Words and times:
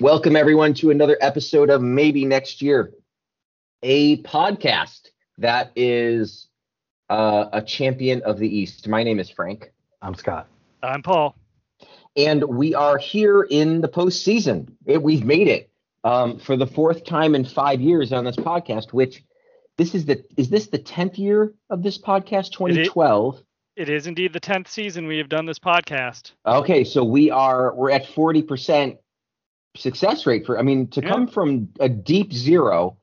Welcome, 0.00 0.36
everyone, 0.36 0.74
to 0.74 0.90
another 0.90 1.16
episode 1.22 1.70
of 1.70 1.80
Maybe 1.80 2.26
Next 2.26 2.60
Year, 2.60 2.92
a 3.82 4.22
podcast 4.24 5.08
that 5.38 5.72
is 5.74 6.48
uh, 7.08 7.46
a 7.50 7.62
champion 7.62 8.20
of 8.20 8.38
the 8.38 8.46
East. 8.46 8.88
My 8.88 9.02
name 9.02 9.18
is 9.18 9.30
Frank. 9.30 9.72
I'm 10.02 10.14
Scott. 10.14 10.48
I'm 10.82 11.02
Paul. 11.02 11.34
And 12.14 12.44
we 12.44 12.74
are 12.74 12.98
here 12.98 13.46
in 13.48 13.80
the 13.80 13.88
postseason. 13.88 14.68
It, 14.84 15.02
we've 15.02 15.24
made 15.24 15.48
it 15.48 15.70
um, 16.04 16.40
for 16.40 16.58
the 16.58 16.66
fourth 16.66 17.06
time 17.06 17.34
in 17.34 17.46
five 17.46 17.80
years 17.80 18.12
on 18.12 18.26
this 18.26 18.36
podcast, 18.36 18.92
which 18.92 19.24
this 19.78 19.94
is 19.94 20.04
the 20.04 20.22
is 20.36 20.50
this 20.50 20.66
the 20.66 20.78
tenth 20.78 21.16
year 21.16 21.54
of 21.70 21.82
this 21.82 21.96
podcast? 21.96 22.52
2012. 22.52 23.40
It 23.76 23.88
is 23.88 24.06
indeed 24.06 24.34
the 24.34 24.40
tenth 24.40 24.68
season 24.68 25.06
we 25.06 25.16
have 25.16 25.30
done 25.30 25.46
this 25.46 25.58
podcast. 25.58 26.32
Okay, 26.44 26.84
so 26.84 27.02
we 27.02 27.30
are 27.30 27.74
we're 27.74 27.90
at 27.90 28.06
40 28.06 28.42
percent 28.42 28.98
success 29.76 30.26
rate 30.26 30.46
for. 30.46 30.58
I 30.58 30.62
mean, 30.62 30.88
to 30.88 31.02
Yeah. 31.02 31.08
come 31.08 31.26
from 31.26 31.68
a 31.80 31.88
deep 31.88 32.32
zero 32.32 32.96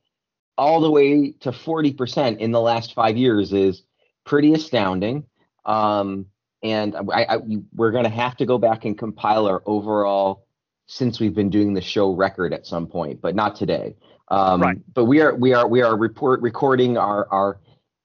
all 0.58 0.81
the 0.81 0.91
way 0.91 1.31
to 1.41 1.52
40 1.52 1.94
percent 1.94 2.40
in 2.40 2.52
the 2.52 2.62
last 2.62 2.94
five 2.94 3.18
years 3.18 3.54
is 3.54 3.84
pretty 4.26 4.54
astounding. 4.54 5.26
Um, 5.66 6.28
and 6.62 6.95
I, 6.95 7.23
I 7.23 7.38
we- 7.38 7.64
we're 7.73 7.91
going 7.91 8.04
to 8.05 8.09
have 8.09 8.38
to 8.38 8.45
go 8.45 8.58
back 8.58 8.86
and 8.86 8.98
compile 8.98 9.48
our 9.48 9.62
overall 9.66 10.45
since 10.88 11.20
we've 11.20 11.34
been 11.34 11.50
doing 11.50 11.73
the 11.73 11.81
show 11.81 12.14
record 12.14 12.54
at 12.54 12.66
some 12.67 12.88
point, 12.88 13.22
but 13.22 13.36
not 13.36 13.55
today. 13.55 13.95
Um, 14.30 14.62
Right. 14.62 14.78
But 14.94 15.05
we 15.05 15.22
are 15.22 15.36
we 15.36 15.53
are 15.53 15.67
we 15.67 15.81
are 15.81 15.95
report 15.98 16.42
recording 16.42 16.98
our 16.98 17.28
our 17.31 17.59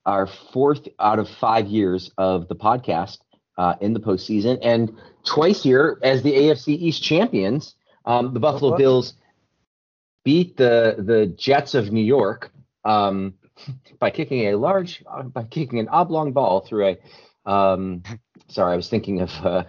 our 0.06 0.26
fourth 0.26 0.88
out 1.00 1.18
of 1.18 1.28
five 1.28 1.66
years 1.66 2.10
of 2.18 2.48
the 2.48 2.54
podcast 2.56 3.18
uh, 3.58 3.74
in 3.80 3.92
the 3.92 4.00
postseason, 4.00 4.58
and 4.62 4.90
twice 5.24 5.62
here 5.62 5.98
as 6.02 6.22
the 6.22 6.32
AFC 6.32 6.68
East 6.74 7.02
champions. 7.02 7.74
Um, 8.08 8.32
the 8.32 8.40
Buffalo 8.40 8.70
What? 8.70 8.78
Bills 8.78 9.14
beat 10.24 10.56
the 10.56 10.96
the 10.98 11.26
Jets 11.26 11.74
of 11.74 11.92
New 11.92 12.04
York 12.04 12.50
um, 12.84 13.34
by 13.98 14.10
kicking 14.10 14.46
a 14.46 14.56
large 14.56 15.04
uh, 15.06 15.22
by 15.24 15.44
kicking 15.44 15.78
an 15.78 15.88
oblong 15.88 16.32
ball 16.32 16.60
through 16.60 16.88
a. 16.88 17.50
Um, 17.50 18.02
sorry, 18.48 18.72
I 18.72 18.76
was 18.76 18.88
thinking 18.88 19.20
of 19.20 19.30
uh, 19.44 19.64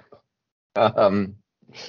um, 0.76 1.36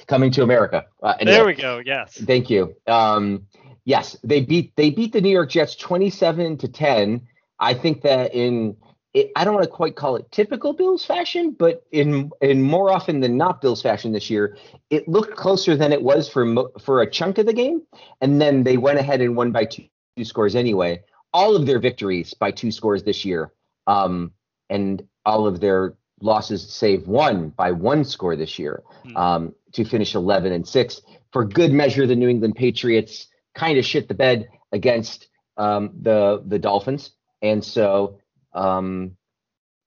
coming 0.07 0.31
to 0.31 0.43
America. 0.43 0.85
Uh, 1.01 1.13
anyway. 1.19 1.35
There 1.37 1.45
we 1.45 1.53
go. 1.53 1.81
Yes. 1.83 2.13
Thank 2.15 2.49
you. 2.49 2.75
Um, 2.85 3.47
yes, 3.85 4.17
they 4.23 4.41
beat 4.41 4.75
they 4.75 4.89
beat 4.89 5.13
the 5.13 5.21
New 5.21 5.29
York 5.29 5.49
Jets 5.49 5.75
27 5.75 6.57
to 6.57 6.67
10. 6.67 7.27
I 7.59 7.73
think 7.73 8.01
that 8.01 8.33
in 8.33 8.75
it, 9.13 9.31
I 9.35 9.43
don't 9.43 9.53
want 9.53 9.65
to 9.65 9.71
quite 9.71 9.95
call 9.95 10.15
it 10.15 10.31
typical 10.31 10.73
Bills 10.73 11.03
fashion, 11.05 11.51
but 11.57 11.83
in 11.91 12.31
in 12.41 12.61
more 12.61 12.91
often 12.91 13.19
than 13.19 13.37
not 13.37 13.61
Bills 13.61 13.81
fashion 13.81 14.11
this 14.13 14.29
year, 14.29 14.57
it 14.89 15.07
looked 15.07 15.35
closer 15.35 15.75
than 15.75 15.91
it 15.91 16.01
was 16.01 16.29
for 16.29 16.45
mo- 16.45 16.71
for 16.79 17.01
a 17.01 17.09
chunk 17.09 17.37
of 17.37 17.45
the 17.45 17.53
game, 17.53 17.81
and 18.21 18.39
then 18.41 18.63
they 18.63 18.77
went 18.77 18.99
ahead 18.99 19.21
and 19.21 19.35
won 19.35 19.51
by 19.51 19.65
two, 19.65 19.83
two 20.17 20.23
scores 20.23 20.55
anyway. 20.55 21.01
All 21.33 21.55
of 21.55 21.65
their 21.65 21.79
victories 21.79 22.33
by 22.33 22.51
two 22.51 22.71
scores 22.71 23.03
this 23.03 23.25
year, 23.25 23.51
um, 23.87 24.31
and 24.69 25.03
all 25.25 25.45
of 25.47 25.59
their 25.59 25.95
losses 26.21 26.71
save 26.71 27.07
one 27.07 27.49
by 27.49 27.71
one 27.71 28.03
score 28.03 28.35
this 28.35 28.59
year 28.59 28.83
Hmm. 29.03 29.17
um, 29.17 29.55
to 29.73 29.83
finish 29.83 30.13
11 30.15 30.51
and 30.51 30.67
6. 30.67 31.01
For 31.33 31.43
good 31.45 31.71
measure, 31.73 32.05
the 32.05 32.15
New 32.15 32.29
England 32.29 32.55
Patriots 32.55 33.27
kind 33.55 33.77
of 33.79 33.85
shit 33.85 34.07
the 34.07 34.13
bed 34.13 34.47
against 34.71 35.27
um, 35.57 35.91
the 36.01 36.43
the 36.45 36.59
Dolphins, 36.59 37.11
and 37.41 37.63
so 37.63 38.19
um, 38.53 39.17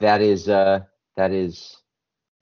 that 0.00 0.20
is 0.20 0.48
uh, 0.48 0.80
that 1.16 1.32
is 1.32 1.76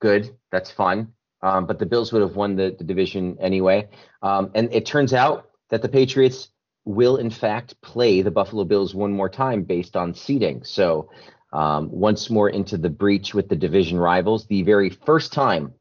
good. 0.01 0.37
That's 0.51 0.71
fun. 0.71 1.13
Um, 1.43 1.67
but 1.67 1.79
the 1.79 1.87
Bills 1.87 2.13
would 2.13 2.23
have 2.23 2.37
won 2.37 2.55
the, 2.55 2.75
the 2.79 2.85
division 2.85 3.37
anyway. 3.41 3.89
Um, 4.23 4.51
and 4.55 4.73
it 4.73 4.87
turns 4.87 5.13
out 5.13 5.51
that 5.71 5.83
the 5.83 5.89
Patriots 5.89 6.51
will, 6.85 7.17
in 7.17 7.31
fact, 7.31 7.81
play 7.83 8.23
the 8.23 8.31
Buffalo 8.31 8.65
Bills 8.65 8.95
one 8.95 9.13
more 9.13 9.29
time 9.29 9.65
based 9.65 9.97
on 9.97 10.15
seeding. 10.15 10.63
So 10.63 11.11
um, 11.53 11.91
once 11.91 12.31
more 12.31 12.49
into 12.49 12.79
the 12.79 12.91
breach 12.91 13.35
with 13.35 13.49
the 13.49 13.57
division 13.57 13.99
rivals, 13.99 14.47
the 14.47 14.63
very 14.63 14.91
first 14.91 15.33
time 15.33 15.75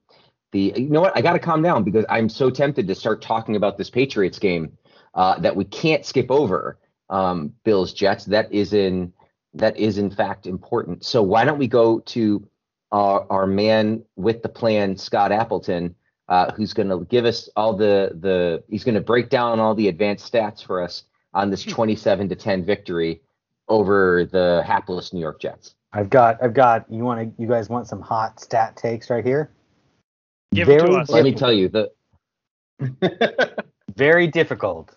the 0.52 0.74
you 0.76 0.90
know 0.90 1.02
what 1.02 1.16
I 1.16 1.22
got 1.22 1.34
to 1.34 1.40
calm 1.40 1.62
down 1.62 1.84
because 1.84 2.06
I'm 2.10 2.30
so 2.30 2.50
tempted 2.50 2.88
to 2.88 2.96
start 2.96 3.22
talking 3.22 3.56
about 3.56 3.78
this 3.78 3.90
Patriots 3.90 4.40
game 4.40 4.78
uh, 5.14 5.40
that 5.40 5.56
we 5.56 5.66
can't 5.66 6.06
skip 6.06 6.30
over 6.30 6.78
um, 7.10 7.54
Bills 7.64 7.94
Jets. 7.94 8.26
That 8.26 8.52
is 8.52 8.74
in 8.74 9.14
that 9.54 9.78
is 9.78 9.98
in 9.98 10.10
fact 10.10 10.48
important. 10.48 11.06
So 11.06 11.22
why 11.22 11.46
don't 11.46 11.58
we 11.58 11.68
go 11.68 12.00
to 12.00 12.48
our, 12.92 13.26
our 13.30 13.48
man 13.48 14.04
with 14.16 14.44
the 14.44 14.50
plan, 14.50 14.98
Scott 14.98 15.32
Appleton, 15.32 15.96
uh, 16.28 16.52
who's 16.52 16.74
going 16.74 16.90
to 16.90 17.06
give 17.06 17.26
us 17.26 17.50
all 17.56 17.74
the 17.74 18.12
the 18.20 18.64
he's 18.70 18.84
going 18.84 18.96
to 18.96 19.02
break 19.02 19.30
down 19.30 19.60
all 19.60 19.76
the 19.76 19.88
advanced 19.88 20.32
stats 20.32 20.66
for 20.66 20.82
us 20.82 21.04
on 21.34 21.50
this 21.50 21.64
27 21.64 22.30
to 22.30 22.36
10 22.36 22.66
victory 22.66 23.22
over 23.68 24.26
the 24.26 24.64
hapless 24.66 25.14
New 25.14 25.20
York 25.20 25.42
Jets. 25.42 25.76
I've 25.94 26.10
got 26.10 26.42
I've 26.42 26.54
got 26.54 26.86
you 26.90 27.04
want 27.04 27.36
to 27.36 27.42
you 27.42 27.48
guys 27.48 27.70
want 27.70 27.88
some 27.88 28.02
hot 28.02 28.40
stat 28.40 28.78
takes 28.78 29.10
right 29.10 29.26
here? 29.26 29.52
Give 30.54 30.70
it 30.70 30.80
to 30.80 30.94
us. 30.94 31.10
Let 31.10 31.24
me 31.24 31.34
tell 31.34 31.52
you 31.52 31.70
the 31.70 31.92
Very 33.96 34.28
difficult 34.28 34.96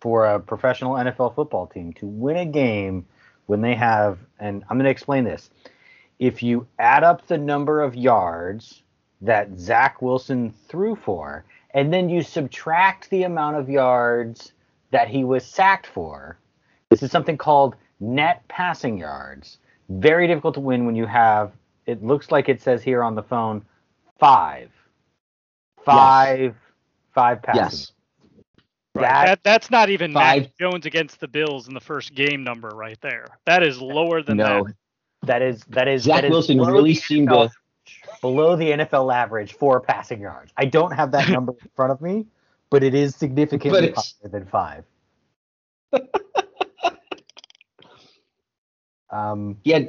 for 0.00 0.26
a 0.26 0.40
professional 0.40 0.94
NFL 0.94 1.34
football 1.34 1.66
team 1.66 1.92
to 1.94 2.06
win 2.06 2.36
a 2.36 2.46
game 2.46 3.06
when 3.50 3.60
they 3.60 3.74
have 3.74 4.16
and 4.38 4.62
I'm 4.70 4.76
going 4.76 4.84
to 4.84 4.90
explain 4.90 5.24
this. 5.24 5.50
If 6.20 6.40
you 6.40 6.68
add 6.78 7.02
up 7.02 7.26
the 7.26 7.36
number 7.36 7.82
of 7.82 7.96
yards 7.96 8.84
that 9.22 9.58
Zach 9.58 10.00
Wilson 10.00 10.54
threw 10.68 10.94
for, 10.94 11.44
and 11.74 11.92
then 11.92 12.08
you 12.08 12.22
subtract 12.22 13.10
the 13.10 13.24
amount 13.24 13.56
of 13.56 13.68
yards 13.68 14.52
that 14.92 15.08
he 15.08 15.24
was 15.24 15.44
sacked 15.44 15.88
for, 15.88 16.38
this 16.90 17.02
is 17.02 17.10
something 17.10 17.36
called 17.36 17.74
net 17.98 18.46
passing 18.46 18.96
yards. 18.96 19.58
Very 19.88 20.28
difficult 20.28 20.54
to 20.54 20.60
win 20.60 20.86
when 20.86 20.94
you 20.94 21.06
have, 21.06 21.52
it 21.86 22.04
looks 22.04 22.30
like 22.30 22.48
it 22.48 22.62
says 22.62 22.84
here 22.84 23.02
on 23.02 23.16
the 23.16 23.22
phone, 23.22 23.64
five. 24.20 24.70
Five, 25.84 26.54
five 27.14 27.42
passing. 27.42 27.62
yes. 27.62 27.92
Right. 28.94 29.02
That- 29.02 29.26
That, 29.26 29.42
that's 29.44 29.70
not 29.70 29.88
even 29.90 30.12
Five- 30.12 30.42
Mac 30.42 30.56
Jones 30.58 30.86
against 30.86 31.20
the 31.20 31.28
Bills 31.28 31.68
in 31.68 31.74
the 31.74 31.80
first 31.80 32.14
game 32.14 32.42
number 32.42 32.68
right 32.70 33.00
there. 33.00 33.26
That 33.46 33.62
is 33.62 33.80
lower 33.80 34.22
than 34.22 34.38
No, 34.38 34.64
that. 34.64 34.74
That 35.26 35.42
is 35.42 35.62
that 35.68 35.86
is 35.86 36.04
Zach 36.04 36.16
that 36.22 36.24
is 36.24 36.30
Wilson 36.30 36.56
below 36.56 36.72
really 36.72 36.94
the 36.94 36.98
seemed 37.00 37.28
NFL 37.28 37.50
to. 37.50 37.54
below 38.22 38.56
the 38.56 38.70
NFL 38.70 39.14
average 39.14 39.52
for 39.52 39.78
passing 39.80 40.20
yards. 40.22 40.50
I 40.56 40.64
don't 40.64 40.92
have 40.92 41.12
that 41.12 41.28
number 41.28 41.52
in 41.62 41.68
front 41.76 41.92
of 41.92 42.00
me, 42.00 42.26
but 42.70 42.82
it 42.82 42.94
is 42.94 43.14
significantly 43.14 43.92
higher 43.94 44.28
than 44.30 44.46
five. 44.46 44.84
um. 49.10 49.58
Yeah, 49.64 49.80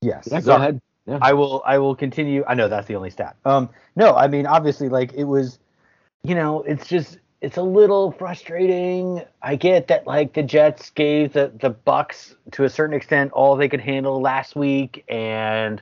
Yes. 0.00 0.28
yeah 0.30 0.40
go 0.40 0.46
sorry. 0.46 0.60
ahead. 0.62 0.80
Yeah. 1.06 1.18
I 1.22 1.32
will. 1.32 1.62
I 1.64 1.78
will 1.78 1.94
continue. 1.96 2.44
I 2.46 2.54
know 2.54 2.68
that's 2.68 2.86
the 2.86 2.94
only 2.96 3.10
stat. 3.10 3.36
Um. 3.44 3.70
No, 3.96 4.14
I 4.14 4.28
mean 4.28 4.46
obviously, 4.46 4.88
like 4.88 5.12
it 5.14 5.24
was. 5.24 5.58
You 6.24 6.34
know, 6.34 6.62
it's 6.62 6.86
just 6.86 7.18
it's 7.40 7.56
a 7.56 7.62
little 7.62 8.12
frustrating. 8.12 9.22
I 9.42 9.56
get 9.56 9.88
that 9.88 10.06
like 10.06 10.34
the 10.34 10.42
Jets 10.42 10.90
gave 10.90 11.32
the 11.32 11.52
the 11.60 11.70
Bucks 11.70 12.34
to 12.52 12.64
a 12.64 12.68
certain 12.68 12.96
extent 12.96 13.32
all 13.32 13.56
they 13.56 13.68
could 13.68 13.80
handle 13.80 14.20
last 14.20 14.56
week, 14.56 15.04
and 15.08 15.80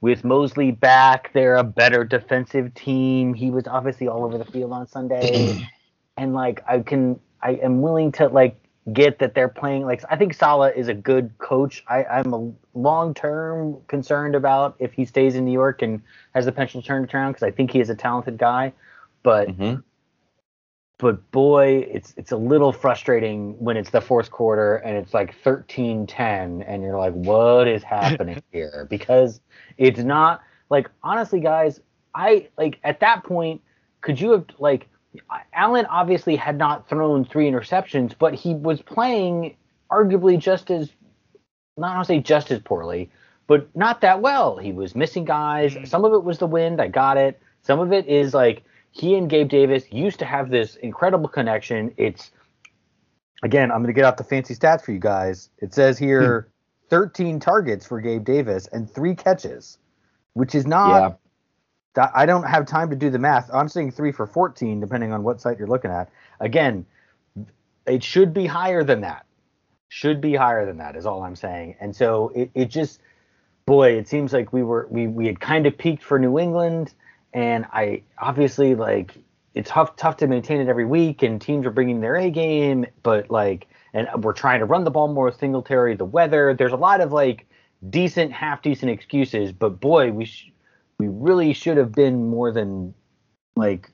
with 0.00 0.24
Mosley 0.24 0.72
back, 0.72 1.32
they're 1.32 1.56
a 1.56 1.64
better 1.64 2.04
defensive 2.04 2.74
team. 2.74 3.34
He 3.34 3.50
was 3.50 3.66
obviously 3.66 4.08
all 4.08 4.24
over 4.24 4.38
the 4.38 4.44
field 4.44 4.72
on 4.72 4.86
Sunday, 4.88 5.56
and 6.16 6.34
like 6.34 6.62
I 6.68 6.80
can, 6.80 7.20
I 7.42 7.52
am 7.54 7.80
willing 7.80 8.12
to 8.12 8.28
like 8.28 8.56
get 8.92 9.20
that 9.20 9.34
they're 9.34 9.48
playing. 9.48 9.84
Like 9.84 10.02
I 10.10 10.16
think 10.16 10.34
Saleh 10.34 10.72
is 10.76 10.88
a 10.88 10.94
good 10.94 11.36
coach. 11.38 11.84
I, 11.88 12.04
I'm 12.04 12.32
a 12.32 12.52
long 12.74 13.14
term 13.14 13.76
concerned 13.86 14.34
about 14.34 14.74
if 14.80 14.92
he 14.94 15.04
stays 15.04 15.36
in 15.36 15.44
New 15.44 15.52
York 15.52 15.82
and 15.82 16.02
has 16.34 16.46
the 16.46 16.52
potential 16.52 16.82
to 16.82 16.86
turn 16.88 17.04
it 17.04 17.14
around 17.14 17.32
because 17.32 17.44
I 17.44 17.52
think 17.52 17.70
he 17.70 17.80
is 17.80 17.90
a 17.90 17.94
talented 17.94 18.36
guy, 18.38 18.72
but 19.22 19.48
Mhm. 19.48 19.84
But 20.98 21.30
boy, 21.30 21.86
it's 21.90 22.12
it's 22.16 22.32
a 22.32 22.36
little 22.36 22.72
frustrating 22.72 23.52
when 23.62 23.76
it's 23.76 23.90
the 23.90 24.00
fourth 24.00 24.30
quarter 24.30 24.76
and 24.76 24.96
it's 24.96 25.14
like 25.14 25.34
13-10 25.44 26.64
and 26.66 26.82
you're 26.82 26.98
like, 26.98 27.14
what 27.14 27.68
is 27.68 27.82
happening 27.84 28.42
here? 28.52 28.86
Because 28.90 29.40
it's 29.76 30.00
not 30.00 30.42
like 30.70 30.90
honestly, 31.02 31.40
guys, 31.40 31.80
I 32.14 32.48
like 32.58 32.80
at 32.82 33.00
that 33.00 33.24
point, 33.24 33.62
could 34.00 34.20
you 34.20 34.32
have 34.32 34.44
like 34.58 34.88
Allen 35.52 35.86
obviously 35.86 36.36
had 36.36 36.58
not 36.58 36.88
thrown 36.88 37.24
three 37.24 37.50
interceptions, 37.50 38.14
but 38.18 38.34
he 38.34 38.54
was 38.54 38.82
playing 38.82 39.56
arguably 39.90 40.38
just 40.38 40.70
as 40.70 40.90
not 41.76 41.98
to 41.98 42.04
say 42.04 42.18
just 42.18 42.50
as 42.50 42.58
poorly, 42.60 43.10
but 43.46 43.68
not 43.76 44.00
that 44.00 44.20
well. 44.20 44.56
He 44.56 44.72
was 44.72 44.96
missing 44.96 45.24
guys. 45.24 45.74
Mhm. 45.74 45.86
Some 45.86 46.04
of 46.04 46.12
it 46.12 46.24
was 46.24 46.38
the 46.38 46.46
wind. 46.46 46.80
I 46.80 46.88
got 46.88 47.16
it. 47.16 47.40
Some 47.62 47.78
of 47.78 47.92
it 47.92 48.06
is 48.06 48.34
like 48.34 48.64
he 48.98 49.14
and 49.14 49.28
Gabe 49.28 49.48
Davis 49.48 49.84
used 49.90 50.18
to 50.18 50.24
have 50.24 50.50
this 50.50 50.76
incredible 50.76 51.28
connection. 51.28 51.92
It's 51.96 52.30
again, 53.42 53.70
I'm 53.70 53.78
going 53.78 53.88
to 53.88 53.92
get 53.92 54.04
out 54.04 54.16
the 54.16 54.24
fancy 54.24 54.54
stats 54.54 54.82
for 54.82 54.92
you 54.92 54.98
guys. 54.98 55.50
It 55.58 55.74
says 55.74 55.98
here 55.98 56.42
hmm. 56.42 56.88
13 56.90 57.40
targets 57.40 57.86
for 57.86 58.00
Gabe 58.00 58.24
Davis 58.24 58.66
and 58.68 58.90
three 58.90 59.14
catches, 59.14 59.78
which 60.34 60.54
is 60.54 60.66
not 60.66 60.88
Yeah. 60.88 61.14
I 62.14 62.26
don't 62.26 62.44
have 62.44 62.66
time 62.66 62.90
to 62.90 62.96
do 62.96 63.10
the 63.10 63.18
math. 63.18 63.50
I'm 63.52 63.68
saying 63.68 63.90
three 63.90 64.12
for 64.12 64.26
14, 64.26 64.78
depending 64.78 65.12
on 65.12 65.24
what 65.24 65.40
site 65.40 65.58
you're 65.58 65.66
looking 65.66 65.90
at. 65.90 66.08
Again, 66.38 66.86
it 67.86 68.04
should 68.04 68.32
be 68.32 68.46
higher 68.46 68.84
than 68.84 69.00
that. 69.00 69.26
Should 69.88 70.20
be 70.20 70.34
higher 70.34 70.66
than 70.66 70.76
that 70.78 70.96
is 70.96 71.06
all 71.06 71.22
I'm 71.22 71.34
saying. 71.34 71.76
And 71.80 71.96
so 71.96 72.30
it, 72.34 72.50
it 72.54 72.66
just, 72.66 73.00
boy, 73.66 73.92
it 73.92 74.06
seems 74.06 74.32
like 74.32 74.52
we 74.52 74.62
were 74.62 74.86
we 74.90 75.08
we 75.08 75.26
had 75.26 75.40
kind 75.40 75.66
of 75.66 75.76
peaked 75.76 76.02
for 76.02 76.18
New 76.18 76.38
England, 76.38 76.92
and 77.32 77.66
I 77.72 78.02
obviously 78.18 78.74
like 78.74 79.14
it's 79.54 79.70
tough 79.70 79.96
tough 79.96 80.16
to 80.18 80.26
maintain 80.26 80.60
it 80.60 80.68
every 80.68 80.84
week, 80.84 81.22
and 81.22 81.40
teams 81.40 81.66
are 81.66 81.70
bringing 81.70 82.00
their 82.00 82.16
A 82.16 82.30
game, 82.30 82.86
but 83.02 83.30
like, 83.30 83.66
and 83.92 84.08
we're 84.22 84.32
trying 84.32 84.60
to 84.60 84.66
run 84.66 84.84
the 84.84 84.90
ball 84.90 85.08
more 85.08 85.26
with 85.26 85.38
Singletary. 85.38 85.96
The 85.96 86.04
weather, 86.04 86.54
there's 86.54 86.72
a 86.72 86.76
lot 86.76 87.00
of 87.00 87.12
like 87.12 87.46
decent, 87.90 88.32
half 88.32 88.62
decent 88.62 88.90
excuses, 88.90 89.52
but 89.52 89.80
boy, 89.80 90.12
we 90.12 90.24
sh- 90.24 90.52
we 90.98 91.08
really 91.08 91.52
should 91.52 91.76
have 91.76 91.92
been 91.92 92.28
more 92.28 92.52
than 92.52 92.94
like 93.56 93.90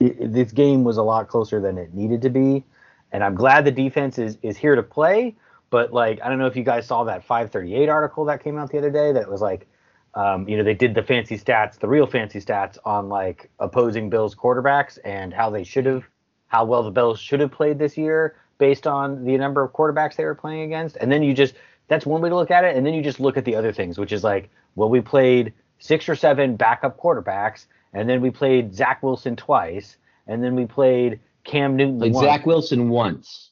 it, 0.00 0.32
this 0.32 0.52
game 0.52 0.84
was 0.84 0.96
a 0.96 1.02
lot 1.02 1.28
closer 1.28 1.60
than 1.60 1.78
it 1.78 1.94
needed 1.94 2.22
to 2.22 2.30
be 2.30 2.64
and 3.12 3.22
I'm 3.22 3.34
glad 3.34 3.64
the 3.64 3.70
defense 3.70 4.18
is 4.18 4.38
is 4.42 4.56
here 4.56 4.74
to 4.74 4.82
play. 4.82 5.36
But 5.70 5.92
like, 5.92 6.20
I 6.22 6.28
don't 6.28 6.38
know 6.38 6.46
if 6.46 6.56
you 6.56 6.64
guys 6.64 6.86
saw 6.86 7.04
that 7.04 7.24
538 7.24 7.88
article 7.88 8.24
that 8.26 8.42
came 8.42 8.58
out 8.58 8.70
the 8.70 8.78
other 8.78 8.90
day 8.90 9.12
that 9.12 9.30
was 9.30 9.40
like, 9.40 9.66
um, 10.14 10.48
you 10.48 10.56
know, 10.56 10.62
they 10.64 10.74
did 10.74 10.94
the 10.94 11.02
fancy 11.02 11.38
stats, 11.38 11.78
the 11.78 11.88
real 11.88 12.06
fancy 12.06 12.40
stats 12.40 12.78
on 12.84 13.08
like 13.08 13.50
opposing 13.58 14.10
Bills 14.10 14.34
quarterbacks 14.34 14.98
and 15.04 15.32
how 15.32 15.50
they 15.50 15.64
should 15.64 15.86
have, 15.86 16.04
how 16.48 16.64
well 16.64 16.82
the 16.82 16.90
Bills 16.90 17.18
should 17.18 17.40
have 17.40 17.50
played 17.50 17.78
this 17.78 17.96
year 17.96 18.36
based 18.58 18.86
on 18.86 19.24
the 19.24 19.36
number 19.38 19.62
of 19.62 19.72
quarterbacks 19.72 20.16
they 20.16 20.24
were 20.24 20.34
playing 20.34 20.62
against. 20.62 20.96
And 20.96 21.10
then 21.10 21.22
you 21.22 21.32
just, 21.34 21.54
that's 21.88 22.04
one 22.06 22.20
way 22.20 22.28
to 22.28 22.36
look 22.36 22.50
at 22.50 22.64
it. 22.64 22.76
And 22.76 22.84
then 22.86 22.94
you 22.94 23.02
just 23.02 23.20
look 23.20 23.36
at 23.36 23.44
the 23.44 23.56
other 23.56 23.72
things, 23.72 23.98
which 23.98 24.12
is 24.12 24.22
like, 24.22 24.50
well, 24.76 24.88
we 24.88 25.00
played 25.00 25.52
six 25.78 26.08
or 26.08 26.14
seven 26.14 26.56
backup 26.56 26.98
quarterbacks, 26.98 27.66
and 27.92 28.08
then 28.08 28.20
we 28.20 28.30
played 28.30 28.74
Zach 28.74 29.02
Wilson 29.02 29.34
twice, 29.36 29.96
and 30.26 30.42
then 30.44 30.54
we 30.54 30.64
played 30.64 31.20
Cam 31.44 31.74
Newton 31.76 31.98
Like 31.98 32.12
once. 32.12 32.24
Zach 32.26 32.46
Wilson 32.46 32.88
once. 32.88 33.50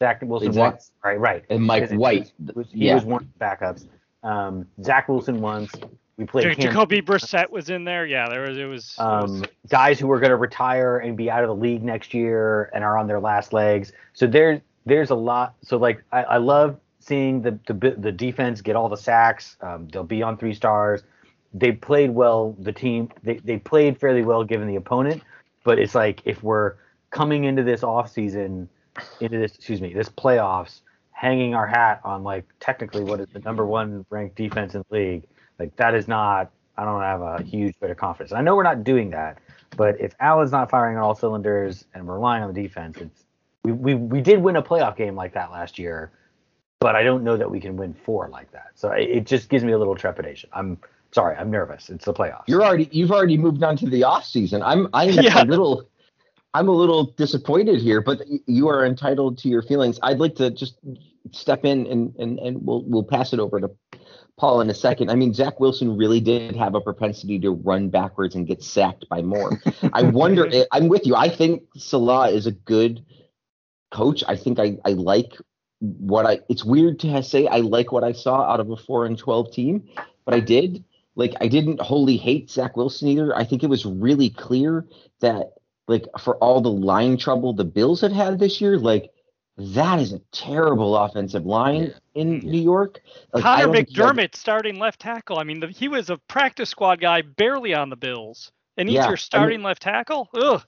Zach 0.00 0.22
Wilson 0.22 0.52
Zach- 0.52 0.72
once. 0.74 0.92
Right, 1.04 1.18
right. 1.18 1.44
And 1.50 1.64
Mike 1.64 1.90
White. 1.90 2.32
was- 2.46 2.54
was- 2.54 2.70
he 2.70 2.86
Yeah. 2.86 2.94
was 2.94 3.04
one 3.04 3.22
of 3.22 3.28
the 3.32 3.44
backups. 3.44 3.88
Um, 4.22 4.66
Zach 4.82 5.08
Wilson 5.08 5.40
once. 5.40 5.72
We 6.16 6.24
played 6.24 6.56
Cam, 6.56 6.72
Jacoby 6.72 7.00
Brissett 7.00 7.48
was 7.48 7.70
in 7.70 7.84
there. 7.84 8.04
Yeah, 8.04 8.28
there 8.28 8.42
was. 8.42 8.58
It 8.58 8.64
was. 8.64 8.96
it 8.98 9.02
um, 9.02 9.40
was- 9.40 9.50
guys 9.68 10.00
who 10.00 10.10
are 10.10 10.18
going 10.18 10.30
to 10.30 10.36
retire 10.36 10.98
and 10.98 11.16
be 11.16 11.30
out 11.30 11.44
of 11.44 11.48
the 11.48 11.54
league 11.54 11.84
next 11.84 12.12
year 12.12 12.70
and 12.74 12.82
are 12.82 12.98
on 12.98 13.06
their 13.06 13.20
last 13.20 13.52
legs. 13.52 13.92
So 14.14 14.26
there's 14.26 14.60
there's 14.84 15.10
a 15.10 15.14
lot. 15.14 15.54
So 15.62 15.76
like 15.76 16.02
I, 16.10 16.22
I 16.24 16.36
love 16.38 16.78
seeing 16.98 17.42
the, 17.42 17.58
the 17.66 17.94
the 17.96 18.12
defense 18.12 18.60
get 18.60 18.74
all 18.74 18.88
the 18.88 18.96
sacks. 18.96 19.56
Um, 19.60 19.88
they'll 19.88 20.02
be 20.02 20.22
on 20.22 20.36
three 20.36 20.54
stars. 20.54 21.04
They 21.54 21.72
played 21.72 22.10
well. 22.10 22.56
The 22.58 22.72
team 22.72 23.10
they 23.22 23.38
they 23.38 23.58
played 23.58 23.98
fairly 23.98 24.22
well 24.22 24.42
given 24.42 24.66
the 24.66 24.76
opponent. 24.76 25.22
But 25.62 25.78
it's 25.78 25.94
like 25.94 26.20
if 26.24 26.42
we're 26.42 26.74
coming 27.10 27.44
into 27.44 27.62
this 27.62 27.84
off 27.84 28.10
season, 28.10 28.68
into 29.20 29.38
this 29.38 29.54
excuse 29.54 29.80
me 29.80 29.94
this 29.94 30.08
playoffs, 30.08 30.80
hanging 31.18 31.52
our 31.52 31.66
hat 31.66 32.00
on 32.04 32.22
like 32.22 32.44
technically 32.60 33.02
what 33.02 33.18
is 33.18 33.26
the 33.32 33.40
number 33.40 33.66
one 33.66 34.06
ranked 34.08 34.36
defense 34.36 34.76
in 34.76 34.84
the 34.88 34.96
league. 34.96 35.24
Like 35.58 35.74
that 35.76 35.92
is 35.94 36.06
not. 36.06 36.52
I 36.76 36.84
don't 36.84 37.00
have 37.02 37.22
a 37.22 37.42
huge 37.42 37.74
bit 37.80 37.90
of 37.90 37.96
confidence. 37.96 38.32
I 38.32 38.40
know 38.40 38.54
we're 38.54 38.62
not 38.62 38.84
doing 38.84 39.10
that, 39.10 39.38
but 39.76 40.00
if 40.00 40.14
Allen's 40.20 40.52
not 40.52 40.70
firing 40.70 40.96
on 40.96 41.02
all 41.02 41.16
cylinders 41.16 41.84
and 41.92 42.06
we're 42.06 42.14
relying 42.14 42.44
on 42.44 42.54
the 42.54 42.62
defense, 42.62 42.98
it's 42.98 43.24
we, 43.64 43.72
we 43.72 43.94
we 43.96 44.20
did 44.20 44.40
win 44.40 44.54
a 44.54 44.62
playoff 44.62 44.96
game 44.96 45.16
like 45.16 45.34
that 45.34 45.50
last 45.50 45.76
year, 45.76 46.12
but 46.78 46.94
I 46.94 47.02
don't 47.02 47.24
know 47.24 47.36
that 47.36 47.50
we 47.50 47.58
can 47.58 47.76
win 47.76 47.94
four 47.94 48.28
like 48.28 48.52
that. 48.52 48.68
So 48.76 48.92
it, 48.92 49.10
it 49.10 49.26
just 49.26 49.48
gives 49.48 49.64
me 49.64 49.72
a 49.72 49.78
little 49.78 49.96
trepidation. 49.96 50.50
I'm 50.52 50.78
sorry, 51.10 51.34
I'm 51.34 51.50
nervous. 51.50 51.90
It's 51.90 52.04
the 52.04 52.14
playoffs. 52.14 52.44
You're 52.46 52.62
already 52.62 52.88
you've 52.92 53.10
already 53.10 53.36
moved 53.36 53.64
on 53.64 53.76
to 53.78 53.90
the 53.90 54.04
off 54.04 54.24
season. 54.24 54.62
I'm 54.62 54.86
I'm 54.94 55.08
Yeah. 55.20 55.42
a 55.42 55.46
little 55.46 55.88
I'm 56.54 56.68
a 56.68 56.72
little 56.72 57.06
disappointed 57.16 57.80
here, 57.80 58.00
but 58.00 58.22
you 58.46 58.68
are 58.68 58.86
entitled 58.86 59.38
to 59.38 59.48
your 59.48 59.62
feelings. 59.62 59.98
I'd 60.02 60.18
like 60.18 60.36
to 60.36 60.50
just 60.50 60.76
step 61.32 61.64
in 61.64 61.86
and 61.86 62.14
and 62.16 62.38
and 62.38 62.66
we'll 62.66 62.84
we'll 62.84 63.04
pass 63.04 63.32
it 63.32 63.40
over 63.40 63.60
to 63.60 63.70
Paul 64.38 64.60
in 64.60 64.70
a 64.70 64.74
second. 64.74 65.10
I 65.10 65.16
mean, 65.16 65.34
Zach 65.34 65.58
Wilson 65.60 65.96
really 65.96 66.20
did 66.20 66.54
have 66.56 66.74
a 66.74 66.80
propensity 66.80 67.38
to 67.40 67.50
run 67.50 67.88
backwards 67.88 68.36
and 68.36 68.46
get 68.46 68.62
sacked 68.62 69.08
by 69.08 69.20
more. 69.20 69.60
I 69.92 70.02
wonder. 70.02 70.48
I'm 70.72 70.88
with 70.88 71.06
you. 71.06 71.16
I 71.16 71.28
think 71.28 71.64
Saleh 71.76 72.32
is 72.32 72.46
a 72.46 72.52
good 72.52 73.04
coach. 73.90 74.22
I 74.26 74.36
think 74.36 74.58
I 74.58 74.78
I 74.84 74.90
like 74.90 75.36
what 75.80 76.24
I. 76.24 76.40
It's 76.48 76.64
weird 76.64 77.00
to 77.00 77.22
say 77.22 77.46
I 77.46 77.58
like 77.58 77.92
what 77.92 78.04
I 78.04 78.12
saw 78.12 78.42
out 78.42 78.60
of 78.60 78.70
a 78.70 78.76
four 78.76 79.06
and 79.06 79.18
twelve 79.18 79.52
team, 79.52 79.88
but 80.24 80.34
I 80.34 80.40
did. 80.40 80.84
Like 81.16 81.34
I 81.40 81.48
didn't 81.48 81.80
wholly 81.80 82.16
hate 82.16 82.48
Zach 82.48 82.76
Wilson 82.76 83.08
either. 83.08 83.36
I 83.36 83.44
think 83.44 83.64
it 83.64 83.68
was 83.68 83.84
really 83.84 84.30
clear 84.30 84.86
that 85.20 85.54
like 85.88 86.04
for 86.20 86.36
all 86.36 86.60
the 86.60 86.70
line 86.70 87.16
trouble 87.16 87.52
the 87.54 87.64
Bills 87.64 88.02
have 88.02 88.12
had 88.12 88.38
this 88.38 88.60
year, 88.60 88.78
like 88.78 89.10
that 89.58 89.98
is 89.98 90.12
a 90.12 90.20
terrible 90.32 90.96
offensive 90.96 91.44
line 91.44 91.92
in 92.14 92.38
New 92.38 92.60
York. 92.60 93.00
Like, 93.32 93.42
Conor 93.42 93.64
don't 93.64 93.74
think 93.74 93.96
you 93.96 94.02
have- 94.04 94.14
McDermott 94.16 94.34
starting 94.36 94.78
left 94.78 95.00
tackle. 95.00 95.38
I 95.38 95.44
mean, 95.44 95.60
the, 95.60 95.68
he 95.68 95.88
was 95.88 96.10
a 96.10 96.16
practice 96.28 96.70
squad 96.70 97.00
guy, 97.00 97.22
barely 97.22 97.74
on 97.74 97.90
the 97.90 97.96
Bills, 97.96 98.52
and 98.76 98.88
he's 98.88 98.96
Yeah, 98.96 99.02
I 99.02 99.04
your 99.04 99.10
mean- 99.12 99.16
starting 99.18 99.62
left 99.62 99.82
tackle. 99.82 100.28
Ugh. 100.34 100.62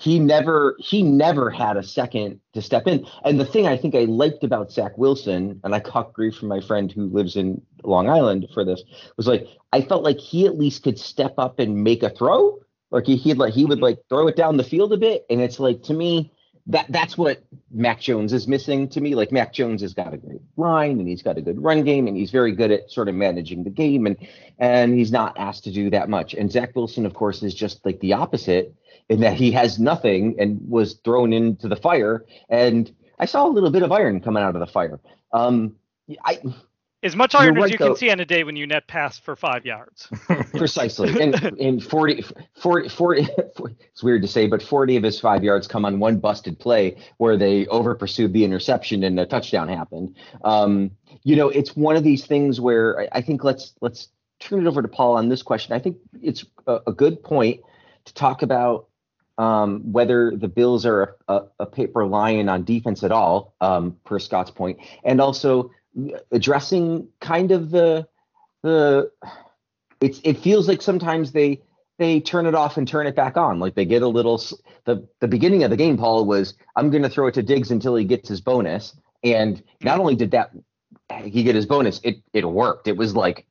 he 0.00 0.20
never 0.20 0.76
he 0.78 1.02
never 1.02 1.50
had 1.50 1.76
a 1.76 1.82
second 1.82 2.38
to 2.52 2.62
step 2.62 2.86
in. 2.86 3.04
And 3.24 3.40
the 3.40 3.44
thing 3.44 3.66
I 3.66 3.76
think 3.76 3.94
I 3.96 4.04
liked 4.04 4.44
about 4.44 4.70
Zach 4.70 4.96
Wilson, 4.96 5.60
and 5.64 5.74
I 5.74 5.80
caught 5.80 6.12
grief 6.12 6.36
from 6.36 6.48
my 6.48 6.60
friend 6.60 6.90
who 6.92 7.06
lives 7.06 7.34
in 7.34 7.60
Long 7.82 8.08
Island 8.08 8.46
for 8.54 8.64
this, 8.64 8.82
was 9.16 9.26
like 9.26 9.48
I 9.72 9.80
felt 9.82 10.04
like 10.04 10.18
he 10.18 10.46
at 10.46 10.56
least 10.56 10.84
could 10.84 10.98
step 10.98 11.34
up 11.36 11.58
and 11.58 11.82
make 11.82 12.02
a 12.04 12.10
throw. 12.10 12.58
Like 12.92 13.06
he 13.06 13.16
he'd 13.16 13.38
like 13.38 13.54
he 13.54 13.64
would 13.64 13.78
mm-hmm. 13.78 13.84
like 13.84 13.98
throw 14.08 14.28
it 14.28 14.36
down 14.36 14.56
the 14.56 14.62
field 14.64 14.92
a 14.92 14.96
bit. 14.96 15.26
And 15.30 15.40
it's 15.40 15.58
like 15.58 15.82
to 15.84 15.94
me, 15.94 16.32
that 16.68 16.86
that's 16.90 17.16
what 17.16 17.42
Mac 17.70 18.00
Jones 18.00 18.32
is 18.32 18.46
missing 18.46 18.88
to 18.90 19.00
me. 19.00 19.14
Like 19.14 19.32
Mac 19.32 19.52
Jones 19.52 19.80
has 19.82 19.94
got 19.94 20.12
a 20.12 20.18
great 20.18 20.42
line 20.56 20.98
and 20.98 21.08
he's 21.08 21.22
got 21.22 21.38
a 21.38 21.42
good 21.42 21.62
run 21.62 21.82
game 21.82 22.06
and 22.06 22.16
he's 22.16 22.30
very 22.30 22.52
good 22.52 22.70
at 22.70 22.90
sort 22.90 23.08
of 23.08 23.14
managing 23.14 23.64
the 23.64 23.70
game 23.70 24.06
and 24.06 24.16
and 24.58 24.94
he's 24.94 25.10
not 25.10 25.38
asked 25.38 25.64
to 25.64 25.72
do 25.72 25.90
that 25.90 26.08
much. 26.08 26.34
And 26.34 26.52
Zach 26.52 26.76
Wilson, 26.76 27.06
of 27.06 27.14
course, 27.14 27.42
is 27.42 27.54
just 27.54 27.84
like 27.84 28.00
the 28.00 28.12
opposite 28.12 28.74
in 29.08 29.20
that 29.20 29.34
he 29.34 29.52
has 29.52 29.78
nothing 29.78 30.36
and 30.38 30.60
was 30.68 30.94
thrown 31.04 31.32
into 31.32 31.68
the 31.68 31.76
fire. 31.76 32.26
And 32.50 32.94
I 33.18 33.24
saw 33.24 33.46
a 33.46 33.48
little 33.48 33.70
bit 33.70 33.82
of 33.82 33.90
iron 33.90 34.20
coming 34.20 34.42
out 34.42 34.54
of 34.54 34.60
the 34.60 34.66
fire. 34.66 35.00
Um, 35.32 35.76
I 36.24 36.40
As 37.02 37.14
much 37.14 37.32
You're 37.34 37.42
iron 37.42 37.58
as 37.58 37.70
you 37.70 37.78
though. 37.78 37.88
can 37.88 37.96
see 37.96 38.10
on 38.10 38.18
a 38.18 38.24
day 38.24 38.42
when 38.42 38.56
you 38.56 38.66
net 38.66 38.88
pass 38.88 39.18
for 39.18 39.36
five 39.36 39.64
yards. 39.64 40.08
precisely 40.56 41.20
and 41.20 41.34
in 41.58 41.80
40, 41.80 42.24
40, 42.60 42.88
40 42.88 43.28
it's 43.80 44.02
weird 44.02 44.22
to 44.22 44.28
say 44.28 44.46
but 44.46 44.62
40 44.62 44.96
of 44.96 45.02
his 45.02 45.20
five 45.20 45.44
yards 45.44 45.66
come 45.66 45.84
on 45.84 46.00
one 46.00 46.18
busted 46.18 46.58
play 46.58 46.96
where 47.18 47.36
they 47.36 47.66
over 47.68 47.94
pursued 47.94 48.32
the 48.32 48.44
interception 48.44 49.04
and 49.04 49.18
a 49.20 49.26
touchdown 49.26 49.68
happened 49.68 50.16
um 50.44 50.90
you 51.22 51.36
know 51.36 51.48
it's 51.48 51.76
one 51.76 51.96
of 51.96 52.04
these 52.04 52.26
things 52.26 52.60
where 52.60 53.00
i, 53.00 53.08
I 53.12 53.20
think 53.22 53.44
let's 53.44 53.74
let's 53.80 54.08
turn 54.40 54.66
it 54.66 54.68
over 54.68 54.82
to 54.82 54.88
paul 54.88 55.16
on 55.16 55.28
this 55.28 55.42
question 55.42 55.72
i 55.74 55.78
think 55.78 55.98
it's 56.20 56.44
a, 56.66 56.80
a 56.88 56.92
good 56.92 57.22
point 57.22 57.60
to 58.06 58.14
talk 58.14 58.42
about 58.42 58.88
um, 59.38 59.92
whether 59.92 60.32
the 60.34 60.48
Bills 60.48 60.84
are 60.84 61.16
a, 61.28 61.32
a, 61.32 61.42
a 61.60 61.66
paper 61.66 62.04
lion 62.04 62.48
on 62.48 62.64
defense 62.64 63.04
at 63.04 63.12
all, 63.12 63.54
um, 63.60 63.96
per 64.04 64.18
Scott's 64.18 64.50
point, 64.50 64.80
and 65.04 65.20
also 65.20 65.70
addressing 66.30 67.08
kind 67.20 67.50
of 67.50 67.70
the 67.70 68.06
the 68.62 69.10
it's 70.00 70.20
it 70.24 70.38
feels 70.38 70.68
like 70.68 70.82
sometimes 70.82 71.32
they 71.32 71.62
they 71.98 72.20
turn 72.20 72.46
it 72.46 72.54
off 72.54 72.76
and 72.76 72.86
turn 72.86 73.06
it 73.06 73.16
back 73.16 73.36
on. 73.36 73.58
Like 73.58 73.74
they 73.74 73.84
get 73.84 74.02
a 74.02 74.08
little 74.08 74.42
the 74.84 75.06
the 75.20 75.28
beginning 75.28 75.64
of 75.64 75.70
the 75.70 75.76
game. 75.76 75.98
Paul 75.98 76.24
was 76.24 76.54
I'm 76.76 76.90
going 76.90 77.02
to 77.02 77.10
throw 77.10 77.26
it 77.26 77.34
to 77.34 77.42
Diggs 77.42 77.70
until 77.70 77.96
he 77.96 78.04
gets 78.04 78.28
his 78.28 78.40
bonus, 78.40 78.94
and 79.24 79.62
not 79.82 79.98
only 79.98 80.14
did 80.14 80.30
that 80.32 80.50
he 81.24 81.42
get 81.42 81.54
his 81.54 81.66
bonus, 81.66 82.00
it 82.04 82.22
it 82.32 82.48
worked. 82.48 82.88
It 82.88 82.96
was 82.96 83.14
like 83.14 83.46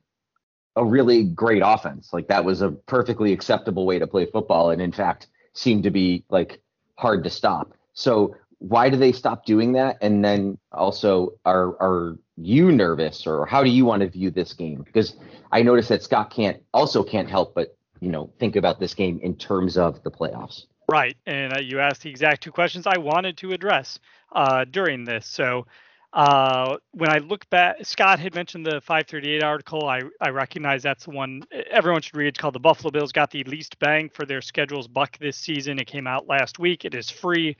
a 0.76 0.84
really 0.84 1.24
great 1.24 1.62
offense. 1.64 2.10
Like 2.12 2.28
that 2.28 2.44
was 2.44 2.62
a 2.62 2.70
perfectly 2.70 3.32
acceptable 3.32 3.84
way 3.84 3.98
to 3.98 4.06
play 4.06 4.26
football, 4.26 4.70
and 4.70 4.80
in 4.80 4.92
fact 4.92 5.28
seemed 5.54 5.82
to 5.82 5.90
be 5.90 6.24
like 6.30 6.60
hard 6.96 7.24
to 7.24 7.30
stop. 7.30 7.74
So 7.92 8.36
why 8.58 8.90
do 8.90 8.96
they 8.96 9.12
stop 9.12 9.44
doing 9.44 9.72
that? 9.72 9.98
And 10.00 10.24
then 10.24 10.58
also, 10.72 11.34
are 11.44 11.80
are 11.80 12.18
you 12.36 12.72
nervous, 12.72 13.26
or 13.26 13.46
how 13.46 13.62
do 13.62 13.70
you 13.70 13.84
want 13.84 14.02
to 14.02 14.08
view 14.08 14.30
this 14.30 14.52
game? 14.52 14.82
Because 14.82 15.16
I 15.52 15.62
noticed 15.62 15.88
that 15.90 16.02
Scott 16.02 16.30
can't 16.30 16.62
also 16.74 17.02
can't 17.02 17.28
help 17.28 17.54
but 17.54 17.76
you 18.00 18.10
know 18.10 18.30
think 18.38 18.56
about 18.56 18.80
this 18.80 18.94
game 18.94 19.20
in 19.22 19.36
terms 19.36 19.76
of 19.76 20.02
the 20.02 20.10
playoffs. 20.10 20.64
Right, 20.90 21.16
and 21.26 21.52
uh, 21.52 21.60
you 21.60 21.80
asked 21.80 22.02
the 22.02 22.10
exact 22.10 22.42
two 22.42 22.50
questions 22.50 22.86
I 22.86 22.98
wanted 22.98 23.36
to 23.38 23.52
address 23.52 23.98
uh, 24.32 24.64
during 24.64 25.04
this. 25.04 25.26
So, 25.26 25.66
uh, 26.14 26.78
when 26.92 27.10
I 27.10 27.18
look 27.18 27.48
back, 27.50 27.84
Scott 27.84 28.18
had 28.18 28.34
mentioned 28.34 28.64
the 28.64 28.80
538 28.80 29.42
article. 29.42 29.86
I 29.86 30.02
I 30.20 30.30
recognize 30.30 30.82
that's 30.82 31.04
the 31.04 31.10
one 31.10 31.42
everyone 31.70 32.00
should 32.00 32.16
read. 32.16 32.28
It's 32.28 32.38
called 32.38 32.54
"The 32.54 32.60
Buffalo 32.60 32.90
Bills 32.90 33.12
Got 33.12 33.30
the 33.30 33.44
Least 33.44 33.78
Bang 33.78 34.08
for 34.08 34.24
Their 34.24 34.40
Schedules 34.40 34.88
Buck 34.88 35.18
This 35.18 35.36
Season." 35.36 35.78
It 35.78 35.86
came 35.86 36.06
out 36.06 36.26
last 36.26 36.58
week. 36.58 36.84
It 36.84 36.94
is 36.94 37.10
free. 37.10 37.56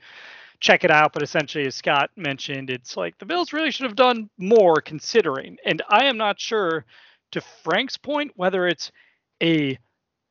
Check 0.59 0.83
it 0.83 0.91
out. 0.91 1.13
But 1.13 1.23
essentially, 1.23 1.65
as 1.65 1.75
Scott 1.75 2.11
mentioned, 2.15 2.69
it's 2.69 2.97
like 2.97 3.17
the 3.17 3.25
Bills 3.25 3.53
really 3.53 3.71
should 3.71 3.85
have 3.85 3.95
done 3.95 4.29
more 4.37 4.81
considering. 4.81 5.57
And 5.65 5.81
I 5.89 6.05
am 6.05 6.17
not 6.17 6.39
sure, 6.39 6.85
to 7.31 7.41
Frank's 7.63 7.97
point, 7.97 8.31
whether 8.35 8.67
it's 8.67 8.91
a 9.41 9.77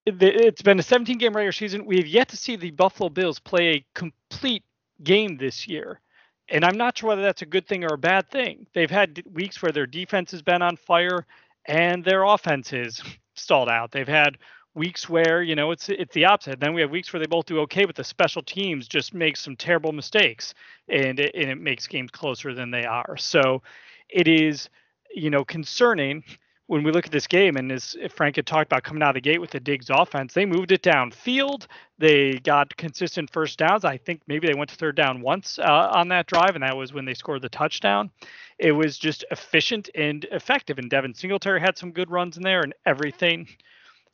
it's 0.07 0.63
been 0.63 0.79
a 0.79 0.83
17 0.83 1.19
game 1.19 1.35
regular 1.35 1.53
season. 1.53 1.85
We 1.85 1.99
have 1.99 2.07
yet 2.07 2.29
to 2.31 2.37
see 2.37 2.57
the 2.57 2.71
Buffalo 2.71 3.11
Bills 3.11 3.39
play 3.39 3.69
a 3.69 3.85
complete 3.95 4.65
game 5.03 5.37
this 5.37 5.69
year. 5.69 6.01
And 6.49 6.65
I'm 6.65 6.79
not 6.79 6.97
sure 6.97 7.09
whether 7.09 7.23
that's 7.23 7.43
a 7.43 7.47
good 7.47 7.67
thing 7.67 7.85
or 7.85 7.95
a 7.95 7.99
bad 7.99 8.31
thing. 8.31 8.67
They've 8.73 8.91
had 8.91 9.23
weeks 9.31 9.61
where 9.61 9.73
their 9.73 9.87
defense 9.87 10.31
has 10.31 10.41
been 10.41 10.63
on 10.63 10.77
fire 10.77 11.27
and 11.67 12.03
their 12.03 12.25
offense 12.25 12.73
is 12.73 13.03
stalled 13.35 13.69
out. 13.69 13.93
They've 13.93 14.09
had 14.09 14.39
weeks 14.75 15.09
where, 15.09 15.43
you 15.43 15.55
know, 15.55 15.71
it's 15.71 15.89
it's 15.89 16.15
the 16.15 16.27
opposite. 16.27 16.61
Then 16.61 16.75
we 16.75 16.81
have 16.81 16.91
weeks 16.91 17.13
where 17.13 17.21
they 17.21 17.27
both 17.27 17.47
do 17.47 17.61
okay, 17.61 17.85
but 17.85 17.97
the 17.97 18.05
special 18.05 18.43
teams 18.43 18.89
just 18.89 19.15
make 19.15 19.37
some 19.37 19.57
terrible 19.57 19.93
mistakes 19.93 20.55
and 20.89 21.19
it, 21.19 21.35
and 21.35 21.51
it 21.51 21.61
makes 21.61 21.87
games 21.87 22.11
closer 22.11 22.55
than 22.55 22.71
they 22.71 22.85
are. 22.85 23.17
So 23.17 23.63
it 24.09 24.29
is, 24.29 24.69
you 25.15 25.31
know, 25.31 25.45
concerning 25.45 26.23
when 26.69 26.83
we 26.83 26.93
look 26.93 27.07
at 27.07 27.13
this 27.13 27.27
game, 27.27 27.57
and 27.57 27.73
as 27.73 27.97
Frank 28.15 28.37
had 28.37 28.47
talked 28.47 28.71
about 28.71 28.83
coming 28.83 29.03
out 29.03 29.11
of 29.11 29.15
the 29.15 29.21
gate 29.23 29.41
with 29.41 29.51
the 29.51 29.59
Diggs 29.59 29.89
offense, 29.89 30.35
they 30.35 30.45
moved 30.45 30.71
it 30.71 30.83
downfield. 30.83 31.67
They 31.99 32.35
got 32.41 32.77
consistent 32.77 33.31
first 33.33 33.59
downs. 33.59 33.87
I 33.87 33.97
think 33.97 34.21
maybe 34.27 34.49
they 34.49 34.55
went 34.55 34.69
to 34.71 34.77
third 34.77 34.95
down 34.95 35.23
once 35.23 35.59
uh, 35.59 35.91
on 35.95 36.09
that 36.09 36.27
drive, 36.27 36.55
and 36.55 36.63
that 36.63 36.77
was 36.77 36.93
when 36.93 37.07
they 37.07 37.15
scored 37.15 37.41
the 37.41 37.49
touchdown. 37.49 38.11
It 38.59 38.73
was 38.73 38.99
just 38.99 39.25
efficient 39.31 39.89
and 39.95 40.27
effective. 40.31 40.79
And 40.79 40.91
Devin 40.91 41.15
Singletary 41.15 41.59
had 41.59 41.79
some 41.79 41.91
good 41.91 42.11
runs 42.11 42.37
in 42.37 42.43
there, 42.43 42.61
and 42.61 42.75
everything 42.85 43.49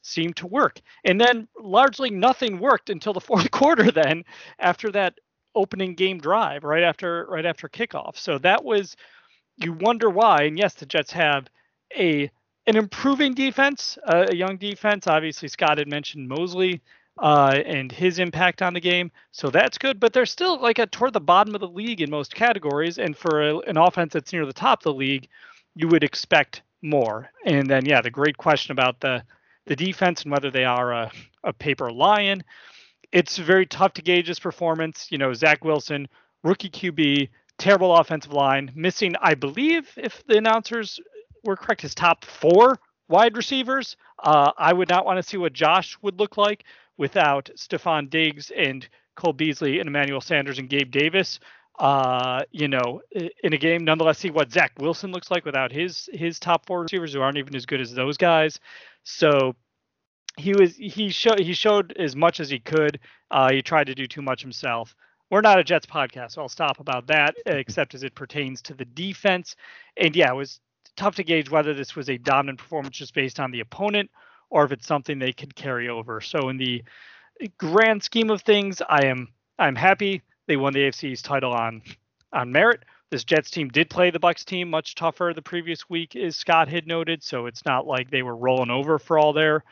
seemed 0.04 0.36
to 0.36 0.46
work. 0.46 0.80
And 1.04 1.20
then 1.20 1.48
largely 1.58 2.10
nothing 2.10 2.58
worked 2.58 2.90
until 2.90 3.12
the 3.12 3.20
fourth 3.28 3.50
quarter. 3.50 3.90
Then 3.90 4.24
after 4.58 4.90
that 4.92 5.18
opening 5.54 5.94
game 5.94 6.18
drive, 6.18 6.64
right 6.64 6.82
after 6.82 7.26
right 7.28 7.46
after 7.46 7.68
kickoff. 7.68 8.16
So 8.16 8.38
that 8.38 8.64
was 8.64 8.96
you 9.56 9.72
wonder 9.72 10.10
why. 10.10 10.42
And 10.44 10.58
yes, 10.58 10.74
the 10.74 10.86
Jets 10.86 11.12
have 11.12 11.48
a 11.96 12.30
an 12.66 12.76
improving 12.76 13.34
defense, 13.34 13.98
uh, 14.06 14.26
a 14.28 14.34
young 14.34 14.56
defense. 14.56 15.06
Obviously, 15.06 15.48
Scott 15.48 15.78
had 15.78 15.88
mentioned 15.88 16.28
Mosley 16.28 16.80
uh, 17.18 17.60
and 17.64 17.92
his 17.92 18.18
impact 18.18 18.62
on 18.62 18.72
the 18.72 18.80
game, 18.80 19.10
so 19.32 19.50
that's 19.50 19.78
good. 19.78 20.00
But 20.00 20.12
they're 20.12 20.26
still 20.26 20.60
like 20.60 20.78
at 20.78 20.90
toward 20.90 21.12
the 21.12 21.20
bottom 21.20 21.54
of 21.54 21.60
the 21.60 21.68
league 21.68 22.00
in 22.00 22.10
most 22.10 22.34
categories, 22.34 22.98
and 22.98 23.16
for 23.16 23.42
a, 23.42 23.58
an 23.60 23.76
offense 23.76 24.14
that's 24.14 24.32
near 24.32 24.46
the 24.46 24.52
top 24.52 24.80
of 24.80 24.84
the 24.84 24.94
league, 24.94 25.28
you 25.74 25.88
would 25.88 26.04
expect 26.04 26.62
more. 26.82 27.30
And 27.44 27.68
then, 27.68 27.84
yeah, 27.84 28.00
the 28.00 28.10
great 28.10 28.36
question 28.36 28.72
about 28.72 29.00
the 29.00 29.22
the 29.66 29.76
defense 29.76 30.22
and 30.22 30.32
whether 30.32 30.50
they 30.50 30.64
are 30.64 30.92
a, 30.92 31.10
a 31.42 31.52
paper 31.52 31.90
lion. 31.90 32.42
It's 33.12 33.38
very 33.38 33.66
tough 33.66 33.94
to 33.94 34.02
gauge 34.02 34.28
his 34.28 34.40
performance. 34.40 35.08
You 35.10 35.18
know, 35.18 35.32
Zach 35.32 35.64
Wilson, 35.64 36.08
rookie 36.42 36.70
QB, 36.70 37.28
terrible 37.58 37.94
offensive 37.94 38.32
line, 38.32 38.72
missing, 38.74 39.14
I 39.20 39.34
believe, 39.34 39.90
if 39.96 40.24
the 40.26 40.38
announcers 40.38 41.00
were 41.44 41.56
correct, 41.56 41.82
his 41.82 41.94
top 41.94 42.24
four 42.24 42.78
wide 43.08 43.36
receivers. 43.36 43.96
Uh, 44.22 44.50
I 44.56 44.72
would 44.72 44.88
not 44.88 45.04
want 45.04 45.18
to 45.18 45.22
see 45.22 45.36
what 45.36 45.52
Josh 45.52 45.96
would 46.02 46.18
look 46.18 46.36
like 46.36 46.64
without 46.96 47.50
Stefon 47.56 48.08
Diggs 48.10 48.50
and 48.56 48.88
Cole 49.16 49.32
Beasley 49.32 49.80
and 49.80 49.88
Emmanuel 49.88 50.20
Sanders 50.20 50.58
and 50.58 50.68
Gabe 50.68 50.90
Davis. 50.90 51.40
Uh, 51.78 52.42
you 52.52 52.68
know, 52.68 53.00
in 53.42 53.52
a 53.52 53.58
game, 53.58 53.84
nonetheless, 53.84 54.18
see 54.18 54.30
what 54.30 54.52
Zach 54.52 54.72
Wilson 54.78 55.10
looks 55.10 55.30
like 55.30 55.44
without 55.44 55.72
his 55.72 56.08
his 56.12 56.38
top 56.38 56.66
four 56.66 56.82
receivers 56.82 57.12
who 57.12 57.20
aren't 57.20 57.36
even 57.36 57.54
as 57.56 57.66
good 57.66 57.80
as 57.80 57.92
those 57.92 58.16
guys. 58.16 58.60
So 59.04 59.54
he 60.36 60.52
was 60.54 60.76
he 60.76 61.10
showed 61.10 61.38
he 61.38 61.52
showed 61.52 61.92
as 61.98 62.16
much 62.16 62.40
as 62.40 62.50
he 62.50 62.58
could. 62.58 62.98
Uh, 63.30 63.52
he 63.52 63.62
tried 63.62 63.86
to 63.86 63.94
do 63.94 64.06
too 64.06 64.22
much 64.22 64.42
himself. 64.42 64.94
We're 65.30 65.40
not 65.40 65.58
a 65.58 65.64
Jets 65.64 65.86
podcast, 65.86 66.32
so 66.32 66.42
I'll 66.42 66.48
stop 66.48 66.80
about 66.80 67.06
that, 67.06 67.34
except 67.46 67.94
as 67.94 68.02
it 68.02 68.14
pertains 68.14 68.62
to 68.62 68.74
the 68.74 68.84
defense. 68.84 69.56
And 69.96 70.14
yeah, 70.14 70.30
it 70.30 70.36
was 70.36 70.60
tough 70.96 71.16
to 71.16 71.24
gauge 71.24 71.50
whether 71.50 71.74
this 71.74 71.96
was 71.96 72.08
a 72.08 72.18
dominant 72.18 72.58
performance 72.58 72.96
just 72.96 73.14
based 73.14 73.40
on 73.40 73.50
the 73.50 73.60
opponent 73.60 74.10
or 74.50 74.64
if 74.64 74.72
it's 74.72 74.86
something 74.86 75.18
they 75.18 75.32
could 75.32 75.54
carry 75.54 75.88
over. 75.88 76.20
So 76.20 76.48
in 76.48 76.56
the 76.56 76.84
grand 77.58 78.02
scheme 78.02 78.30
of 78.30 78.42
things, 78.42 78.80
I 78.88 79.06
am 79.06 79.28
I'm 79.58 79.76
happy 79.76 80.22
they 80.46 80.56
won 80.56 80.72
the 80.72 80.80
AFC's 80.80 81.22
title 81.22 81.52
on 81.52 81.82
on 82.32 82.52
merit. 82.52 82.84
This 83.14 83.22
Jets 83.22 83.48
team 83.48 83.68
did 83.68 83.90
play 83.90 84.10
the 84.10 84.18
Bucks 84.18 84.44
team 84.44 84.68
much 84.68 84.96
tougher 84.96 85.30
the 85.32 85.40
previous 85.40 85.88
week, 85.88 86.16
as 86.16 86.34
Scott 86.34 86.66
had 86.66 86.88
noted. 86.88 87.22
So 87.22 87.46
it's 87.46 87.64
not 87.64 87.86
like 87.86 88.10
they 88.10 88.22
were 88.22 88.34
rolling 88.34 88.72
over 88.72 88.98
for 88.98 89.20
all 89.20 89.32
their 89.32 89.62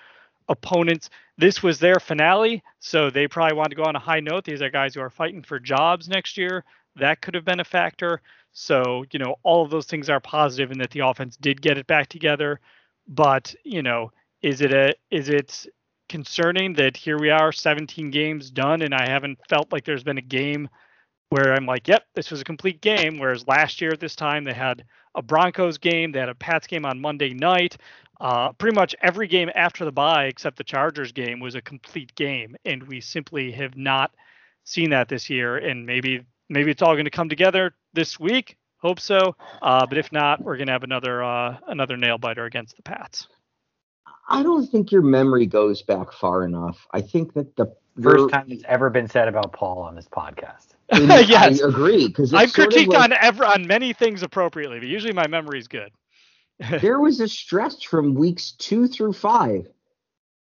opponents. 0.49 1.11
This 1.37 1.61
was 1.61 1.81
their 1.81 1.99
finale, 1.99 2.63
so 2.79 3.11
they 3.11 3.27
probably 3.27 3.57
wanted 3.57 3.71
to 3.71 3.83
go 3.83 3.83
on 3.83 3.97
a 3.97 3.99
high 3.99 4.21
note. 4.21 4.45
These 4.45 4.63
are 4.63 4.71
guys 4.71 4.95
who 4.95 5.01
are 5.01 5.11
fighting 5.11 5.43
for 5.43 5.59
jobs 5.59 6.09
next 6.09 6.37
year. 6.39 6.63
That 6.95 7.21
could 7.21 7.35
have 7.35 7.45
been 7.45 7.59
a 7.59 7.65
factor. 7.65 8.21
So, 8.53 9.05
you 9.11 9.19
know, 9.19 9.35
all 9.43 9.65
of 9.65 9.73
those 9.73 9.87
things 9.87 10.09
are 10.09 10.21
positive 10.21 10.71
in 10.71 10.79
that 10.79 10.93
the 10.93 11.01
offense 11.01 11.37
did 11.37 11.61
get 11.61 11.79
it 11.79 11.89
back 11.89 12.07
together. 12.07 12.61
But, 13.09 13.57
you 13.65 13.83
know, 13.83 14.13
is 14.43 14.61
it 14.61 14.73
a 14.73 14.95
is 15.11 15.29
it 15.29 15.67
concerning 16.09 16.75
that 16.75 16.97
here 16.97 17.19
we 17.19 17.31
are 17.31 17.51
17 17.51 18.13
games 18.13 18.53
done 18.53 18.83
and 18.83 18.95
I 18.95 19.11
haven't 19.11 19.41
felt 19.49 19.73
like 19.73 19.85
there's 19.85 20.05
been 20.05 20.19
a 20.19 20.23
game 20.23 20.69
where 21.33 21.55
I'm 21.55 21.65
like, 21.65 21.89
yep, 21.89 22.05
this 22.15 22.31
was 22.31 22.43
a 22.43 22.45
complete 22.45 22.83
game. 22.83 23.19
Whereas 23.19 23.49
last 23.49 23.81
year 23.81 23.91
at 23.91 24.01
this 24.01 24.15
time 24.15 24.45
they 24.45 24.53
had 24.53 24.85
a 25.15 25.23
Broncos 25.23 25.79
game, 25.79 26.13
they 26.13 26.19
had 26.19 26.29
a 26.29 26.35
Pats 26.35 26.67
game 26.67 26.85
on 26.85 27.01
Monday 27.01 27.33
night. 27.33 27.79
Uh, 28.21 28.53
pretty 28.53 28.75
much 28.75 28.95
every 29.01 29.27
game 29.27 29.51
after 29.55 29.87
the 29.87 29.91
bye, 29.91 30.27
except 30.27 30.59
the 30.59 30.65
Chargers 30.65 31.11
game, 31.11 31.41
was 31.41 31.55
a 31.55 31.63
complete 31.63 32.15
game, 32.17 32.55
and 32.67 32.83
we 32.83 33.01
simply 33.01 33.51
have 33.51 33.79
not 33.79 34.11
seen 34.65 34.91
that 34.91 35.09
this 35.09 35.31
year. 35.31 35.57
And 35.57 35.87
maybe 35.87 36.23
maybe 36.51 36.71
it's 36.71 36.83
all 36.83 36.93
going 36.93 37.07
to 37.07 37.11
come 37.11 37.31
together 37.31 37.75
this 37.95 38.21
week. 38.21 38.59
Hope 38.77 39.01
so. 39.01 39.35
Uh, 39.63 39.87
but 39.87 39.97
if 39.97 40.13
not, 40.13 40.43
we're 40.43 40.59
going 40.59 40.67
to 40.67 40.73
have 40.75 40.85
another 40.85 41.25
uh, 41.25 41.57
another 41.67 41.97
nail 41.97 42.19
biter 42.19 42.45
against 42.45 42.77
the 42.77 42.83
Pats. 42.83 43.27
I 44.29 44.43
don't 44.43 44.67
think 44.67 44.93
your 44.93 45.03
memory 45.03 45.47
goes 45.47 45.81
back 45.81 46.13
far 46.13 46.45
enough. 46.45 46.87
I 46.93 47.01
think 47.01 47.33
that 47.33 47.57
the 47.57 47.75
first 48.03 48.29
time 48.29 48.47
it's 48.51 48.65
ever 48.69 48.91
been 48.91 49.09
said 49.09 49.29
about 49.29 49.55
Paul 49.55 49.79
on 49.79 49.95
this 49.95 50.09
podcast. 50.09 50.75
yes, 51.27 51.63
I 51.63 51.69
agree 51.69 52.09
because 52.09 52.35
I've 52.35 52.51
critiqued 52.51 52.89
like, 52.89 52.99
on 52.99 53.13
ever 53.13 53.45
on 53.45 53.67
many 53.67 53.93
things 53.93 54.23
appropriately, 54.23 54.79
but 54.79 54.89
usually 54.89 55.13
my 55.13 55.27
memory 55.27 55.59
is 55.59 55.69
good. 55.69 55.93
there 56.81 57.01
was 57.01 57.21
a 57.21 57.29
stretch 57.29 57.87
from 57.89 58.15
weeks 58.15 58.53
two 58.53 58.87
through 58.87 59.13
five 59.13 59.67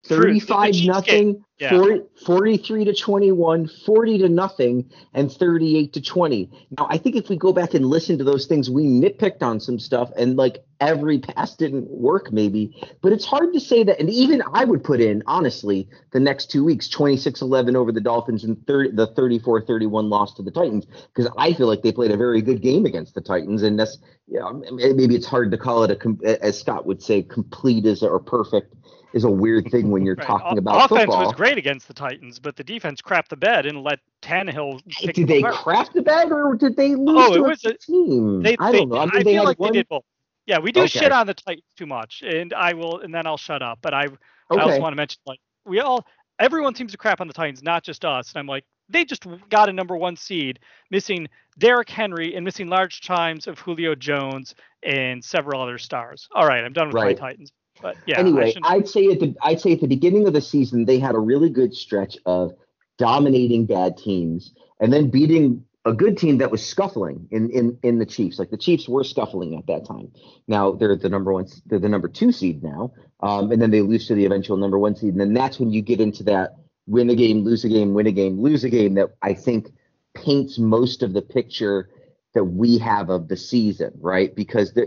35 0.04 0.74
nothing, 0.84 1.44
yeah. 1.58 1.70
40, 1.70 2.02
43 2.26 2.84
to 2.86 2.94
21, 2.94 3.68
40 3.68 4.18
to 4.18 4.28
nothing, 4.28 4.90
and 5.14 5.30
38 5.30 5.92
to 5.92 6.00
20. 6.00 6.50
Now, 6.76 6.88
I 6.90 6.98
think 6.98 7.14
if 7.14 7.28
we 7.28 7.36
go 7.36 7.52
back 7.52 7.74
and 7.74 7.86
listen 7.86 8.18
to 8.18 8.24
those 8.24 8.46
things, 8.46 8.68
we 8.68 8.84
nitpicked 8.84 9.42
on 9.42 9.60
some 9.60 9.78
stuff 9.78 10.10
and 10.16 10.36
like 10.36 10.64
every 10.82 11.20
pass 11.20 11.54
didn't 11.54 11.88
work 11.88 12.32
maybe, 12.32 12.76
but 13.02 13.12
it's 13.12 13.24
hard 13.24 13.52
to 13.54 13.60
say 13.60 13.84
that. 13.84 14.00
And 14.00 14.10
even 14.10 14.42
I 14.52 14.64
would 14.64 14.82
put 14.82 15.00
in, 15.00 15.22
honestly, 15.26 15.88
the 16.10 16.18
next 16.18 16.50
two 16.50 16.64
weeks 16.64 16.88
26 16.88 17.40
11 17.40 17.76
over 17.76 17.92
the 17.92 18.00
Dolphins 18.00 18.42
and 18.42 18.66
30, 18.66 18.90
the 18.90 19.06
34 19.06 19.62
31 19.62 20.10
loss 20.10 20.34
to 20.34 20.42
the 20.42 20.50
Titans, 20.50 20.86
because 21.14 21.30
I 21.38 21.52
feel 21.54 21.68
like 21.68 21.82
they 21.82 21.92
played 21.92 22.10
a 22.10 22.16
very 22.16 22.42
good 22.42 22.60
game 22.60 22.84
against 22.84 23.14
the 23.14 23.20
Titans. 23.20 23.62
And 23.62 23.78
that's, 23.78 23.98
yeah, 24.26 24.50
maybe 24.72 25.14
it's 25.14 25.26
hard 25.26 25.52
to 25.52 25.56
call 25.56 25.84
it 25.84 25.90
a, 25.90 26.44
as 26.44 26.58
Scott 26.58 26.84
would 26.84 27.00
say, 27.00 27.22
complete 27.22 27.86
as 27.86 28.02
or 28.02 28.18
perfect 28.18 28.74
is 29.12 29.24
a 29.24 29.30
weird 29.30 29.70
thing 29.70 29.90
when 29.90 30.04
you're 30.04 30.14
right. 30.18 30.26
talking 30.26 30.58
about 30.58 30.86
offense 30.86 31.02
football. 31.02 31.26
was 31.26 31.34
great 31.34 31.58
against 31.58 31.86
the 31.86 31.94
Titans, 31.94 32.38
but 32.38 32.56
the 32.56 32.64
defense 32.64 33.00
crapped 33.00 33.28
the 33.28 33.36
bed 33.36 33.66
and 33.66 33.82
let 33.82 34.00
Tannehill. 34.22 34.80
Did 35.12 35.28
they 35.28 35.40
apart. 35.40 35.54
crap 35.54 35.92
the 35.92 36.02
bed 36.02 36.32
or 36.32 36.56
did 36.56 36.76
they 36.76 36.94
oh, 36.94 36.98
lose 36.98 37.28
oh, 37.28 37.34
to 37.34 37.34
it 37.34 37.48
was 37.48 37.64
a, 37.64 37.74
team? 37.74 38.42
They, 38.42 38.56
I 38.58 38.72
don't 38.72 38.88
know. 38.88 38.96
I, 38.96 39.06
mean, 39.06 39.16
I 39.16 39.22
feel 39.22 39.44
like 39.44 39.58
one... 39.58 39.72
they 39.72 39.78
did 39.78 39.88
both. 39.88 40.04
Yeah, 40.46 40.58
we 40.58 40.72
do 40.72 40.80
okay. 40.80 40.88
shit 40.88 41.12
on 41.12 41.26
the 41.26 41.34
Titans 41.34 41.64
too 41.76 41.86
much, 41.86 42.22
and 42.22 42.52
I 42.52 42.72
will, 42.72 43.00
and 43.00 43.14
then 43.14 43.26
I'll 43.26 43.36
shut 43.36 43.62
up. 43.62 43.78
But 43.80 43.94
I, 43.94 44.06
okay. 44.06 44.16
I 44.50 44.58
also 44.58 44.80
want 44.80 44.92
to 44.92 44.96
mention 44.96 45.20
like 45.26 45.38
we 45.64 45.80
all, 45.80 46.04
everyone 46.38 46.74
seems 46.74 46.92
to 46.92 46.98
crap 46.98 47.20
on 47.20 47.28
the 47.28 47.32
Titans, 47.32 47.62
not 47.62 47.84
just 47.84 48.04
us. 48.04 48.32
And 48.32 48.40
I'm 48.40 48.46
like, 48.46 48.64
they 48.88 49.04
just 49.04 49.24
got 49.48 49.68
a 49.68 49.72
number 49.72 49.96
one 49.96 50.16
seed, 50.16 50.58
missing 50.90 51.28
Derrick 51.58 51.88
Henry 51.88 52.34
and 52.34 52.44
missing 52.44 52.68
large 52.68 53.00
chimes 53.00 53.46
of 53.46 53.58
Julio 53.58 53.94
Jones 53.94 54.54
and 54.82 55.24
several 55.24 55.62
other 55.62 55.78
stars. 55.78 56.28
All 56.34 56.46
right, 56.46 56.64
I'm 56.64 56.72
done 56.72 56.88
with 56.88 56.96
right. 56.96 57.18
my 57.18 57.28
Titans. 57.28 57.52
But 57.80 57.96
yeah. 58.06 58.18
Anyway, 58.18 58.54
I'd 58.64 58.88
say 58.88 59.06
at 59.06 59.20
the 59.20 59.34
I'd 59.42 59.60
say 59.60 59.72
at 59.72 59.80
the 59.80 59.86
beginning 59.86 60.26
of 60.26 60.32
the 60.32 60.40
season 60.40 60.84
they 60.84 60.98
had 60.98 61.14
a 61.14 61.18
really 61.18 61.48
good 61.48 61.74
stretch 61.74 62.16
of 62.26 62.52
dominating 62.98 63.66
bad 63.66 63.96
teams 63.96 64.54
and 64.80 64.92
then 64.92 65.10
beating 65.10 65.64
a 65.84 65.92
good 65.92 66.16
team 66.16 66.38
that 66.38 66.50
was 66.50 66.64
scuffling 66.64 67.26
in 67.30 67.50
in 67.50 67.78
in 67.82 67.98
the 67.98 68.06
Chiefs. 68.06 68.38
Like 68.38 68.50
the 68.50 68.56
Chiefs 68.56 68.88
were 68.88 69.04
scuffling 69.04 69.56
at 69.56 69.66
that 69.66 69.86
time. 69.86 70.12
Now 70.46 70.72
they're 70.72 70.96
the 70.96 71.08
number 71.08 71.32
one. 71.32 71.46
They're 71.66 71.78
the 71.78 71.88
number 71.88 72.08
two 72.08 72.32
seed 72.32 72.62
now, 72.62 72.92
um, 73.20 73.50
and 73.50 73.60
then 73.60 73.70
they 73.70 73.82
lose 73.82 74.06
to 74.08 74.14
the 74.14 74.24
eventual 74.24 74.56
number 74.56 74.78
one 74.78 74.94
seed. 74.94 75.10
And 75.10 75.20
then 75.20 75.34
that's 75.34 75.58
when 75.58 75.70
you 75.70 75.82
get 75.82 76.00
into 76.00 76.22
that 76.24 76.56
win 76.86 77.10
a 77.10 77.14
game, 77.14 77.44
lose 77.44 77.64
a 77.64 77.68
game, 77.68 77.94
win 77.94 78.06
a 78.06 78.12
game, 78.12 78.40
lose 78.40 78.64
a 78.64 78.70
game. 78.70 78.94
That 78.94 79.10
I 79.22 79.34
think 79.34 79.68
paints 80.14 80.58
most 80.58 81.02
of 81.02 81.12
the 81.12 81.22
picture 81.22 81.88
that 82.34 82.44
we 82.44 82.78
have 82.78 83.10
of 83.10 83.28
the 83.28 83.36
season, 83.36 83.92
right? 84.00 84.34
Because 84.34 84.72
the, 84.72 84.86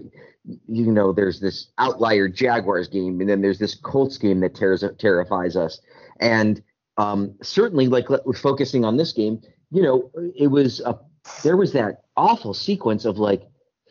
you 0.68 0.92
know, 0.92 1.12
there's 1.12 1.40
this 1.40 1.68
outlier 1.78 2.28
Jaguars 2.28 2.88
game, 2.88 3.20
and 3.20 3.30
then 3.30 3.42
there's 3.42 3.60
this 3.60 3.76
Colts 3.76 4.18
game 4.18 4.40
that 4.40 4.56
tears, 4.56 4.84
terrifies 4.98 5.56
us. 5.56 5.80
And 6.20 6.62
um, 6.98 7.36
certainly, 7.42 7.88
like 7.88 8.08
focusing 8.36 8.86
on 8.86 8.98
this 8.98 9.12
game, 9.12 9.42
you 9.76 9.82
know, 9.82 10.10
it 10.36 10.48
was 10.48 10.80
a 10.80 10.98
there 11.44 11.58
was 11.58 11.74
that 11.74 12.04
awful 12.16 12.54
sequence 12.54 13.04
of 13.04 13.18
like 13.18 13.44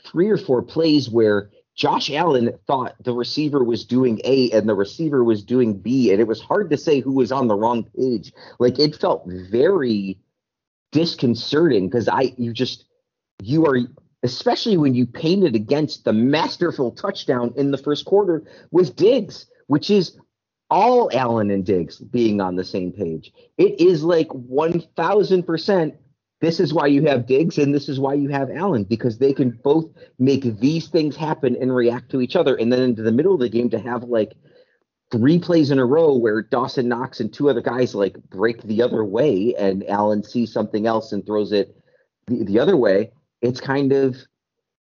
three 0.06 0.30
or 0.30 0.38
four 0.38 0.62
plays 0.62 1.10
where 1.10 1.50
Josh 1.76 2.10
Allen 2.10 2.52
thought 2.66 2.94
the 3.04 3.12
receiver 3.12 3.62
was 3.62 3.84
doing 3.84 4.18
A 4.24 4.50
and 4.52 4.66
the 4.66 4.74
receiver 4.74 5.22
was 5.22 5.44
doing 5.44 5.76
B, 5.76 6.10
and 6.10 6.20
it 6.20 6.26
was 6.26 6.40
hard 6.40 6.70
to 6.70 6.78
say 6.78 7.00
who 7.00 7.12
was 7.12 7.30
on 7.30 7.48
the 7.48 7.54
wrong 7.54 7.84
page. 7.98 8.32
Like 8.58 8.78
it 8.78 8.96
felt 8.96 9.28
very 9.50 10.18
disconcerting 10.90 11.90
because 11.90 12.08
I 12.08 12.32
you 12.38 12.54
just 12.54 12.86
you 13.42 13.66
are 13.66 13.80
especially 14.22 14.78
when 14.78 14.94
you 14.94 15.04
painted 15.04 15.54
against 15.54 16.04
the 16.04 16.14
masterful 16.14 16.92
touchdown 16.92 17.52
in 17.56 17.72
the 17.72 17.78
first 17.78 18.06
quarter 18.06 18.42
with 18.70 18.96
Diggs, 18.96 19.44
which 19.66 19.90
is 19.90 20.16
all 20.74 21.08
Allen 21.12 21.52
and 21.52 21.64
Diggs 21.64 21.98
being 21.98 22.40
on 22.40 22.56
the 22.56 22.64
same 22.64 22.90
page. 22.90 23.32
It 23.58 23.80
is 23.80 24.02
like 24.02 24.26
1000%. 24.26 25.96
This 26.40 26.58
is 26.58 26.74
why 26.74 26.88
you 26.88 27.06
have 27.06 27.26
Diggs 27.26 27.58
and 27.58 27.72
this 27.72 27.88
is 27.88 28.00
why 28.00 28.14
you 28.14 28.28
have 28.30 28.50
Allen 28.50 28.82
because 28.82 29.16
they 29.18 29.32
can 29.32 29.50
both 29.62 29.88
make 30.18 30.42
these 30.58 30.88
things 30.88 31.14
happen 31.14 31.56
and 31.60 31.72
react 31.72 32.10
to 32.10 32.20
each 32.20 32.34
other. 32.34 32.56
And 32.56 32.72
then 32.72 32.82
into 32.82 33.02
the 33.02 33.12
middle 33.12 33.34
of 33.34 33.38
the 33.38 33.48
game 33.48 33.70
to 33.70 33.78
have 33.78 34.02
like 34.02 34.32
three 35.12 35.38
plays 35.38 35.70
in 35.70 35.78
a 35.78 35.86
row 35.86 36.12
where 36.12 36.42
Dawson 36.42 36.88
Knox 36.88 37.20
and 37.20 37.32
two 37.32 37.48
other 37.48 37.62
guys 37.62 37.94
like 37.94 38.16
break 38.28 38.60
the 38.64 38.82
other 38.82 39.04
way 39.04 39.54
and 39.56 39.88
Allen 39.88 40.24
sees 40.24 40.52
something 40.52 40.88
else 40.88 41.12
and 41.12 41.24
throws 41.24 41.52
it 41.52 41.76
the, 42.26 42.42
the 42.42 42.58
other 42.58 42.76
way 42.76 43.12
it's 43.42 43.60
kind 43.60 43.92
of 43.92 44.16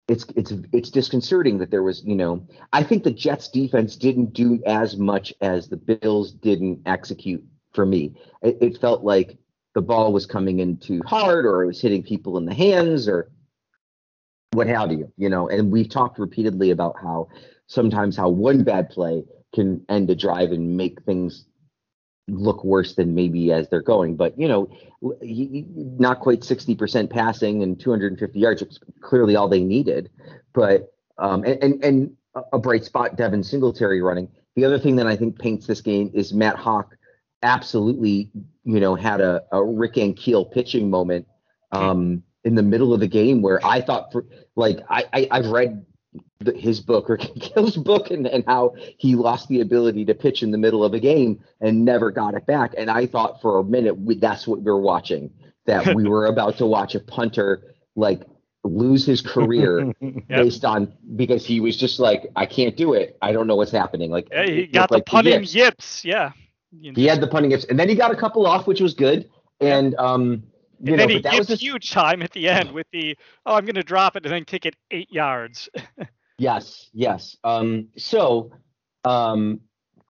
it's 0.10 0.26
it's 0.36 0.54
it's 0.74 0.90
disconcerting 0.90 1.60
that 1.60 1.72
there 1.72 1.84
was 1.84 2.04
you 2.04 2.16
know 2.16 2.46
I 2.74 2.84
think 2.84 3.04
the 3.04 3.12
Jets 3.12 3.48
defense 3.48 3.96
didn't 3.96 4.34
do 4.34 4.62
as 4.66 4.98
much 4.98 5.34
as 5.42 5.70
the 5.70 5.78
Bills 5.78 6.32
didn't 6.32 6.82
execute 6.86 7.44
for 7.74 7.86
me. 7.86 8.16
It, 8.42 8.58
it 8.60 8.82
felt 8.82 9.04
like 9.04 9.38
the 9.76 9.82
ball 9.82 10.12
was 10.12 10.26
coming 10.26 10.60
in 10.60 10.78
too 10.78 11.02
hard 11.06 11.46
or 11.46 11.64
it 11.64 11.68
was 11.68 11.80
hitting 11.80 12.04
people 12.04 12.38
in 12.38 12.46
the 12.46 12.54
hands 12.54 13.08
or 13.08 13.32
what 14.52 14.68
have 14.68 14.92
you, 14.92 15.12
you 15.16 15.30
know. 15.30 15.48
And 15.48 15.72
we've 15.72 15.90
talked 15.90 16.18
repeatedly 16.18 16.72
about 16.72 16.96
how 17.00 17.30
sometimes 17.68 18.18
how 18.18 18.30
one 18.30 18.64
bad 18.64 18.90
play 18.90 19.24
can 19.54 19.86
end 19.90 20.10
a 20.10 20.16
drive 20.16 20.52
and 20.52 20.76
make 20.76 21.02
things 21.04 21.46
look 22.32 22.64
worse 22.64 22.96
than 22.96 23.16
maybe 23.16 23.52
as 23.52 23.70
they're 23.70 23.82
going. 23.82 24.16
But 24.16 24.40
you 24.40 24.48
know, 24.48 24.70
he, 25.22 25.66
not 25.76 26.20
quite 26.20 26.42
60% 26.42 27.10
passing 27.10 27.64
and 27.64 27.80
250 27.80 28.40
yards 28.40 28.64
was 28.64 28.80
clearly 29.02 29.36
all 29.36 29.48
they 29.48 29.64
needed. 29.64 30.10
But 30.54 30.94
um, 31.18 31.44
and, 31.44 31.64
and 31.64 31.84
and 31.84 32.18
a 32.54 32.60
bright 32.60 32.86
spot, 32.86 33.18
Devin 33.18 33.44
Singletary 33.44 34.02
running. 34.02 34.30
The 34.56 34.66
other 34.66 34.80
thing 34.80 34.96
that 34.98 35.08
I 35.08 35.16
think 35.16 35.40
paints 35.40 35.68
this 35.68 35.82
game 35.82 36.12
is 36.14 36.34
Matt 36.34 36.56
Haack 36.56 36.86
absolutely, 37.44 38.32
you 38.64 38.80
know, 38.80 38.96
had 38.96 39.22
a, 39.22 39.42
a 39.52 39.64
Rick 39.64 39.96
Ankiel 39.96 40.52
pitching 40.52 40.90
moment 40.90 41.28
um, 41.72 42.24
in 42.44 42.56
the 42.56 42.64
middle 42.64 42.94
of 42.94 43.00
the 43.00 43.08
game 43.08 43.42
where 43.42 43.66
I 43.66 43.82
thought 43.82 44.12
for 44.12 44.26
like 44.56 44.80
I, 44.90 45.06
I 45.14 45.28
I've 45.32 45.48
read 45.48 45.86
the, 46.40 46.54
his 46.54 46.80
book 46.80 47.10
or 47.10 47.18
Kill's 47.40 47.78
book 47.78 48.12
and, 48.12 48.28
and 48.28 48.44
how 48.48 48.76
he 48.98 49.16
lost 49.16 49.48
the 49.50 49.62
ability 49.62 50.06
to 50.06 50.14
pitch 50.14 50.42
in 50.44 50.52
the 50.52 50.58
middle 50.58 50.84
of 50.84 50.94
a 50.94 51.00
game 51.00 51.40
and 51.62 51.84
never 51.84 52.12
got 52.12 52.34
it 52.34 52.46
back. 52.46 52.74
And 52.78 52.90
I 52.90 53.06
thought 53.06 53.42
for 53.42 53.60
a 53.60 53.64
minute 53.64 53.98
we, 53.98 54.16
that's 54.16 54.48
what 54.48 54.62
we 54.62 54.72
are 54.72 54.78
watching, 54.78 55.32
that 55.66 55.94
we 55.96 56.08
were 56.08 56.26
about 56.28 56.58
to 56.58 56.66
watch 56.66 56.96
a 56.96 57.00
punter 57.00 57.76
like 57.96 58.24
lose 58.64 59.06
his 59.06 59.22
career 59.22 59.94
yep. 60.02 60.24
based 60.28 60.66
on 60.66 60.94
because 61.16 61.46
he 61.46 61.60
was 61.60 61.78
just 61.78 62.00
like, 62.00 62.30
I 62.36 62.46
can't 62.46 62.76
do 62.76 62.94
it. 62.94 63.18
I 63.22 63.32
don't 63.32 63.48
know 63.48 63.56
what's 63.56 63.72
happening. 63.72 64.12
Like 64.12 64.30
yeah, 64.32 64.46
he 64.46 64.68
got 64.68 64.90
the 64.90 64.96
like 64.96 65.06
punting 65.06 65.34
yips. 65.42 65.56
yips. 65.56 66.06
Yeah. 66.06 66.32
You 66.72 66.92
know. 66.92 66.96
He 66.96 67.06
had 67.06 67.20
the 67.20 67.28
punting 67.28 67.52
yips. 67.52 67.66
And 67.66 67.80
then 67.80 67.90
he 67.90 67.96
got 67.96 68.12
a 68.12 68.16
couple 68.16 68.46
off, 68.46 68.68
which 68.68 68.82
was 68.82 68.94
good. 68.94 69.30
And 69.60 69.96
um 69.96 70.44
you 70.82 70.94
and 70.94 70.98
know, 70.98 71.08
then 71.08 71.10
he 71.10 71.20
gives 71.20 71.62
huge 71.62 71.92
time 71.92 72.22
at 72.22 72.32
the 72.32 72.48
end 72.48 72.72
with 72.72 72.88
the 72.94 73.18
oh 73.46 73.56
I'm 73.56 73.66
gonna 73.66 73.84
drop 73.84 74.16
it 74.16 74.24
and 74.26 74.34
then 74.34 74.46
kick 74.46 74.66
it 74.66 74.76
eight 74.92 75.12
yards. 75.12 75.70
Yes, 76.40 76.90
yes. 76.94 77.38
Um, 77.44 77.90
so 77.98 78.52
um, 79.04 79.60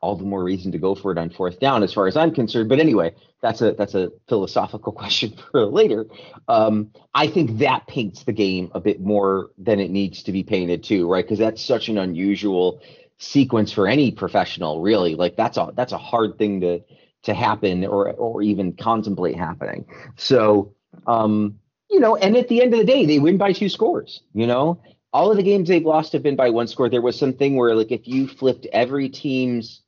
all 0.00 0.16
the 0.16 0.25
more 0.25 0.42
reason 0.42 0.73
to 0.73 0.78
go 0.78 0.95
for 0.95 1.12
it 1.12 1.18
on 1.18 1.30
fourth 1.30 1.59
down, 1.59 1.83
as 1.83 1.92
far 1.92 2.06
as 2.06 2.16
I'm 2.16 2.35
concerned. 2.35 2.68
But 2.68 2.80
anyway, 2.80 3.14
that's 3.41 3.62
a 3.62 3.73
that's 3.73 3.95
a 3.95 4.10
philosophical 4.28 4.93
question 5.02 5.34
for 5.50 5.65
later. 5.67 6.06
Um, 6.49 6.91
I 7.15 7.28
think 7.28 7.58
that 7.58 7.86
paints 7.86 8.25
the 8.25 8.32
game 8.32 8.71
a 8.75 8.80
bit 8.80 9.00
more 9.00 9.50
than 9.56 9.80
it 9.80 9.91
needs 9.91 10.23
to 10.25 10.32
be 10.32 10.43
painted 10.43 10.84
too, 10.84 11.10
right? 11.10 11.25
Because 11.25 11.39
that's 11.39 11.62
such 11.62 11.89
an 11.89 11.99
unusual 11.99 12.80
sequence 13.19 13.73
for 13.73 13.89
any 13.89 14.10
professional, 14.10 14.80
really. 14.82 15.15
Like 15.15 15.36
that's 15.36 15.56
a 15.56 15.73
that's 15.75 15.93
a 15.93 15.99
hard 15.99 16.39
thing 16.39 16.60
to 16.60 16.80
to 17.23 17.34
happen 17.34 17.84
or 17.84 18.10
or 18.12 18.43
even 18.43 18.73
contemplate 18.75 19.36
happening. 19.36 19.86
So 20.17 20.75
um, 21.06 21.58
you 21.91 22.00
know, 22.00 22.17
and 22.17 22.36
at 22.36 22.49
the 22.49 22.62
end 22.62 22.75
of 22.75 22.80
the 22.80 22.86
day, 22.86 23.06
they 23.06 23.19
win 23.19 23.39
by 23.39 23.52
two 23.52 23.69
scores. 23.69 24.23
You 24.34 24.47
know, 24.47 24.80
all 25.17 25.31
of 25.31 25.39
the 25.39 25.43
games 25.43 25.67
they've 25.67 25.83
lost 25.83 26.13
have 26.13 26.23
been 26.23 26.37
by 26.37 26.50
one 26.50 26.67
score. 26.67 26.91
There 26.91 27.00
was 27.00 27.19
something 27.19 27.57
where 27.57 27.75
like 27.75 27.91
if 27.91 28.07
you 28.07 28.29
flipped 28.29 28.67
every 28.71 29.09
team's 29.09 29.81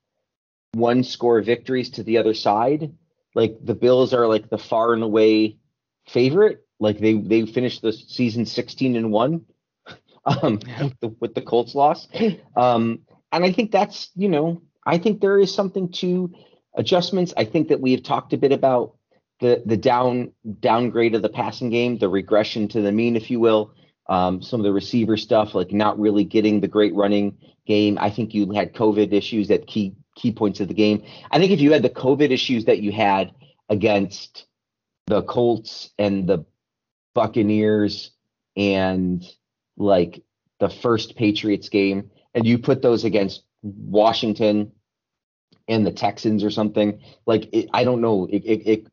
one 0.72 1.04
score 1.04 1.42
victories 1.42 1.90
to 1.90 2.02
the 2.02 2.16
other 2.16 2.32
side, 2.32 2.94
like 3.34 3.58
the 3.62 3.74
Bills 3.74 4.14
are 4.14 4.26
like 4.26 4.48
the 4.48 4.56
far 4.56 4.94
and 4.94 5.02
away 5.02 5.58
favorite. 6.06 6.66
Like 6.80 6.98
they 6.98 7.12
they 7.12 7.44
finished 7.44 7.82
the 7.82 7.92
season 7.92 8.46
16 8.46 8.96
and 8.96 9.12
1 9.12 9.44
um 10.24 10.60
with 10.80 11.00
the, 11.00 11.08
with 11.20 11.34
the 11.34 11.42
Colts 11.42 11.74
loss. 11.74 12.08
Um 12.56 13.00
and 13.30 13.44
I 13.44 13.52
think 13.52 13.70
that's, 13.70 14.10
you 14.16 14.30
know, 14.30 14.62
I 14.86 14.96
think 14.96 15.20
there 15.20 15.38
is 15.38 15.54
something 15.54 15.92
to 16.00 16.32
adjustments. 16.74 17.34
I 17.36 17.44
think 17.44 17.68
that 17.68 17.82
we 17.82 17.92
have 17.92 18.02
talked 18.02 18.32
a 18.32 18.38
bit 18.38 18.52
about 18.52 18.94
the 19.40 19.62
the 19.66 19.76
down 19.76 20.32
downgrade 20.60 21.14
of 21.14 21.20
the 21.20 21.28
passing 21.28 21.68
game, 21.68 21.98
the 21.98 22.08
regression 22.08 22.66
to 22.68 22.80
the 22.80 22.92
mean, 22.92 23.14
if 23.14 23.30
you 23.30 23.40
will. 23.40 23.74
Um, 24.08 24.40
some 24.40 24.60
of 24.60 24.64
the 24.64 24.72
receiver 24.72 25.16
stuff, 25.16 25.54
like 25.54 25.72
not 25.72 25.98
really 25.98 26.24
getting 26.24 26.60
the 26.60 26.68
great 26.68 26.94
running 26.94 27.36
game. 27.66 27.98
I 28.00 28.10
think 28.10 28.32
you 28.32 28.50
had 28.52 28.74
COVID 28.74 29.12
issues 29.12 29.50
at 29.50 29.66
key 29.66 29.94
key 30.14 30.32
points 30.32 30.60
of 30.60 30.68
the 30.68 30.74
game. 30.74 31.04
I 31.30 31.38
think 31.38 31.52
if 31.52 31.60
you 31.60 31.72
had 31.72 31.82
the 31.82 31.90
COVID 31.90 32.30
issues 32.30 32.64
that 32.64 32.80
you 32.80 32.90
had 32.90 33.32
against 33.68 34.46
the 35.06 35.22
Colts 35.22 35.90
and 35.98 36.26
the 36.26 36.44
Buccaneers 37.14 38.10
and 38.56 39.24
like 39.76 40.22
the 40.58 40.68
first 40.68 41.16
Patriots 41.16 41.68
game, 41.68 42.10
and 42.34 42.46
you 42.46 42.58
put 42.58 42.82
those 42.82 43.04
against 43.04 43.42
Washington 43.62 44.72
and 45.68 45.86
the 45.86 45.92
Texans 45.92 46.42
or 46.42 46.50
something, 46.50 47.00
like 47.26 47.48
it, 47.52 47.68
I 47.72 47.84
don't 47.84 48.00
know, 48.00 48.26
it, 48.30 48.42
it, 48.44 48.66
it 48.66 48.86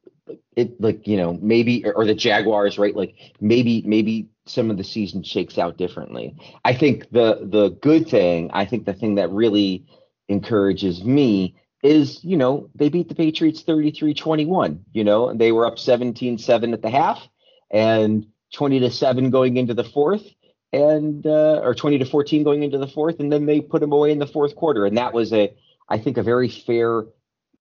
it 0.55 0.81
like 0.81 1.07
you 1.07 1.17
know 1.17 1.37
maybe 1.41 1.85
or 1.85 2.05
the 2.05 2.15
Jaguars, 2.15 2.77
right? 2.77 2.95
Like 2.95 3.15
maybe 3.39 3.83
maybe 3.85 4.29
some 4.45 4.69
of 4.69 4.77
the 4.77 4.83
season 4.83 5.23
shakes 5.23 5.57
out 5.57 5.77
differently. 5.77 6.35
I 6.63 6.73
think 6.73 7.09
the 7.11 7.39
the 7.43 7.69
good 7.69 8.07
thing, 8.07 8.51
I 8.53 8.65
think 8.65 8.85
the 8.85 8.93
thing 8.93 9.15
that 9.15 9.31
really 9.31 9.85
encourages 10.27 11.03
me 11.03 11.55
is, 11.83 12.23
you 12.23 12.37
know, 12.37 12.69
they 12.73 12.89
beat 12.89 13.09
the 13.09 13.15
Patriots 13.15 13.63
33-21, 13.63 14.79
you 14.91 15.03
know, 15.03 15.29
and 15.29 15.39
they 15.39 15.51
were 15.51 15.67
up 15.67 15.75
17-7 15.75 16.73
at 16.73 16.81
the 16.81 16.89
half 16.89 17.27
and 17.69 18.25
20 18.53 18.79
to 18.79 18.89
7 18.89 19.29
going 19.29 19.57
into 19.57 19.73
the 19.73 19.83
fourth 19.83 20.23
and 20.73 21.25
uh, 21.27 21.61
or 21.63 21.75
20 21.75 21.99
to 21.99 22.05
14 22.05 22.43
going 22.43 22.63
into 22.63 22.77
the 22.77 22.87
fourth 22.87 23.19
and 23.19 23.31
then 23.31 23.45
they 23.45 23.61
put 23.61 23.81
them 23.81 23.91
away 23.91 24.11
in 24.11 24.19
the 24.19 24.27
fourth 24.27 24.55
quarter 24.55 24.85
and 24.85 24.97
that 24.97 25.13
was 25.13 25.31
a 25.31 25.53
I 25.87 25.99
think 25.99 26.17
a 26.17 26.23
very 26.23 26.49
fair 26.49 27.03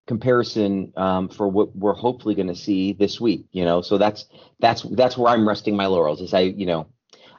comparison 0.07 0.93
um, 0.97 1.29
for 1.29 1.49
what 1.49 1.75
we're 1.77 1.95
hopefully 1.95 2.35
going 2.35 2.49
to 2.49 2.55
see 2.55 2.93
this 2.93 3.21
week. 3.21 3.47
You 3.53 3.65
know, 3.65 3.81
so 3.81 3.99
that's 3.99 4.27
that's 4.61 4.83
that's 4.83 5.17
where 5.17 5.33
I'm 5.33 5.47
resting 5.47 5.77
my 5.77 5.87
laurels. 5.87 6.21
Is 6.21 6.35
I 6.35 6.41
you 6.41 6.67
know, 6.67 6.87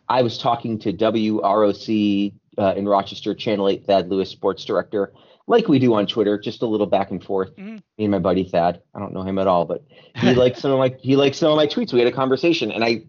I 0.10 0.22
was 0.22 0.38
talking 0.38 0.80
to 0.80 0.94
WROC 0.94 2.34
uh, 2.58 2.74
in 2.76 2.88
Rochester, 2.88 3.34
Channel 3.34 3.70
Eight, 3.70 3.86
Thad 3.86 4.10
Lewis, 4.10 4.30
sports 4.30 4.66
director, 4.66 5.14
like 5.48 5.68
we 5.68 5.80
do 5.80 5.94
on 5.94 6.08
Twitter, 6.08 6.38
just 6.38 6.62
a 6.62 6.66
little 6.66 6.88
back 6.88 7.12
and 7.12 7.24
forth. 7.24 7.56
Mm-hmm. 7.56 7.76
Me 7.76 8.06
and 8.06 8.12
my 8.12 8.20
buddy 8.20 8.44
Thad. 8.44 8.82
I 8.94 9.00
don't 9.00 9.14
know 9.14 9.24
him 9.24 9.38
at 9.38 9.48
all, 9.48 9.66
but 9.66 9.84
he 10.16 10.34
likes 10.36 10.60
some 10.60 10.72
of 10.72 10.80
my 10.80 10.96
he 11.02 11.16
likes 11.16 11.38
some 11.38 11.52
of 11.52 11.58
my 11.58 11.68
tweets. 11.68 11.94
We 11.94 12.00
had 12.00 12.08
a 12.08 12.16
conversation, 12.16 12.72
and 12.72 12.84
I 12.84 13.04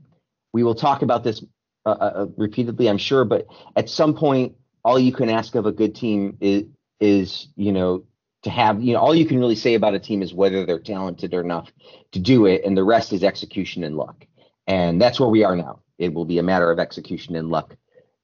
we 0.52 0.62
will 0.62 0.74
talk 0.74 1.02
about 1.02 1.24
this 1.24 1.42
uh, 1.84 1.90
uh, 1.90 2.12
uh 2.14 2.26
repeatedly, 2.36 2.88
I'm 2.88 2.98
sure. 2.98 3.24
But 3.24 3.46
at 3.74 3.88
some 3.88 4.14
point, 4.14 4.54
all 4.84 4.98
you 4.98 5.12
can 5.12 5.30
ask 5.30 5.54
of 5.54 5.66
a 5.66 5.72
good 5.72 5.94
team 5.94 6.36
is 6.40 6.64
is 7.00 7.48
you 7.56 7.72
know 7.72 8.04
to 8.46 8.50
have, 8.50 8.80
you 8.80 8.92
know, 8.92 9.00
all 9.00 9.12
you 9.12 9.26
can 9.26 9.40
really 9.40 9.56
say 9.56 9.74
about 9.74 9.94
a 9.94 9.98
team 9.98 10.22
is 10.22 10.32
whether 10.32 10.64
they're 10.64 10.78
talented 10.78 11.34
enough 11.34 11.72
to 12.12 12.20
do 12.20 12.46
it, 12.46 12.62
and 12.64 12.76
the 12.76 12.84
rest 12.84 13.12
is 13.12 13.24
execution 13.24 13.82
and 13.82 13.96
luck. 13.96 14.24
And 14.68 15.02
that's 15.02 15.18
where 15.18 15.28
we 15.28 15.42
are 15.42 15.56
now. 15.56 15.80
It 15.98 16.14
will 16.14 16.24
be 16.24 16.38
a 16.38 16.44
matter 16.44 16.70
of 16.70 16.78
execution 16.78 17.34
and 17.34 17.50
luck 17.50 17.74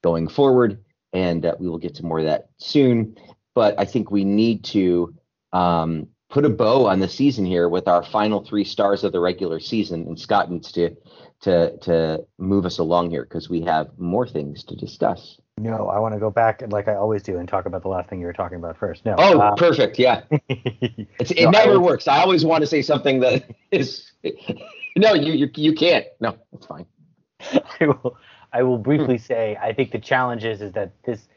going 0.00 0.28
forward, 0.28 0.78
and 1.12 1.44
uh, 1.44 1.56
we 1.58 1.68
will 1.68 1.78
get 1.78 1.96
to 1.96 2.04
more 2.04 2.20
of 2.20 2.26
that 2.26 2.50
soon. 2.58 3.16
But 3.52 3.74
I 3.80 3.84
think 3.84 4.12
we 4.12 4.24
need 4.24 4.62
to 4.66 5.12
um, 5.52 6.06
put 6.30 6.44
a 6.44 6.50
bow 6.50 6.86
on 6.86 7.00
the 7.00 7.08
season 7.08 7.44
here 7.44 7.68
with 7.68 7.88
our 7.88 8.04
final 8.04 8.44
three 8.44 8.64
stars 8.64 9.02
of 9.02 9.10
the 9.10 9.18
regular 9.18 9.58
season, 9.58 10.06
and 10.06 10.18
Scott 10.18 10.52
needs 10.52 10.70
to 10.72 10.96
to 11.40 11.76
to 11.78 12.24
move 12.38 12.64
us 12.64 12.78
along 12.78 13.10
here 13.10 13.24
because 13.24 13.50
we 13.50 13.62
have 13.62 13.88
more 13.98 14.28
things 14.28 14.62
to 14.64 14.76
discuss. 14.76 15.40
No, 15.58 15.88
I 15.88 15.98
want 15.98 16.14
to 16.14 16.20
go 16.20 16.30
back 16.30 16.62
and 16.62 16.72
like 16.72 16.88
I 16.88 16.94
always 16.94 17.22
do 17.22 17.38
and 17.38 17.48
talk 17.48 17.66
about 17.66 17.82
the 17.82 17.88
last 17.88 18.08
thing 18.08 18.20
you 18.20 18.26
were 18.26 18.32
talking 18.32 18.56
about 18.56 18.76
first. 18.76 19.04
No. 19.04 19.14
Oh, 19.18 19.38
uh, 19.38 19.54
perfect. 19.54 19.98
Yeah. 19.98 20.22
it's, 20.48 21.30
it 21.30 21.44
no, 21.44 21.50
never 21.50 21.74
I 21.74 21.76
works. 21.76 22.08
I 22.08 22.18
always 22.20 22.44
want 22.44 22.62
to 22.62 22.66
say 22.66 22.80
something 22.80 23.20
that 23.20 23.44
is. 23.70 24.12
no, 24.96 25.14
you 25.14 25.32
you 25.34 25.50
you 25.54 25.74
can't. 25.74 26.06
No, 26.20 26.36
it's 26.52 26.66
fine. 26.66 26.86
I 27.80 27.86
will. 27.86 28.16
I 28.54 28.62
will 28.62 28.78
briefly 28.78 29.18
say 29.18 29.56
I 29.60 29.72
think 29.72 29.92
the 29.92 29.98
challenge 29.98 30.44
is 30.44 30.62
is 30.62 30.72
that 30.72 30.92
this 31.04 31.28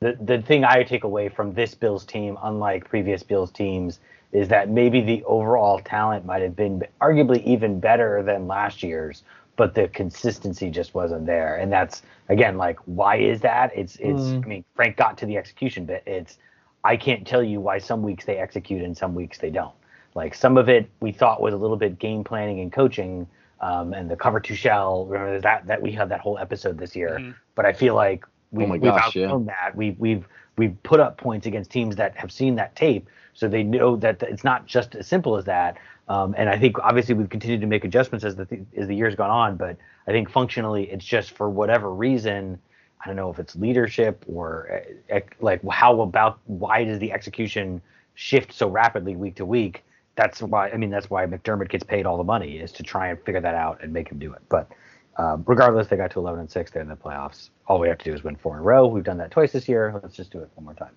the 0.00 0.16
the 0.20 0.42
thing 0.42 0.64
I 0.64 0.82
take 0.82 1.04
away 1.04 1.28
from 1.28 1.54
this 1.54 1.74
Bills 1.74 2.04
team, 2.04 2.38
unlike 2.42 2.88
previous 2.88 3.22
Bills 3.22 3.50
teams, 3.50 3.98
is 4.32 4.48
that 4.48 4.68
maybe 4.68 5.00
the 5.00 5.24
overall 5.24 5.78
talent 5.80 6.26
might 6.26 6.42
have 6.42 6.54
been 6.54 6.82
arguably 7.00 7.42
even 7.44 7.80
better 7.80 8.22
than 8.22 8.46
last 8.46 8.82
year's, 8.82 9.22
but 9.58 9.74
the 9.74 9.88
consistency 9.88 10.70
just 10.70 10.94
wasn't 10.94 11.26
there. 11.26 11.56
And 11.56 11.70
that's 11.70 12.00
again 12.30 12.56
like 12.56 12.78
why 12.86 13.16
is 13.16 13.40
that? 13.42 13.70
It's 13.74 13.96
it's 13.96 14.22
Mm. 14.22 14.44
I 14.44 14.48
mean 14.48 14.64
Frank 14.74 14.96
got 14.96 15.18
to 15.18 15.26
the 15.26 15.36
execution 15.36 15.84
bit. 15.84 16.02
It's 16.06 16.38
I 16.84 16.96
can't 16.96 17.26
tell 17.26 17.42
you 17.42 17.60
why 17.60 17.78
some 17.78 18.02
weeks 18.02 18.24
they 18.24 18.38
execute 18.38 18.82
and 18.82 18.96
some 18.96 19.14
weeks 19.14 19.36
they 19.38 19.50
don't. 19.50 19.74
Like 20.14 20.34
some 20.34 20.56
of 20.56 20.68
it 20.70 20.88
we 21.00 21.12
thought 21.12 21.42
was 21.42 21.52
a 21.52 21.56
little 21.58 21.76
bit 21.76 21.98
game 21.98 22.24
planning 22.24 22.60
and 22.60 22.72
coaching. 22.72 23.26
Um, 23.60 23.92
and 23.92 24.08
the 24.08 24.14
cover 24.14 24.38
two 24.38 24.54
shell, 24.54 25.06
remember 25.06 25.40
that 25.40 25.66
that 25.66 25.82
we 25.82 25.90
had 25.90 26.08
that 26.10 26.20
whole 26.20 26.38
episode 26.38 26.78
this 26.78 26.94
year. 26.94 27.18
Mhm. 27.20 27.34
But 27.56 27.66
I 27.66 27.72
feel 27.72 27.96
like 27.96 28.24
we, 28.52 28.62
Oh 28.64 28.68
my 28.68 28.74
we've 28.74 28.82
gosh, 28.92 29.16
yeah. 29.16 29.36
that. 29.46 29.74
We've 29.74 29.98
we've 29.98 30.24
we've 30.56 30.80
put 30.84 31.00
up 31.00 31.18
points 31.18 31.46
against 31.46 31.70
teams 31.70 31.96
that 31.96 32.16
have 32.16 32.30
seen 32.30 32.54
that 32.54 32.76
tape, 32.76 33.08
so 33.34 33.48
they 33.48 33.64
know 33.64 33.96
that 33.96 34.22
it's 34.22 34.44
not 34.44 34.66
just 34.66 34.94
as 34.94 35.08
simple 35.08 35.36
as 35.36 35.44
that. 35.46 35.76
Um, 36.08 36.34
and 36.38 36.48
I 36.48 36.58
think 36.58 36.78
obviously 36.78 37.14
we've 37.14 37.28
continued 37.28 37.60
to 37.60 37.66
make 37.66 37.84
adjustments 37.84 38.24
as 38.24 38.34
the 38.36 38.46
th- 38.46 38.62
as 38.76 38.88
the 38.88 38.96
years 38.96 39.14
gone 39.14 39.30
on, 39.30 39.56
but 39.56 39.76
I 40.06 40.10
think 40.12 40.30
functionally 40.30 40.90
it's 40.90 41.04
just 41.04 41.32
for 41.32 41.50
whatever 41.50 41.92
reason. 41.92 42.58
I 43.00 43.06
don't 43.06 43.16
know 43.16 43.30
if 43.30 43.38
it's 43.38 43.54
leadership 43.54 44.24
or 44.26 44.82
ec- 45.08 45.36
like 45.40 45.60
how 45.68 46.00
about 46.00 46.38
why 46.46 46.84
does 46.84 46.98
the 46.98 47.12
execution 47.12 47.82
shift 48.14 48.52
so 48.52 48.68
rapidly 48.68 49.16
week 49.16 49.36
to 49.36 49.44
week? 49.44 49.84
That's 50.16 50.40
why 50.42 50.70
I 50.70 50.76
mean 50.78 50.90
that's 50.90 51.10
why 51.10 51.26
McDermott 51.26 51.68
gets 51.68 51.84
paid 51.84 52.06
all 52.06 52.16
the 52.16 52.24
money 52.24 52.58
is 52.58 52.72
to 52.72 52.82
try 52.82 53.08
and 53.08 53.20
figure 53.22 53.42
that 53.42 53.54
out 53.54 53.82
and 53.82 53.92
make 53.92 54.08
him 54.08 54.18
do 54.18 54.32
it. 54.32 54.40
But 54.48 54.70
um, 55.18 55.44
regardless, 55.46 55.88
they 55.88 55.96
got 55.96 56.12
to 56.12 56.20
11 56.20 56.40
and 56.40 56.50
six. 56.50 56.70
They're 56.70 56.82
in 56.82 56.88
the 56.88 56.96
playoffs. 56.96 57.50
All 57.66 57.78
we 57.80 57.88
have 57.88 57.98
to 57.98 58.04
do 58.04 58.14
is 58.14 58.22
win 58.22 58.36
four 58.36 58.54
in 58.54 58.60
a 58.60 58.62
row. 58.62 58.86
We've 58.86 59.04
done 59.04 59.18
that 59.18 59.32
twice 59.32 59.52
this 59.52 59.68
year. 59.68 59.98
Let's 60.02 60.16
just 60.16 60.30
do 60.30 60.38
it 60.38 60.48
one 60.54 60.64
more 60.64 60.74
time. 60.74 60.94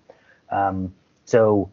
Um, 0.50 0.94
so 1.24 1.70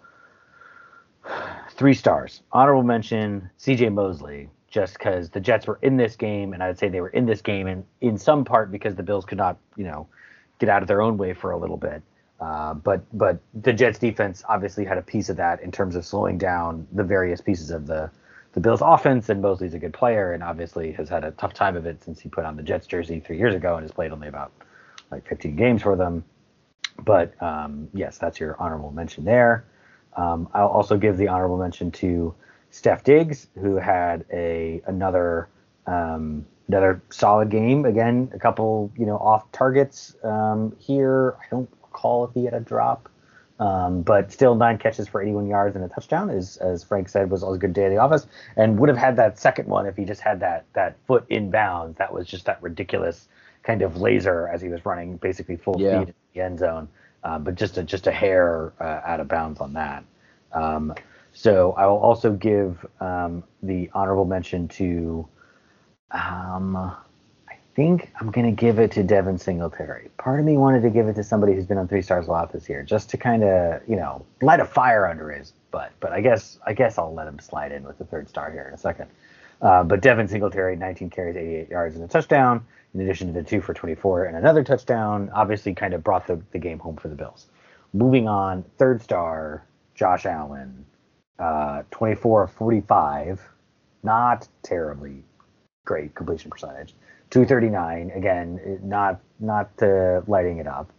three 1.80 1.94
stars. 1.94 2.42
Honorable 2.52 2.84
mention 2.84 3.50
C.J. 3.56 3.88
Mosley, 3.88 4.50
just 4.70 4.98
because 4.98 5.30
the 5.30 5.40
Jets 5.40 5.66
were 5.66 5.80
in 5.82 5.96
this 5.96 6.18
game, 6.18 6.52
and 6.52 6.62
I'd 6.62 6.78
say 6.78 6.90
they 6.90 7.00
were 7.00 7.08
in 7.08 7.26
this 7.26 7.42
game 7.42 7.68
and 7.68 7.86
in 8.02 8.18
some 8.18 8.44
part 8.44 8.70
because 8.70 8.96
the 8.96 9.02
Bills 9.02 9.24
could 9.24 9.38
not, 9.38 9.58
you 9.78 9.86
know, 9.86 10.06
get 10.60 10.68
out 10.68 10.82
of 10.82 10.90
their 10.90 11.02
own 11.02 11.18
way 11.18 11.34
for 11.34 11.52
a 11.52 11.58
little 11.58 11.78
bit. 11.78 12.04
Uh, 12.42 12.74
but 12.74 13.02
but 13.18 13.40
the 13.54 13.72
Jets 13.72 13.98
defense 13.98 14.44
obviously 14.50 14.84
had 14.84 14.98
a 14.98 15.02
piece 15.02 15.30
of 15.30 15.38
that 15.38 15.62
in 15.62 15.72
terms 15.72 15.96
of 15.96 16.06
slowing 16.06 16.38
down 16.38 16.86
the 16.92 17.04
various 17.04 17.40
pieces 17.40 17.72
of 17.72 17.88
the 17.88 18.12
the 18.52 18.60
Bills 18.60 18.82
offense. 18.84 19.30
And 19.30 19.42
Mosley's 19.42 19.74
a 19.74 19.80
good 19.80 19.94
player, 19.94 20.34
and 20.34 20.44
obviously 20.44 20.92
has 20.92 21.08
had 21.08 21.24
a 21.24 21.32
tough 21.32 21.54
time 21.54 21.78
of 21.78 21.86
it 21.86 22.04
since 22.04 22.20
he 22.20 22.28
put 22.28 22.44
on 22.44 22.58
the 22.58 22.64
Jets 22.64 22.88
jersey 22.88 23.22
three 23.22 23.38
years 23.38 23.56
ago 23.56 23.76
and 23.76 23.84
has 23.86 23.92
played 23.94 24.12
only 24.12 24.28
about 24.28 24.52
like 25.12 25.26
15 25.30 25.56
games 25.56 25.82
for 25.82 25.96
them. 25.96 26.26
But 27.06 27.42
um, 27.42 27.88
yes, 27.94 28.18
that's 28.18 28.38
your 28.38 28.62
honorable 28.62 28.92
mention 28.92 29.24
there. 29.24 29.64
Um, 30.20 30.50
I'll 30.54 30.68
also 30.68 30.98
give 30.98 31.16
the 31.18 31.30
honorable 31.30 31.58
mention 31.58 31.92
to 31.92 32.36
Steph 32.72 33.04
Diggs, 33.06 33.48
who 33.60 33.76
had 33.78 34.26
a 34.34 34.82
another 34.86 35.48
um, 35.88 36.46
another 36.68 37.02
solid 37.10 37.50
game. 37.50 37.86
Again, 37.86 38.30
a 38.34 38.40
couple 38.40 38.92
you 38.98 39.06
know 39.06 39.18
off 39.18 39.50
targets 39.54 40.16
um, 40.24 40.76
here. 40.78 41.36
I 41.42 41.46
don't 41.50 41.70
recall 41.82 42.26
if 42.26 42.34
he 42.34 42.44
had 42.44 42.54
a 42.54 42.60
drop, 42.60 43.08
um, 43.60 44.02
but 44.02 44.30
still 44.32 44.56
nine 44.56 44.78
catches 44.78 45.08
for 45.08 45.22
81 45.22 45.48
yards 45.48 45.76
and 45.78 45.86
a 45.86 45.88
touchdown. 45.88 46.30
Is 46.30 46.58
as 46.58 46.84
Frank 46.84 47.08
said 47.08 47.32
was 47.32 47.42
a 47.44 47.58
good 47.58 47.72
day 47.72 47.86
at 47.86 47.90
the 47.90 47.98
office, 47.98 48.28
and 48.58 48.78
would 48.78 48.90
have 48.90 48.98
had 48.98 49.16
that 49.16 49.40
second 49.40 49.70
one 49.70 49.86
if 49.86 49.96
he 49.96 50.04
just 50.04 50.22
had 50.22 50.42
that 50.42 50.66
that 50.74 50.98
foot 51.08 51.26
in 51.30 51.50
bounds. 51.50 51.98
That 51.98 52.14
was 52.14 52.28
just 52.28 52.46
that 52.46 52.62
ridiculous 52.62 53.30
kind 53.64 53.82
of 53.82 53.98
laser 53.98 54.48
as 54.50 54.62
he 54.62 54.68
was 54.68 54.86
running 54.86 55.18
basically 55.18 55.56
full 55.56 55.80
Yeah. 55.80 56.02
speed 56.02 56.10
in 56.10 56.14
the 56.34 56.42
end 56.42 56.60
zone, 56.60 56.90
uh, 57.24 57.40
but 57.40 57.56
just 57.56 57.78
a 57.78 57.84
just 57.84 58.08
a 58.08 58.12
hair 58.12 58.74
uh, 58.80 59.02
out 59.06 59.20
of 59.20 59.28
bounds 59.28 59.60
on 59.60 59.74
that. 59.74 60.04
Um, 60.54 60.94
so 61.34 61.74
I 61.74 61.86
will 61.86 61.98
also 61.98 62.34
give 62.34 62.86
um, 63.00 63.44
the 63.64 63.90
honorable 63.94 64.26
mention 64.26 64.68
to. 64.70 65.28
Um, 66.12 66.76
I 66.76 67.56
think 67.76 68.12
I'm 68.20 68.32
gonna 68.32 68.52
give 68.52 68.80
it 68.80 68.92
to 68.94 69.04
Devin 69.04 69.38
Singletary. 69.38 70.10
Part 70.18 70.40
of 70.40 70.46
me 70.46 70.58
wanted 70.58 70.82
to 70.82 70.90
give 70.90 71.08
it 71.08 71.14
to 71.16 71.24
somebody 71.24 71.54
who's 71.54 71.66
been 71.66 71.78
on 71.78 71.88
three 71.88 72.02
stars 72.02 72.28
a 72.28 72.32
lot 72.32 72.52
this 72.52 72.68
year, 72.68 72.84
just 72.84 73.10
to 73.12 73.18
kind 73.18 73.44
of 73.44 73.82
you 73.88 73.96
know 73.96 74.26
light 74.42 74.60
a 74.60 74.66
fire 74.66 75.06
under 75.08 75.32
his 75.32 75.54
butt. 75.72 75.92
But 76.00 76.12
I 76.12 76.22
guess 76.22 76.60
I 76.66 76.74
guess 76.74 76.98
I'll 76.98 77.14
let 77.14 77.28
him 77.28 77.40
slide 77.40 77.72
in 77.72 77.84
with 77.84 77.98
the 77.98 78.06
third 78.06 78.28
star 78.28 78.52
here 78.52 78.66
in 78.68 78.74
a 78.74 78.78
second. 78.78 79.10
Uh, 79.62 79.84
but 79.84 80.02
Devin 80.02 80.28
Singletary, 80.28 80.76
19 80.78 81.10
carries, 81.10 81.36
88 81.36 81.70
yards, 81.70 81.96
and 81.96 82.04
a 82.04 82.08
touchdown, 82.08 82.66
in 82.94 83.02
addition 83.02 83.28
to 83.28 83.34
the 83.34 83.44
two 83.44 83.62
for 83.62 83.74
24 83.74 84.26
and 84.26 84.38
another 84.38 84.64
touchdown, 84.64 85.30
obviously 85.34 85.74
kind 85.74 85.94
of 85.94 86.04
brought 86.04 86.28
the, 86.28 86.42
the 86.52 86.60
game 86.60 86.80
home 86.80 86.96
for 86.96 87.08
the 87.08 87.16
Bills. 87.16 87.48
Moving 87.94 88.28
on, 88.28 88.64
third 88.78 89.02
star, 89.02 89.66
Josh 89.96 90.26
Allen, 90.26 90.86
uh, 91.38 91.84
24 91.92 92.44
of 92.44 92.52
45, 92.52 93.42
not 94.04 94.48
terribly 94.64 95.24
great 95.86 96.14
completion 96.16 96.52
percentage. 96.52 96.94
239, 97.32 98.12
again, 98.16 98.80
not 98.84 99.20
not 99.40 99.70
uh, 99.82 100.22
lighting 100.28 100.58
it 100.58 100.68
up. 100.68 100.92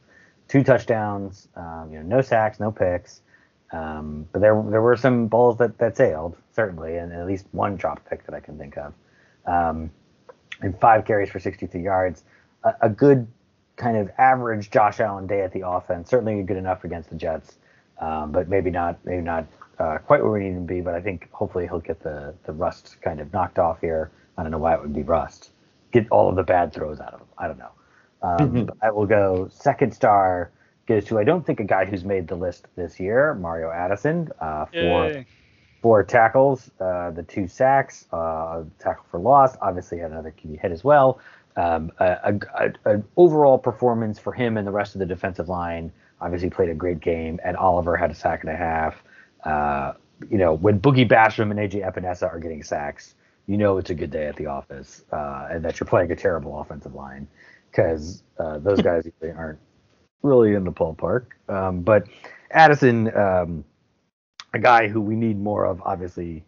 Two 0.48 0.62
touchdowns, 0.62 1.48
um, 1.56 1.88
you 1.92 1.98
know, 1.98 2.16
no 2.16 2.20
sacks, 2.22 2.60
no 2.60 2.70
picks. 2.70 3.20
Um, 3.72 4.26
but 4.32 4.40
there 4.40 4.64
there 4.68 4.82
were 4.82 4.96
some 4.96 5.26
balls 5.26 5.58
that, 5.58 5.78
that 5.78 5.96
sailed 5.96 6.36
certainly, 6.52 6.96
and 6.96 7.12
at 7.12 7.26
least 7.26 7.46
one 7.52 7.76
drop 7.76 8.04
pick 8.08 8.24
that 8.26 8.34
I 8.34 8.40
can 8.40 8.58
think 8.58 8.76
of. 8.76 8.92
Um, 9.46 9.90
and 10.62 10.78
five 10.78 11.04
carries 11.04 11.30
for 11.30 11.38
63 11.38 11.82
yards. 11.82 12.24
A, 12.64 12.74
a 12.82 12.88
good 12.88 13.26
kind 13.76 13.96
of 13.96 14.10
average 14.18 14.70
Josh 14.70 15.00
Allen 15.00 15.26
day 15.26 15.42
at 15.42 15.52
the 15.52 15.66
offense. 15.66 16.10
Certainly 16.10 16.42
good 16.42 16.56
enough 16.56 16.84
against 16.84 17.10
the 17.10 17.16
Jets, 17.16 17.56
um, 17.98 18.30
but 18.32 18.48
maybe 18.48 18.70
not 18.70 18.98
maybe 19.04 19.22
not 19.22 19.46
uh, 19.78 19.98
quite 19.98 20.22
where 20.22 20.32
we 20.32 20.40
need 20.40 20.52
him 20.52 20.66
to 20.66 20.74
be. 20.74 20.80
But 20.80 20.94
I 20.94 21.00
think 21.00 21.30
hopefully 21.32 21.66
he'll 21.66 21.80
get 21.80 22.02
the 22.02 22.34
the 22.44 22.52
rust 22.52 22.96
kind 23.02 23.20
of 23.20 23.32
knocked 23.32 23.58
off 23.58 23.80
here. 23.80 24.10
I 24.36 24.42
don't 24.42 24.52
know 24.52 24.58
why 24.58 24.74
it 24.74 24.80
would 24.80 24.94
be 24.94 25.02
rust. 25.02 25.50
Get 25.92 26.08
all 26.10 26.28
of 26.28 26.36
the 26.36 26.42
bad 26.42 26.72
throws 26.72 27.00
out 27.00 27.14
of 27.14 27.20
him. 27.20 27.26
I 27.38 27.48
don't 27.48 27.58
know. 27.58 27.72
Um, 28.22 28.64
but 28.66 28.76
I 28.82 28.90
will 28.90 29.06
go 29.06 29.48
second 29.50 29.92
star 29.92 30.50
goes 30.86 31.04
to 31.06 31.18
I 31.18 31.24
don't 31.24 31.46
think 31.46 31.60
a 31.60 31.64
guy 31.64 31.84
who's 31.84 32.04
made 32.04 32.28
the 32.28 32.34
list 32.34 32.66
this 32.76 33.00
year, 33.00 33.34
Mario 33.34 33.70
Addison, 33.70 34.28
uh, 34.40 34.66
for 34.66 34.76
Yay. 34.76 35.26
Four 35.82 36.02
tackles, 36.02 36.70
uh, 36.80 37.10
the 37.10 37.22
two 37.22 37.48
sacks, 37.48 38.06
uh, 38.12 38.64
tackle 38.78 39.04
for 39.10 39.18
loss. 39.18 39.56
Obviously 39.62 39.98
had 39.98 40.10
another 40.10 40.32
QB 40.32 40.60
hit 40.60 40.72
as 40.72 40.84
well. 40.84 41.20
Um, 41.56 41.90
an 41.98 43.04
overall 43.16 43.58
performance 43.58 44.18
for 44.18 44.32
him 44.32 44.56
and 44.56 44.66
the 44.66 44.72
rest 44.72 44.94
of 44.94 44.98
the 44.98 45.06
defensive 45.06 45.48
line. 45.48 45.90
Obviously 46.20 46.50
played 46.50 46.68
a 46.68 46.74
great 46.74 47.00
game. 47.00 47.40
And 47.44 47.56
Oliver 47.56 47.96
had 47.96 48.10
a 48.10 48.14
sack 48.14 48.42
and 48.42 48.52
a 48.52 48.56
half. 48.56 49.02
Uh, 49.44 49.94
you 50.28 50.38
know 50.38 50.54
when 50.54 50.78
Boogie 50.80 51.08
Basham 51.08 51.50
and 51.50 51.58
AJ 51.58 51.84
Epenesa 51.84 52.24
are 52.24 52.38
getting 52.38 52.62
sacks, 52.62 53.14
you 53.46 53.56
know 53.56 53.78
it's 53.78 53.90
a 53.90 53.94
good 53.94 54.10
day 54.10 54.26
at 54.26 54.36
the 54.36 54.46
office, 54.46 55.04
uh, 55.12 55.48
and 55.50 55.64
that 55.64 55.80
you're 55.80 55.86
playing 55.86 56.10
a 56.10 56.16
terrible 56.16 56.60
offensive 56.60 56.94
line 56.94 57.26
because 57.70 58.22
uh, 58.38 58.58
those 58.58 58.82
guys 58.82 59.08
aren't 59.36 59.58
really 60.22 60.54
in 60.54 60.64
the 60.64 60.72
ballpark. 60.72 61.26
Um, 61.48 61.80
but 61.80 62.06
Addison, 62.50 63.16
um, 63.16 63.64
a 64.52 64.58
guy 64.58 64.88
who 64.88 65.00
we 65.00 65.16
need 65.16 65.38
more 65.40 65.64
of, 65.64 65.80
obviously 65.84 66.44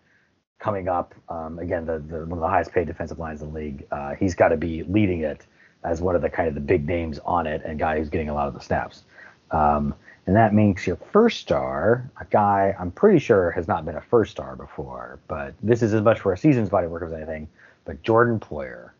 coming 0.58 0.88
up. 0.88 1.14
Um, 1.28 1.58
again, 1.58 1.86
the, 1.86 1.98
the 1.98 2.20
one 2.20 2.32
of 2.32 2.40
the 2.40 2.48
highest 2.48 2.72
paid 2.72 2.86
defensive 2.86 3.18
lines 3.18 3.42
in 3.42 3.52
the 3.52 3.58
league. 3.58 3.86
Uh, 3.90 4.14
he's 4.14 4.34
got 4.34 4.48
to 4.48 4.56
be 4.56 4.84
leading 4.84 5.20
it 5.20 5.46
as 5.84 6.00
one 6.00 6.14
of 6.14 6.22
the 6.22 6.30
kind 6.30 6.48
of 6.48 6.54
the 6.54 6.60
big 6.60 6.86
names 6.86 7.18
on 7.24 7.46
it, 7.46 7.62
and 7.64 7.78
guy 7.78 7.98
who's 7.98 8.08
getting 8.08 8.28
a 8.28 8.34
lot 8.34 8.48
of 8.48 8.54
the 8.54 8.60
snaps. 8.60 9.02
Um, 9.50 9.94
and 10.26 10.36
that 10.36 10.54
makes 10.54 10.86
your 10.86 10.96
first 11.12 11.40
star 11.40 12.08
a 12.20 12.24
guy 12.26 12.74
I'm 12.78 12.92
pretty 12.92 13.18
sure 13.18 13.50
has 13.50 13.66
not 13.66 13.84
been 13.84 13.96
a 13.96 14.00
first 14.00 14.30
star 14.30 14.54
before, 14.54 15.18
but 15.26 15.54
this 15.62 15.82
is 15.82 15.92
as 15.94 16.02
much 16.02 16.20
for 16.20 16.32
a 16.32 16.38
season's 16.38 16.68
body 16.68 16.86
work 16.86 17.02
as 17.02 17.12
anything. 17.12 17.48
But 17.84 18.02
Jordan 18.02 18.38
Poyer, 18.38 18.90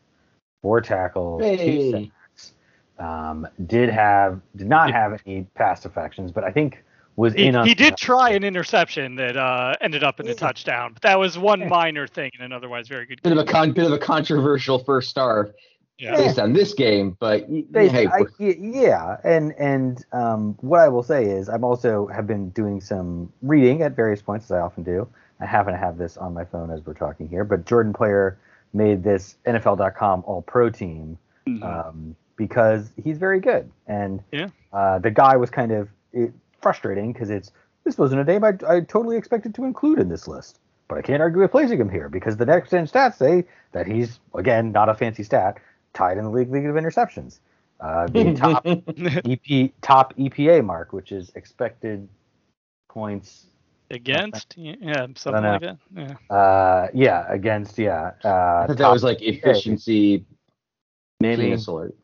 four 0.63 0.81
tackles, 0.81 1.43
two 1.43 1.91
sacks. 1.93 2.53
Um, 2.99 3.47
did 3.67 3.89
have 3.89 4.41
did 4.57 4.69
not 4.69 4.91
have 4.91 5.21
any 5.25 5.47
pass 5.55 5.83
deflections, 5.83 6.33
but 6.33 6.43
I 6.43 6.51
think 6.51 6.83
was 7.17 7.35
He, 7.35 7.47
in 7.47 7.57
on 7.57 7.67
he 7.67 7.75
did 7.75 7.97
try 7.97 8.31
an 8.31 8.45
interception 8.45 9.17
that 9.17 9.37
uh, 9.37 9.75
ended 9.81 10.03
up 10.03 10.21
in 10.21 10.29
a 10.29 10.35
touchdown, 10.35 10.93
but 10.95 11.03
that 11.03 11.19
was 11.19 11.39
one 11.39 11.69
minor 11.69 12.07
thing 12.07 12.31
in 12.39 12.45
an 12.45 12.53
otherwise 12.53 12.89
very 12.89 13.07
good 13.07 13.23
Game. 13.23 13.35
Bit 13.35 13.39
of 13.41 13.49
a 13.49 13.51
con- 13.51 13.73
bit 13.73 13.85
of 13.85 13.93
a 13.93 13.99
controversial 13.99 14.79
first 14.85 15.11
star 15.11 15.51
Yeah. 15.99 16.17
based 16.17 16.39
on 16.39 16.53
this 16.53 16.73
game, 16.75 17.17
but 17.21 17.47
Based- 17.71 17.93
hey, 17.93 18.07
I- 18.07 18.25
yeah, 18.39 19.19
and 19.25 19.53
and 19.59 20.05
um, 20.13 20.57
what 20.61 20.81
I 20.81 20.89
will 20.89 21.03
say 21.03 21.25
is 21.27 21.49
I'm 21.49 21.65
also 21.65 22.07
have 22.09 22.27
been 22.27 22.49
doing 22.51 22.81
some 22.81 23.31
reading 23.43 23.83
at 23.83 23.93
various 23.95 24.23
points 24.23 24.47
as 24.47 24.53
I 24.53 24.61
often 24.61 24.83
do. 24.83 25.07
I 25.41 25.47
happen 25.47 25.73
to 25.73 25.79
have 25.79 25.99
this 25.99 26.17
on 26.17 26.33
my 26.33 26.45
phone 26.45 26.71
as 26.71 26.85
we're 26.87 26.95
talking 26.95 27.29
here, 27.29 27.45
but 27.45 27.67
Jordan 27.67 27.93
Poyer 27.93 28.37
made 28.73 29.03
this 29.05 29.37
NFL.com 29.47 30.23
All 30.27 30.41
Pro 30.43 30.71
team 30.71 31.19
Mhm. 31.47 31.63
um, 31.63 32.17
because 32.37 32.91
he's 33.03 33.19
very 33.19 33.39
good, 33.41 33.71
and 33.87 34.21
Yeah. 34.33 34.49
uh, 34.73 34.99
the 34.99 35.11
guy 35.11 35.37
was 35.37 35.51
kind 35.51 35.73
of 35.73 35.89
it, 36.13 36.33
frustrating 36.63 37.13
because 37.13 37.31
it's 37.31 37.53
this 37.85 37.99
wasn't 37.99 38.21
a 38.21 38.25
name 38.25 38.45
I, 38.45 38.53
I 38.69 38.81
totally 38.81 39.17
expected 39.17 39.55
to 39.57 39.65
include 39.65 39.99
in 39.99 40.09
this 40.09 40.29
list, 40.29 40.61
but 40.89 40.99
I 40.99 41.03
can't 41.03 41.21
argue 41.21 41.41
with 41.41 41.51
placing 41.51 41.81
him 41.81 41.91
here 41.91 42.09
because 42.09 42.37
the 42.37 42.47
next 42.47 42.71
gen 42.71 42.87
stats 42.87 43.17
say 43.17 43.45
that 43.73 43.87
he's 43.87 44.21
again 44.35 44.73
not 44.73 44.89
a 44.89 44.95
fancy 44.95 45.23
stat 45.23 45.59
tied 45.93 46.19
in 46.19 46.25
the 46.25 46.31
league 46.31 46.51
league 46.51 46.67
of 46.67 46.77
interceptions. 46.77 47.41
Uh, 47.81 48.07
the 48.07 48.35
top 48.37 48.65
EP 48.67 49.73
top 49.83 50.17
EPA 50.17 50.65
mark, 50.65 50.93
which 50.93 51.13
is 51.13 51.33
expected 51.35 52.09
points 52.89 53.47
Against, 53.93 54.55
yeah, 54.57 55.07
something 55.17 55.45
like 55.45 55.61
that. 55.61 55.79
Yeah. 55.95 56.35
Uh, 56.35 56.89
yeah, 56.95 57.27
against 57.29 57.79
yeah. 57.79 58.13
Uh, 58.25 58.63
I 58.63 58.67
thought 58.67 58.79
that 58.79 58.91
was 58.91 59.05
like 59.05 59.21
efficiency 59.21 60.25
maybe. 61.21 61.43
penis 61.43 61.67
alert. 61.67 61.95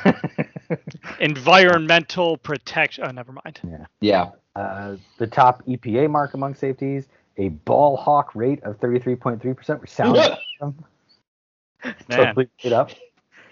Environmental 1.20 2.36
protection. 2.36 3.04
Oh, 3.06 3.10
never 3.10 3.32
mind. 3.32 3.60
Yeah. 4.00 4.30
uh, 4.56 4.96
the 5.18 5.26
top 5.26 5.64
EPA 5.66 6.10
mark 6.10 6.34
among 6.34 6.54
safeties, 6.54 7.06
a 7.38 7.48
ball 7.48 7.96
hawk 7.96 8.34
rate 8.34 8.62
of 8.64 8.78
33.3%, 8.80 9.80
which 9.80 9.90
sounds 9.90 10.18
awesome. 10.18 10.84
Man, 11.84 11.94
totally 12.08 12.48
made 12.62 12.72
up. 12.72 12.90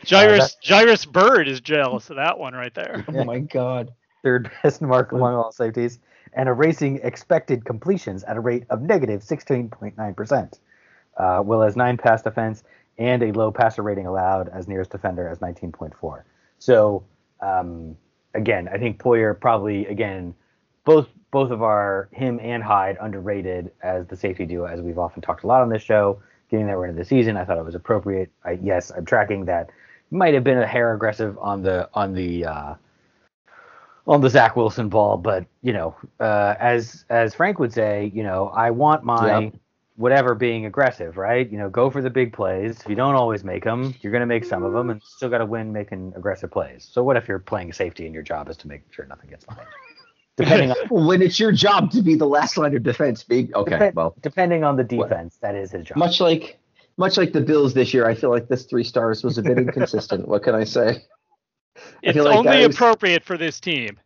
Jairus 0.08 0.56
Jairus 0.64 1.04
Byrd 1.04 1.46
is 1.48 1.60
jealous 1.60 2.08
of 2.10 2.16
that 2.16 2.38
one 2.38 2.54
right 2.54 2.74
there. 2.74 3.04
Oh 3.14 3.24
my 3.24 3.38
god. 3.40 3.92
Third 4.22 4.50
best 4.62 4.80
mark 4.82 5.12
among 5.12 5.34
all 5.34 5.50
safeties, 5.52 5.98
and 6.34 6.48
erasing 6.48 7.00
expected 7.02 7.64
completions 7.64 8.22
at 8.24 8.36
a 8.36 8.40
rate 8.40 8.64
of 8.70 8.82
negative 8.82 9.22
16.9%, 9.22 10.58
uh, 11.16 11.42
well 11.44 11.62
as 11.62 11.74
nine 11.76 11.96
pass 11.96 12.22
defense 12.22 12.62
and 12.98 13.22
a 13.22 13.32
low 13.32 13.50
passer 13.50 13.82
rating 13.82 14.06
allowed 14.06 14.48
as 14.50 14.68
nearest 14.68 14.90
defender 14.90 15.26
as 15.26 15.38
19.4. 15.38 16.22
So 16.60 17.04
um, 17.40 17.96
again, 18.34 18.68
I 18.72 18.78
think 18.78 19.02
Poyer 19.02 19.38
probably 19.38 19.86
again 19.86 20.34
both 20.84 21.08
both 21.32 21.50
of 21.50 21.62
our 21.62 22.08
him 22.12 22.38
and 22.40 22.62
Hyde 22.62 22.96
underrated 23.00 23.72
as 23.82 24.06
the 24.06 24.16
safety 24.16 24.46
duo 24.46 24.66
as 24.66 24.80
we've 24.80 24.98
often 24.98 25.22
talked 25.22 25.42
a 25.42 25.46
lot 25.46 25.62
on 25.62 25.68
this 25.68 25.82
show. 25.82 26.22
Getting 26.50 26.66
that 26.66 26.76
we're 26.76 26.86
into 26.86 26.98
the 26.98 27.04
season, 27.04 27.36
I 27.36 27.44
thought 27.44 27.58
it 27.58 27.64
was 27.64 27.76
appropriate. 27.76 28.30
I, 28.44 28.58
yes, 28.62 28.90
I'm 28.90 29.04
tracking 29.04 29.44
that. 29.44 29.70
Might 30.10 30.34
have 30.34 30.42
been 30.42 30.58
a 30.58 30.66
hair 30.66 30.92
aggressive 30.92 31.38
on 31.38 31.62
the 31.62 31.88
on 31.94 32.12
the 32.14 32.44
uh, 32.44 32.74
on 34.08 34.20
the 34.20 34.28
Zach 34.28 34.56
Wilson 34.56 34.88
ball, 34.88 35.16
but 35.16 35.46
you 35.62 35.72
know, 35.72 35.94
uh, 36.18 36.56
as 36.58 37.04
as 37.08 37.34
Frank 37.34 37.60
would 37.60 37.72
say, 37.72 38.10
you 38.12 38.24
know, 38.24 38.48
I 38.48 38.72
want 38.72 39.04
my 39.04 39.38
Yep. 39.44 39.54
Whatever 40.00 40.34
being 40.34 40.64
aggressive, 40.64 41.18
right? 41.18 41.50
You 41.52 41.58
know, 41.58 41.68
go 41.68 41.90
for 41.90 42.00
the 42.00 42.08
big 42.08 42.32
plays. 42.32 42.80
If 42.80 42.88
you 42.88 42.94
don't 42.94 43.14
always 43.14 43.44
make 43.44 43.64
them, 43.64 43.94
you're 44.00 44.10
going 44.10 44.22
to 44.22 44.26
make 44.26 44.46
some 44.46 44.62
of 44.62 44.72
them, 44.72 44.88
and 44.88 45.02
still 45.02 45.28
got 45.28 45.38
to 45.38 45.46
win 45.46 45.72
making 45.74 46.14
aggressive 46.16 46.50
plays. 46.50 46.88
So 46.90 47.02
what 47.04 47.18
if 47.18 47.28
you're 47.28 47.38
playing 47.38 47.74
safety 47.74 48.06
and 48.06 48.14
your 48.14 48.22
job 48.22 48.48
is 48.48 48.56
to 48.58 48.68
make 48.68 48.82
sure 48.90 49.04
nothing 49.04 49.28
gets 49.28 49.44
behind? 49.44 49.68
Depending 50.38 50.70
on 50.70 51.06
when 51.06 51.20
it's 51.20 51.38
your 51.38 51.52
job 51.52 51.90
to 51.90 52.00
be 52.00 52.14
the 52.14 52.26
last 52.26 52.56
line 52.56 52.74
of 52.74 52.82
defense, 52.82 53.22
big 53.22 53.54
okay, 53.54 53.72
Depend- 53.72 53.94
well, 53.94 54.14
depending 54.22 54.64
on 54.64 54.76
the 54.76 54.84
defense, 54.84 55.36
that 55.42 55.54
is 55.54 55.70
his 55.72 55.84
job. 55.84 55.98
much 55.98 56.18
like 56.18 56.58
much 56.96 57.18
like 57.18 57.34
the 57.34 57.42
Bills 57.42 57.74
this 57.74 57.92
year, 57.92 58.06
I 58.08 58.14
feel 58.14 58.30
like 58.30 58.48
this 58.48 58.64
three 58.64 58.84
stars 58.84 59.22
was 59.22 59.36
a 59.36 59.42
bit 59.42 59.58
inconsistent. 59.58 60.26
What 60.26 60.42
can 60.42 60.54
I 60.54 60.64
say? 60.64 61.04
It's 62.02 62.14
feel 62.14 62.24
like 62.24 62.38
only 62.38 62.50
that 62.52 62.66
was- 62.68 62.74
appropriate 62.76 63.22
for 63.22 63.36
this 63.36 63.60
team. 63.60 63.98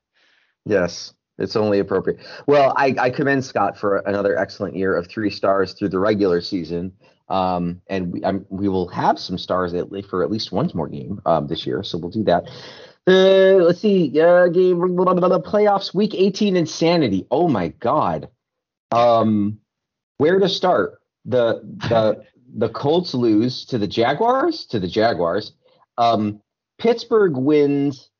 Yes, 0.64 1.14
it's 1.38 1.56
only 1.56 1.78
appropriate. 1.78 2.20
Well, 2.46 2.72
I, 2.76 2.94
I 2.98 3.10
commend 3.10 3.44
Scott 3.44 3.76
for 3.76 3.98
another 3.98 4.36
excellent 4.36 4.76
year 4.76 4.96
of 4.96 5.08
three 5.08 5.30
stars 5.30 5.74
through 5.74 5.88
the 5.88 5.98
regular 5.98 6.40
season. 6.40 6.92
Um, 7.28 7.80
and 7.88 8.12
we, 8.12 8.24
I'm, 8.24 8.46
we 8.50 8.68
will 8.68 8.88
have 8.88 9.18
some 9.18 9.38
stars 9.38 9.74
at 9.74 9.90
least 9.90 10.10
for 10.10 10.22
at 10.22 10.30
least 10.30 10.52
one 10.52 10.70
more 10.74 10.88
game 10.88 11.20
um, 11.26 11.46
this 11.46 11.66
year, 11.66 11.82
so 11.82 11.98
we'll 11.98 12.10
do 12.10 12.24
that. 12.24 12.44
Uh, 13.06 13.62
let's 13.64 13.80
see, 13.80 14.18
uh, 14.20 14.48
game 14.48 14.78
blah, 14.78 15.04
blah, 15.04 15.14
blah, 15.14 15.28
blah, 15.28 15.38
playoffs, 15.38 15.94
week 15.94 16.14
18, 16.14 16.56
insanity. 16.56 17.26
Oh 17.30 17.48
my 17.48 17.68
God. 17.68 18.28
Um, 18.92 19.58
where 20.18 20.38
to 20.38 20.48
start? 20.48 21.00
The 21.24 21.60
the 21.88 22.24
the 22.56 22.68
Colts 22.68 23.14
lose 23.14 23.64
to 23.66 23.78
the 23.78 23.86
Jaguars 23.86 24.66
to 24.66 24.78
the 24.78 24.88
Jaguars. 24.88 25.52
Um, 25.98 26.40
Pittsburgh 26.78 27.36
wins 27.36 28.10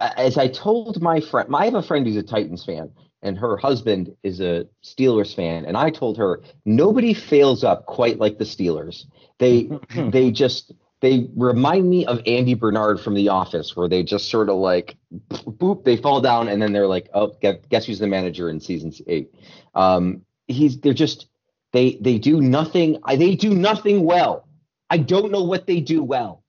as 0.00 0.38
I 0.38 0.48
told 0.48 1.02
my 1.02 1.20
friend, 1.20 1.48
I 1.54 1.64
have 1.66 1.74
a 1.74 1.82
friend 1.82 2.06
who's 2.06 2.16
a 2.16 2.22
Titans 2.22 2.64
fan, 2.64 2.90
and 3.22 3.38
her 3.38 3.56
husband 3.56 4.14
is 4.22 4.40
a 4.40 4.66
Steelers 4.84 5.34
fan, 5.34 5.64
and 5.64 5.76
I 5.76 5.90
told 5.90 6.16
her 6.18 6.42
nobody 6.64 7.12
fails 7.14 7.64
up 7.64 7.86
quite 7.86 8.18
like 8.18 8.38
the 8.38 8.44
Steelers. 8.44 9.04
They 9.38 9.70
they 10.10 10.30
just 10.30 10.72
they 11.00 11.28
remind 11.36 11.88
me 11.90 12.06
of 12.06 12.20
Andy 12.26 12.54
Bernard 12.54 13.00
from 13.00 13.14
The 13.14 13.28
Office, 13.28 13.76
where 13.76 13.88
they 13.88 14.02
just 14.02 14.30
sort 14.30 14.48
of 14.48 14.56
like 14.56 14.96
boop, 15.30 15.84
they 15.84 15.96
fall 15.96 16.20
down, 16.20 16.48
and 16.48 16.60
then 16.60 16.72
they're 16.72 16.86
like, 16.86 17.08
oh, 17.12 17.36
guess, 17.40 17.56
guess 17.68 17.86
who's 17.86 17.98
the 17.98 18.06
manager 18.06 18.48
in 18.48 18.60
season 18.60 18.92
eight? 19.06 19.34
Um, 19.74 20.22
he's 20.46 20.80
they're 20.80 20.94
just 20.94 21.26
they 21.72 21.98
they 22.00 22.18
do 22.18 22.40
nothing. 22.40 22.98
They 23.06 23.34
do 23.34 23.54
nothing 23.54 24.04
well. 24.04 24.48
I 24.88 24.98
don't 24.98 25.32
know 25.32 25.42
what 25.42 25.66
they 25.66 25.80
do 25.80 26.02
well. 26.02 26.44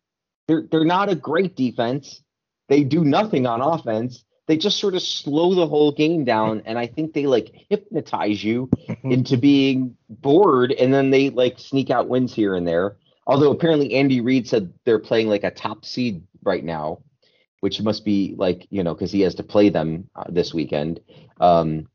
They're 0.47 0.63
they're 0.71 0.85
not 0.85 1.09
a 1.09 1.15
great 1.15 1.55
defense 1.55 2.21
they 2.67 2.83
do 2.83 3.03
nothing 3.03 3.45
on 3.45 3.61
offense. 3.61 4.23
They 4.47 4.57
just 4.57 4.79
sort 4.79 4.95
of 4.95 5.01
slow 5.01 5.53
the 5.53 5.67
whole 5.67 5.91
game 5.91 6.23
down, 6.23 6.61
and 6.65 6.77
I 6.79 6.87
think 6.87 7.13
they 7.13 7.25
like 7.25 7.53
hypnotize 7.69 8.43
you 8.43 8.69
into 9.03 9.37
being 9.37 9.95
bored, 10.09 10.71
and 10.71 10.93
then 10.93 11.09
they 11.09 11.29
like 11.29 11.59
sneak 11.59 11.89
out 11.89 12.07
wins 12.07 12.33
here 12.33 12.55
and 12.55 12.67
there. 12.67 12.97
Although 13.25 13.51
apparently 13.51 13.93
Andy 13.95 14.21
Reid 14.21 14.47
said 14.47 14.71
they're 14.85 14.99
playing 14.99 15.27
like 15.27 15.43
a 15.43 15.51
top 15.51 15.83
seed 15.83 16.23
right 16.43 16.63
now, 16.63 16.99
which 17.59 17.81
must 17.81 18.05
be 18.05 18.35
like 18.37 18.67
you 18.69 18.83
know 18.83 18.93
because 18.93 19.11
he 19.11 19.21
has 19.21 19.35
to 19.35 19.43
play 19.43 19.69
them 19.69 20.09
uh, 20.15 20.23
this 20.29 20.53
weekend. 20.53 21.01
Um, 21.41 21.87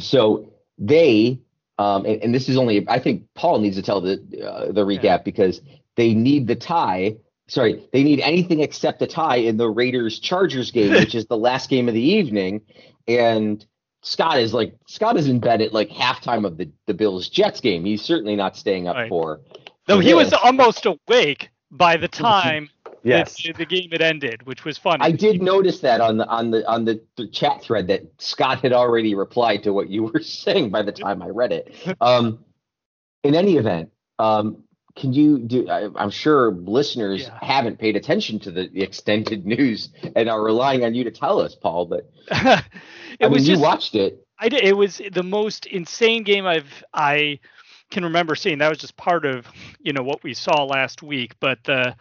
so 0.00 0.52
they 0.76 1.40
um, 1.78 2.04
and, 2.04 2.22
and 2.22 2.34
this 2.34 2.48
is 2.48 2.56
only 2.56 2.86
I 2.88 2.98
think 2.98 3.24
Paul 3.34 3.60
needs 3.60 3.76
to 3.76 3.82
tell 3.82 4.00
the 4.00 4.20
uh, 4.44 4.72
the 4.72 4.84
recap 4.84 5.02
Yeah. 5.02 5.18
because 5.18 5.60
they 5.96 6.12
need 6.14 6.46
the 6.46 6.56
tie 6.56 7.16
sorry, 7.48 7.88
they 7.92 8.02
need 8.02 8.20
anything 8.20 8.60
except 8.60 9.02
a 9.02 9.06
tie 9.06 9.36
in 9.36 9.56
the 9.56 9.68
Raiders 9.68 10.18
Chargers 10.20 10.70
game, 10.70 10.92
which 10.92 11.14
is 11.14 11.26
the 11.26 11.36
last 11.48 11.68
game 11.68 11.88
of 11.88 11.94
the 11.94 12.00
evening. 12.00 12.62
And 13.08 13.64
Scott 14.02 14.38
is 14.38 14.54
like 14.54 14.74
Scott 14.86 15.16
is 15.16 15.28
in 15.28 15.40
bed 15.40 15.60
at 15.60 15.72
like 15.72 15.90
halftime 15.90 16.46
of 16.46 16.56
the 16.56 16.70
the 16.86 16.94
Bills 16.94 17.28
Jets 17.28 17.60
game. 17.60 17.84
He's 17.84 18.02
certainly 18.02 18.36
not 18.36 18.56
staying 18.56 18.86
up 18.88 18.96
Right. 18.96 19.08
for. 19.08 19.40
Though 19.86 19.98
he 20.00 20.14
was 20.14 20.32
almost 20.32 20.86
awake 20.86 21.48
by 21.70 21.96
the 21.96 22.08
time 22.08 22.68
Yes. 23.04 23.36
the, 23.42 23.52
the 23.52 23.64
game 23.64 23.90
had 23.90 24.02
ended, 24.02 24.44
which 24.44 24.64
was 24.64 24.76
funny. 24.76 25.02
I 25.02 25.12
did 25.12 25.40
notice 25.40 25.80
that 25.80 26.00
on 26.00 26.18
the 26.18 26.26
on 26.28 26.50
the 26.50 26.68
on 26.68 26.84
the, 26.84 27.00
the 27.16 27.26
chat 27.28 27.62
thread 27.62 27.86
that 27.88 28.02
Scott 28.18 28.60
had 28.60 28.72
already 28.72 29.14
replied 29.14 29.62
to 29.62 29.72
what 29.72 29.88
you 29.88 30.04
were 30.04 30.20
saying 30.22 30.70
by 30.70 30.82
the 30.82 30.92
time 30.92 31.22
I 31.22 31.28
read 31.28 31.52
it. 31.52 31.74
Um, 32.00 32.44
in 33.24 33.34
any 33.34 33.56
event, 33.56 33.90
um, 34.18 34.62
can 34.96 35.12
you 35.12 35.38
do? 35.38 35.68
I, 35.68 35.88
I'm 35.96 36.10
sure 36.10 36.50
listeners 36.52 37.28
Yeah. 37.28 37.38
haven't 37.40 37.78
paid 37.78 37.96
attention 37.96 38.38
to 38.40 38.50
the, 38.50 38.68
the 38.68 38.82
extended 38.82 39.46
news 39.46 39.90
and 40.14 40.28
are 40.28 40.42
relying 40.42 40.84
on 40.84 40.94
you 40.94 41.04
to 41.04 41.10
tell 41.10 41.40
us, 41.40 41.54
Paul. 41.54 41.86
But 41.86 42.10
it 43.20 43.26
I 43.26 43.28
mean, 43.28 43.32
was 43.32 43.46
you 43.46 43.56
just 43.56 43.60
watched 43.60 43.94
it. 43.94 44.26
I 44.38 44.48
did. 44.48 44.64
It 44.64 44.76
was 44.76 45.00
the 45.12 45.22
most 45.22 45.66
insane 45.66 46.22
game 46.22 46.46
I've 46.46 46.84
I 46.94 47.38
can 47.90 48.04
remember 48.04 48.34
seeing. 48.34 48.58
That 48.58 48.68
was 48.68 48.78
just 48.78 48.96
part 48.96 49.24
of 49.24 49.46
you 49.80 49.92
know 49.92 50.02
what 50.02 50.22
we 50.22 50.34
saw 50.34 50.64
last 50.64 51.02
week. 51.02 51.34
But 51.40 51.64
the 51.64 51.96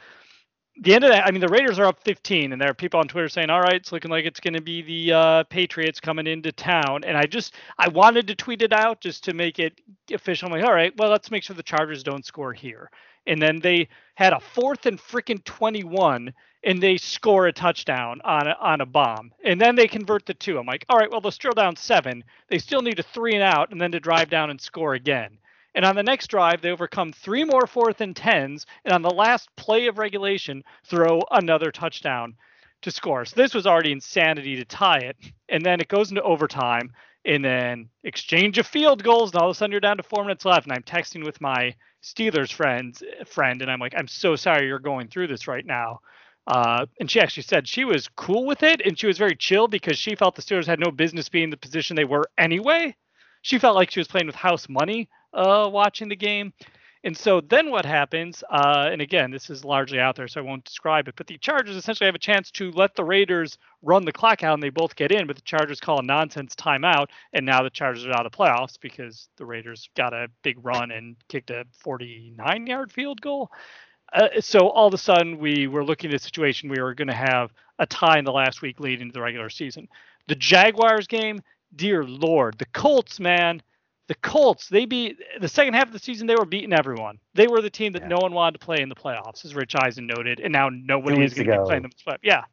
the 0.82 0.94
end 0.94 1.04
of 1.04 1.12
that, 1.12 1.26
I 1.26 1.32
mean, 1.32 1.42
the 1.42 1.48
Raiders 1.48 1.80
are 1.80 1.86
up 1.86 2.04
15, 2.04 2.54
and 2.54 2.62
there 2.62 2.70
are 2.70 2.74
people 2.74 3.00
on 3.00 3.08
Twitter 3.08 3.30
saying, 3.30 3.50
"All 3.50 3.62
right, 3.62 3.76
it's 3.76 3.92
looking 3.92 4.12
like 4.12 4.26
it's 4.26 4.40
going 4.40 4.54
to 4.54 4.62
be 4.62 4.82
the 4.82 5.14
uh, 5.14 5.44
Patriots 5.46 6.00
coming 6.00 6.28
into 6.28 6.52
town." 6.52 7.04
And 7.04 7.18
I 7.18 7.26
just 7.26 7.56
I 7.78 7.88
wanted 7.90 8.28
to 8.28 8.36
tweet 8.36 8.62
it 8.62 8.74
out 8.74 9.02
just 9.02 9.24
to 9.26 9.34
make 9.34 9.60
it 9.60 9.80
official. 10.14 10.48
I'm 10.48 10.54
like, 10.54 10.64
"All 10.68 10.74
right, 10.74 10.94
well, 10.98 11.10
let's 11.10 11.32
make 11.32 11.44
sure 11.44 11.56
the 11.56 11.64
Chargers 11.64 12.04
don't 12.04 12.26
score 12.26 12.54
here." 12.54 12.92
And 13.28 13.42
then 13.42 13.60
they 13.60 13.90
had 14.16 14.34
a 14.34 14.40
fourth 14.40 14.86
and 14.86 15.00
freaking 15.00 15.44
21 15.44 16.34
and 16.64 16.82
they 16.82 16.98
score 16.98 17.48
a 17.48 17.54
touchdown 17.54 18.20
on 18.24 18.48
a, 18.48 18.58
on 18.60 18.82
a 18.82 18.86
bomb. 18.86 19.32
And 19.44 19.60
then 19.60 19.76
they 19.76 19.88
convert 19.88 20.26
the 20.26 20.34
two. 20.34 20.58
I'm 20.58 20.66
like, 20.66 20.86
all 20.90 20.98
right, 20.98 21.12
well, 21.12 21.22
they're 21.22 21.32
still 21.32 21.52
down 21.52 21.76
seven. 21.76 22.24
They 22.50 22.58
still 22.58 22.82
need 22.82 23.00
a 23.00 23.04
three 23.04 23.36
and 23.36 23.44
out 23.44 23.72
and 23.72 23.80
then 23.80 23.92
to 23.92 24.00
drive 24.00 24.30
down 24.30 24.50
and 24.50 24.60
score 24.60 24.94
again. 24.94 25.38
And 25.78 25.86
on 25.86 25.96
the 25.96 26.02
next 26.02 26.28
drive, 26.28 26.62
they 26.62 26.72
overcome 26.72 27.14
three 27.14 27.44
more 27.44 27.68
fourth 27.68 28.02
and 28.02 28.16
tens. 28.16 28.66
And 28.84 28.96
on 28.96 29.04
the 29.04 29.12
last 29.12 29.56
play 29.58 29.86
of 29.86 30.00
regulation, 30.00 30.64
throw 30.84 31.22
another 31.30 31.72
touchdown 31.72 32.34
to 32.82 32.90
score. 32.90 33.26
So 33.26 33.36
this 33.36 33.54
was 33.54 33.68
already 33.68 33.92
insanity 33.92 34.56
to 34.56 34.66
tie 34.66 34.98
it. 34.98 35.18
And 35.50 35.64
then 35.64 35.80
it 35.80 35.88
goes 35.88 36.10
into 36.10 36.24
overtime 36.24 36.94
and 37.26 37.46
then 37.46 37.90
exchange 38.04 38.58
of 38.58 38.66
field 38.66 39.04
goals. 39.04 39.32
And 39.32 39.40
all 39.40 39.52
of 39.52 39.56
a 39.56 39.58
sudden 39.58 39.72
you're 39.72 39.80
down 39.80 39.98
to 39.98 40.04
four 40.04 40.24
minutes 40.24 40.46
left. 40.46 40.66
And 40.66 40.74
I'm 40.74 40.82
texting 40.82 41.24
with 41.24 41.40
my 41.42 41.76
Steelers 42.02 42.52
friends 42.52 43.04
friend, 43.28 43.62
and 43.62 43.70
I'm 43.70 43.80
like, 43.80 43.94
I'm 43.96 44.08
so 44.08 44.36
sorry 44.36 44.66
you're 44.66 44.80
going 44.80 45.10
through 45.10 45.28
this 45.28 45.48
right 45.48 45.66
now. 45.66 46.00
Uh, 46.48 46.88
and 47.00 47.12
she 47.12 47.20
actually 47.20 47.44
said 47.44 47.68
she 47.68 47.86
was 47.86 48.08
cool 48.16 48.46
with 48.48 48.64
it, 48.64 48.82
and 48.84 48.98
she 48.98 49.06
was 49.06 49.20
very 49.20 49.36
chill 49.36 49.68
because 49.68 50.00
she 50.00 50.16
felt 50.16 50.36
the 50.36 50.42
Steelers 50.42 50.66
had 50.66 50.80
no 50.80 50.90
business 50.90 51.30
being 51.30 51.46
in 51.46 51.50
the 51.52 51.58
position 51.58 51.96
they 51.96 52.04
were 52.04 52.26
anyway. 52.36 52.96
She 53.44 53.60
felt 53.60 53.76
like 53.76 53.92
she 53.92 54.00
was 54.00 54.08
playing 54.08 54.26
with 54.26 54.36
house 54.36 54.68
money 54.68 55.10
uh, 55.34 55.70
watching 55.72 56.10
the 56.10 56.16
game. 56.16 56.54
And 57.04 57.16
so 57.16 57.40
then 57.40 57.70
what 57.70 57.86
happens? 57.86 58.44
Uh, 58.50 58.90
and 58.92 59.02
again, 59.02 59.32
this 59.32 59.50
is 59.50 59.64
largely 59.64 60.00
out 60.00 60.16
there, 60.16 60.28
so 60.28 60.42
I 60.42 60.44
won't 60.44 60.66
describe 60.66 61.08
it. 61.08 61.14
But 61.16 61.28
the 61.28 61.38
Chargers 61.38 61.76
essentially 61.78 62.08
have 62.08 62.16
a 62.16 62.20
chance 62.20 62.52
to 62.52 62.72
let 62.72 62.96
the 62.96 63.04
Raiders 63.04 63.58
run 63.82 64.04
the 64.04 64.12
clock 64.12 64.44
out, 64.44 64.56
and 64.56 64.64
they 64.64 64.72
both 64.72 64.96
get 64.96 65.12
in. 65.12 65.28
But 65.28 65.36
the 65.36 65.44
Chargers 65.44 65.80
call 65.80 66.00
a 66.00 66.04
nonsense 66.04 66.56
timeout, 66.56 67.08
and 67.34 67.46
now 67.46 67.64
the 67.64 67.70
Chargers 67.70 68.06
are 68.06 68.12
out 68.12 68.26
of 68.26 68.32
the 68.32 68.38
playoffs 68.38 68.78
because 68.82 69.30
the 69.38 69.46
Raiders 69.46 69.90
got 69.96 70.14
a 70.14 70.28
big 70.44 70.58
run 70.66 70.92
and 70.92 71.16
kicked 71.30 71.52
a 71.52 71.66
49-yard 71.86 72.92
field 72.92 73.22
goal. 73.22 73.52
uh, 74.14 74.42
so 74.42 74.70
all 74.70 74.88
of 74.88 74.94
a 74.94 74.98
sudden 74.98 75.38
we 75.38 75.68
were 75.68 75.86
looking 75.86 76.10
at 76.12 76.20
a 76.20 76.24
situation 76.24 76.70
we 76.70 76.82
were 76.82 76.94
going 76.96 77.10
to 77.10 77.16
have 77.16 77.52
a 77.80 77.86
tie 77.86 78.18
in 78.20 78.26
the 78.26 78.32
last 78.32 78.62
week 78.62 78.80
leading 78.80 79.10
to 79.10 79.14
the 79.14 79.22
regular 79.22 79.50
season. 79.50 79.88
The 80.28 80.36
Jaguars 80.36 81.08
game, 81.08 81.42
dear 81.76 82.04
lord, 82.04 82.58
the 82.58 82.66
Colts, 82.68 83.20
man, 83.20 83.62
the 84.08 84.16
Colts, 84.16 84.70
they 84.70 84.86
beat 84.86 85.18
the 85.42 85.48
second 85.48 85.74
half 85.74 85.88
of 85.88 85.94
the 85.94 86.00
season. 86.00 86.28
They 86.28 86.36
were 86.36 86.46
beating 86.46 86.74
everyone. 86.74 87.20
They 87.34 87.48
were 87.48 87.62
the 87.62 87.70
team 87.70 87.94
that 87.94 88.04
Yeah. 88.04 88.08
no 88.10 88.18
one 88.22 88.34
wanted 88.34 88.60
to 88.60 88.66
play 88.66 88.78
in 88.82 88.88
the 88.90 88.96
playoffs, 88.96 89.44
as 89.44 89.54
Rich 89.54 89.76
Eisen 89.76 90.08
noted, 90.08 90.40
and 90.40 90.52
now 90.54 90.70
nobody 90.70 91.24
is 91.24 91.34
going 91.34 91.48
to 91.48 91.58
be 91.58 91.64
playing 91.66 91.82
them. 91.84 91.92
in. 92.08 92.14
Yeah, 92.24 92.44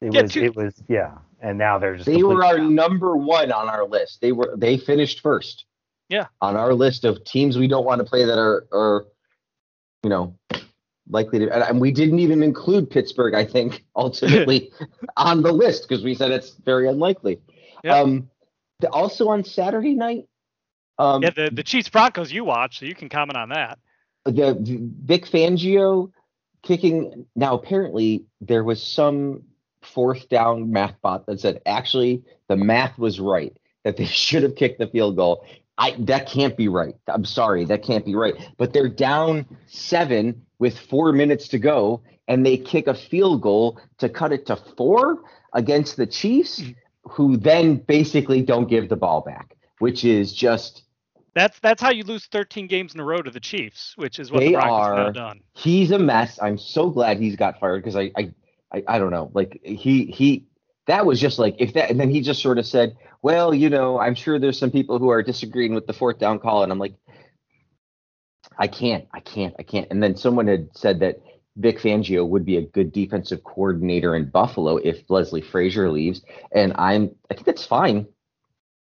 It 0.00 0.12
Yeah, 0.12 0.22
was 0.22 0.32
two- 0.32 0.42
it 0.44 0.56
was 0.56 0.82
yeah, 0.88 1.18
and 1.40 1.56
now 1.56 1.78
they're 1.78 1.94
just 1.96 2.06
They 2.06 2.22
were 2.24 2.44
our 2.44 2.58
out. 2.58 2.70
number 2.70 3.16
one 3.16 3.52
on 3.52 3.68
our 3.68 3.86
list. 3.86 4.20
They 4.20 4.32
were 4.32 4.54
they 4.56 4.76
finished 4.76 5.20
first. 5.20 5.64
Yeah. 6.08 6.26
On 6.40 6.56
our 6.56 6.74
list 6.74 7.04
of 7.04 7.22
teams 7.24 7.56
we 7.56 7.68
don't 7.68 7.84
want 7.84 8.00
to 8.00 8.04
play 8.04 8.24
that 8.24 8.38
are 8.38 8.66
are, 8.72 9.06
you 10.02 10.10
know, 10.10 10.36
likely 11.08 11.38
to. 11.38 11.68
And 11.68 11.80
we 11.80 11.92
didn't 11.92 12.18
even 12.18 12.42
include 12.42 12.90
Pittsburgh. 12.90 13.34
I 13.34 13.44
think 13.44 13.84
ultimately 13.96 14.72
on 15.16 15.42
the 15.42 15.52
list 15.52 15.88
because 15.88 16.02
we 16.02 16.14
said 16.16 16.32
it's 16.32 16.50
very 16.64 16.88
unlikely. 16.88 17.40
Yeah. 17.84 18.00
Um, 18.00 18.28
also 18.90 19.28
on 19.28 19.44
Saturday 19.44 19.94
night. 19.94 20.24
Um, 20.98 21.22
yeah. 21.22 21.30
The 21.30 21.50
the 21.52 21.62
Chiefs 21.62 21.88
Broncos 21.88 22.32
you 22.32 22.44
watch, 22.44 22.78
so 22.78 22.86
you 22.86 22.94
can 22.94 23.08
comment 23.08 23.36
on 23.36 23.48
that. 23.50 23.78
the 24.24 24.78
Vic 25.04 25.26
Fangio 25.26 26.10
kicking. 26.62 27.26
Now, 27.34 27.54
apparently, 27.54 28.24
there 28.40 28.64
was 28.64 28.82
some 28.82 29.42
fourth 29.82 30.28
down 30.28 30.70
math 30.70 30.94
bot 31.02 31.26
that 31.26 31.40
said 31.40 31.60
actually 31.66 32.22
the 32.48 32.56
math 32.56 32.96
was 32.98 33.18
right 33.18 33.56
that 33.84 33.96
they 33.96 34.04
should 34.22 34.42
have 34.42 34.54
kicked 34.54 34.78
the 34.78 34.86
field 34.86 35.16
goal. 35.16 35.44
I 35.78 35.96
that 36.00 36.28
can't 36.28 36.56
be 36.56 36.68
right. 36.68 36.94
I'm 37.08 37.24
sorry, 37.24 37.64
that 37.66 37.82
can't 37.82 38.04
be 38.04 38.14
right. 38.14 38.34
But 38.58 38.72
they're 38.72 38.88
down 38.88 39.46
seven 39.66 40.44
with 40.58 40.78
four 40.78 41.12
minutes 41.12 41.48
to 41.48 41.58
go, 41.58 42.02
and 42.28 42.44
they 42.46 42.56
kick 42.56 42.86
a 42.86 42.94
field 42.94 43.40
goal 43.42 43.80
to 43.98 44.08
cut 44.08 44.32
it 44.32 44.46
to 44.46 44.56
four 44.76 45.22
against 45.54 45.96
the 45.96 46.06
Chiefs, 46.06 46.62
who 47.04 47.36
then 47.36 47.76
basically 47.76 48.42
don't 48.42 48.68
give 48.68 48.88
the 48.88 48.96
ball 48.96 49.22
back, 49.22 49.56
which 49.82 50.04
is 50.04 50.32
just 50.32 50.84
That's 51.34 51.58
that's 51.58 51.82
how 51.82 51.90
you 51.90 52.04
lose 52.04 52.26
13 52.26 52.68
games 52.68 52.94
in 52.94 53.00
a 53.00 53.04
row 53.04 53.20
to 53.20 53.30
the 53.32 53.40
Chiefs, 53.40 53.94
which 53.96 54.20
is 54.20 54.30
what 54.30 54.38
They 54.40 54.48
the 54.52 54.52
Broncos 54.60 54.96
have 54.96 55.06
are- 55.08 55.12
done. 55.12 55.40
he's 55.54 55.90
a 55.90 55.98
mess. 55.98 56.38
I'm 56.40 56.56
so 56.56 56.88
glad 56.88 57.18
he's 57.18 57.34
got 57.36 57.58
fired 57.58 57.82
because 57.82 57.96
I, 57.96 58.12
I, 58.16 58.32
I, 58.72 58.82
I 58.86 58.98
don't 59.00 59.10
know. 59.10 59.30
Like 59.34 59.60
he, 59.64 60.06
he, 60.06 60.46
that 60.86 61.04
was 61.04 61.20
just 61.20 61.38
like 61.40 61.56
if 61.58 61.72
that, 61.74 61.90
and 61.90 61.98
then 61.98 62.10
he 62.10 62.20
just 62.20 62.40
sort 62.42 62.58
of 62.58 62.66
said, 62.66 62.96
"Well, 63.22 63.52
you 63.54 63.70
know, 63.70 63.98
I'm 63.98 64.14
sure 64.14 64.38
there's 64.38 64.58
some 64.58 64.70
people 64.70 64.98
who 65.00 65.08
are 65.10 65.22
disagreeing 65.22 65.74
with 65.74 65.86
the 65.88 65.92
fourth 65.92 66.18
down 66.20 66.38
call," 66.38 66.62
and 66.62 66.70
I'm 66.72 66.78
like, 66.78 66.94
I 68.58 68.68
can't, 68.68 69.06
I 69.12 69.20
can't, 69.20 69.54
I 69.58 69.62
can't. 69.64 69.88
And 69.90 70.02
then 70.02 70.16
someone 70.16 70.46
had 70.46 70.68
said 70.76 71.00
that 71.00 71.16
Vic 71.56 71.78
Fangio 71.80 72.26
would 72.26 72.44
be 72.44 72.56
a 72.56 72.62
good 72.62 72.92
defensive 72.92 73.42
coordinator 73.44 74.14
in 74.16 74.30
Buffalo 74.30 74.76
if 74.78 75.08
Leslie 75.08 75.40
Frazier 75.40 75.90
leaves, 75.90 76.22
and 76.52 76.72
I'm, 76.76 77.14
I 77.30 77.34
think 77.34 77.46
that's 77.46 77.64
fine. 77.66 78.06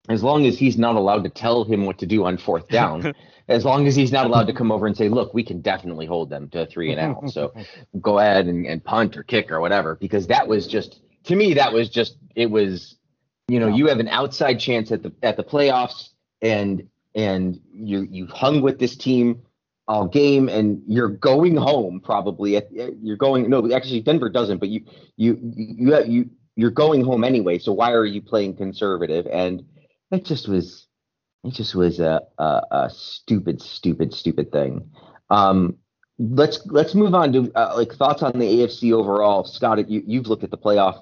As 0.10 0.24
long 0.24 0.46
as 0.48 0.58
he's 0.58 0.78
not 0.78 0.96
allowed 0.96 1.24
to 1.24 1.30
tell 1.30 1.64
him 1.64 1.86
what 1.86 2.00
to 2.00 2.06
do 2.08 2.26
on 2.26 2.38
fourth 2.38 2.68
down, 2.80 3.14
as 3.48 3.64
long 3.64 3.88
as 3.88 3.96
he's 3.96 4.12
not 4.12 4.26
allowed 4.26 4.48
to 4.48 4.54
come 4.54 4.72
over 4.72 4.88
and 4.88 4.98
say, 4.98 5.08
"Look, 5.10 5.34
we 5.34 5.44
can 5.44 5.62
definitely 5.62 6.06
hold 6.08 6.30
them 6.30 6.50
to 6.50 6.66
three 6.66 6.92
and 6.92 7.00
out." 7.00 7.30
So 7.30 7.54
go 8.02 8.20
ahead 8.20 8.48
and, 8.48 8.66
and 8.66 8.84
punt 8.84 9.16
or 9.18 9.24
kick 9.24 9.52
or 9.52 9.62
whatever, 9.62 9.96
because 9.96 10.28
that 10.28 10.48
was 10.48 10.68
just 10.68 11.02
to 11.26 11.36
me 11.36 11.54
that 11.54 11.72
was 11.74 11.90
just 11.90 12.18
it 12.36 12.50
was, 12.50 12.96
you 13.48 13.60
know, 13.60 13.68
Yeah. 13.68 13.76
you 13.76 13.88
have 13.88 14.00
an 14.00 14.08
outside 14.08 14.60
chance 14.60 14.92
at 14.92 15.04
the 15.04 15.14
at 15.24 15.38
the 15.38 15.44
playoffs, 15.44 16.10
and 16.42 16.90
and 17.16 17.60
you 17.74 18.08
you've 18.10 18.32
hung 18.32 18.62
with 18.62 18.80
this 18.80 18.96
team 18.96 19.42
all 19.88 20.08
game, 20.08 20.50
and 20.50 20.84
you're 20.88 21.10
going 21.10 21.56
home 21.56 22.00
probably. 22.00 22.58
At, 22.58 22.68
you're 22.72 23.18
going 23.18 23.50
no, 23.50 23.72
actually 23.72 24.02
Denver 24.02 24.30
doesn't, 24.30 24.58
but 24.60 24.70
you 24.70 24.86
you 25.18 25.40
you 25.56 26.04
you 26.06 26.30
you're 26.56 26.72
going 26.72 27.04
home 27.04 27.24
anyway. 27.24 27.58
So 27.60 27.74
why 27.74 27.94
are 27.94 28.06
you 28.06 28.22
playing 28.22 28.56
conservative? 28.58 29.28
And 29.28 29.64
it 30.12 30.26
just 30.26 30.48
was 30.48 30.88
it 31.44 31.54
just 31.54 31.74
was 31.76 32.00
a, 32.00 32.22
a, 32.38 32.62
a 32.72 32.90
stupid, 32.94 33.62
stupid, 33.62 34.14
stupid 34.14 34.52
thing. 34.52 34.90
Um, 35.30 35.76
let's 36.18 36.60
let's 36.68 36.96
move 36.96 37.14
on 37.14 37.32
to 37.34 37.52
uh, 37.56 37.74
like 37.78 37.94
thoughts 37.94 38.24
on 38.24 38.34
the 38.38 38.46
AFC 38.46 38.92
overall. 38.94 39.44
Scott, 39.46 39.90
you, 39.90 40.04
you've 40.06 40.28
looked 40.28 40.44
at 40.44 40.52
the 40.52 40.58
playoff 40.58 41.02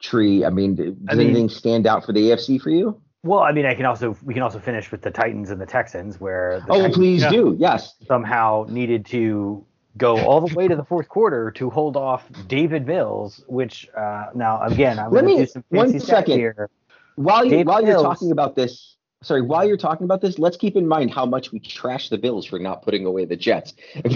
tree. 0.00 0.44
I 0.44 0.50
mean, 0.50 0.74
does 0.76 0.94
I 1.08 1.14
mean- 1.14 1.26
anything 1.28 1.48
stand 1.48 1.86
out 1.86 2.04
for 2.04 2.12
the 2.12 2.30
AFC 2.30 2.60
for 2.60 2.70
you? 2.70 3.00
Well, 3.22 3.40
I 3.40 3.50
mean, 3.50 3.66
I 3.66 3.74
can 3.74 3.86
also 3.86 4.16
we 4.22 4.34
can 4.34 4.42
also 4.44 4.60
finish 4.60 4.92
with 4.92 5.02
the 5.02 5.10
Titans 5.10 5.50
and 5.50 5.60
the 5.60 5.66
Texans, 5.66 6.20
where 6.20 6.60
the 6.66 6.72
Oh, 6.72 6.76
Titans 6.76 6.94
please 6.94 7.22
yeah. 7.22 7.30
do. 7.30 7.56
Yes. 7.58 7.94
somehow 8.06 8.66
needed 8.68 9.04
to 9.06 9.66
go 9.96 10.18
all 10.24 10.46
the 10.46 10.54
way 10.54 10.68
to 10.68 10.76
the 10.76 10.84
fourth 10.84 11.08
quarter 11.08 11.50
to 11.52 11.68
hold 11.70 11.96
off 11.96 12.22
David 12.46 12.86
Mills, 12.86 13.42
which 13.48 13.88
uh, 13.98 14.26
now 14.34 14.62
again 14.62 14.98
I'm 15.00 15.10
going 15.10 15.26
to 15.26 15.36
do 15.38 15.46
some 15.46 15.64
fancy 15.72 15.98
second. 15.98 16.38
here. 16.38 16.70
While 17.16 17.44
you 17.44 17.50
David 17.50 17.66
while 17.66 17.84
you're 17.84 18.02
talking 18.02 18.30
about 18.30 18.54
this, 18.54 18.96
sorry, 19.22 19.42
while 19.42 19.66
you're 19.66 19.76
talking 19.76 20.04
about 20.04 20.20
this, 20.20 20.38
let's 20.38 20.56
keep 20.56 20.76
in 20.76 20.86
mind 20.86 21.10
how 21.10 21.26
much 21.26 21.50
we 21.50 21.58
trash 21.58 22.08
the 22.08 22.18
Bills 22.18 22.46
for 22.46 22.58
not 22.58 22.82
putting 22.82 23.04
away 23.06 23.24
the 23.24 23.36
Jets. 23.36 23.74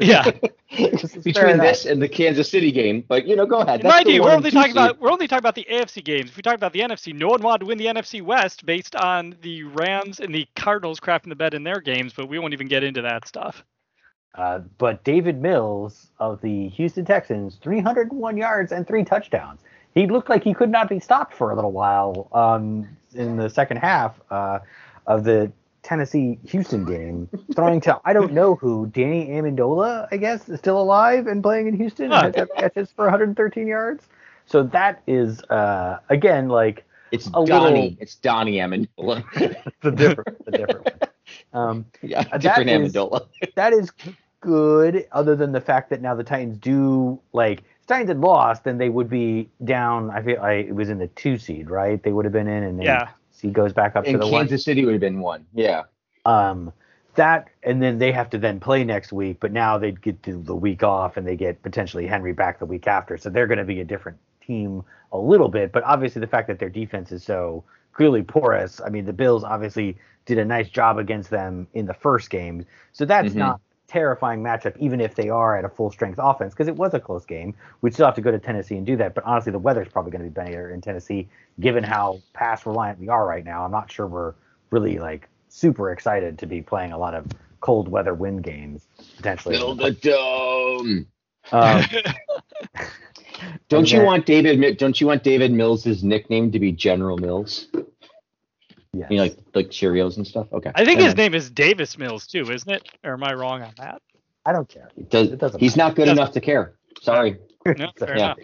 Yeah. 0.00 0.30
Between 1.24 1.58
this 1.58 1.86
and 1.86 2.00
the 2.00 2.08
Kansas 2.08 2.48
City 2.50 2.70
game, 2.70 3.02
but 3.08 3.26
you 3.26 3.34
know, 3.34 3.46
go 3.46 3.60
ahead. 3.60 3.82
That's 3.82 3.92
Mind 3.92 4.08
you, 4.08 4.22
we're 4.22 4.30
only 4.30 4.50
talking 4.50 4.72
about 4.72 5.00
we're 5.00 5.10
only 5.10 5.26
talking 5.26 5.40
about 5.40 5.54
the 5.54 5.66
AFC 5.70 6.04
games. 6.04 6.30
If 6.30 6.36
we 6.36 6.42
talk 6.42 6.54
about 6.54 6.72
the 6.72 6.80
NFC, 6.80 7.12
no 7.12 7.28
one 7.28 7.42
wanted 7.42 7.60
to 7.60 7.66
win 7.66 7.78
the 7.78 7.86
NFC 7.86 8.22
West 8.22 8.64
based 8.64 8.94
on 8.94 9.34
the 9.40 9.64
Rams 9.64 10.20
and 10.20 10.32
the 10.32 10.46
Cardinals 10.56 11.00
crafting 11.00 11.30
the 11.30 11.36
bed 11.36 11.54
in 11.54 11.64
their 11.64 11.80
games, 11.80 12.12
but 12.12 12.28
we 12.28 12.38
won't 12.38 12.52
even 12.52 12.68
get 12.68 12.84
into 12.84 13.02
that 13.02 13.26
stuff. 13.26 13.64
Uh, 14.34 14.60
but 14.76 15.02
David 15.04 15.40
Mills 15.40 16.12
of 16.20 16.40
the 16.42 16.68
Houston 16.68 17.04
Texans, 17.04 17.58
301 17.62 18.36
yards 18.36 18.72
and 18.72 18.86
three 18.86 19.04
touchdowns. 19.04 19.62
He 19.98 20.06
looked 20.06 20.28
like 20.28 20.44
he 20.44 20.54
could 20.54 20.70
not 20.70 20.88
be 20.88 21.00
stopped 21.00 21.34
for 21.34 21.50
a 21.50 21.56
little 21.56 21.72
while 21.72 22.28
um, 22.32 22.88
in 23.14 23.36
the 23.36 23.50
second 23.50 23.78
half 23.78 24.14
uh, 24.30 24.60
of 25.08 25.24
the 25.24 25.50
Tennessee 25.82 26.38
Houston 26.46 26.84
game, 26.84 27.28
throwing 27.54 27.80
to 27.80 28.00
I 28.04 28.12
don't 28.12 28.32
know 28.32 28.54
who, 28.54 28.86
Danny 28.86 29.26
Amendola, 29.28 30.06
I 30.12 30.16
guess, 30.18 30.48
is 30.48 30.58
still 30.60 30.80
alive 30.80 31.26
and 31.26 31.42
playing 31.42 31.66
in 31.66 31.76
Houston. 31.76 32.10
Huh. 32.12 32.26
and 32.26 32.36
has 32.36 32.48
catches 32.56 32.92
for 32.92 33.06
113 33.06 33.66
yards. 33.66 34.06
So 34.46 34.62
that 34.62 35.02
is 35.08 35.42
uh, 35.50 35.98
again 36.10 36.48
like 36.48 36.84
It's 37.10 37.26
a 37.28 37.44
Donnie. 37.44 37.46
little- 37.48 37.96
It's 38.00 38.14
Donnie 38.14 38.56
Amendola. 38.58 39.24
the 39.82 39.90
different, 39.90 40.44
the 40.44 40.50
different 40.52 40.84
one. 40.84 41.10
Um, 41.52 41.86
yeah, 42.02 42.22
that 42.22 42.40
different 42.40 42.70
is- 42.70 42.92
Amendola. 42.92 43.26
that 43.56 43.72
is 43.72 43.90
good, 44.40 45.08
other 45.10 45.34
than 45.34 45.50
the 45.50 45.60
fact 45.60 45.90
that 45.90 46.00
now 46.00 46.14
the 46.14 46.22
Titans 46.24 46.56
do 46.58 47.18
like 47.32 47.60
if 47.60 47.77
Titans 47.88 48.10
had 48.10 48.20
lost, 48.20 48.64
then 48.64 48.78
they 48.78 48.90
would 48.90 49.08
be 49.08 49.48
down. 49.64 50.10
I 50.10 50.22
feel 50.22 50.38
like 50.40 50.66
it 50.66 50.74
was 50.74 50.90
in 50.90 50.98
the 50.98 51.08
two 51.08 51.38
seed, 51.38 51.70
right? 51.70 52.02
They 52.02 52.12
would 52.12 52.24
have 52.26 52.32
been 52.32 52.46
in, 52.46 52.62
and 52.62 52.78
then 52.78 52.86
Yeah. 52.86 53.08
he 53.40 53.50
goes 53.50 53.72
back 53.72 53.96
up 53.96 54.04
to 54.04 54.10
And 54.10 54.20
the 54.22 54.28
Kansas 54.28 54.62
City 54.64 54.84
would 54.84 54.92
have 54.92 55.00
been 55.00 55.20
one. 55.20 55.46
Yeah. 55.54 55.84
Um, 56.26 56.72
that 57.14 57.48
and 57.64 57.82
then 57.82 57.98
they 57.98 58.12
have 58.12 58.30
to 58.30 58.38
then 58.38 58.60
play 58.60 58.84
next 58.84 59.12
week, 59.12 59.38
but 59.40 59.50
now 59.50 59.76
they'd 59.78 60.00
get 60.00 60.22
to 60.24 60.36
the 60.36 60.54
week 60.54 60.82
off, 60.84 61.16
and 61.16 61.26
they 61.26 61.34
get 61.34 61.60
potentially 61.62 62.06
Henry 62.06 62.32
back 62.32 62.58
the 62.58 62.66
week 62.66 62.86
after, 62.86 63.16
so 63.16 63.30
they're 63.30 63.46
going 63.48 63.58
to 63.58 63.64
be 63.64 63.80
a 63.80 63.84
different 63.84 64.18
team 64.46 64.84
a 65.12 65.18
little 65.18 65.48
bit. 65.48 65.72
But 65.72 65.82
obviously, 65.84 66.20
the 66.20 66.26
fact 66.28 66.46
that 66.48 66.58
their 66.58 66.68
defense 66.68 67.10
is 67.10 67.24
so 67.24 67.64
clearly 67.92 68.22
porous. 68.22 68.80
I 68.80 68.90
mean, 68.90 69.04
the 69.06 69.12
Bills 69.12 69.42
obviously 69.42 69.96
did 70.26 70.38
a 70.38 70.44
nice 70.44 70.68
job 70.68 70.98
against 70.98 71.30
them 71.30 71.66
in 71.72 71.86
the 71.86 71.94
first 71.94 72.30
game, 72.30 72.64
so 72.92 73.04
that's 73.04 73.32
Mhm. 73.32 73.36
not 73.36 73.60
terrifying 73.88 74.42
matchup, 74.42 74.76
even 74.78 75.00
if 75.00 75.14
they 75.14 75.28
are 75.30 75.56
at 75.58 75.64
a 75.64 75.68
full 75.68 75.90
strength 75.90 76.18
offense, 76.22 76.52
because 76.54 76.68
it 76.68 76.76
was 76.76 76.94
a 76.94 77.00
close 77.00 77.24
game. 77.24 77.54
We'd 77.80 77.94
still 77.94 78.06
have 78.06 78.14
to 78.16 78.20
go 78.20 78.30
to 78.30 78.38
Tennessee 78.38 78.76
and 78.76 78.86
do 78.86 78.96
that. 78.98 79.14
But 79.14 79.24
honestly, 79.24 79.50
the 79.52 79.58
weather's 79.58 79.88
probably 79.88 80.12
going 80.12 80.22
to 80.22 80.28
be 80.30 80.34
better 80.34 80.70
in 80.70 80.80
Tennessee, 80.80 81.28
given 81.58 81.82
how 81.82 82.20
pass 82.34 82.64
reliant 82.66 83.00
we 83.00 83.08
are 83.08 83.26
right 83.26 83.44
now. 83.44 83.64
I'm 83.64 83.70
not 83.72 83.90
sure 83.90 84.06
we're 84.06 84.34
really 84.70 84.98
like 84.98 85.28
super 85.48 85.90
excited 85.90 86.38
to 86.38 86.46
be 86.46 86.60
playing 86.62 86.92
a 86.92 86.98
lot 86.98 87.14
of 87.14 87.26
cold 87.60 87.88
weather 87.88 88.14
wind 88.14 88.44
games 88.44 88.86
potentially. 89.16 89.56
Build 89.56 89.80
a 89.80 89.90
dome. 89.90 91.06
Um, 91.50 91.82
Don't 93.68 93.80
And 93.80 93.90
you 93.90 93.98
then- 93.98 94.06
want 94.06 94.26
David? 94.26 94.58
Mi- 94.58 94.74
Don't 94.74 95.00
you 95.00 95.06
want 95.06 95.22
David 95.22 95.52
Mills' 95.52 96.02
nickname 96.02 96.50
to 96.52 96.58
be 96.58 96.72
General 96.72 97.16
Mills? 97.18 97.68
Yes. 98.92 99.08
You 99.10 99.16
know, 99.18 99.22
like 99.24 99.36
like 99.54 99.68
Cheerios 99.68 100.16
and 100.16 100.26
stuff. 100.26 100.46
Okay. 100.52 100.70
I 100.74 100.84
think 100.84 100.98
And 100.98 101.06
his 101.06 101.14
then- 101.14 101.32
name 101.32 101.34
is 101.34 101.50
Davis 101.50 101.98
Mills 101.98 102.26
too, 102.26 102.50
isn't 102.50 102.70
it? 102.70 102.88
Or 103.04 103.14
am 103.14 103.24
I 103.24 103.34
wrong 103.34 103.62
on 103.62 103.72
that? 103.78 104.02
I 104.46 104.52
don't 104.52 104.68
care. 104.68 104.88
It 104.96 105.10
does, 105.10 105.28
it 105.28 105.38
doesn't 105.38 105.60
he's 105.60 105.76
not 105.76 105.94
good 105.94 106.06
Doesn't- 106.06 106.18
enough 106.18 106.32
to 106.34 106.40
care. 106.40 106.74
Sorry. 107.02 107.38
No, 107.66 107.90
So, 107.98 108.06
fair 108.06 108.16
yeah. 108.18 108.34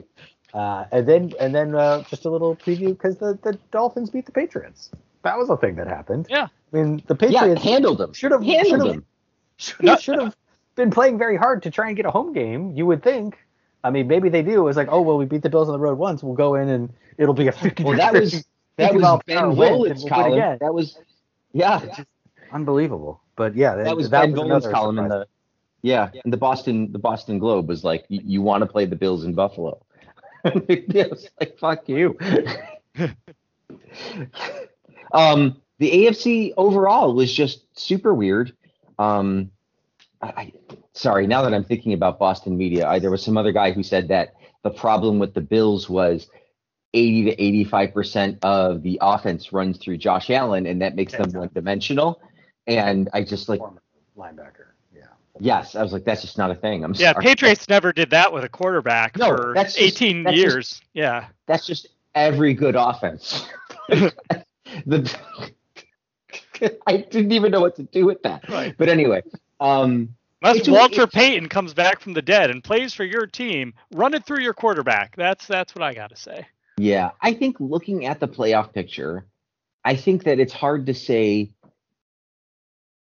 Uh, 0.52 0.84
and 0.92 1.08
then 1.08 1.32
and 1.40 1.54
then 1.54 1.74
uh, 1.74 2.02
just 2.04 2.24
a 2.26 2.30
little 2.30 2.54
preview 2.54 2.88
because 2.88 3.16
the, 3.18 3.38
the 3.42 3.58
Dolphins 3.72 4.10
beat 4.10 4.26
the 4.26 4.32
Patriots. 4.32 4.90
That 5.22 5.36
was 5.38 5.48
a 5.50 5.56
thing 5.56 5.74
that 5.76 5.86
happened. 5.88 6.26
Yeah. 6.28 6.48
I 6.72 6.76
mean 6.76 7.02
the 7.06 7.16
Yeah, 7.20 7.40
Patriots 7.40 7.62
handled 7.62 7.98
them. 7.98 8.12
should 8.12 8.30
have 8.32 8.42
handled 8.42 9.02
should 9.56 9.76
have 9.76 9.76
should 9.78 9.88
have, 9.88 10.00
should 10.02 10.20
have 10.20 10.36
been 10.76 10.90
playing 10.90 11.18
very 11.18 11.36
hard 11.36 11.62
to 11.62 11.70
try 11.70 11.88
and 11.88 11.96
get 11.96 12.04
a 12.06 12.10
home 12.10 12.32
game. 12.32 12.72
You 12.76 12.86
would 12.86 13.02
think. 13.02 13.38
I 13.82 13.90
mean, 13.90 14.06
maybe 14.08 14.28
they 14.28 14.42
do. 14.42 14.66
It's 14.68 14.76
like, 14.76 14.88
oh 14.90 15.00
well, 15.02 15.16
we 15.18 15.24
beat 15.24 15.42
the 15.42 15.50
Bills 15.50 15.68
on 15.68 15.72
the 15.72 15.78
road 15.78 15.98
once. 15.98 16.22
We'll 16.22 16.34
go 16.34 16.54
in 16.54 16.68
and 16.68 16.92
it'll 17.18 17.34
be 17.34 17.48
a 17.48 17.52
fifty. 17.52 17.82
Well, 17.84 17.96
that 17.96 18.12
was 18.12 18.44
that 18.76 18.92
50 18.92 18.98
was 18.98 19.20
Ben 19.26 19.38
hour 19.38 19.50
wind, 19.52 19.74
and 19.74 19.84
Volin's 19.84 20.04
we'll 20.04 20.04
win 20.04 20.08
column. 20.08 20.32
again. 20.32 20.58
That 20.60 20.74
was 20.74 20.98
yeah. 21.52 21.80
Just 21.84 22.02
unbelievable. 22.52 23.20
But 23.36 23.54
yeah, 23.56 23.74
That 23.76 23.96
was 23.96 24.08
Ben 24.08 24.32
Volin's 24.34 24.66
column 24.66 24.98
in 24.98 25.08
the 25.08 25.26
Yeah, 25.82 26.10
and 26.24 26.32
the 26.32 26.36
Boston 26.36 26.92
the 26.92 26.98
Boston 26.98 27.38
Globe 27.38 27.68
was 27.68 27.84
like, 27.84 28.04
"You- 28.08 28.22
you 28.24 28.42
want 28.42 28.62
to 28.62 28.66
play 28.66 28.84
the 28.86 28.96
Bills 28.96 29.24
in 29.24 29.34
Buffalo? 29.34 29.84
it 30.44 31.10
was 31.10 31.28
like, 31.40 31.56
fuck 31.58 31.88
you. 31.88 32.18
um, 35.12 35.60
the 35.78 35.90
AFC 35.90 36.52
overall 36.56 37.14
was 37.14 37.32
just 37.32 37.64
super 37.78 38.14
weird. 38.14 38.52
Um, 38.98 39.50
I, 40.20 40.26
I, 40.26 40.52
sorry, 40.92 41.26
now 41.26 41.42
that 41.42 41.54
I'm 41.54 41.64
thinking 41.64 41.92
about 41.92 42.18
Boston 42.18 42.56
media, 42.56 42.86
I, 42.86 42.98
there 42.98 43.10
was 43.10 43.22
some 43.24 43.36
other 43.36 43.52
guy 43.52 43.72
who 43.72 43.82
said 43.82 44.08
that 44.08 44.34
the 44.62 44.70
problem 44.70 45.18
with 45.18 45.34
the 45.34 45.40
Bills 45.40 45.88
was 45.88 46.28
80 46.94 47.24
to 47.24 47.42
85 47.42 47.92
percent 47.92 48.38
of 48.42 48.82
the 48.82 48.98
offense 49.02 49.52
runs 49.52 49.76
through 49.78 49.98
Josh 49.98 50.30
Allen, 50.30 50.66
and 50.66 50.80
that 50.80 50.94
makes 50.94 51.12
them 51.12 51.30
one 51.32 51.50
dimensional. 51.52 52.22
And 52.66 53.08
I 53.12 53.22
just 53.22 53.48
like, 53.48 53.58
Former 53.58 53.82
linebacker. 54.16 54.68
Yeah. 54.94 55.02
yes, 55.40 55.74
I 55.74 55.82
was 55.82 55.92
like, 55.92 56.04
that's 56.04 56.22
just 56.22 56.38
not 56.38 56.50
a 56.50 56.54
thing. 56.54 56.84
I'm 56.84 56.94
Yeah, 56.94 57.12
sorry. 57.12 57.24
Patriots 57.24 57.68
never 57.68 57.92
did 57.92 58.08
that 58.10 58.32
with 58.32 58.44
a 58.44 58.48
quarterback 58.48 59.18
No, 59.18 59.36
for 59.36 59.52
that's 59.54 59.74
just- 59.74 60.00
18 60.02 60.22
that's 60.22 60.36
just- 60.36 60.52
years. 60.54 60.80
yeah. 60.94 61.26
That's 61.46 61.66
just 61.66 61.88
every 62.14 62.54
good 62.54 62.76
offense. 62.76 63.46
the 63.88 65.14
I 66.86 66.96
didn't 66.98 67.32
even 67.32 67.50
know 67.50 67.60
what 67.60 67.76
to 67.76 67.82
do 67.82 68.06
with 68.06 68.22
that. 68.22 68.48
Right. 68.48 68.74
But 68.78 68.88
anyway, 68.88 69.22
um, 69.60 70.14
Unless 70.42 70.60
It's- 70.60 70.78
Walter 70.78 71.02
it's- 71.02 71.14
Payton 71.14 71.48
comes 71.48 71.72
back 71.74 72.00
from 72.00 72.12
the 72.12 72.20
dead 72.22 72.50
and 72.50 72.62
plays 72.62 72.92
for 72.94 73.04
your 73.04 73.26
team, 73.26 73.72
run 73.94 74.12
it 74.14 74.24
through 74.26 74.40
your 74.42 74.52
quarterback. 74.54 75.16
That's 75.16 75.46
that's 75.46 75.74
what 75.74 75.82
I 75.82 75.94
got 75.94 76.10
to 76.10 76.16
say. 76.16 76.46
Yeah, 76.76 77.10
I 77.20 77.34
think 77.34 77.56
looking 77.60 78.06
at 78.06 78.20
the 78.20 78.28
playoff 78.28 78.72
picture, 78.72 79.26
I 79.84 79.96
think 79.96 80.24
that 80.24 80.40
it's 80.40 80.52
hard 80.52 80.86
to 80.86 80.94
say. 80.94 81.50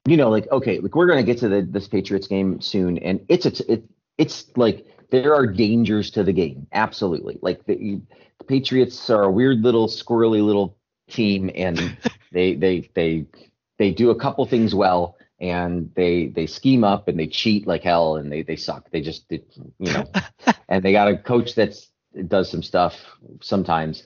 You 0.07 0.17
know, 0.17 0.31
like 0.31 0.51
okay, 0.51 0.79
like 0.79 0.95
we're 0.95 1.07
gonna 1.07 1.23
get 1.23 1.39
to 1.39 1.49
the 1.49 1.63
this 1.63 1.87
Patriots 1.87 2.27
game 2.27 2.61
soon, 2.61 2.99
and 2.99 3.25
it's 3.29 3.47
a 3.47 3.73
it, 3.73 3.85
it's 4.17 4.47
like 4.57 4.87
there 5.11 5.35
are 5.35 5.47
dangers 5.47 6.11
to 6.13 6.25
the 6.25 6.33
game, 6.33 6.67
absolutely. 6.73 7.39
Like 7.43 7.65
the, 7.67 8.01
the 8.39 8.45
Patriots 8.45 9.11
are 9.11 9.25
a 9.25 9.31
weird 9.31 9.61
little 9.61 9.89
squirrely 9.89 10.45
little 10.45 10.77
team, 11.09 11.51
and 11.55 11.97
they 12.33 12.55
they 12.55 12.91
they 12.95 13.27
they 13.79 13.91
do 13.91 14.11
a 14.11 14.15
couple 14.15 14.45
things 14.47 14.75
well, 14.75 15.17
and 15.39 15.91
they 15.95 16.27
they 16.27 16.47
scheme 16.47 16.83
up 16.83 17.09
and 17.09 17.19
they 17.19 17.27
cheat 17.27 17.67
like 17.67 17.83
hell, 17.83 18.17
and 18.17 18.33
they 18.33 18.43
they 18.43 18.57
suck. 18.57 18.91
They 18.91 19.03
just 19.03 19.31
it, 19.31 19.47
you 19.79 19.93
know, 19.93 20.11
and 20.69 20.83
they 20.83 20.93
got 20.93 21.09
a 21.09 21.19
coach 21.19 21.55
that's 21.55 21.90
does 22.29 22.51
some 22.51 22.63
stuff 22.63 22.97
sometimes, 23.41 24.05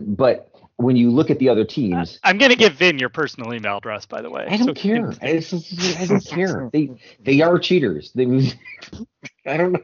but 0.00 0.50
when 0.76 0.96
you 0.96 1.10
look 1.10 1.30
at 1.30 1.38
the 1.38 1.48
other 1.48 1.64
teams. 1.64 2.18
I'm 2.22 2.38
gonna 2.38 2.56
give 2.56 2.74
Vin 2.74 2.98
your 2.98 3.08
personal 3.08 3.52
email 3.54 3.78
address, 3.78 4.06
by 4.06 4.20
the 4.22 4.30
way. 4.30 4.46
I 4.48 4.56
don't 4.56 4.66
so 4.68 4.74
care. 4.74 5.12
I, 5.22 5.38
just- 5.38 5.98
I 6.00 6.06
don't 6.06 6.26
care. 6.26 6.70
They 6.72 6.90
they 7.20 7.40
are 7.40 7.58
cheaters. 7.58 8.12
They, 8.14 8.26
I 9.46 9.56
don't 9.56 9.72
know. 9.72 9.80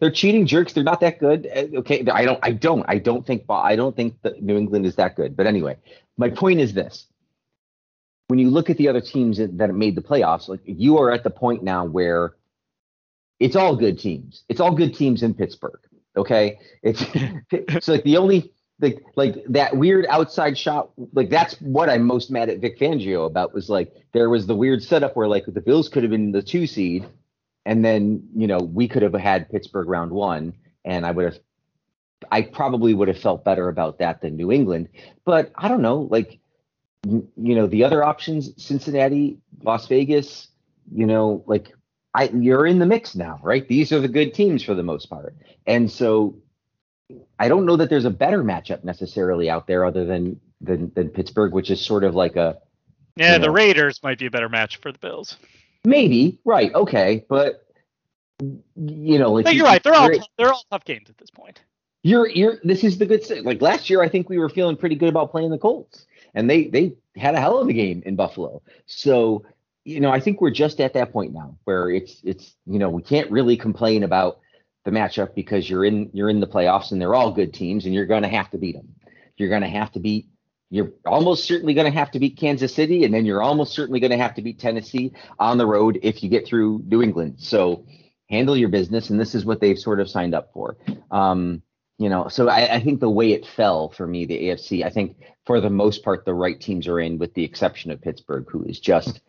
They're 0.00 0.10
cheating 0.10 0.46
jerks. 0.46 0.72
They're 0.74 0.84
not 0.84 1.00
that 1.00 1.18
good. 1.18 1.46
Uh, 1.46 1.78
Okay, 1.78 2.04
I 2.12 2.24
don't. 2.24 2.38
I 2.42 2.52
don't. 2.52 2.84
I 2.88 2.98
don't 2.98 3.26
think. 3.26 3.44
I 3.48 3.76
don't 3.76 3.96
think 3.96 4.20
that 4.22 4.42
New 4.42 4.56
England 4.56 4.84
is 4.84 4.96
that 4.96 5.16
good. 5.16 5.36
But 5.36 5.46
anyway, 5.46 5.76
my 6.18 6.28
point 6.28 6.60
is 6.60 6.74
this: 6.74 7.06
when 8.28 8.38
you 8.38 8.50
look 8.50 8.68
at 8.68 8.76
the 8.76 8.88
other 8.88 9.00
teams 9.00 9.38
that 9.38 9.56
that 9.58 9.72
made 9.74 9.94
the 9.94 10.02
playoffs, 10.02 10.48
like 10.48 10.60
you 10.64 10.98
are 10.98 11.10
at 11.10 11.22
the 11.24 11.30
point 11.30 11.62
now 11.62 11.84
where 11.86 12.34
it's 13.38 13.56
all 13.56 13.76
good 13.76 13.98
teams. 13.98 14.44
It's 14.48 14.60
all 14.60 14.74
good 14.74 14.94
teams 14.94 15.22
in 15.22 15.34
Pittsburgh. 15.34 15.80
Okay, 16.16 16.58
it's 16.82 17.04
it's 17.50 17.88
like 17.88 18.04
the 18.04 18.16
only 18.16 18.52
like 18.80 19.02
like 19.16 19.42
that 19.48 19.76
weird 19.76 20.06
outside 20.10 20.58
shot. 20.58 20.90
Like 21.12 21.30
that's 21.30 21.54
what 21.60 21.88
I'm 21.88 22.02
most 22.04 22.30
mad 22.30 22.50
at 22.50 22.58
Vic 22.58 22.78
Fangio 22.78 23.26
about. 23.26 23.54
Was 23.54 23.70
like 23.70 23.94
there 24.12 24.28
was 24.28 24.46
the 24.46 24.54
weird 24.54 24.82
setup 24.82 25.16
where 25.16 25.28
like 25.28 25.44
the 25.46 25.60
Bills 25.60 25.88
could 25.88 26.02
have 26.02 26.10
been 26.10 26.32
the 26.32 26.42
two 26.42 26.66
seed, 26.66 27.06
and 27.64 27.84
then 27.84 28.28
you 28.34 28.46
know 28.46 28.58
we 28.58 28.88
could 28.88 29.02
have 29.02 29.14
had 29.14 29.50
Pittsburgh 29.50 29.88
round 29.88 30.10
one, 30.10 30.54
and 30.84 31.06
I 31.06 31.12
would 31.12 31.24
have. 31.24 31.38
I 32.30 32.42
probably 32.42 32.94
would 32.94 33.08
have 33.08 33.18
felt 33.18 33.44
better 33.44 33.68
about 33.68 33.98
that 33.98 34.20
than 34.20 34.36
New 34.36 34.52
England, 34.52 34.88
but 35.24 35.50
I 35.56 35.66
don't 35.66 35.82
know. 35.82 36.06
Like, 36.08 36.38
you 37.04 37.26
know, 37.36 37.66
the 37.66 37.84
other 37.84 38.04
options: 38.04 38.52
Cincinnati, 38.62 39.38
Las 39.62 39.86
Vegas. 39.86 40.48
You 40.92 41.06
know, 41.06 41.44
like 41.46 41.72
I 42.14 42.24
you're 42.28 42.66
in 42.66 42.78
the 42.78 42.86
mix 42.86 43.14
now, 43.14 43.40
right? 43.42 43.66
These 43.66 43.92
are 43.92 44.00
the 44.00 44.08
good 44.08 44.34
teams 44.34 44.62
for 44.62 44.74
the 44.74 44.82
most 44.82 45.06
part. 45.06 45.34
And 45.66 45.90
so 45.90 46.36
I 47.38 47.48
don't 47.48 47.66
know 47.66 47.76
that 47.76 47.90
there's 47.90 48.04
a 48.04 48.10
better 48.10 48.42
matchup 48.42 48.84
necessarily 48.84 49.48
out 49.50 49.66
there 49.66 49.84
other 49.84 50.04
than 50.04 50.40
than, 50.60 50.92
than 50.94 51.08
Pittsburgh, 51.08 51.52
which 51.52 51.70
is 51.70 51.80
sort 51.84 52.04
of 52.04 52.14
like 52.14 52.36
a 52.36 52.58
yeah, 53.16 53.34
you 53.34 53.40
the. 53.40 53.50
Raiders 53.50 54.02
might 54.02 54.18
be 54.18 54.26
a 54.26 54.30
better 54.30 54.48
match 54.48 54.76
for 54.76 54.92
the 54.92 54.98
Bills. 54.98 55.36
maybe, 55.84 56.38
right, 56.44 56.72
okay, 56.74 57.24
but 57.28 57.66
you 58.40 59.18
know, 59.18 59.32
like 59.32 59.44
But 59.44 59.54
you're 59.54 59.66
right. 59.66 59.82
They're 59.82 59.94
all 59.94 60.10
they're 60.38 60.52
all 60.52 60.64
tough 60.70 60.84
games 60.84 61.10
at 61.10 61.18
this 61.18 61.30
point. 61.30 61.60
you're 62.02 62.28
you're 62.28 62.58
this 62.64 62.84
is 62.84 62.98
the 62.98 63.06
good 63.06 63.24
thing. 63.24 63.44
Like 63.44 63.62
last 63.62 63.90
year, 63.90 64.02
I 64.02 64.08
think 64.08 64.28
we 64.28 64.38
were 64.38 64.48
feeling 64.48 64.76
pretty 64.76 64.96
good 64.96 65.08
about 65.08 65.30
playing 65.30 65.50
the 65.50 65.58
Colts, 65.58 66.06
and 66.34 66.48
they 66.48 66.64
they 66.64 66.94
had 67.16 67.34
a 67.34 67.40
hell 67.40 67.58
of 67.58 67.68
a 67.68 67.72
game 67.72 68.02
in 68.04 68.16
Buffalo. 68.16 68.62
So 68.86 69.44
you 69.84 70.00
know, 70.00 70.10
I 70.10 70.20
think 70.20 70.40
we're 70.40 70.50
just 70.50 70.80
at 70.80 70.94
that 70.94 71.12
point 71.12 71.32
now 71.32 71.56
where 71.64 71.90
it's 71.90 72.20
it's 72.24 72.54
you 72.66 72.78
know 72.78 72.90
we 72.90 73.02
can't 73.02 73.30
really 73.30 73.56
complain 73.56 74.02
about 74.02 74.38
the 74.84 74.90
matchup 74.90 75.34
because 75.34 75.68
you're 75.68 75.84
in 75.84 76.10
you're 76.12 76.30
in 76.30 76.40
the 76.40 76.46
playoffs 76.46 76.92
and 76.92 77.00
they're 77.00 77.14
all 77.14 77.32
good 77.32 77.52
teams 77.52 77.84
and 77.84 77.94
you're 77.94 78.06
going 78.06 78.22
to 78.22 78.28
have 78.28 78.50
to 78.50 78.58
beat 78.58 78.76
them. 78.76 78.94
You're 79.36 79.48
going 79.48 79.62
to 79.62 79.68
have 79.68 79.92
to 79.92 80.00
beat. 80.00 80.28
You're 80.70 80.92
almost 81.04 81.44
certainly 81.44 81.74
going 81.74 81.90
to 81.90 81.98
have 81.98 82.10
to 82.12 82.18
beat 82.18 82.38
Kansas 82.38 82.74
City, 82.74 83.04
and 83.04 83.12
then 83.12 83.26
you're 83.26 83.42
almost 83.42 83.74
certainly 83.74 84.00
going 84.00 84.12
to 84.12 84.16
have 84.16 84.34
to 84.36 84.42
beat 84.42 84.58
Tennessee 84.58 85.12
on 85.38 85.58
the 85.58 85.66
road 85.66 85.98
if 86.02 86.22
you 86.22 86.30
get 86.30 86.46
through 86.46 86.82
New 86.86 87.02
England. 87.02 87.36
So 87.38 87.84
handle 88.30 88.56
your 88.56 88.70
business, 88.70 89.10
and 89.10 89.20
this 89.20 89.34
is 89.34 89.44
what 89.44 89.60
they've 89.60 89.78
sort 89.78 90.00
of 90.00 90.08
signed 90.08 90.34
up 90.34 90.50
for. 90.54 90.78
Um, 91.10 91.62
you 91.98 92.08
know, 92.08 92.28
so 92.28 92.48
I, 92.48 92.76
I 92.76 92.80
think 92.80 93.00
the 93.00 93.10
way 93.10 93.32
it 93.32 93.46
fell 93.46 93.90
for 93.90 94.06
me, 94.06 94.24
the 94.24 94.44
AFC, 94.44 94.84
I 94.84 94.90
think 94.90 95.16
for 95.44 95.60
the 95.60 95.70
most 95.70 96.02
part, 96.02 96.24
the 96.24 96.34
right 96.34 96.58
teams 96.58 96.88
are 96.88 96.98
in, 96.98 97.18
with 97.18 97.34
the 97.34 97.44
exception 97.44 97.90
of 97.90 98.00
Pittsburgh, 98.00 98.46
who 98.48 98.64
is 98.64 98.80
just, 98.80 99.20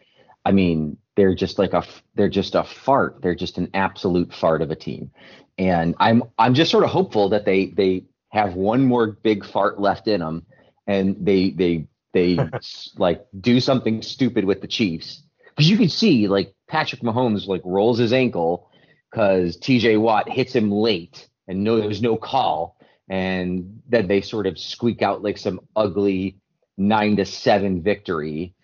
I 0.46 0.52
mean, 0.52 0.98
they're 1.16 1.36
just 1.36 1.60
like 1.60 1.74
a 1.74 1.84
they're 2.16 2.30
just 2.30 2.56
a 2.56 2.64
fart. 2.64 3.22
They're 3.22 3.36
just 3.36 3.58
an 3.58 3.70
absolute 3.74 4.34
fart 4.34 4.62
of 4.62 4.72
a 4.72 4.76
team, 4.76 5.12
and 5.58 5.96
I'm, 6.00 6.24
I'm 6.38 6.54
just 6.54 6.72
sort 6.72 6.84
of 6.84 6.90
hopeful 6.90 7.30
that 7.30 7.46
they, 7.46 7.68
they 7.68 8.06
have 8.30 8.56
one 8.56 8.84
more 8.84 9.08
big 9.08 9.46
fart 9.46 9.80
left 9.80 10.08
in 10.08 10.20
them, 10.20 10.46
and 10.88 11.16
they, 11.20 11.52
they, 11.52 11.88
they 12.14 12.40
like 12.98 13.26
do 13.40 13.60
something 13.60 14.02
stupid 14.02 14.46
with 14.46 14.62
the 14.62 14.68
Chiefs, 14.68 15.24
because 15.50 15.70
you 15.70 15.78
can 15.78 15.90
see 15.90 16.28
like 16.28 16.54
Patrick 16.68 17.02
Mahomes 17.02 17.48
like 17.48 17.62
rolls 17.64 18.00
his 18.00 18.14
ankle 18.14 18.70
because 19.12 19.58
TJ 19.58 20.02
Watt 20.02 20.28
hits 20.28 20.56
him 20.56 20.72
late 20.72 21.28
and 21.48 21.64
no, 21.64 21.80
there's 21.80 22.02
no 22.02 22.18
call. 22.18 22.78
And 23.10 23.82
then 23.88 24.08
they 24.08 24.22
sort 24.22 24.48
of 24.48 24.58
squeak 24.58 25.02
out 25.02 25.22
like 25.22 25.38
some 25.38 25.60
ugly 25.76 26.38
nine 26.78 27.18
to 27.18 27.26
seven 27.26 27.84
victory. 27.84 28.56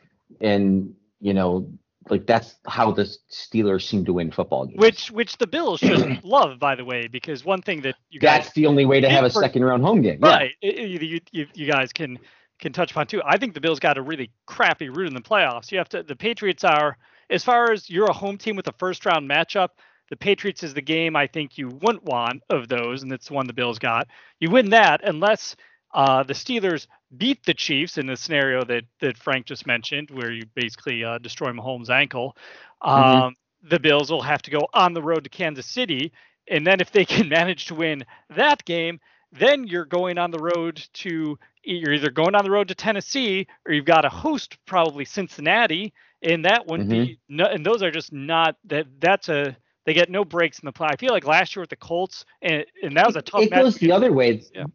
And, 0.41 0.95
you 1.19 1.33
know, 1.33 1.71
like 2.09 2.25
that's 2.25 2.55
how 2.65 2.91
the 2.91 3.03
Steelers 3.31 3.87
seem 3.87 4.05
to 4.05 4.13
win 4.13 4.31
football 4.31 4.65
games. 4.65 4.79
Which 4.79 5.11
which 5.11 5.37
the 5.37 5.47
Bills 5.47 5.79
should 5.79 6.23
love, 6.23 6.59
by 6.59 6.75
the 6.75 6.85
way, 6.85 7.07
because 7.07 7.45
one 7.45 7.61
thing 7.61 7.81
that 7.81 7.95
you 8.09 8.19
guys 8.19 8.43
that's 8.43 8.53
the 8.53 8.65
only 8.65 8.85
way 8.85 8.99
to 9.01 9.09
have 9.09 9.25
a 9.25 9.29
for- 9.29 9.41
second 9.41 9.63
round 9.63 9.83
home 9.83 10.01
game. 10.01 10.19
Yeah. 10.23 10.29
right 10.29 10.51
you, 10.61 11.19
you, 11.31 11.47
you 11.53 11.71
guys 11.71 11.93
can 11.93 12.17
can 12.59 12.73
touch 12.73 12.91
upon 12.91 13.07
too. 13.07 13.21
I 13.25 13.37
think 13.37 13.53
the 13.53 13.61
Bills 13.61 13.79
got 13.79 13.97
a 13.97 14.01
really 14.01 14.31
crappy 14.45 14.89
route 14.89 15.07
in 15.07 15.13
the 15.13 15.21
playoffs. 15.21 15.71
You 15.71 15.77
have 15.77 15.89
to 15.89 16.03
the 16.03 16.15
Patriots 16.15 16.63
are 16.63 16.97
as 17.29 17.43
far 17.43 17.71
as 17.71 17.89
you're 17.89 18.09
a 18.09 18.13
home 18.13 18.37
team 18.37 18.55
with 18.55 18.67
a 18.67 18.73
first 18.73 19.05
round 19.05 19.29
matchup. 19.29 19.69
The 20.09 20.17
Patriots 20.17 20.63
is 20.63 20.73
the 20.73 20.81
game 20.81 21.15
I 21.15 21.27
think 21.27 21.57
you 21.57 21.67
wouldn't 21.67 22.03
want 22.03 22.41
of 22.49 22.67
those, 22.67 23.03
and 23.03 23.11
it's 23.11 23.27
the 23.27 23.33
one 23.35 23.45
the 23.45 23.53
Bills 23.53 23.77
got. 23.77 24.07
You 24.39 24.49
win 24.49 24.71
that 24.71 25.01
unless 25.03 25.55
uh, 25.93 26.23
the 26.23 26.33
Steelers 26.33 26.87
beat 27.17 27.43
the 27.45 27.53
Chiefs 27.53 27.97
in 27.97 28.05
the 28.05 28.15
scenario 28.17 28.63
that 28.65 28.83
that 28.99 29.17
Frank 29.17 29.45
just 29.45 29.65
mentioned, 29.65 30.09
where 30.11 30.31
you 30.31 30.43
basically 30.55 31.03
uh, 31.03 31.17
destroy 31.17 31.51
Mahomes' 31.51 31.89
ankle. 31.89 32.35
Um, 32.81 33.03
Mhm. 33.03 33.33
The 33.61 33.79
Bills 33.79 34.09
will 34.09 34.21
have 34.21 34.41
to 34.43 34.51
go 34.51 34.67
on 34.73 34.93
the 34.93 35.01
road 35.01 35.25
to 35.25 35.29
Kansas 35.29 35.65
City, 35.65 36.13
and 36.47 36.65
then 36.65 36.79
if 36.79 36.91
they 36.91 37.05
can 37.15 37.27
manage 37.29 37.65
to 37.65 37.75
win 37.75 38.05
that 38.29 38.63
game, 38.65 38.99
then 39.33 39.65
you're 39.67 39.85
going 39.85 40.17
on 40.17 40.31
the 40.31 40.39
road 40.39 40.81
to 40.93 41.37
you're 41.63 41.93
either 41.93 42.09
going 42.09 42.35
on 42.35 42.43
the 42.45 42.51
road 42.51 42.67
to 42.69 42.75
Tennessee 42.75 43.45
or 43.65 43.73
you've 43.73 43.85
got 43.85 44.01
to 44.01 44.09
host 44.09 44.57
probably 44.65 45.05
Cincinnati, 45.05 45.93
and 46.21 46.45
that 46.45 46.65
wouldn't 46.67 46.89
be 46.89 47.19
no, 47.27 47.45
and 47.45 47.65
those 47.65 47.83
are 47.83 47.91
just 47.91 48.13
not 48.13 48.55
that 48.65 48.87
that's 48.99 49.29
a 49.29 49.55
they 49.85 49.93
get 49.93 50.09
no 50.09 50.23
breaks 50.23 50.59
in 50.59 50.65
the 50.65 50.71
play. 50.71 50.87
I 50.91 50.95
feel 50.95 51.11
like 51.11 51.25
last 51.25 51.55
year 51.55 51.61
with 51.61 51.69
the 51.69 51.75
Colts, 51.75 52.25
and 52.41 52.65
and 52.81 52.95
that 52.95 53.05
was 53.07 53.15
a 53.15 53.21
tough 53.21 53.41
it 53.43 53.51
match. 53.51 53.61
goes 53.63 53.75
the 53.75 53.91
other 53.91 54.11
way. 54.13 54.41
Yeah. 54.53 54.65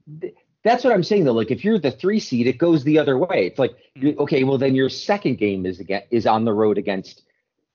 Th- 0.65 0.73
That's 0.73 0.85
what 0.85 0.93
I'm 0.93 1.05
saying 1.05 1.25
though. 1.25 1.33
Like 1.33 1.51
if 1.51 1.65
you're 1.65 1.79
the 1.79 1.91
three 1.93 2.19
seed, 2.21 2.47
it 2.47 2.59
goes 2.59 2.83
the 2.85 2.99
other 2.99 3.17
way. 3.19 3.47
It's 3.47 3.59
like 3.59 3.77
Mm-hmm. 3.99 4.19
okay, 4.23 4.43
well 4.43 4.59
then 4.59 4.75
your 4.75 4.89
second 4.89 5.39
game 5.39 5.65
is 5.67 5.79
again 5.79 6.03
is 6.11 6.27
on 6.27 6.45
the 6.45 6.53
road 6.53 6.79
against 6.79 7.23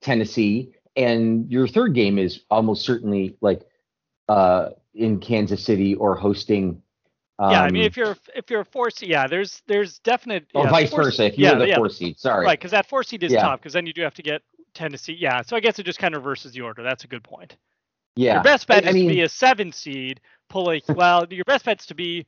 Tennessee, 0.01 0.73
and 0.97 1.49
your 1.51 1.67
third 1.67 1.93
game 1.93 2.17
is 2.17 2.41
almost 2.49 2.85
certainly 2.85 3.37
like 3.41 3.61
uh 4.27 4.69
in 4.93 5.19
Kansas 5.19 5.63
City 5.63 5.95
or 5.95 6.15
hosting. 6.15 6.81
Um, 7.37 7.51
yeah, 7.51 7.61
I 7.63 7.69
mean 7.71 7.83
if 7.83 7.95
you're 7.95 8.17
if 8.35 8.49
you're 8.49 8.61
a 8.61 8.65
four 8.65 8.89
seed, 8.89 9.07
yeah, 9.09 9.27
there's 9.27 9.61
there's 9.67 9.99
definite 9.99 10.47
or 10.53 10.65
yeah, 10.65 10.69
vice 10.71 10.91
versa 10.93 11.25
if 11.27 11.37
you're 11.37 11.51
yeah, 11.53 11.57
the 11.57 11.67
yeah, 11.69 11.75
four 11.77 11.89
seed. 11.89 12.19
Sorry. 12.19 12.45
right 12.45 12.59
because 12.59 12.71
that 12.71 12.89
four 12.89 13.03
seed 13.03 13.23
is 13.23 13.31
Yeah. 13.31 13.43
tough 13.43 13.61
because 13.61 13.73
then 13.73 13.85
you 13.85 13.93
do 13.93 14.01
have 14.01 14.15
to 14.15 14.21
get 14.23 14.41
Tennessee. 14.73 15.15
Yeah, 15.17 15.41
so 15.41 15.55
I 15.55 15.61
guess 15.61 15.79
it 15.79 15.83
just 15.85 15.99
kind 15.99 16.15
of 16.15 16.25
reverses 16.25 16.51
the 16.51 16.61
order. 16.61 16.83
That's 16.83 17.05
a 17.05 17.07
good 17.07 17.23
point. 17.23 17.55
Yeah. 18.17 18.33
Your 18.35 18.43
best 18.43 18.67
bet 18.67 18.83
I 18.85 18.89
is 18.89 18.93
mean- 18.95 19.07
to 19.07 19.13
be 19.13 19.21
a 19.21 19.29
seven 19.29 19.71
seed, 19.71 20.19
pull 20.49 20.69
a 20.71 20.81
well. 20.89 21.25
Your 21.29 21.45
best 21.45 21.63
bet's 21.63 21.85
to 21.85 21.95
be 21.95 22.25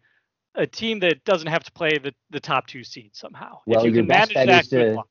a 0.56 0.68
team 0.68 1.00
that 1.00 1.24
doesn't 1.24 1.48
have 1.48 1.64
to 1.64 1.72
play 1.72 1.98
the, 1.98 2.14
the 2.30 2.40
top 2.40 2.68
two 2.68 2.84
seeds 2.84 3.20
somehow. 3.20 3.60
Well, 3.66 3.80
if 3.80 3.86
you 3.86 3.92
your 3.92 4.02
can 4.02 4.08
best 4.08 4.36
manage 4.36 4.48
bet 4.48 4.48
that, 4.48 4.64
is 4.64 4.96
to- 4.96 5.04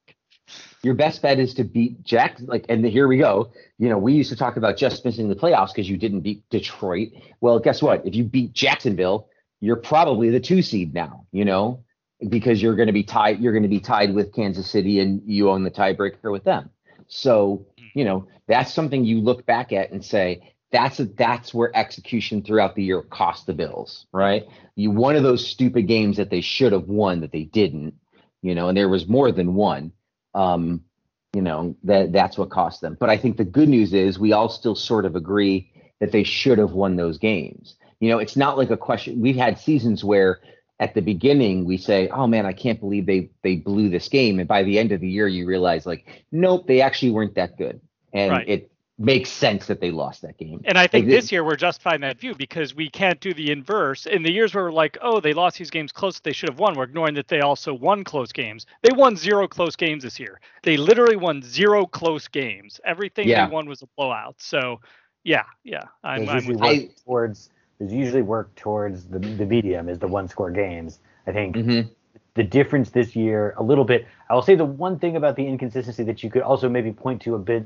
your 0.82 0.95
best 0.95 1.22
bet 1.22 1.38
is 1.38 1.55
to 1.55 1.64
beat 1.64 2.03
Jack. 2.03 2.36
Like, 2.41 2.66
and 2.68 2.84
here 2.84 3.07
we 3.07 3.18
go. 3.18 3.53
You 3.78 3.88
know, 3.88 3.99
we 3.99 4.14
used 4.14 4.30
to 4.30 4.36
talk 4.36 4.57
about 4.57 4.76
just 4.76 5.05
missing 5.05 5.28
the 5.28 5.36
playoffs 5.36 5.68
because 5.68 5.88
you 5.88 5.97
didn't 5.97 6.20
beat 6.20 6.43
Detroit. 6.51 7.11
Well, 7.41 7.59
guess 7.59 7.82
what? 7.82 8.05
If 8.07 8.14
you 8.14 8.24
beat 8.24 8.53
Jacksonville, 8.53 9.28
you're 9.61 9.76
probably 9.76 10.30
the 10.30 10.41
two 10.41 10.62
seed 10.62 10.95
now. 10.95 11.26
You 11.32 11.45
know, 11.45 11.84
because 12.28 12.61
you're 12.61 12.76
going 12.76 12.88
to 12.88 12.93
be 12.93 13.05
tied. 13.05 13.41
You're 13.41 13.53
going 13.53 13.62
to 13.62 13.68
be 13.68 13.80
tied 13.80 14.14
with 14.14 14.32
Kansas 14.32 14.68
City, 14.68 15.01
and 15.01 15.22
you 15.24 15.51
own 15.51 15.62
the 15.62 15.70
tiebreaker 15.70 16.32
with 16.32 16.45
them. 16.45 16.70
So, 17.09 17.66
hmm. 17.78 17.99
you 17.99 18.05
know, 18.05 18.26
that's 18.49 18.72
something 18.72 19.05
you 19.05 19.20
look 19.20 19.47
back 19.47 19.72
at 19.72 19.91
and 19.91 20.05
say. 20.05 20.55
That's 20.73 21.01
a, 21.01 21.05
that's 21.07 21.53
where 21.53 21.77
execution 21.77 22.43
throughout 22.43 22.77
the 22.77 22.85
year 22.85 23.03
cost 23.03 23.47
the 23.47 23.55
Bills, 23.55 24.07
right? 24.12 24.45
You 24.77 24.91
one 24.91 25.16
of 25.16 25.23
those 25.23 25.47
stupid 25.47 25.89
games 25.89 26.16
that 26.16 26.31
they 26.31 26.41
should 26.41 26.73
have 26.73 26.89
won 26.89 27.21
that 27.21 27.33
they 27.33 27.45
didn't, 27.45 27.95
you 28.43 28.55
know, 28.55 28.68
and 28.68 28.77
there 28.77 28.89
was 28.89 29.09
more 29.09 29.33
than 29.33 29.55
one 29.55 29.93
um, 30.35 30.85
you 31.33 31.43
know 31.43 31.77
that 31.85 32.12
that's 32.12 32.37
what 32.39 32.51
cost 32.51 32.81
them. 32.81 32.97
But 32.99 33.11
I 33.11 33.16
think 33.16 33.37
the 33.37 33.45
good 33.45 33.68
news 33.68 33.93
is 33.95 34.18
we 34.18 34.33
all 34.33 34.49
still 34.49 34.75
sort 34.75 35.05
of 35.05 35.16
agree 35.16 35.71
that 36.01 36.12
they 36.12 36.25
should 36.25 36.59
have 36.59 36.73
won 36.73 36.97
those 36.97 37.18
games. 37.18 37.77
You 38.01 38.11
know, 38.11 38.18
it's 38.18 38.37
not 38.37 38.57
like 38.57 38.71
a 38.71 38.77
question. 38.77 39.21
We've 39.21 39.37
had 39.37 39.59
seasons 39.59 40.03
where 40.03 40.41
at 40.81 40.95
the 40.95 41.03
beginning 41.03 41.64
we 41.64 41.77
say, 41.77 42.09
"Oh 42.09 42.27
man, 42.27 42.47
I 42.47 42.53
can't 42.53 42.81
believe 42.81 43.07
they 43.07 43.31
they 43.43 43.57
blew 43.57 43.91
this 43.91 44.09
game," 44.09 44.39
and 44.39 44.49
by 44.49 44.62
the 44.62 44.79
end 44.79 44.93
of 44.93 45.01
the 45.01 45.09
year 45.09 45.29
you 45.29 45.47
realize 45.47 45.87
like, 45.87 46.25
nope, 46.33 46.66
they 46.66 46.81
actually 46.81 47.12
weren't 47.12 47.35
that 47.37 47.57
good, 47.57 47.81
and 48.12 48.33
Right. 48.33 48.49
it 48.49 48.70
makes 49.01 49.30
sense 49.30 49.66
that 49.66 49.80
they 49.80 49.90
lost 49.90 50.20
that 50.20 50.36
game. 50.36 50.61
And 50.66 50.76
I 50.76 50.86
think 50.86 51.07
Like, 51.07 51.14
this 51.14 51.32
year 51.32 51.42
we're 51.42 51.57
justifying 51.57 52.03
that 52.03 52.20
view 52.20 52.34
because 52.34 52.74
we 52.74 52.90
can't 52.90 53.18
do 53.18 53.32
the 53.32 53.51
inverse. 53.51 54.05
In 54.05 54.22
the 54.22 54.30
years 54.30 54.55
where 54.55 54.64
we're 54.64 54.72
like, 54.72 54.98
oh, 55.01 55.20
they 55.20 55.32
lost 55.32 55.57
these 55.59 55.70
games 55.70 55.90
close, 55.90 56.20
they 56.20 56.32
should 56.34 56.51
have 56.51 56.59
won. 56.59 56.74
We're 56.74 56.84
ignoring 56.84 57.14
that 57.14 57.26
they 57.26 57.40
also 57.40 57.72
won 57.72 58.05
close 58.05 58.30
games. 58.30 58.66
They 58.82 58.92
won 58.92 59.16
zero 59.16 59.48
close 59.48 59.74
games 59.74 60.03
this 60.03 60.20
year. 60.20 60.38
They 60.62 60.76
literally 60.76 61.16
won 61.16 61.40
zero 61.42 61.86
close 61.86 62.28
games. 62.28 62.78
Everything 62.84 63.26
Yeah. 63.26 63.46
they 63.46 63.53
won 63.53 63.66
was 63.66 63.80
a 63.80 63.86
blowout. 63.96 64.34
So, 64.38 64.80
yeah, 65.24 65.44
yeah, 65.64 65.84
I'm, 66.05 66.26
There's 66.26 66.28
I'm 66.28 66.34
usually 66.36 66.55
with 66.55 66.61
work 66.62 66.70
I- 66.70 66.88
towards 67.07 67.51
there's 67.78 67.92
usually 67.94 68.22
work 68.22 68.55
towards 68.55 69.07
the 69.07 69.18
the 69.18 69.46
medium 69.46 69.88
is 69.88 69.98
the 69.98 70.09
one 70.09 70.28
score 70.28 70.51
games. 70.51 70.98
I 71.26 71.32
think 71.32 71.57
Mhm. 71.57 71.88
the 72.34 72.44
difference 72.44 72.90
this 72.90 73.16
year 73.16 73.55
a 73.57 73.62
little 73.62 73.84
bit. 73.84 74.07
I 74.28 74.34
will 74.34 74.42
say 74.42 74.55
the 74.57 74.66
one 74.66 74.98
thing 74.98 75.16
about 75.16 75.36
the 75.36 75.46
inconsistency 75.46 76.05
that 76.05 76.22
you 76.22 76.28
could 76.28 76.42
also 76.42 76.68
maybe 76.68 76.92
point 76.92 77.22
to 77.22 77.34
a 77.34 77.38
bit 77.38 77.64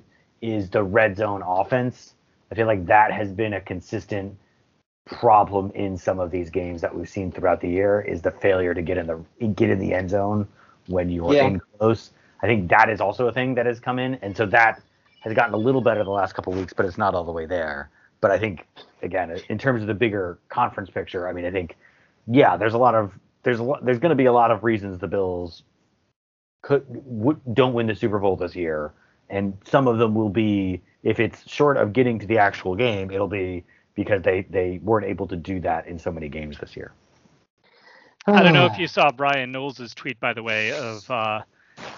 is 0.52 0.70
the 0.70 0.82
red 0.82 1.16
zone 1.16 1.42
offense. 1.46 2.14
I 2.50 2.54
feel 2.54 2.66
like 2.66 2.86
that 2.86 3.12
has 3.12 3.32
been 3.32 3.54
a 3.54 3.60
consistent 3.60 4.36
problem 5.06 5.70
in 5.74 5.96
some 5.96 6.18
of 6.18 6.30
these 6.30 6.50
games 6.50 6.80
that 6.80 6.94
we've 6.94 7.08
seen 7.08 7.30
throughout 7.30 7.60
the 7.60 7.68
year 7.68 8.00
is 8.00 8.22
the 8.22 8.30
failure 8.30 8.74
to 8.74 8.82
get 8.82 8.96
in 8.98 9.06
the 9.06 9.46
get 9.48 9.70
in 9.70 9.78
the 9.78 9.92
end 9.92 10.10
zone 10.10 10.46
when 10.86 11.10
you're 11.10 11.34
Yeah. 11.34 11.46
in 11.46 11.60
close. 11.78 12.12
I 12.42 12.46
think 12.46 12.68
that 12.70 12.88
is 12.90 13.00
also 13.00 13.26
a 13.28 13.32
thing 13.32 13.54
that 13.54 13.66
has 13.66 13.80
come 13.80 13.98
in, 13.98 14.14
and 14.16 14.36
so 14.36 14.46
that 14.46 14.80
has 15.20 15.32
gotten 15.34 15.54
a 15.54 15.58
little 15.58 15.80
better 15.80 16.04
the 16.04 16.10
last 16.10 16.34
couple 16.34 16.52
of 16.52 16.58
weeks, 16.58 16.72
but 16.74 16.84
it's 16.86 16.98
not 16.98 17.14
all 17.14 17.24
the 17.24 17.32
way 17.32 17.46
there. 17.46 17.90
But 18.20 18.30
I 18.30 18.38
think 18.38 18.66
again, 19.02 19.38
in 19.48 19.58
terms 19.58 19.82
of 19.82 19.88
the 19.88 19.94
bigger 19.94 20.38
conference 20.48 20.90
picture, 20.90 21.28
I 21.28 21.32
mean, 21.32 21.44
I 21.44 21.50
think 21.50 21.76
yeah, 22.26 22.56
there's 22.56 22.74
a 22.74 22.78
lot 22.78 22.94
of 22.94 23.12
there's 23.42 23.58
a 23.60 23.62
lot, 23.62 23.84
there's 23.84 23.98
going 23.98 24.10
to 24.10 24.16
be 24.16 24.26
a 24.26 24.32
lot 24.32 24.50
of 24.50 24.64
reasons 24.64 24.98
the 24.98 25.08
Bills 25.08 25.62
could 26.62 26.86
w- 26.88 27.38
don't 27.52 27.74
win 27.74 27.86
the 27.86 27.94
Super 27.94 28.18
Bowl 28.18 28.36
this 28.36 28.56
year, 28.56 28.92
and 29.30 29.56
some 29.64 29.88
of 29.88 29.98
them 29.98 30.14
will 30.14 30.28
be 30.28 30.82
if 31.02 31.20
it's 31.20 31.48
short 31.48 31.76
of 31.76 31.92
getting 31.92 32.18
to 32.18 32.26
the 32.26 32.38
actual 32.38 32.74
game, 32.74 33.10
it'll 33.10 33.28
be 33.28 33.64
because 33.94 34.22
they 34.22 34.42
they 34.50 34.80
weren't 34.82 35.06
able 35.06 35.26
to 35.28 35.36
do 35.36 35.60
that 35.60 35.86
in 35.86 35.98
so 35.98 36.10
many 36.10 36.28
games 36.28 36.58
this 36.58 36.76
year. 36.76 36.92
I 38.26 38.42
don't 38.42 38.54
know 38.54 38.66
if 38.66 38.78
you 38.78 38.86
saw 38.86 39.10
Brian 39.12 39.52
Knowles' 39.52 39.94
tweet, 39.94 40.18
by 40.18 40.32
the 40.32 40.42
way, 40.42 40.72
of 40.72 41.10
uh, 41.10 41.42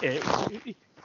it, 0.01 0.21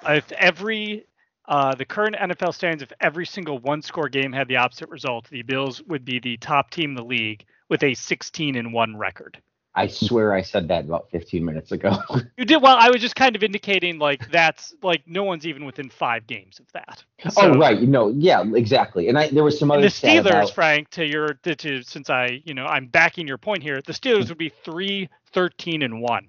if 0.09 0.33
every 0.33 1.07
uh, 1.47 1.75
the 1.75 1.85
current 1.85 2.17
NFL 2.17 2.55
stands, 2.55 2.83
if 2.83 2.93
every 3.01 3.27
single 3.27 3.59
one-score 3.59 4.09
game 4.09 4.33
had 4.33 4.49
the 4.49 4.57
opposite 4.57 4.89
result, 4.89 5.29
the 5.31 5.43
Bills 5.43 5.83
would 5.85 6.05
be 6.05 6.19
the 6.19 6.37
top 6.39 6.71
team 6.71 6.91
in 6.91 6.97
the 6.97 7.05
league 7.05 7.45
with 7.69 7.83
a 7.83 7.95
16 7.95 8.57
and 8.57 8.73
one 8.73 8.97
record. 8.97 9.41
I 9.75 9.87
swear 9.87 10.35
I 10.35 10.43
said 10.43 10.69
that 10.69 10.85
about 10.85 11.09
15 11.11 11.45
minutes 11.45 11.73
ago. 11.73 11.97
You 12.37 12.45
did 12.45 12.61
well. 12.63 12.77
I 12.79 12.91
was 12.91 13.01
just 13.01 13.17
kind 13.17 13.37
of 13.37 13.43
indicating 13.43 13.99
like 13.99 14.31
that's 14.31 14.75
like 14.83 15.03
no 15.07 15.23
one's 15.25 15.47
even 15.47 15.65
within 15.65 15.89
five 15.89 16.27
games 16.27 16.59
of 16.59 16.67
that. 16.73 17.05
oh 17.37 17.57
right, 17.57 17.81
no, 17.83 18.09
yeah, 18.09 18.43
exactly. 18.55 19.09
And 19.09 19.19
I 19.19 19.29
there 19.29 19.45
was 19.45 19.59
some 19.59 19.71
other 19.71 19.83
the 19.83 19.89
Steelers, 19.89 20.27
about- 20.27 20.55
Frank, 20.55 20.91
to 20.91 21.07
your 21.07 21.35
to, 21.45 21.55
to 21.55 21.83
since 21.83 22.11
I 22.11 22.43
you 22.45 22.55
know 22.55 22.67
I'm 22.67 22.87
backing 22.87 23.27
your 23.29 23.39
point 23.39 23.63
here, 23.63 23.81
the 23.81 23.93
Steelers 23.93 24.29
would 24.29 24.39
be 24.39 24.51
three, 24.65 25.09
13 25.33 25.83
and 25.83 26.01
one 26.03 26.27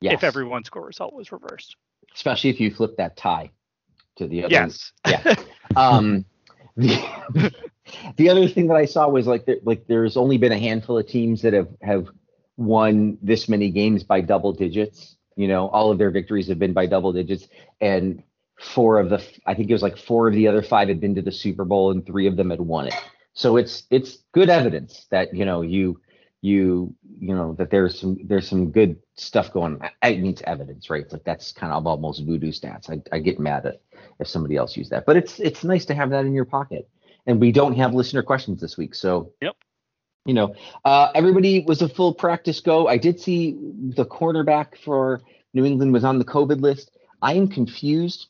yes, 0.00 0.14
if 0.14 0.24
every 0.24 0.44
one 0.44 0.64
score 0.64 0.84
result 0.84 1.14
was 1.14 1.32
reversed. 1.32 1.76
especially 2.14 2.50
if 2.50 2.60
you 2.60 2.70
flip 2.70 2.96
that 2.96 3.16
tie 3.16 3.50
to 4.16 4.26
the 4.26 4.44
other 4.44 4.52
Yes. 4.52 4.92
yeah. 5.06 5.34
Um, 5.76 6.24
the, 6.76 7.52
the 8.16 8.28
other 8.30 8.48
thing 8.48 8.68
that 8.68 8.76
I 8.76 8.84
saw 8.86 9.08
was 9.08 9.26
like 9.26 9.44
there, 9.46 9.56
like 9.64 9.86
there's 9.86 10.16
only 10.16 10.38
been 10.38 10.52
a 10.52 10.58
handful 10.58 10.96
of 10.98 11.06
teams 11.06 11.42
that 11.42 11.52
have 11.52 11.68
have 11.82 12.08
won 12.56 13.18
this 13.22 13.48
many 13.48 13.70
games 13.70 14.02
by 14.02 14.20
double 14.20 14.52
digits. 14.52 15.16
You 15.36 15.48
know, 15.48 15.68
all 15.68 15.90
of 15.90 15.98
their 15.98 16.10
victories 16.10 16.48
have 16.48 16.58
been 16.58 16.72
by 16.72 16.86
double 16.86 17.12
digits, 17.12 17.48
and 17.80 18.22
four 18.58 18.98
of 18.98 19.10
the 19.10 19.22
I 19.46 19.54
think 19.54 19.68
it 19.70 19.74
was 19.74 19.82
like 19.82 19.98
four 19.98 20.28
of 20.28 20.34
the 20.34 20.48
other 20.48 20.62
five 20.62 20.88
had 20.88 21.00
been 21.00 21.14
to 21.16 21.22
the 21.22 21.32
Super 21.32 21.64
Bowl, 21.64 21.90
and 21.90 22.04
three 22.04 22.26
of 22.26 22.36
them 22.36 22.50
had 22.50 22.60
won 22.60 22.88
it. 22.88 22.94
So 23.34 23.56
it's 23.56 23.84
it's 23.90 24.18
good 24.32 24.48
evidence 24.48 25.06
that 25.10 25.34
you 25.34 25.44
know 25.44 25.60
you 25.60 26.00
you 26.40 26.94
you 27.20 27.34
know 27.34 27.54
that 27.54 27.70
there's 27.70 27.98
some 28.00 28.18
there's 28.24 28.48
some 28.48 28.70
good 28.70 28.96
stuff 29.16 29.52
going. 29.52 29.78
I 30.02 30.10
it's 30.10 30.42
evidence, 30.46 30.88
right? 30.88 31.10
Like 31.12 31.24
that's 31.24 31.52
kind 31.52 31.72
of 31.72 31.86
almost 31.86 32.24
voodoo 32.24 32.52
stats. 32.52 32.88
I, 32.88 33.02
I 33.14 33.18
get 33.18 33.38
mad 33.38 33.66
at 33.66 33.82
if 34.20 34.28
somebody 34.28 34.56
else 34.56 34.76
used 34.76 34.90
that, 34.90 35.04
but 35.04 35.16
it's 35.16 35.38
it's 35.38 35.64
nice 35.64 35.84
to 35.86 35.94
have 35.94 36.10
that 36.10 36.24
in 36.24 36.32
your 36.32 36.46
pocket. 36.46 36.88
And 37.26 37.40
we 37.40 37.50
don't 37.52 37.76
have 37.76 37.92
listener 37.92 38.22
questions 38.22 38.60
this 38.60 38.78
week, 38.78 38.94
so 38.94 39.32
Yep. 39.42 39.56
You 40.26 40.34
know, 40.34 40.54
uh, 40.84 41.10
everybody 41.14 41.60
was 41.60 41.82
a 41.82 41.88
full 41.88 42.12
practice 42.12 42.60
go. 42.60 42.88
I 42.88 42.98
did 42.98 43.20
see 43.20 43.56
the 43.94 44.04
cornerback 44.04 44.76
for 44.76 45.22
New 45.54 45.64
England 45.64 45.92
was 45.92 46.04
on 46.04 46.18
the 46.18 46.24
COVID 46.24 46.60
list. 46.60 46.90
I 47.22 47.34
am 47.34 47.48
confused 47.48 48.26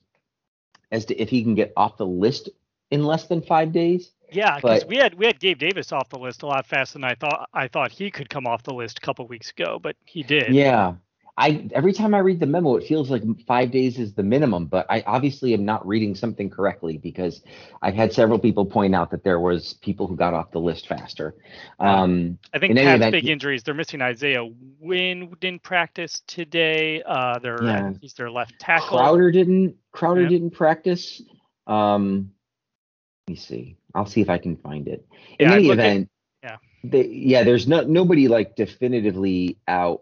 as 0.93 1.07
to 1.07 1.21
if 1.21 1.29
he 1.29 1.43
can 1.43 1.55
get 1.55 1.73
off 1.77 1.97
the 1.97 2.07
list 2.07 2.51
in 2.91 3.05
less 3.05 3.27
than 3.27 3.43
five 3.43 3.73
days. 3.73 4.13
Yeah, 4.31 4.57
because 4.57 4.85
we 4.87 4.97
had 4.97 5.15
we 5.15 5.27
had 5.27 5.39
Gabe 5.39 5.59
Davis 5.59 5.93
off 5.93 6.09
the 6.09 6.19
list 6.19 6.43
a 6.43 6.47
lot 6.47 6.67
faster 6.67 6.95
than 6.95 7.05
I 7.05 7.15
thought. 7.15 7.49
I 7.55 7.69
thought 7.69 7.93
he 7.93 8.11
could 8.11 8.29
come 8.29 8.47
off 8.47 8.63
the 8.63 8.75
list 8.75 8.99
a 8.99 9.01
couple 9.01 9.27
weeks 9.27 9.51
ago, 9.51 9.79
but 9.81 9.97
he 10.05 10.23
did. 10.23 10.53
Yeah. 10.53 10.95
I 11.39 11.69
every 11.75 11.93
time 11.93 12.15
I 12.15 12.19
read 12.21 12.41
the 12.41 12.47
memo, 12.47 12.77
it 12.77 12.87
feels 12.87 13.11
like 13.11 13.23
five 13.47 13.71
days 13.71 13.99
is 13.99 14.15
the 14.15 14.23
minimum, 14.23 14.67
but 14.67 14.87
I 14.89 15.03
obviously 15.07 15.53
am 15.53 15.67
not 15.67 15.87
reading 15.87 16.15
something 16.15 16.49
correctly 16.49 16.97
because 16.97 17.43
I've 17.83 17.95
had 17.95 18.13
several 18.13 18.39
people 18.39 18.65
point 18.65 18.95
out 18.95 19.11
that 19.11 19.23
there 19.23 19.39
was 19.39 19.75
people 19.75 20.07
who 20.07 20.17
got 20.17 20.33
off 20.33 20.51
the 20.51 20.61
list 20.61 20.89
faster. 20.89 21.35
Um, 21.79 22.39
I 22.55 22.59
think 22.59 22.71
in 22.71 22.77
Pat's 22.79 22.97
event, 22.97 23.13
big 23.13 23.29
injuries. 23.29 23.63
They're 23.63 23.75
missing 23.75 24.01
Isaiah 24.01 24.49
Wynn 24.81 25.35
didn't 25.41 25.63
practice 25.63 26.23
today. 26.27 27.03
Uh, 27.03 27.39
they're 27.39 27.63
Yeah. 27.63 27.93
he's 28.01 28.15
their 28.15 28.31
left 28.31 28.59
tackle. 28.59 28.97
Crowder 28.97 29.31
didn't 29.31 29.77
Crowder 29.93 30.27
didn't 30.27 30.53
practice. 30.53 31.21
Um, 31.67 32.33
let 33.29 33.33
me 33.33 33.37
see. 33.37 33.77
I'll 33.95 34.07
see 34.07 34.23
if 34.23 34.31
I 34.31 34.39
can 34.39 34.57
find 34.57 34.89
it. 34.89 35.07
In 35.39 35.49
Yeah, 35.51 35.55
any 35.57 35.71
event, 35.71 36.11
yeah. 36.43 36.57
they, 36.85 37.07
yeah, 37.07 37.43
there's 37.43 37.67
no 37.67 37.83
nobody 37.83 38.29
like 38.29 38.57
definitively 38.57 39.59
out 39.69 40.01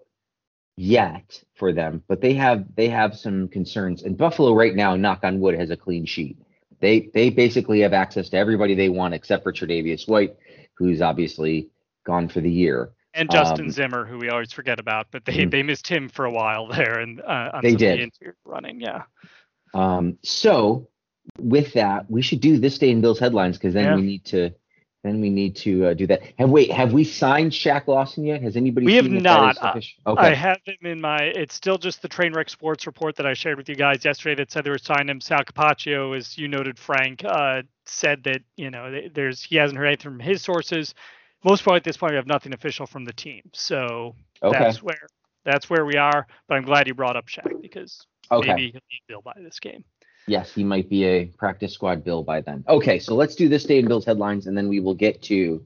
yet 0.77 1.43
for 1.55 1.73
them, 1.73 2.03
but 2.09 2.21
they 2.21 2.35
have 2.35 2.65
they 2.77 2.89
have 2.89 3.17
some 3.17 3.49
concerns. 3.49 4.03
And 4.03 4.17
Buffalo 4.17 4.55
right 4.55 4.75
now, 4.75 4.97
knock 4.97 5.21
on 5.23 5.41
wood, 5.41 5.59
has 5.59 5.71
a 5.71 5.77
clean 5.77 6.05
sheet. 6.07 6.39
They 6.81 7.11
they 7.15 7.31
basically 7.31 7.81
have 7.81 7.93
access 7.93 8.29
to 8.31 8.37
everybody 8.37 8.75
they 8.75 8.89
want 8.89 9.15
except 9.15 9.43
for 9.45 9.53
Tre'Davious 9.53 10.09
White, 10.09 10.37
who's 10.75 11.01
obviously 11.01 11.71
gone 12.05 12.29
for 12.29 12.41
the 12.41 12.51
year. 12.51 12.91
and 13.17 13.31
Justin 13.31 13.67
um, 13.67 13.71
Zimmer, 13.71 14.05
who 14.05 14.19
we 14.19 14.29
always 14.29 14.53
forget 14.53 14.81
about, 14.81 15.07
but 15.13 15.25
they 15.25 15.33
Mhm. 15.45 15.51
they 15.53 15.63
missed 15.63 15.87
him 15.87 16.09
for 16.09 16.25
a 16.25 16.31
while 16.33 16.67
there 16.67 16.99
and 16.99 17.21
uh, 17.21 17.51
on 17.55 17.63
They 17.63 17.77
did. 17.77 17.99
the 18.01 18.03
interior 18.03 18.37
running. 18.45 18.81
Yeah. 18.81 19.03
Um, 19.73 20.19
so 20.25 20.89
with 21.39 21.73
that, 21.75 22.11
we 22.11 22.23
should 22.23 22.41
do 22.41 22.59
this 22.59 22.77
day 22.79 22.91
in 22.91 23.01
Bill's 23.01 23.21
headlines 23.21 23.57
because 23.57 23.73
then 23.75 23.85
Yeah. 23.85 23.97
we 23.97 24.03
need 24.03 24.25
to 24.27 24.51
then 25.05 25.21
we 25.21 25.29
need 25.29 25.55
to 25.55 25.87
uh, 25.87 25.95
do 25.95 26.07
that. 26.07 26.23
Have 26.39 26.49
wait, 26.51 26.71
have 26.73 26.95
we 26.95 27.05
signed 27.05 27.53
Shaq 27.53 27.87
Lawson 27.87 28.25
yet? 28.25 28.41
Has 28.43 28.57
anybody? 28.57 28.87
We 28.87 28.97
have 28.97 29.11
not. 29.11 29.63
Uh, 29.63 29.71
official? 29.71 30.19
I 30.19 30.35
have 30.35 30.59
him 30.65 30.77
in 30.83 31.01
my. 31.01 31.19
It's 31.19 31.55
still 31.55 31.77
just 31.77 32.01
the 32.01 32.09
Trainwreck 32.09 32.49
Sports 32.49 32.87
report 32.87 33.15
that 33.17 33.27
I 33.27 33.35
shared 33.35 33.59
with 33.59 33.69
you 33.69 33.75
guys 33.75 34.05
yesterday 34.05 34.35
that 34.37 34.51
said 34.51 34.65
they 34.65 34.71
were 34.71 34.79
signing 34.79 35.11
him. 35.11 35.21
Sal 35.21 35.45
Capaccio, 35.45 36.17
as 36.17 36.39
you 36.39 36.49
noted, 36.49 36.79
Frank 36.79 37.23
uh, 37.23 37.63
said 37.85 38.25
that 38.25 38.41
you 38.57 38.71
know 38.71 39.09
there's 39.13 39.43
he 39.43 39.57
hasn't 39.57 39.79
heard 39.79 39.87
anything 39.87 40.13
from 40.13 40.21
his 40.21 40.41
sources. 40.43 40.95
Most 41.45 41.63
probably 41.63 41.77
at 41.77 41.85
this 41.85 41.99
point, 41.99 42.13
we 42.13 42.17
have 42.17 42.27
nothing 42.27 42.55
official 42.55 42.87
from 42.87 43.05
the 43.05 43.13
team. 43.13 43.43
So 43.53 44.17
Okay. 44.43 44.59
that's 44.59 44.83
where 44.83 45.07
that's 45.45 45.69
where 45.69 45.85
we 45.85 45.97
are. 45.97 46.27
But 46.49 46.55
I'm 46.55 46.65
glad 46.65 46.89
you 46.89 46.95
brought 46.95 47.17
up 47.17 47.27
Shaq 47.27 47.61
because 47.61 48.07
Okay. 48.33 48.49
maybe 48.49 48.71
he'll 48.73 48.81
Bill 49.07 49.23
by 49.23 49.35
this 49.43 49.61
game. 49.61 49.85
Yes, 50.27 50.53
he 50.53 50.65
might 50.65 50.89
be 50.89 51.05
a 51.05 51.27
practice 51.27 51.73
squad 51.73 52.03
Bill 52.03 52.23
by 52.23 52.41
then. 52.41 52.65
Okay, 52.69 52.99
so 52.99 53.15
let's 53.15 53.35
do 53.35 53.49
this 53.49 53.65
day 53.65 53.79
in 53.79 53.87
Bills 53.87 54.07
headlines, 54.07 54.47
and 54.47 54.57
then 54.57 54.69
we 54.69 54.81
will 54.81 54.95
get 54.95 55.21
to 55.23 55.65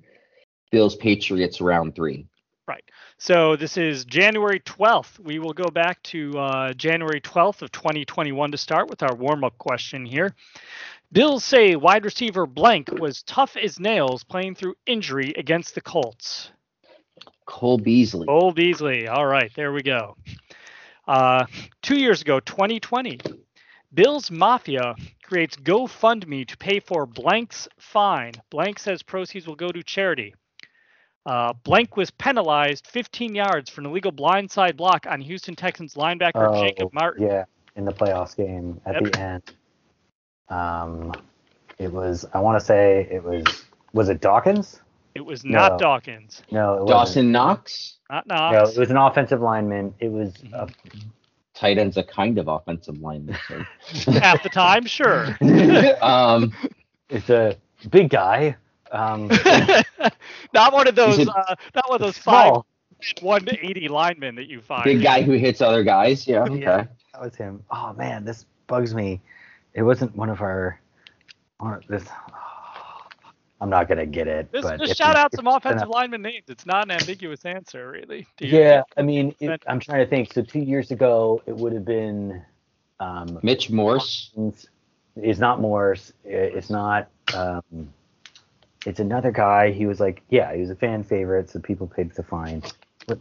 Bills 0.71 0.97
Patriots 0.97 1.61
round 1.61 1.95
three. 1.95 2.27
Right. 2.67 2.85
So 3.17 3.57
this 3.57 3.77
is 3.77 4.05
January 4.05 4.61
12th. 4.61 5.19
We 5.21 5.39
will 5.39 5.55
go 5.55 5.69
back 5.71 6.03
to 6.05 6.39
uh, 6.39 6.73
January 6.75 7.21
12th 7.21 7.63
of 7.63 7.73
2021 7.73 8.51
to 8.51 8.59
start 8.59 8.91
with 8.91 9.03
our 9.03 9.15
warm-up 9.15 9.57
question 9.59 10.05
here. 10.05 10.35
Bills 11.11 11.45
say 11.45 11.75
wide 11.75 12.05
receiver 12.05 12.47
blank 12.47 12.91
was 12.93 13.23
tough 13.23 13.57
as 13.57 13.81
nails 13.81 14.23
playing 14.23 14.55
through 14.57 14.75
injury 14.87 15.33
against 15.39 15.75
the 15.75 15.81
Colts. 15.81 16.51
Cole 17.47 17.79
Beasley. 17.79 18.27
Cole 18.27 18.53
Beasley. 18.53 19.09
All 19.09 19.25
right, 19.25 19.51
there 19.57 19.73
we 19.73 19.83
go. 19.83 20.17
Uh, 21.07 21.47
two 21.81 21.99
years 21.99 22.21
ago, 22.21 22.39
2020, 22.41 23.19
Bills 23.95 24.31
Mafia 24.31 24.95
creates 25.23 25.57
GoFundMe 25.57 26.47
to 26.47 26.57
pay 26.57 26.81
for 26.81 27.07
Blank's 27.07 27.69
fine. 27.79 28.33
Blank 28.51 28.79
says 28.79 29.03
proceeds 29.03 29.47
will 29.47 29.55
go 29.57 29.69
to 29.71 29.83
charity. 29.83 30.35
Uh, 31.25 31.53
Blank 31.65 31.97
was 31.97 32.11
penalized 32.11 32.87
15 32.87 33.35
yards 33.35 33.71
for 33.71 33.81
an 33.81 33.87
illegal 33.87 34.13
blindside 34.13 34.77
block 34.77 35.07
on 35.09 35.21
Houston 35.21 35.55
Texans 35.57 35.95
linebacker 35.95 36.33
Oh, 36.37 36.63
Jacob 36.63 36.93
Martin. 36.93 37.27
Yeah, 37.27 37.45
in 37.77 37.85
the 37.85 37.93
playoffs 37.93 38.37
game 38.37 38.81
at 38.87 38.95
Yep. 39.03 39.13
the 39.13 39.21
end. 39.21 39.43
Um, 40.49 41.13
it 41.79 41.93
was. 41.93 42.25
I 42.33 42.41
want 42.41 42.59
to 42.59 42.65
say 42.65 43.07
it 43.11 43.23
was. 43.23 43.45
Was 43.93 44.09
it 44.09 44.21
Dawkins? 44.21 44.81
It 45.15 45.21
was 45.25 45.45
not 45.45 45.73
No. 45.73 45.79
Dawkins, 45.79 46.43
No, 46.51 46.75
it 46.75 46.81
wasn't. 46.81 46.89
Dawson 46.91 47.33
Knox. 47.33 47.99
not 48.11 48.27
No, 48.27 48.35
Knox. 48.37 48.77
it 48.77 48.79
was 48.81 48.91
an 48.91 48.97
offensive 48.97 49.41
lineman. 49.41 49.93
It 49.99 50.11
was. 50.11 50.33
Uh, 50.53 50.67
Tight 51.59 51.77
end's 51.79 51.97
a 51.97 52.05
kind 52.05 52.39
of 52.39 52.47
offensive 52.49 53.01
lineman. 53.01 53.37
so. 53.95 54.13
Half 54.13 54.43
the 54.45 54.49
time, 54.49 54.87
sure. 54.87 55.37
um, 56.03 56.53
it's 57.09 57.31
a 57.31 57.57
big 57.91 58.11
guy. 58.11 58.57
Um, 58.93 59.29
not 60.55 60.73
one 60.73 60.87
of 60.87 60.95
those. 60.95 61.17
He's 61.17 61.27
a- 61.29 61.33
Uh, 61.33 61.55
not 61.75 61.89
one 61.89 61.97
of 61.97 62.01
those 62.03 62.17
five 62.19 62.51
small. 62.51 62.67
180 63.21 63.89
linemen 63.89 64.35
that 64.37 64.47
you 64.47 64.61
find. 64.61 64.85
big 64.85 65.03
guy 65.03 65.23
who 65.23 65.33
hits 65.33 65.61
other 65.61 65.83
guys. 65.83 66.27
Yeah. 66.29 66.43
Okay. 66.45 66.61
Yeah. 66.61 66.85
That 67.13 67.23
was 67.23 67.35
him. 67.35 67.65
Oh 67.71 67.93
man, 67.95 68.25
this 68.25 68.47
bugs 68.69 68.95
me. 68.95 69.21
It 69.75 69.83
wasn't 69.83 70.15
one 70.17 70.31
of 70.31 70.41
our. 70.41 70.81
one 71.59 71.75
of 71.75 71.87
This. 71.89 72.05
I'm 73.61 73.71
not 73.71 73.89
gonna 73.89 74.07
get 74.07 74.29
it. 74.29 74.49
Just, 74.53 74.69
but 74.69 74.79
just 74.81 74.97
shout 74.97 75.17
you- 75.17 75.21
out 75.23 75.33
if 75.33 75.37
some 75.37 75.47
you- 75.47 75.53
offensive 75.53 75.89
lineman 75.89 76.23
names. 76.23 76.45
It's 76.49 76.65
not 76.67 76.85
an 76.85 76.93
ambiguous 76.93 77.45
answer, 77.45 77.91
really. 77.91 78.27
Do 78.37 78.47
you- 78.47 78.59
Yeah, 78.59 78.83
I 78.97 79.03
mean, 79.03 79.35
it, 79.41 79.63
I'm 79.67 79.81
trying 79.81 79.99
to 80.05 80.07
think. 80.07 80.33
So 80.33 80.43
two 80.43 80.61
years 80.61 80.91
ago, 80.91 81.43
it 81.47 81.57
would 81.57 81.73
have 81.73 81.85
been. 81.85 82.43
Um, 83.01 83.39
Mitch 83.43 83.71
Morse. 83.71 84.33
it's 85.17 85.39
not 85.39 85.61
Morse. 85.61 86.13
It's 86.25 86.71
not. 86.71 87.09
Um, 87.35 87.63
it's 88.87 89.01
another 89.01 89.31
guy. 89.33 89.71
He 89.73 89.87
was 89.87 90.01
like, 90.01 90.23
yeah, 90.31 90.53
he 90.55 90.61
was 90.61 90.71
a 90.71 90.77
fan 90.77 91.03
favorite, 91.05 91.51
so 91.51 91.59
people 91.61 91.87
paid 91.87 92.13
the 92.15 92.23
fine. 92.23 92.63
What? 93.07 93.19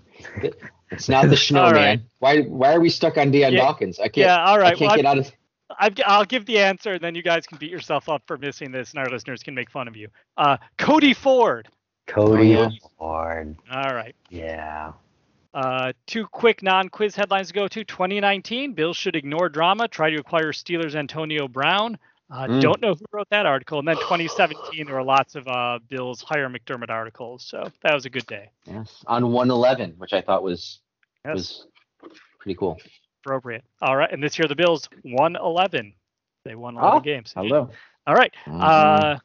It's 0.91 1.09
not 1.09 1.29
the 1.29 1.37
snowman. 1.47 1.73
right. 1.73 1.99
Why? 2.19 2.41
Why 2.41 2.73
are 2.73 2.79
we 2.79 2.89
stuck 2.89 3.17
on 3.17 3.31
Deion 3.31 3.51
Yeah. 3.53 3.57
Dawkins? 3.65 3.99
I 3.99 4.03
can't. 4.03 4.17
Yeah, 4.17 4.43
all 4.45 4.59
I 4.61 4.69
can't 4.69 4.81
Well, 4.81 4.95
get 4.95 5.05
out 5.05 5.17
of. 5.17 5.31
I've, 5.79 5.93
I'll 6.05 6.25
give 6.25 6.45
the 6.45 6.59
answer, 6.59 6.93
and 6.93 7.01
then 7.01 7.15
you 7.15 7.21
guys 7.21 7.45
can 7.45 7.57
beat 7.57 7.71
yourself 7.71 8.09
up 8.09 8.23
for 8.25 8.37
missing 8.37 8.71
this, 8.71 8.91
and 8.91 8.99
our 8.99 9.09
listeners 9.09 9.43
can 9.43 9.53
make 9.53 9.69
fun 9.69 9.87
of 9.87 9.95
you. 9.95 10.07
Uh, 10.37 10.57
Cody 10.77 11.13
Ford. 11.13 11.67
Cody 12.07 12.49
yeah. 12.49 12.69
Ford. 12.97 13.55
All 13.71 13.93
right. 13.93 14.15
Yeah. 14.29 14.93
Uh, 15.53 15.91
two 16.05 16.25
quick 16.27 16.61
non-quiz 16.63 17.15
headlines 17.15 17.47
to 17.47 17.53
go 17.53 17.67
to. 17.67 17.83
2019, 17.83 18.73
Bills 18.73 18.95
should 18.95 19.15
ignore 19.15 19.49
drama, 19.49 19.87
try 19.87 20.09
to 20.09 20.17
acquire 20.17 20.51
Steelers 20.51 20.95
Antonio 20.95 21.47
Brown. 21.47 21.97
Uh, 22.29 22.45
Mm. 22.47 22.61
Don't 22.61 22.81
know 22.81 22.93
who 22.93 23.05
wrote 23.11 23.29
that 23.29 23.45
article. 23.45 23.79
And 23.79 23.87
then 23.87 23.95
2017, 23.95 24.85
there 24.85 24.95
were 24.95 25.03
lots 25.03 25.35
of 25.35 25.47
uh, 25.47 25.79
Bills 25.87 26.21
hire 26.21 26.49
McDermott 26.49 26.89
articles. 26.89 27.45
So 27.45 27.71
that 27.83 27.93
was 27.93 28.05
a 28.05 28.09
good 28.09 28.25
day. 28.25 28.49
Yes, 28.65 29.03
on 29.07 29.31
111, 29.31 29.93
which 29.97 30.13
I 30.13 30.21
thought 30.21 30.43
was 30.43 30.79
Yes, 31.25 31.33
was 31.35 31.67
pretty 32.39 32.55
cool. 32.55 32.77
Appropriate. 33.31 33.65
All 33.81 33.97
right, 33.97 34.09
and 34.09 34.23
this 34.23 34.39
year 34.39 34.47
the 34.47 34.55
Bills 34.55 34.87
won 35.03 35.35
11. 35.35 35.93
They 36.45 36.55
won 36.55 36.75
11 36.77 36.97
Oh, 36.97 36.99
games. 37.01 37.33
Hello. 37.35 37.69
All 38.07 38.15
right. 38.15 38.33
Mhm. 38.45 38.61
Uh, 38.63 39.13
Good 39.15 39.21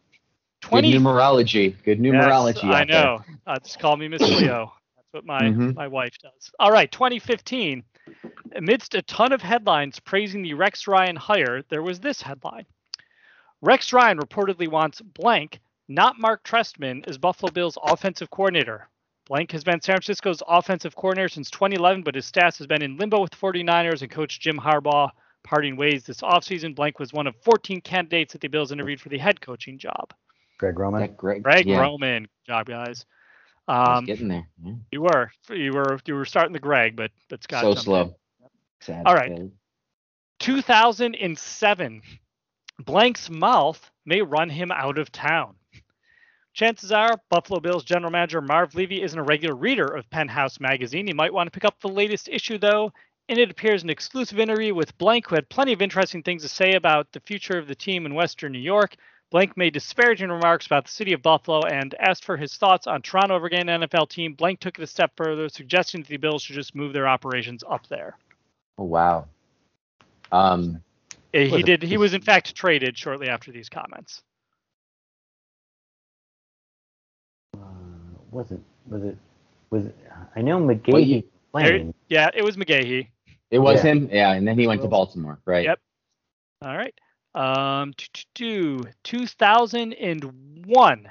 20. 0.63 0.93
numerology. 0.95 1.77
Good 1.85 2.01
numerology. 2.01 2.65
Yes, 2.65 2.75
I 2.75 2.83
know. 2.83 3.23
Uh, 3.47 3.59
just 3.61 3.79
call 3.79 3.97
me 3.97 4.09
Miss 4.09 4.21
Cleo. 4.21 4.73
That's 4.97 5.13
what 5.13 5.25
my 5.25 5.41
Mhm. 5.43 5.77
my 5.77 5.87
wife 5.87 6.19
does. 6.21 6.51
All 6.59 6.73
right, 6.73 6.91
2015. 6.91 7.85
Amidst 8.57 8.97
a 8.97 9.03
ton 9.03 9.33
of 9.33 9.41
headlines 9.41 10.01
praising 10.01 10.43
the 10.43 10.55
Rex 10.55 10.89
Ryan 10.89 11.15
hire, 11.15 11.63
there 11.69 11.83
was 11.83 12.01
this 12.01 12.21
headline: 12.21 12.67
Rex 13.61 13.93
Ryan 13.93 14.19
reportedly 14.19 14.67
wants 14.67 15.01
blank, 15.01 15.61
not 15.87 16.19
Mark 16.19 16.43
Trestman, 16.43 17.07
as 17.09 17.19
Buffalo 17.19 17.53
Bills 17.53 17.79
offensive 17.85 18.31
coordinator. 18.31 18.89
Blank 19.27 19.53
has 19.53 19.65
been 19.65 19.81
San 19.81 19.95
Francisco's 19.95 20.43
offensive 20.49 20.97
coordinator 20.97 21.29
since 21.29 21.51
2011, 21.51 22.03
but 22.03 22.15
his 22.15 22.27
status 22.27 22.59
has 22.59 22.67
been 22.67 22.83
in 22.83 22.97
limbo 22.97 23.21
with 23.21 23.31
the 23.31 23.37
49ers 23.37 24.03
and 24.03 24.11
coach 24.11 24.41
Jim 24.41 24.59
Harbaugh 24.59 25.11
parting 25.45 25.77
ways 25.77 26.05
this 26.05 26.21
offseason. 26.21 26.75
Blank 26.75 26.99
was 26.99 27.13
one 27.13 27.27
of 27.27 27.35
14 27.45 27.81
candidates 27.81 28.33
that 28.33 28.41
the 28.41 28.49
Bills 28.49 28.73
interviewed 28.73 29.01
for 29.01 29.09
the 29.09 29.19
head 29.19 29.41
coaching 29.41 29.79
job. 29.79 30.13
Greg 30.59 30.79
Roman. 30.79 31.01
That 31.01 31.17
Greg. 31.17 31.43
Greg 31.43 31.67
yeah, 31.67 31.81
Roman, 31.81 32.29
job 32.47 32.67
guys. 32.67 33.05
Um, 33.69 34.05
getting 34.05 34.29
there. 34.29 34.49
Yeah. 34.65 34.73
you 34.91 35.03
were 35.03 35.31
you 35.51 35.73
were 35.73 35.99
you 36.05 36.15
were 36.15 36.25
starting 36.25 36.53
the 36.53 36.59
Greg, 36.59 36.97
but 36.97 37.11
but 37.29 37.43
Scott. 37.43 37.63
So 37.63 37.75
slow. 37.75 38.17
Sad. 38.81 39.05
All 39.07 39.15
right. 39.15 39.35
Billy. 39.35 39.53
2007. 40.41 42.03
Blank's 42.85 43.31
mouth 43.31 43.91
may 44.05 44.23
run 44.23 44.51
him 44.51 44.73
out 44.73 44.99
of 44.99 45.13
town. 45.13 45.55
Chances 46.53 46.93
are 46.93 47.17
Buffalo 47.31 47.61
Bills 47.61 47.85
general 47.85 48.13
manager 48.13 48.41
Marv 48.43 48.75
Levy 48.75 49.03
isn't 49.03 49.19
a 49.19 49.23
regular 49.23 49.55
reader 49.55 49.87
of 49.87 50.09
Penthouse 50.11 50.61
magazine. 50.61 51.07
He 51.07 51.15
might 51.15 51.33
want 51.33 51.47
to 51.47 51.51
pick 51.51 51.65
up 51.65 51.81
the 51.81 51.89
latest 51.89 52.29
issue 52.29 52.59
though. 52.59 52.93
In 53.29 53.39
it 53.39 53.51
appears 53.51 53.83
an 53.83 53.91
exclusive 53.91 54.39
interview 54.39 54.75
with 54.75 54.99
Blank, 54.99 55.29
who 55.29 55.37
had 55.37 55.49
plenty 55.49 55.73
of 55.73 55.81
interesting 55.81 56.23
things 56.23 56.43
to 56.43 56.49
say 56.49 56.73
about 56.73 57.11
the 57.13 57.21
future 57.21 57.57
of 57.57 57.69
the 57.69 57.75
team 57.75 58.05
in 58.05 58.15
Western 58.15 58.53
New 58.53 58.59
York. 58.59 58.97
Blank 59.31 59.57
made 59.57 59.73
disparaging 59.73 60.29
remarks 60.29 60.67
about 60.67 60.85
the 60.85 60.91
city 60.91 61.15
of 61.15 61.23
Buffalo 61.23 61.63
and 61.63 61.95
asked 61.99 62.25
for 62.25 62.37
his 62.37 62.55
thoughts 62.57 62.87
on 62.87 63.01
Toronto 63.01 63.35
over 63.35 63.47
again 63.47 63.67
NFL 63.67 64.11
team. 64.11 64.35
Blank 64.35 64.61
took 64.61 64.79
it 64.79 64.83
a 64.83 64.87
step 64.87 65.13
further, 65.17 65.49
suggesting 65.49 66.03
that 66.03 66.09
the 66.09 66.19
Bills 66.19 66.43
should 66.43 66.57
just 66.57 66.75
move 66.75 66.93
their 66.93 67.09
operations 67.09 67.65
up 67.67 67.87
there. 67.87 68.19
Oh 68.77 68.85
wow. 68.85 69.27
Um. 70.31 70.83
Uh, 71.35 71.39
He 71.39 71.63
did. 71.63 71.83
He 71.83 71.97
was 71.97 72.13
in 72.13 72.21
fact 72.21 72.55
traded 72.55 72.99
shortly 72.99 73.29
after 73.29 73.51
these 73.53 73.71
comments. 73.71 74.23
Was 78.33 78.51
it? 78.51 78.61
Was 78.89 79.03
it? 79.05 79.17
Was 79.71 79.87
it? 79.87 79.97
I 80.35 80.43
know 80.43 80.59
Well, 80.59 80.75
McGahee 80.77 81.25
playing. 81.53 81.95
Yeah, 82.09 82.31
it 82.35 82.43
was 82.43 82.57
McGahee. 82.57 83.07
It 83.51 83.59
was 83.59 83.85
Yeah. 83.85 83.91
him. 83.93 84.09
Yeah, 84.11 84.33
and 84.33 84.49
then 84.49 84.59
he 84.59 84.67
went 84.67 84.83
to 84.83 84.89
Baltimore. 84.89 85.39
Right. 85.45 85.65
Yep. 85.65 85.79
All 86.63 86.77
right. 86.77 86.95
Um, 87.35 87.93
t- 87.95 88.07
t- 88.13 88.25
t- 88.35 88.81
2001. 89.05 91.11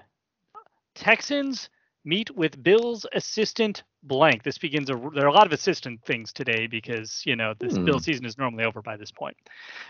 Texans 0.95 1.69
meet 2.03 2.32
with 2.36 2.61
Bills 2.63 3.05
assistant 3.13 3.84
blank. 4.03 4.43
This 4.43 4.57
begins 4.57 4.89
a. 4.89 4.95
There 5.13 5.24
are 5.26 5.30
a 5.30 5.34
lot 5.34 5.45
of 5.45 5.53
assistant 5.53 6.03
things 6.03 6.34
today 6.34 6.67
because 6.67 7.22
you 7.26 7.36
know 7.36 7.53
this 7.59 7.76
Hmm. 7.78 7.86
Bill 7.86 7.99
season 7.99 8.26
is 8.26 8.38
normally 8.38 8.63
over 8.65 8.82
by 8.82 8.97
this 8.97 9.11
point. 9.11 9.38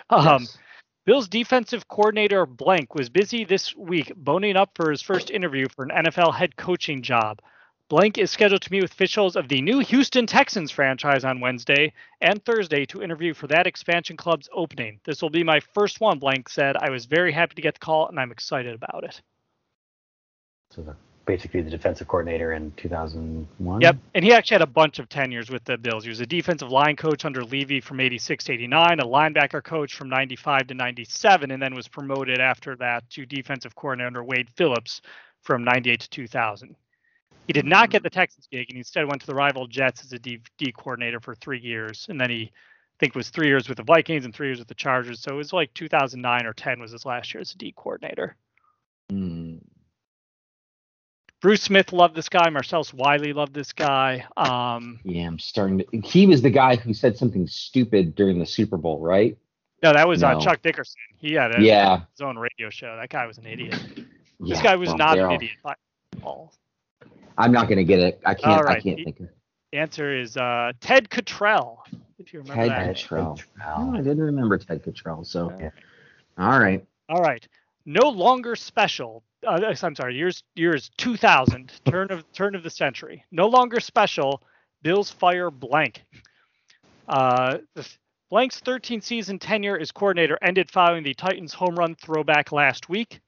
Um, 0.09 0.41
Yes. 0.43 0.57
Bills 1.03 1.27
defensive 1.27 1.87
coordinator 1.87 2.45
blank 2.45 2.93
was 2.93 3.09
busy 3.09 3.43
this 3.43 3.75
week 3.75 4.13
boning 4.15 4.55
up 4.55 4.69
for 4.75 4.91
his 4.91 5.01
first 5.01 5.31
interview 5.31 5.67
for 5.67 5.83
an 5.83 6.05
NFL 6.05 6.35
head 6.35 6.55
coaching 6.55 7.01
job. 7.01 7.41
Blank 7.89 8.19
is 8.19 8.29
scheduled 8.29 8.61
to 8.61 8.71
meet 8.71 8.83
with 8.83 8.91
officials 8.91 9.35
of 9.35 9.47
the 9.47 9.63
new 9.63 9.79
Houston 9.79 10.27
Texans 10.27 10.69
franchise 10.69 11.25
on 11.25 11.39
Wednesday 11.39 11.91
and 12.21 12.45
Thursday 12.45 12.85
to 12.85 13.01
interview 13.01 13.33
for 13.33 13.47
that 13.47 13.65
expansion 13.65 14.15
club's 14.15 14.47
opening. 14.53 14.99
This 15.03 15.23
will 15.23 15.31
be 15.31 15.43
my 15.43 15.59
first 15.73 15.99
one, 16.01 16.19
Blank 16.19 16.47
said. 16.49 16.77
I 16.77 16.91
was 16.91 17.05
very 17.05 17.31
happy 17.31 17.55
to 17.55 17.61
get 17.63 17.73
the 17.73 17.79
call 17.79 18.07
and 18.07 18.19
I'm 18.19 18.31
excited 18.31 18.75
about 18.75 19.03
it. 19.03 19.19
So 20.69 20.83
basically 21.31 21.61
the 21.61 21.69
defensive 21.69 22.09
coordinator 22.09 22.51
in 22.51 22.73
2001. 22.75 23.79
Yep. 23.79 23.97
And 24.15 24.25
he 24.25 24.33
actually 24.33 24.55
had 24.55 24.63
a 24.63 24.67
bunch 24.67 24.99
of 24.99 25.07
tenures 25.07 25.49
with 25.49 25.63
the 25.63 25.77
Bills. 25.77 26.03
He 26.03 26.09
was 26.09 26.19
a 26.19 26.25
defensive 26.25 26.69
line 26.69 26.97
coach 26.97 27.23
under 27.23 27.41
Levy 27.45 27.79
from 27.79 28.01
86 28.01 28.43
to 28.43 28.51
89, 28.51 28.99
a 28.99 29.05
linebacker 29.05 29.63
coach 29.63 29.95
from 29.95 30.09
95 30.09 30.67
to 30.67 30.73
97, 30.73 31.51
and 31.51 31.63
then 31.63 31.73
was 31.73 31.87
promoted 31.87 32.41
after 32.41 32.75
that 32.75 33.09
to 33.11 33.25
defensive 33.25 33.73
coordinator 33.75 34.07
under 34.07 34.25
Wade 34.25 34.49
Phillips 34.57 35.01
from 35.41 35.63
98 35.63 36.01
to 36.01 36.09
2000. 36.09 36.75
He 37.47 37.53
did 37.53 37.65
not 37.65 37.89
get 37.89 38.03
the 38.03 38.09
Texans 38.09 38.47
gig 38.51 38.65
and 38.67 38.77
instead 38.77 39.07
went 39.07 39.21
to 39.21 39.27
the 39.27 39.33
rival 39.33 39.67
Jets 39.67 40.03
as 40.03 40.11
a 40.11 40.19
D, 40.19 40.41
D 40.57 40.73
coordinator 40.73 41.21
for 41.21 41.33
three 41.35 41.61
years. 41.61 42.07
And 42.09 42.19
then 42.19 42.29
he, 42.29 42.43
I 42.43 42.97
think, 42.99 43.15
was 43.15 43.29
three 43.29 43.47
years 43.47 43.69
with 43.69 43.77
the 43.77 43.83
Vikings 43.83 44.25
and 44.25 44.35
three 44.35 44.47
years 44.47 44.59
with 44.59 44.67
the 44.67 44.75
Chargers. 44.75 45.21
So 45.21 45.31
it 45.31 45.37
was 45.37 45.53
like 45.53 45.73
2009 45.75 46.45
or 46.45 46.51
10 46.53 46.81
was 46.81 46.91
his 46.91 47.05
last 47.05 47.33
year 47.33 47.39
as 47.39 47.53
a 47.53 47.57
D 47.57 47.73
coordinator. 47.77 48.35
Hmm. 49.09 49.59
Bruce 51.41 51.63
Smith 51.63 51.91
loved 51.91 52.15
this 52.15 52.29
guy. 52.29 52.49
Marcellus 52.49 52.93
Wiley 52.93 53.33
loved 53.33 53.53
this 53.53 53.73
guy. 53.73 54.23
Um, 54.37 54.99
Yeah, 55.03 55.27
I'm 55.27 55.39
starting 55.39 55.79
to. 55.79 55.85
He 56.01 56.27
was 56.27 56.41
the 56.41 56.51
guy 56.51 56.75
who 56.75 56.93
said 56.93 57.17
something 57.17 57.47
stupid 57.47 58.13
during 58.15 58.39
the 58.39 58.45
Super 58.45 58.77
Bowl, 58.77 58.99
right? 58.99 59.37
No, 59.81 59.91
that 59.93 60.07
was 60.07 60.21
uh, 60.21 60.39
Chuck 60.39 60.61
Dickerson. 60.61 61.01
He 61.17 61.33
had 61.33 61.57
a, 61.57 61.61
Yeah. 61.61 62.01
his 62.11 62.21
own 62.21 62.37
radio 62.37 62.69
show. 62.69 62.95
That 62.95 63.09
guy 63.09 63.25
was 63.25 63.39
an 63.39 63.47
idiot. 63.47 63.75
This 64.39 64.61
guy 64.61 64.75
was 64.75 64.89
well, 64.89 64.97
not 64.97 65.17
an 65.17 65.25
all- 65.25 65.33
idiot 65.35 65.51
at 65.65 65.77
all. 66.23 66.53
I'm 67.37 67.51
not 67.51 67.67
gonna 67.67 67.83
get 67.83 67.99
it. 67.99 68.21
I 68.25 68.35
can't. 68.35 68.47
All 68.57 68.63
right. 68.63 68.77
I 68.77 68.81
can't 68.81 68.99
He- 68.99 69.05
think 69.05 69.19
of 69.21 69.29
The 69.71 69.79
answer 69.79 70.15
is 70.15 70.37
uh, 70.37 70.73
Ted 70.79 71.09
Cottrell. 71.09 71.83
If 72.19 72.33
you 72.33 72.41
remember 72.41 72.61
Ted 72.67 72.69
that. 72.71 72.95
Cottrell. 72.97 73.39
Oh, 73.65 73.93
I 73.95 73.97
didn't 73.97 74.21
remember 74.21 74.59
Ted 74.59 74.83
Cottrell. 74.83 75.23
So, 75.23 75.51
Yeah. 75.59 75.71
all 76.37 76.59
right. 76.59 76.85
All 77.09 77.21
right. 77.23 77.47
No 77.85 78.09
longer 78.09 78.55
special. 78.55 79.23
Uh, 79.45 79.73
I'm 79.83 79.95
sorry. 79.95 80.15
Years 80.15 80.43
years 80.55 80.91
2000. 80.97 81.71
turn 81.85 82.11
of 82.11 82.31
turn 82.33 82.55
of 82.55 82.63
the 82.63 82.69
century. 82.69 83.23
No 83.31 83.47
longer 83.47 83.79
special. 83.79 84.41
Bills 84.83 85.11
fire 85.11 85.51
blank. 85.51 86.03
Uh, 87.07 87.57
blank's 88.29 88.59
13 88.59 89.01
season 89.01 89.37
tenure 89.37 89.77
as 89.77 89.91
coordinator 89.91 90.37
ended 90.41 90.71
following 90.71 91.03
the 91.03 91.13
Titans 91.13 91.53
home 91.53 91.75
run 91.75 91.95
throwback 91.95 92.51
last 92.51 92.89
week. 92.89 93.19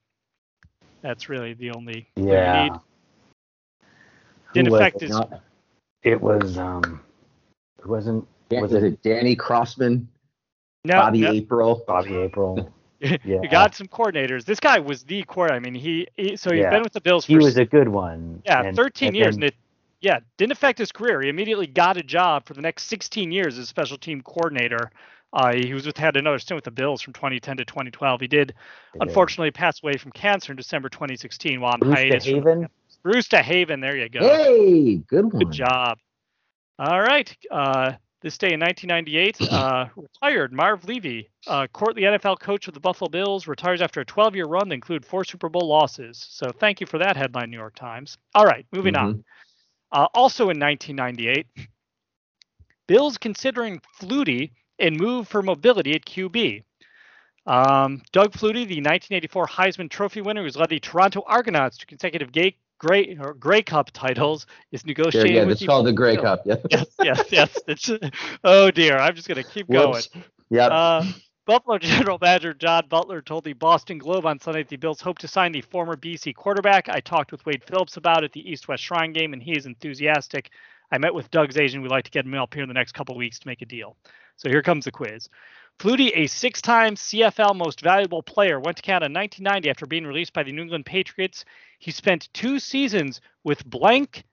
That's 1.01 1.29
really 1.29 1.53
the 1.53 1.71
only 1.71 2.07
clue 2.15 2.25
you 2.25 2.31
Yeah. 2.31 2.63
need. 2.63 2.71
Who 2.71 4.53
Didn't 4.53 4.71
was 4.71 4.79
affect 4.81 4.95
it? 4.97 5.01
his. 5.03 5.11
Not- 5.11 5.41
It 6.03 6.19
was 6.21 6.57
um, 6.57 7.01
it 7.79 7.87
wasn't 7.87 8.27
Dan- 8.49 8.61
Was 8.61 8.71
was 8.71 8.83
it- 8.83 8.93
it 8.93 9.01
Danny 9.03 9.35
Crossman, 9.35 10.07
No, 10.85 10.95
Bobby 10.95 11.21
no, 11.21 11.31
April? 11.31 11.83
Bobby 11.87 12.15
April. 12.15 12.71
You 13.23 13.49
got 13.49 13.75
some 13.75 13.87
coordinators. 13.87 14.45
This 14.45 14.59
guy 14.59 14.79
was 14.79 15.03
the 15.03 15.23
coordinator. 15.23 15.55
I 15.67 15.71
mean, 15.71 15.75
he, 15.81 16.07
he 16.15 16.35
so 16.37 16.51
he's 16.51 16.61
Yeah. 16.61 16.69
been 16.69 16.83
with 16.83 16.93
the 16.93 17.01
Bills 17.01 17.25
for 17.25 17.31
He 17.31 17.37
was 17.37 17.57
a 17.57 17.65
good 17.65 17.87
one. 17.89 18.41
Yeah, 18.45 18.63
and- 18.63 18.75
13 18.75 19.07
and 19.09 19.17
years, 19.17 19.35
then- 19.35 19.43
and 19.43 19.51
it 19.51 19.55
yeah 20.01 20.19
didn't 20.37 20.51
affect 20.53 20.77
his 20.77 20.91
career. 20.91 21.21
He 21.21 21.29
immediately 21.29 21.67
got 21.67 21.97
a 21.97 22.03
job 22.03 22.45
for 22.45 22.53
the 22.53 22.61
next 22.61 22.83
16 22.85 23.31
years 23.31 23.57
as 23.57 23.67
special 23.69 23.97
team 23.97 24.21
coordinator. 24.21 24.91
Uh, 25.33 25.53
he 25.55 25.73
was 25.73 25.85
with 25.85 25.97
had 25.97 26.15
another 26.15 26.37
stint 26.37 26.55
with 26.57 26.63
the 26.63 26.71
Bills 26.71 27.01
from 27.01 27.13
2010 27.13 27.57
to 27.57 27.65
2012. 27.65 28.21
He 28.21 28.27
did 28.27 28.53
unfortunately 29.01 29.49
pass 29.49 29.81
away 29.81 29.93
from 29.93 30.11
cancer 30.11 30.51
in 30.53 30.57
December 30.57 30.89
2016 30.89 31.59
while 31.59 31.73
on 31.73 31.79
Bruce 31.79 31.95
hiatus. 31.97 32.25
DeHaven? 32.27 32.67
Bruce 33.01 33.27
DeHaven, 33.27 33.81
there 33.81 33.97
you 33.97 34.09
go. 34.09 34.19
Hey, 34.21 34.97
good 34.97 35.25
one. 35.33 35.39
Good 35.43 35.51
job. 35.51 35.97
All 36.77 37.01
right. 37.01 37.35
Uh, 37.49 37.93
this 38.23 38.37
day 38.37 38.53
in 38.53 38.59
1998, 38.61 39.51
uh, 39.51 39.87
retired 39.95 40.53
Marv 40.53 40.85
Levy, 40.85 41.29
uh, 41.45 41.67
courtly 41.73 42.03
NFL 42.03 42.39
coach 42.39 42.67
of 42.69 42.73
the 42.73 42.79
Buffalo 42.79 43.09
Bills, 43.09 43.47
retires 43.47 43.81
after 43.81 43.99
a 43.99 44.05
12-year 44.05 44.45
run 44.45 44.69
that 44.69 44.75
included 44.75 45.05
four 45.05 45.25
Super 45.25 45.49
Bowl 45.49 45.67
losses. 45.67 46.25
So 46.29 46.49
thank 46.49 46.79
you 46.79 46.87
for 46.87 46.97
that 46.97 47.17
headline, 47.17 47.51
New 47.51 47.57
York 47.57 47.75
Times. 47.75 48.17
All 48.33 48.45
right, 48.45 48.65
moving 48.71 48.95
on. 48.95 49.15
Mhm. 49.15 49.23
Uh, 49.91 50.07
also 50.13 50.49
in 50.49 50.57
1998, 50.57 51.45
Bills 52.87 53.17
considering 53.17 53.81
Flutie 54.01 54.51
and 54.79 54.97
move 54.97 55.27
for 55.27 55.41
mobility 55.43 55.93
at 55.93 56.05
QB. 56.05 56.63
Um, 57.45 58.01
Doug 58.13 58.31
Flutie, 58.31 58.65
the 58.65 58.79
1984 58.79 59.47
Heisman 59.47 59.89
Trophy 59.89 60.21
winner, 60.21 60.43
who's 60.43 60.55
led 60.55 60.69
the 60.69 60.79
Toronto 60.79 61.23
Argonauts 61.27 61.77
to 61.79 61.85
consecutive 61.85 62.31
gay, 62.31 62.55
Grey 62.83 63.17
or 63.19 63.33
Grey 63.33 63.63
Cup 63.63 63.91
titles, 63.91 64.45
is 64.71 64.83
There, 64.83 64.89
negotiating 64.89 65.35
yeah, 65.35 65.43
with 65.45 65.57
it's 65.57 65.65
called 65.65 65.85
the 65.85 65.93
Grey 65.93 66.17
Cup. 66.17 66.41
Yeah. 66.45 66.55
yes, 66.69 66.85
yes, 67.01 67.25
yes. 67.31 67.59
It's, 67.67 67.91
oh 68.43 68.71
dear, 68.71 68.97
I'm 68.97 69.15
just 69.15 69.27
gonna 69.27 69.43
keep 69.43 69.69
going. 69.69 69.93
Whoops. 69.93 70.09
Yep. 70.49 70.71
Uh, 70.71 71.05
Buffalo 71.45 71.77
General 71.79 72.17
Manager 72.21 72.53
John 72.53 72.87
Butler 72.89 73.21
told 73.21 73.45
the 73.45 73.53
Boston 73.53 73.97
Globe 73.97 74.25
on 74.25 74.39
Sunday 74.39 74.63
that 74.63 74.69
the 74.69 74.75
Bills 74.77 75.01
hope 75.01 75.19
to 75.19 75.27
sign 75.27 75.51
the 75.51 75.61
former 75.61 75.95
BC 75.95 76.35
quarterback. 76.35 76.89
I 76.89 76.99
talked 76.99 77.31
with 77.31 77.45
Wade 77.45 77.63
Phillips 77.63 77.97
about 77.97 78.23
it 78.23 78.25
at 78.25 78.31
the 78.33 78.49
East 78.49 78.67
West 78.67 78.83
Shrine 78.83 79.13
game, 79.13 79.33
and 79.33 79.41
he 79.41 79.57
is 79.57 79.65
enthusiastic. 79.65 80.51
I 80.91 80.97
met 80.97 81.13
with 81.13 81.31
Doug's 81.31 81.57
agent. 81.57 81.81
We'd 81.83 81.91
like 81.91 82.05
to 82.05 82.11
get 82.11 82.25
him 82.25 82.33
up 82.35 82.53
here 82.53 82.63
in 82.63 82.69
the 82.69 82.73
next 82.73 82.93
couple 82.93 83.15
weeks 83.15 83.39
to 83.39 83.47
make 83.47 83.61
a 83.61 83.65
deal. 83.65 83.97
So 84.35 84.49
here 84.49 84.61
comes 84.61 84.85
the 84.85 84.91
quiz. 84.91 85.29
Flutie, 85.79 86.11
a 86.15 86.27
six-time 86.27 86.95
CFL 86.95 87.55
Most 87.55 87.81
Valuable 87.81 88.21
Player, 88.21 88.59
went 88.59 88.77
to 88.77 88.83
Canada 88.83 89.07
in 89.07 89.13
1990 89.13 89.69
after 89.69 89.85
being 89.87 90.05
released 90.05 90.33
by 90.33 90.43
the 90.43 90.51
New 90.51 90.61
England 90.61 90.85
Patriots. 90.85 91.45
He 91.79 91.91
spent 91.91 92.29
two 92.33 92.59
seasons 92.59 93.21
with 93.43 93.65
blank 93.65 94.23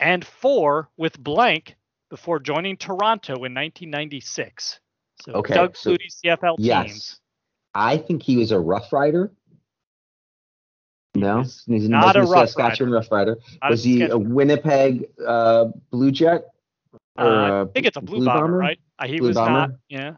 and 0.00 0.24
four 0.24 0.88
with 0.96 1.18
blank 1.18 1.76
before 2.08 2.40
joining 2.40 2.76
Toronto 2.76 3.34
in 3.34 3.54
1996. 3.54 4.80
So 5.24 5.32
Okay, 5.32 5.54
Doug 5.54 5.76
so- 5.76 5.92
Flutie 5.92 6.10
CFL 6.24 6.56
yes. 6.58 6.86
teams. 6.86 7.20
I 7.74 7.96
think 7.98 8.22
he 8.24 8.36
was 8.36 8.50
a 8.50 8.58
Rough 8.58 8.92
Rider. 8.92 9.32
No, 11.14 11.42
he's 11.42 11.88
not 11.88 12.16
a 12.16 12.20
Rough 12.22 12.50
Saskatchewan 12.50 12.92
Rough 12.92 13.10
Rider. 13.10 13.38
Not 13.62 13.70
Was 13.70 13.82
he 13.82 14.02
a 14.02 14.16
Winnipeg 14.16 15.08
uh, 15.26 15.66
Blue 15.90 16.10
Jet? 16.12 16.46
uh, 17.18 17.64
I 17.68 17.72
think 17.74 17.86
it's 17.86 17.96
a 17.96 18.00
blue, 18.00 18.18
Blue 18.18 18.26
bomber, 18.26 18.40
Bomber? 18.42 18.56
right? 18.56 18.80
Uh, 18.98 19.06
he 19.08 19.18
Blue 19.18 19.28
was 19.28 19.36
not. 19.36 19.46
Bomber? 19.48 19.78
Yeah. 19.88 20.12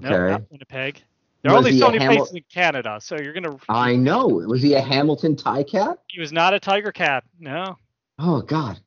No, 0.00 0.08
Okay. 0.08 0.30
not 0.32 0.42
Winnipeg. 0.50 1.02
There 1.42 1.52
are 1.52 1.58
only 1.58 1.76
so 1.76 1.90
many 1.90 1.98
Hamil- 1.98 2.16
places 2.18 2.34
in 2.36 2.44
Canada, 2.54 2.98
so 3.02 3.16
you're 3.18 3.32
gonna. 3.32 3.56
I 3.68 3.96
know. 3.96 4.28
Was 4.28 4.62
he 4.62 4.74
a 4.74 4.80
Hamilton 4.80 5.34
tie 5.34 5.64
cat? 5.64 5.98
He 6.08 6.20
was 6.20 6.32
not 6.32 6.54
a 6.54 6.60
Tiger 6.60 6.92
Cat. 6.92 7.24
No. 7.40 7.76
Oh 8.20 8.42
God. 8.42 8.78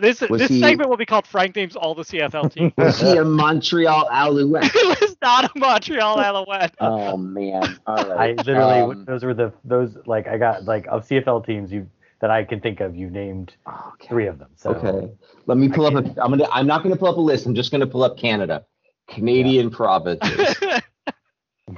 This 0.00 0.20
Was 0.22 0.40
this 0.40 0.48
he- 0.50 0.58
segment 0.60 0.90
will 0.90 0.96
be 0.96 1.06
called 1.06 1.26
Frank 1.28 1.54
names 1.54 1.76
all 1.76 1.94
the 1.94 2.02
CFL 2.02 2.52
teams. 2.54 2.72
Was 2.76 3.00
he 3.00 3.16
a 3.18 3.24
Montreal 3.24 4.08
Alouette? 4.10 4.72
it 5.22 5.26
was 5.26 5.42
not 5.42 5.44
a 5.54 5.58
Montreal 5.58 6.20
Alouette. 6.48 6.74
Oh 6.80 7.16
man. 7.16 7.78
All 7.86 8.12
I 8.12 8.32
literally 8.32 8.80
Um, 8.80 9.04
those 9.04 9.24
were 9.24 9.34
the 9.34 9.52
those 9.64 9.96
like 10.06 10.26
I 10.26 10.38
got 10.38 10.64
like 10.64 10.86
of 10.86 11.06
CFL 11.06 11.46
teams 11.46 11.72
you 11.72 11.88
that 12.20 12.30
I 12.30 12.44
can 12.44 12.60
think 12.60 12.80
of. 12.80 12.96
You 12.96 13.10
named 13.10 13.54
okay. 13.66 14.08
three 14.08 14.26
of 14.26 14.38
them. 14.38 14.50
So 14.56 14.70
Okay. 14.70 15.12
Let 15.46 15.58
me 15.58 15.68
pull 15.68 15.86
I 15.86 15.98
up. 15.98 16.04
A, 16.04 16.22
I'm 16.22 16.30
gonna. 16.30 16.48
I'm 16.50 16.66
not 16.66 16.82
gonna 16.82 16.96
pull 16.96 17.08
up 17.08 17.16
a 17.16 17.20
list. 17.20 17.46
I'm 17.46 17.54
just 17.54 17.70
gonna 17.70 17.86
pull 17.86 18.04
up 18.04 18.16
Canada, 18.16 18.64
Canadian 19.08 19.70
provinces. 19.70 20.56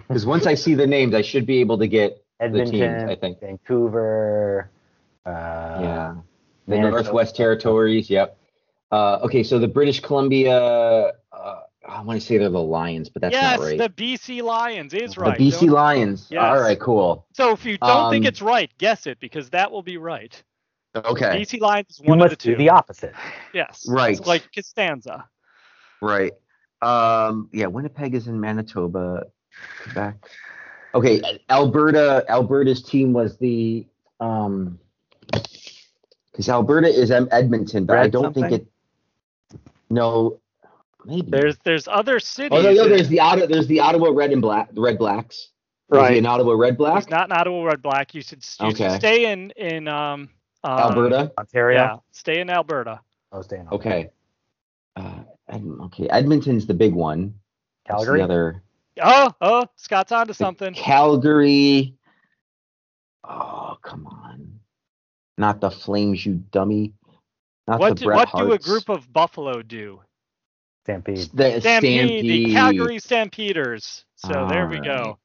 Because 0.09 0.27
once 0.27 0.47
I 0.47 0.55
see 0.55 0.75
the 0.75 0.87
names, 0.87 1.15
I 1.15 1.23
should 1.23 1.47
be 1.47 1.59
able 1.59 1.79
to 1.79 1.87
get 1.87 2.25
the 2.41 2.65
teams. 2.65 3.05
I 3.05 3.15
think. 3.15 3.41
Vancouver. 3.41 4.71
Uh, 5.25 5.31
yeah. 5.31 6.15
The 6.67 6.79
Northwest 6.79 7.37
Territories. 7.37 8.11
Yep. 8.11 8.37
Uh, 8.91 9.19
okay. 9.23 9.43
So 9.43 9.59
the 9.59 9.69
British 9.69 10.01
Columbia. 10.01 11.13
I 11.95 12.01
want 12.03 12.21
to 12.21 12.27
say 12.27 12.39
they're 12.39 12.49
the 12.51 12.61
Lions, 12.61 13.09
but 13.09 13.23
that's 13.23 13.33
yes, 13.33 13.59
not 13.59 13.65
right. 13.65 13.79
Yes, 13.79 13.89
the 13.97 14.03
BC 14.03 14.43
Lions 14.43 14.95
is 14.95 15.17
right. 15.17 15.39
The. 15.39 15.51
BC 15.51 15.61
Don't- 15.61 15.71
Lions. 15.71 16.27
Yes. 16.31 16.43
All 16.43 16.61
right. 16.61 16.79
Cool. 16.81 17.25
So 17.33 17.53
if 17.53 17.65
you 17.65 17.79
don't 17.79 18.11
think 18.11 18.25
Um, 18.25 18.29
it's 18.29 18.43
right, 18.43 18.71
guess 18.79 19.07
it 19.07 19.21
because 19.21 19.49
that 19.51 19.71
will 19.71 19.83
be 19.83 19.97
right. 19.97 20.43
Okay. 20.97 21.27
BC 21.41 21.61
Lions 21.61 21.87
is 21.91 22.01
You 22.01 22.09
one 22.09 22.21
of 22.21 22.25
the 22.31 22.33
must 22.33 22.41
two. 22.41 22.51
do 22.53 22.57
the 22.57 22.71
opposite. 22.71 23.15
yes. 23.55 23.87
Right. 23.89 24.17
It's 24.19 24.27
like 24.27 24.43
Costanza. 24.55 25.29
Right. 26.03 26.33
Um, 26.83 27.49
yeah, 27.53 27.67
Winnipeg 27.67 28.15
is 28.15 28.27
in 28.27 28.41
Manitoba, 28.41 29.25
Quebec. 29.85 30.17
Okay, 30.95 31.23
Alberta. 31.49 32.25
Alberta's 32.29 32.83
team 32.83 33.13
was 33.13 33.37
the 33.39 33.87
um, 34.21 34.79
because 36.31 36.49
Alberta 36.49 36.89
is 36.89 37.11
Edmonton, 37.11 37.85
but 37.87 37.99
I 37.99 38.09
don't 38.09 38.25
something? 38.25 38.43
think 38.51 38.63
it. 38.63 39.61
No, 39.91 40.41
maybe. 41.05 41.31
There's 41.31 41.57
there's 41.65 41.89
other 41.89 42.19
cities. 42.21 42.51
oh 42.59 42.63
no, 42.63 42.73
no, 42.73 42.89
there's 42.89 43.09
the 43.09 43.21
Ottawa. 43.21 43.47
There's 43.47 43.67
the 43.67 43.81
Ottawa 43.81 44.11
Red 44.13 44.33
and 44.33 44.43
Black, 44.43 44.75
the 44.75 44.81
Red 44.81 44.99
Blacks. 44.99 45.51
Was 45.89 46.09
he 46.11 46.19
an 46.19 46.27
Ottawa 46.27 46.55
Red 46.55 46.77
Black? 46.77 47.03
It's 47.03 47.11
not 47.11 47.27
an 47.31 47.33
Ottawa 47.37 47.63
Red 47.65 47.83
Black. 47.83 48.15
You 48.15 48.23
should 48.23 48.39
you 48.61 48.71
should 48.71 48.81
Okay. 48.81 48.97
stay 48.99 49.33
in 49.33 49.51
in 49.53 49.87
um 49.89 50.29
uh, 50.65 50.89
Alberta. 50.91 51.31
Ontario. 51.39 51.79
Yeah, 51.79 51.97
stay 52.13 52.41
in 52.41 52.51
Alberta. 52.51 53.01
Oh, 53.33 53.43
staying. 53.43 53.69
Okay. 53.71 54.11
Uh, 54.97 55.21
Ed- 55.49 55.65
okay, 55.83 56.09
Edmonton's 56.09 56.67
the 56.67 56.75
big 56.75 56.95
one. 56.95 57.35
What's 57.87 58.05
Calgary. 58.07 58.19
The 58.21 58.25
other 58.25 58.63
Oh, 59.03 59.31
oh, 59.41 59.67
Scott's 59.77 60.13
onto 60.13 60.33
something. 60.33 60.73
Calgary. 60.73 61.95
Oh, 63.25 63.77
come 63.83 64.07
on. 64.07 64.61
Not 65.37 65.61
the 65.61 65.71
Flames, 65.71 66.25
you 66.25 66.35
dummy. 66.53 66.93
Not 67.67 67.81
What 67.81 67.91
the 67.91 67.95
do, 67.97 68.05
Bret 68.07 68.29
what 68.33 68.37
do 68.37 68.53
a 68.53 68.59
group 68.59 68.89
of 68.89 69.13
Buffalo 69.13 69.63
do? 69.63 70.01
Stampede. 70.85 71.19
the 71.35 71.61
Stampede, 71.61 71.61
Stampede. 71.63 72.47
the 72.49 72.53
Calgary 72.53 72.99
Stampeders. 72.99 74.05
So 74.17 74.47
there 74.49 74.67
we 74.69 74.81
go. 74.81 75.19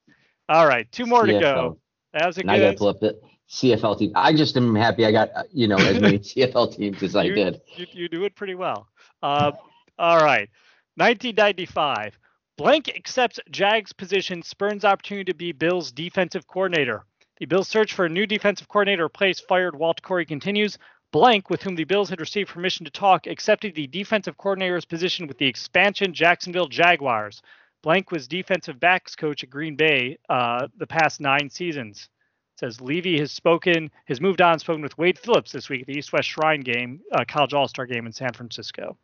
Alright. 0.51 0.91
Two 0.91 1.05
more 1.05 1.25
to 1.25 1.39
go. 1.39 1.79
That 2.13 2.25
was 2.25 2.37
a 2.37 2.43
Now 2.43 2.53
I 2.53 2.57
gotta 2.59 2.71
good. 2.71 2.77
pull 2.79 2.87
up 2.87 2.99
the 2.99 3.19
CFL 3.49 3.99
team. 3.99 4.11
I 4.15 4.33
just 4.33 4.55
am 4.57 4.73
happy 4.75 5.05
I 5.05 5.11
got 5.11 5.29
uh, 5.35 5.43
you 5.51 5.67
know 5.67 5.75
as 5.77 5.99
many 5.99 6.19
CFL 6.19 6.75
teams 6.75 7.03
as 7.03 7.15
I 7.15 7.23
You- 7.23 7.35
did. 7.35 7.61
You, 7.75 7.85
you 7.91 8.09
do 8.09 8.23
it 8.23 8.35
pretty 8.35 8.55
well. 8.55 8.87
Uh, 9.21 9.51
all 9.97 10.17
right, 10.23 10.49
1995. 10.95 12.17
Blank 12.57 12.89
accepts 12.89 13.39
Jags 13.51 13.93
position, 13.93 14.41
spurns 14.43 14.83
opportunity 14.85 15.31
to 15.31 15.35
be 15.37 15.51
Bills 15.51 15.91
defensive 15.91 16.45
coordinator. 16.47 17.05
The 17.39 17.45
Bills 17.45 17.67
search 17.69 17.93
for 17.93 18.05
a 18.05 18.09
new 18.09 18.25
defensive 18.25 18.67
coordinator 18.67 19.01
to 19.03 19.05
replace 19.05 19.39
fired 19.39 19.75
Walt 19.77 20.01
Corey 20.01 20.25
continues. 20.25 20.77
Blank, 21.11 21.49
with 21.49 21.63
whom 21.63 21.75
the 21.75 21.85
Bills 21.85 22.09
had 22.09 22.19
received 22.19 22.49
permission 22.49 22.85
to 22.85 22.91
talk, 22.91 23.25
accepted 23.25 23.73
the 23.73 23.87
defensive 23.87 24.37
coordinator's 24.37 24.85
position 24.85 25.27
with 25.27 25.37
the 25.37 25.47
expansion 25.47 26.13
Jacksonville 26.13 26.67
Jaguars. 26.67 27.41
Blank 27.81 28.11
was 28.11 28.27
defensive 28.27 28.79
backs 28.79 29.15
coach 29.15 29.43
at 29.43 29.49
Green 29.49 29.75
Bay 29.75 30.17
uh, 30.29 30.67
the 30.77 30.85
past 30.85 31.19
nine 31.19 31.49
seasons. 31.49 32.09
It 32.55 32.59
says 32.59 32.81
Levy 32.81 33.17
has 33.19 33.31
spoken, 33.31 33.89
has 34.05 34.21
moved 34.21 34.41
on, 34.41 34.59
spoken 34.59 34.81
with 34.81 34.97
Wade 34.97 35.17
Phillips 35.17 35.51
this 35.51 35.69
week 35.69 35.81
at 35.81 35.87
the 35.87 35.97
East 35.97 36.13
West 36.13 36.27
Shrine 36.27 36.61
game, 36.61 36.99
uh, 37.13 37.23
college 37.27 37.53
All 37.53 37.67
Star 37.67 37.85
game 37.85 38.05
in 38.05 38.11
San 38.11 38.33
Francisco. 38.33 38.97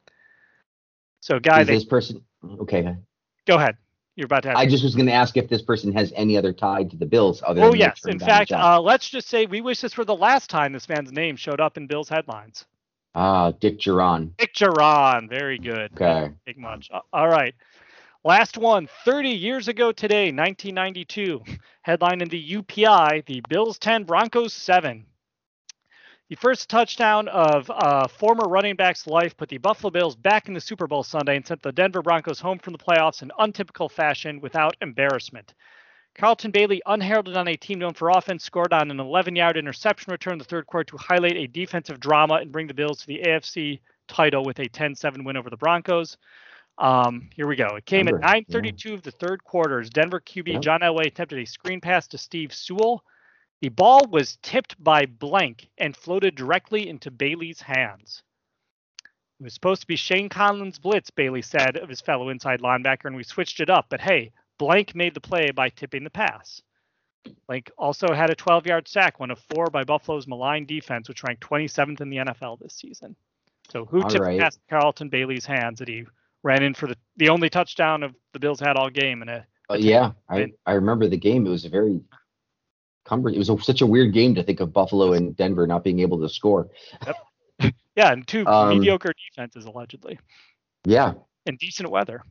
So, 1.21 1.39
guy, 1.39 1.63
they, 1.63 1.75
this 1.75 1.85
person 1.85 2.23
okay? 2.59 2.95
go 3.47 3.55
ahead. 3.55 3.77
You're 4.15 4.25
about 4.25 4.43
to. 4.43 4.57
I 4.57 4.65
just 4.65 4.83
was 4.83 4.95
going 4.95 5.07
to 5.07 5.13
ask 5.13 5.35
if 5.35 5.49
this 5.49 5.61
person 5.61 5.91
has 5.93 6.13
any 6.15 6.37
other 6.37 6.53
tie 6.53 6.83
to 6.83 6.95
the 6.95 7.05
Bills 7.05 7.43
other 7.45 7.61
oh 7.61 7.71
than 7.71 7.79
yes. 7.79 8.05
In 8.05 8.19
fact, 8.19 8.51
uh, 8.51 8.79
let's 8.79 9.09
just 9.09 9.27
say 9.27 9.45
we 9.45 9.59
wish 9.59 9.81
this 9.81 9.97
were 9.97 10.05
the 10.05 10.15
last 10.15 10.49
time 10.49 10.71
this 10.71 10.87
man's 10.87 11.11
name 11.11 11.35
showed 11.35 11.59
up 11.59 11.75
in 11.75 11.85
Bills 11.87 12.07
headlines. 12.07 12.65
Ah, 13.13 13.51
Dick 13.51 13.79
Jauron. 13.79 14.31
Dick 14.37 14.53
Jauron, 14.53 15.29
very 15.29 15.57
good. 15.57 15.91
Okay. 15.93 16.31
Big 16.45 16.57
much. 16.57 16.89
Uh, 16.93 16.99
All 17.13 17.29
right. 17.29 17.55
Last 18.25 18.57
one, 18.57 18.89
30 19.05 19.29
years 19.29 19.67
ago 19.67 19.91
today, 19.91 20.31
1992. 20.31 21.43
Headline 21.83 22.21
in 22.21 22.29
the 22.29 22.53
UPI, 22.55 23.23
the 23.25 23.41
Bills 23.47 23.77
10, 23.77 24.03
Broncos 24.03 24.51
7. 24.51 25.05
The 26.27 26.35
first 26.35 26.69
touchdown 26.69 27.27
of 27.27 27.69
uh, 27.69 28.07
former 28.07 28.45
running 28.45 28.75
back's 28.75 29.05
life 29.05 29.37
put 29.37 29.47
the 29.47 29.59
Buffalo 29.59 29.91
Bills 29.91 30.15
back 30.15 30.47
in 30.47 30.55
the 30.55 30.59
Super 30.59 30.87
Bowl 30.87 31.03
Sunday 31.03 31.35
and 31.35 31.45
sent 31.45 31.61
the 31.61 31.71
Denver 31.71 32.01
Broncos 32.01 32.39
home 32.39 32.57
from 32.57 32.73
the 32.73 32.79
playoffs 32.79 33.21
in 33.21 33.31
untypical 33.37 33.89
fashion 33.89 34.41
without 34.41 34.75
embarrassment. 34.81 35.53
Carlton 36.15 36.49
Bailey, 36.49 36.81
unheralded 36.87 37.37
on 37.37 37.47
a 37.47 37.55
team 37.55 37.77
known 37.77 37.93
for 37.93 38.09
offense, 38.09 38.43
scored 38.43 38.73
on 38.73 38.89
an 38.89 38.99
11 38.99 39.35
yard 39.35 39.55
interception 39.55 40.11
return 40.11 40.33
in 40.33 40.39
the 40.39 40.45
third 40.45 40.65
quarter 40.65 40.85
to 40.85 40.97
highlight 40.97 41.35
a 41.35 41.45
defensive 41.45 41.99
drama 41.99 42.35
and 42.35 42.51
bring 42.51 42.65
the 42.65 42.73
Bills 42.73 43.01
to 43.01 43.07
the 43.07 43.21
AFC 43.23 43.79
title 44.07 44.43
with 44.43 44.57
a 44.57 44.67
10 44.67 44.95
7 44.95 45.23
win 45.23 45.37
over 45.37 45.51
the 45.51 45.57
Broncos. 45.57 46.17
Um, 46.79 47.29
here 47.35 47.47
we 47.47 47.55
go. 47.55 47.75
It 47.75 47.85
came 47.85 48.07
Remember, 48.07 48.25
at 48.25 48.47
9:32 48.47 48.95
of 48.95 49.03
the 49.03 49.11
third 49.11 49.43
quarter 49.43 49.79
as 49.79 49.91
Denver 49.91 50.19
QB 50.19 50.53
Yep. 50.53 50.61
John 50.63 50.79
Elway 50.81 51.05
attempted 51.05 51.37
a 51.37 51.45
screen 51.45 51.81
pass 51.81 52.07
to 52.07 52.17
Steve 52.17 52.51
Sewell. 52.51 53.03
The 53.61 53.69
ball 53.69 54.05
was 54.09 54.37
tipped 54.41 54.81
by 54.83 55.05
blank 55.05 55.69
and 55.77 55.95
floated 55.95 56.35
directly 56.35 56.87
into 56.87 57.09
Bailey's 57.09 57.61
hands. 57.61 58.21
It 59.39 59.43
was 59.43 59.53
supposed 59.53 59.81
to 59.81 59.87
be 59.87 59.95
Shane 59.95 60.29
Conlan's 60.29 60.79
blitz, 60.79 61.09
Bailey 61.09 61.41
said 61.41 61.77
of 61.77 61.89
his 61.89 62.01
fellow 62.01 62.29
inside 62.29 62.61
linebacker, 62.61 63.05
and 63.05 63.15
we 63.15 63.23
switched 63.23 63.59
it 63.59 63.69
up. 63.69 63.87
But 63.89 64.01
hey, 64.01 64.31
blank 64.57 64.95
made 64.95 65.13
the 65.13 65.21
play 65.21 65.51
by 65.51 65.69
tipping 65.69 66.03
the 66.03 66.09
pass. 66.09 66.61
Blank 67.47 67.71
also 67.77 68.13
had 68.13 68.29
a 68.29 68.35
12-yard 68.35 68.87
sack, 68.87 69.19
one 69.19 69.31
of 69.31 69.39
four 69.39 69.65
by 69.67 69.83
Buffalo's 69.83 70.27
malign 70.27 70.65
defense, 70.65 71.09
which 71.09 71.23
ranked 71.23 71.41
27th 71.41 72.01
in 72.01 72.09
the 72.09 72.17
NFL 72.17 72.59
this 72.59 72.75
season. 72.75 73.15
So 73.71 73.85
who 73.85 74.03
All 74.03 74.09
tipped 74.09 74.23
right. 74.23 74.37
the 74.37 74.43
pass 74.43 74.59
Carlton 74.69 75.09
Bailey's 75.09 75.45
hands 75.45 75.79
that 75.79 75.87
he 75.87 76.05
ran 76.43 76.61
in 76.61 76.73
for 76.73 76.87
the, 76.87 76.95
the 77.17 77.29
only 77.29 77.49
touchdown 77.49 78.03
of 78.03 78.15
the 78.33 78.39
Bills 78.39 78.59
had 78.59 78.77
all 78.77 78.89
game 78.89 79.21
and 79.21 79.29
a 79.29 79.45
Uh, 79.69 79.75
yeah, 79.75 80.11
I. 80.29 80.53
I 80.67 80.73
remember 80.73 81.07
the 81.07 81.17
game. 81.17 81.47
It 81.47 81.49
was 81.49 81.65
a 81.65 81.69
very 81.69 81.99
cumber. 83.05 83.29
It 83.29 83.37
was 83.37 83.49
a, 83.49 83.57
such 83.59 83.81
a 83.81 83.85
weird 83.85 84.13
game 84.13 84.35
to 84.35 84.43
think 84.43 84.59
of 84.59 84.73
Buffalo 84.73 85.13
and 85.13 85.35
Denver 85.35 85.65
not 85.65 85.83
being 85.83 85.99
able 85.99 86.19
to 86.19 86.29
score. 86.29 86.67
Yep. 87.05 87.73
yeah, 87.95 88.11
and 88.11 88.27
two 88.27 88.45
Um, 88.45 88.69
mediocre 88.69 89.13
defenses 89.29 89.65
allegedly 89.65 90.19
Yeah, 90.85 91.13
and 91.45 91.57
decent 91.57 91.89
weather. 91.89 92.23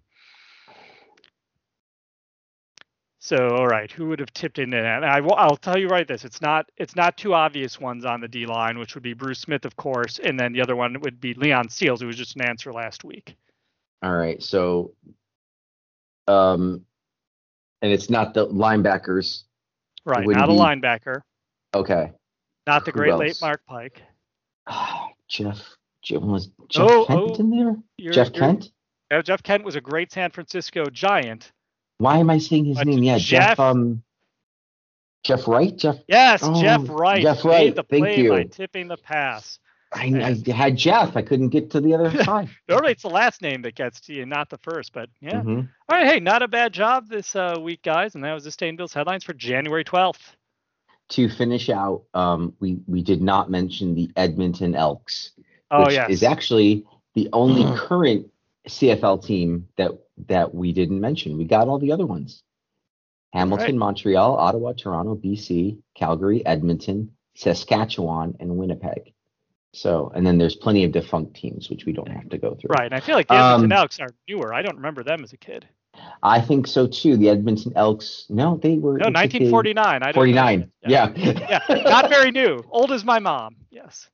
So, 3.21 3.49
all 3.57 3.67
right, 3.67 3.91
who 3.91 4.09
would 4.09 4.19
have 4.19 4.35
tipped 4.35 4.59
into 4.59 4.77
that? 4.77 5.03
And 5.03 5.07
I 5.07 5.21
will, 5.21 5.35
I'll 5.37 5.57
tell 5.57 5.79
you 5.79 5.89
right 5.89 6.07
this: 6.07 6.27
it's 6.27 6.43
not, 6.43 6.71
it's 6.77 6.95
not 6.95 7.17
two 7.17 7.33
obvious 7.33 7.81
ones 7.81 8.05
on 8.05 8.21
the 8.21 8.29
D 8.29 8.45
line, 8.45 8.79
which 8.79 8.95
would 8.95 9.03
be 9.03 9.15
Bruce 9.15 9.39
Smith, 9.39 9.65
of 9.65 9.77
course, 9.77 10.21
and 10.23 10.39
then 10.39 10.53
the 10.53 10.61
other 10.61 10.77
one 10.77 11.01
would 11.01 11.23
be 11.23 11.33
Leon 11.33 11.71
Seals, 11.71 12.03
who 12.03 12.07
was 12.07 12.17
just 12.17 12.37
an 12.37 12.43
answer 12.43 12.71
last 12.71 13.03
week. 13.03 13.35
All 14.03 14.13
right. 14.13 14.43
So, 14.43 14.93
um, 16.29 16.85
and 17.81 17.91
it's 17.91 18.11
not 18.11 18.35
the 18.35 18.47
linebackers. 18.47 19.45
Right, 20.05 20.27
not 20.27 20.49
a 20.49 20.53
be- 20.53 20.59
linebacker, 20.59 21.23
Okay. 21.75 22.13
not 22.67 22.85
the 22.85 22.91
Who 22.91 22.99
great 22.99 23.15
late? 23.15 23.39
Mark 23.41 23.63
Pike. 23.67 24.03
Jeff. 25.29 25.77
Jeff 26.03 26.21
was 26.23 26.49
Jeff 26.69 26.83
Oh, 26.91 27.05
Kent 27.07 27.21
oh. 27.21 27.35
in 27.41 27.51
there. 27.51 27.77
You're- 27.97 28.15
Jeff 28.15 28.29
you're- 28.35 28.41
Kent. 28.41 28.71
uh, 29.11 29.23
Jeff 29.23 29.43
Kent 29.43 29.65
was 29.65 29.75
a 29.77 29.81
great 29.81 30.13
San 30.13 30.31
Francisco 30.31 30.85
Giant. 30.87 31.53
Why 31.99 32.19
am 32.19 32.29
I 32.29 32.39
saying 32.39 32.67
his 32.67 32.77
But 32.77 32.87
name? 32.87 33.03
Yeah, 33.03 33.17
Jeff. 33.19 33.49
Jeff- 33.57 33.61
Um, 33.61 34.03
Jeff 35.23 35.49
Wright. 35.49 35.75
Jeff. 35.77 35.97
Yes, 36.07 36.41
Oh, 36.43 36.61
Jeff 36.61 36.83
Wright 36.89 37.23
Jeff 37.23 37.43
made 37.45 37.51
Wright, 37.51 37.75
the 37.77 37.83
thank 37.85 38.03
play 38.05 38.29
by 38.29 38.45
tipping 38.45 38.89
the 38.89 38.99
pass. 38.99 39.59
I, 39.95 40.37
I 40.49 40.53
had 40.53 40.77
Jeff. 40.77 41.17
I 41.17 41.23
couldn't 41.23 41.51
get 41.51 41.71
to 41.71 41.81
the 41.81 41.95
other 41.95 42.11
side. 42.25 42.49
Normally, 42.69 42.93
it's 42.93 43.03
the 43.03 43.11
last 43.11 43.43
name 43.43 43.63
that 43.63 43.75
gets 43.75 44.01
to 44.03 44.13
you, 44.15 44.27
not 44.27 44.51
the 44.51 44.59
first. 44.59 44.93
But 44.93 45.09
yeah. 45.21 45.43
Mhm. 45.43 45.69
All 45.89 45.99
right, 45.99 46.07
hey, 46.07 46.21
not 46.21 46.43
a 46.43 46.49
bad 46.49 46.73
job 46.73 47.09
this 47.09 47.37
uh, 47.37 47.59
week, 47.61 47.83
guys. 47.83 48.15
And 48.15 48.25
that 48.25 48.33
was 48.33 48.45
the 48.45 48.51
Stain 48.51 48.77
Bills 48.77 48.93
headlines 48.93 49.25
for 49.25 49.33
January 49.35 49.85
12th. 49.85 50.35
To 51.11 51.29
finish 51.29 51.69
out, 51.69 52.05
um, 52.15 52.55
we 52.61 52.79
we 52.87 53.03
did 53.03 53.23
not 53.23 53.51
mention 53.51 53.95
the 53.95 54.11
Edmonton 54.17 54.75
Elks. 54.75 55.33
Oh 55.71 55.85
which 55.85 55.95
yes, 55.95 56.11
is 56.11 56.23
actually 56.23 56.85
the 57.15 57.29
only 57.33 57.65
current 57.79 58.31
CFL 58.69 59.25
team 59.25 59.69
that 59.77 59.93
that 60.29 60.55
we 60.55 60.73
didn't 60.73 61.01
mention. 61.01 61.37
We 61.37 61.45
got 61.45 61.69
all 61.69 61.79
the 61.79 61.93
other 61.93 62.07
ones: 62.07 62.43
Hamilton, 63.33 63.67
Right. 63.67 63.75
Montreal, 63.75 64.37
Ottawa, 64.37 64.73
Toronto, 64.73 65.15
BC, 65.15 65.79
Calgary, 65.95 66.45
Edmonton, 66.47 67.11
Saskatchewan, 67.35 68.37
and 68.41 68.57
Winnipeg. 68.57 69.13
So, 69.75 70.13
and 70.15 70.27
then 70.27 70.39
there's 70.39 70.55
plenty 70.57 70.85
of 70.85 70.93
defunct 70.93 71.35
teams 71.35 71.69
which 71.69 71.85
we 71.85 71.93
don't 71.93 72.09
have 72.09 72.29
to 72.31 72.39
go 72.39 72.55
through. 72.55 72.69
right. 72.79 72.87
And 72.87 72.95
I 72.95 73.01
feel 73.01 73.15
like 73.17 73.29
the 73.29 73.35
Edmonton 73.35 73.73
Um, 73.73 73.79
Elks 73.79 73.99
are 74.01 74.11
newer. 74.29 74.55
I 74.55 74.63
don't 74.63 74.77
remember 74.77 75.03
them 75.03 75.23
as 75.25 75.33
a 75.33 75.37
kid. 75.37 75.67
I 76.23 76.41
think 76.41 76.67
so 76.67 76.87
too. 76.87 77.17
The 77.17 77.29
Edmonton 77.29 77.73
Elks. 77.77 78.27
No, 78.29 78.57
they 78.57 78.77
were. 78.79 78.99
No, 78.99 79.07
I 79.15 79.27
think 79.29 79.43
1949. 79.45 79.87
I 79.87 79.99
don't 79.99 80.07
know. 80.09 80.13
49. 80.13 80.71
Yeah. 80.87 81.13
yeah, 81.17 81.61
not 81.85 82.09
very 82.09 82.31
new. 82.31 82.63
Old 82.71 82.91
as 82.93 83.05
my 83.05 83.19
mom. 83.19 83.57
Yes. 83.71 84.09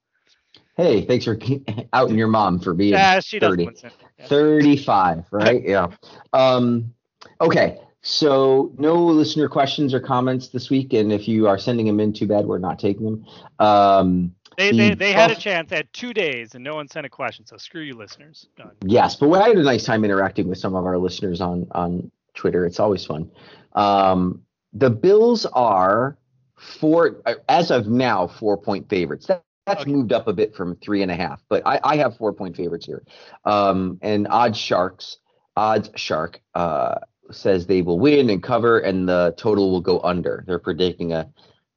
hey, 0.77 1.05
thanks 1.07 1.25
for 1.25 1.39
outing 1.93 2.17
your 2.19 2.29
mom 2.29 2.59
for 2.59 2.75
being 2.75 2.93
Yeah, 2.93 3.21
she 3.21 3.39
doesn't 3.39 3.59
30. 3.59 3.71
listen. 3.71 3.91
Yeah. 4.19 4.27
35, 4.29 5.25
right? 5.31 5.63
Yeah. 5.63 5.89
Um, 6.33 6.95
okay. 7.41 7.79
So 8.03 8.73
no 8.79 8.95
listener 8.97 9.49
questions 9.49 9.93
or 9.93 10.01
comments 10.01 10.49
this 10.49 10.71
week, 10.71 10.95
and 10.95 11.13
if 11.13 11.29
you 11.29 11.47
are 11.49 11.59
sending 11.59 11.87
them 11.87 12.01
in, 12.01 12.13
too 12.15 12.27
bad 12.27 12.47
we're 12.47 12.59
not 12.59 12.79
taking 12.79 13.05
them. 13.05 13.27
Um, 13.59 14.35
They, 14.57 14.73
they, 14.73 14.95
they 14.95 15.13
had 15.13 15.31
a 15.31 15.35
chance. 15.37 15.71
They 15.71 15.77
had 15.77 15.93
two 15.93 16.13
days, 16.13 16.55
and 16.55 16.63
no 16.65 16.75
one 16.75 16.89
sent 16.89 17.07
a 17.07 17.09
question. 17.09 17.47
So 17.47 17.57
screw 17.57 17.83
you, 17.83 17.95
listeners. 17.95 18.49
Done. 18.57 18.73
yes, 18.85 19.17
but 19.17 19.29
we 19.29 19.39
had 19.39 19.57
a 19.57 19.63
nice 19.63 19.85
time 19.85 20.05
interacting 20.05 20.49
with 20.49 20.59
some 20.59 20.75
of 20.75 20.85
our 20.85 20.99
listeners 20.99 21.41
on 21.41 21.67
on 21.73 22.11
Twitter. 22.35 22.67
It's 22.67 22.81
always 22.81 23.05
fun. 23.05 23.31
Um, 23.75 24.43
the 24.73 24.91
Bills 24.91 25.47
are 25.47 26.19
four 26.59 27.23
uh, 27.27 27.35
as 27.49 27.71
of 27.71 27.87
now 27.89 28.27
four 28.27 28.57
point 28.59 28.89
favorites. 28.89 29.27
That, 29.27 29.43
that's 29.67 29.83
Okay. 29.83 29.93
moved 29.93 30.13
up 30.13 30.27
a 30.27 30.33
bit 30.33 30.55
from 30.55 30.75
three 30.77 31.03
and 31.03 31.11
a 31.13 31.17
half, 31.17 31.41
but 31.49 31.63
I, 31.67 31.79
I 31.85 31.97
have 31.97 32.17
four 32.17 32.33
point 32.33 32.57
favorites 32.57 32.87
here. 32.87 33.03
Um, 33.45 33.99
and 34.03 34.27
Odds 34.29 34.59
Sharks, 34.59 35.19
Odds 35.57 35.91
Shark 35.97 36.41
uh, 36.55 36.97
says 37.31 37.67
they 37.67 37.83
will 37.83 37.99
win 38.01 38.31
and 38.31 38.43
cover, 38.43 38.81
and 38.81 39.09
the 39.09 39.33
total 39.37 39.71
will 39.71 39.81
go 39.81 40.01
under. 40.01 40.43
They're 40.47 40.59
predicting 40.59 41.13
a 41.13 41.31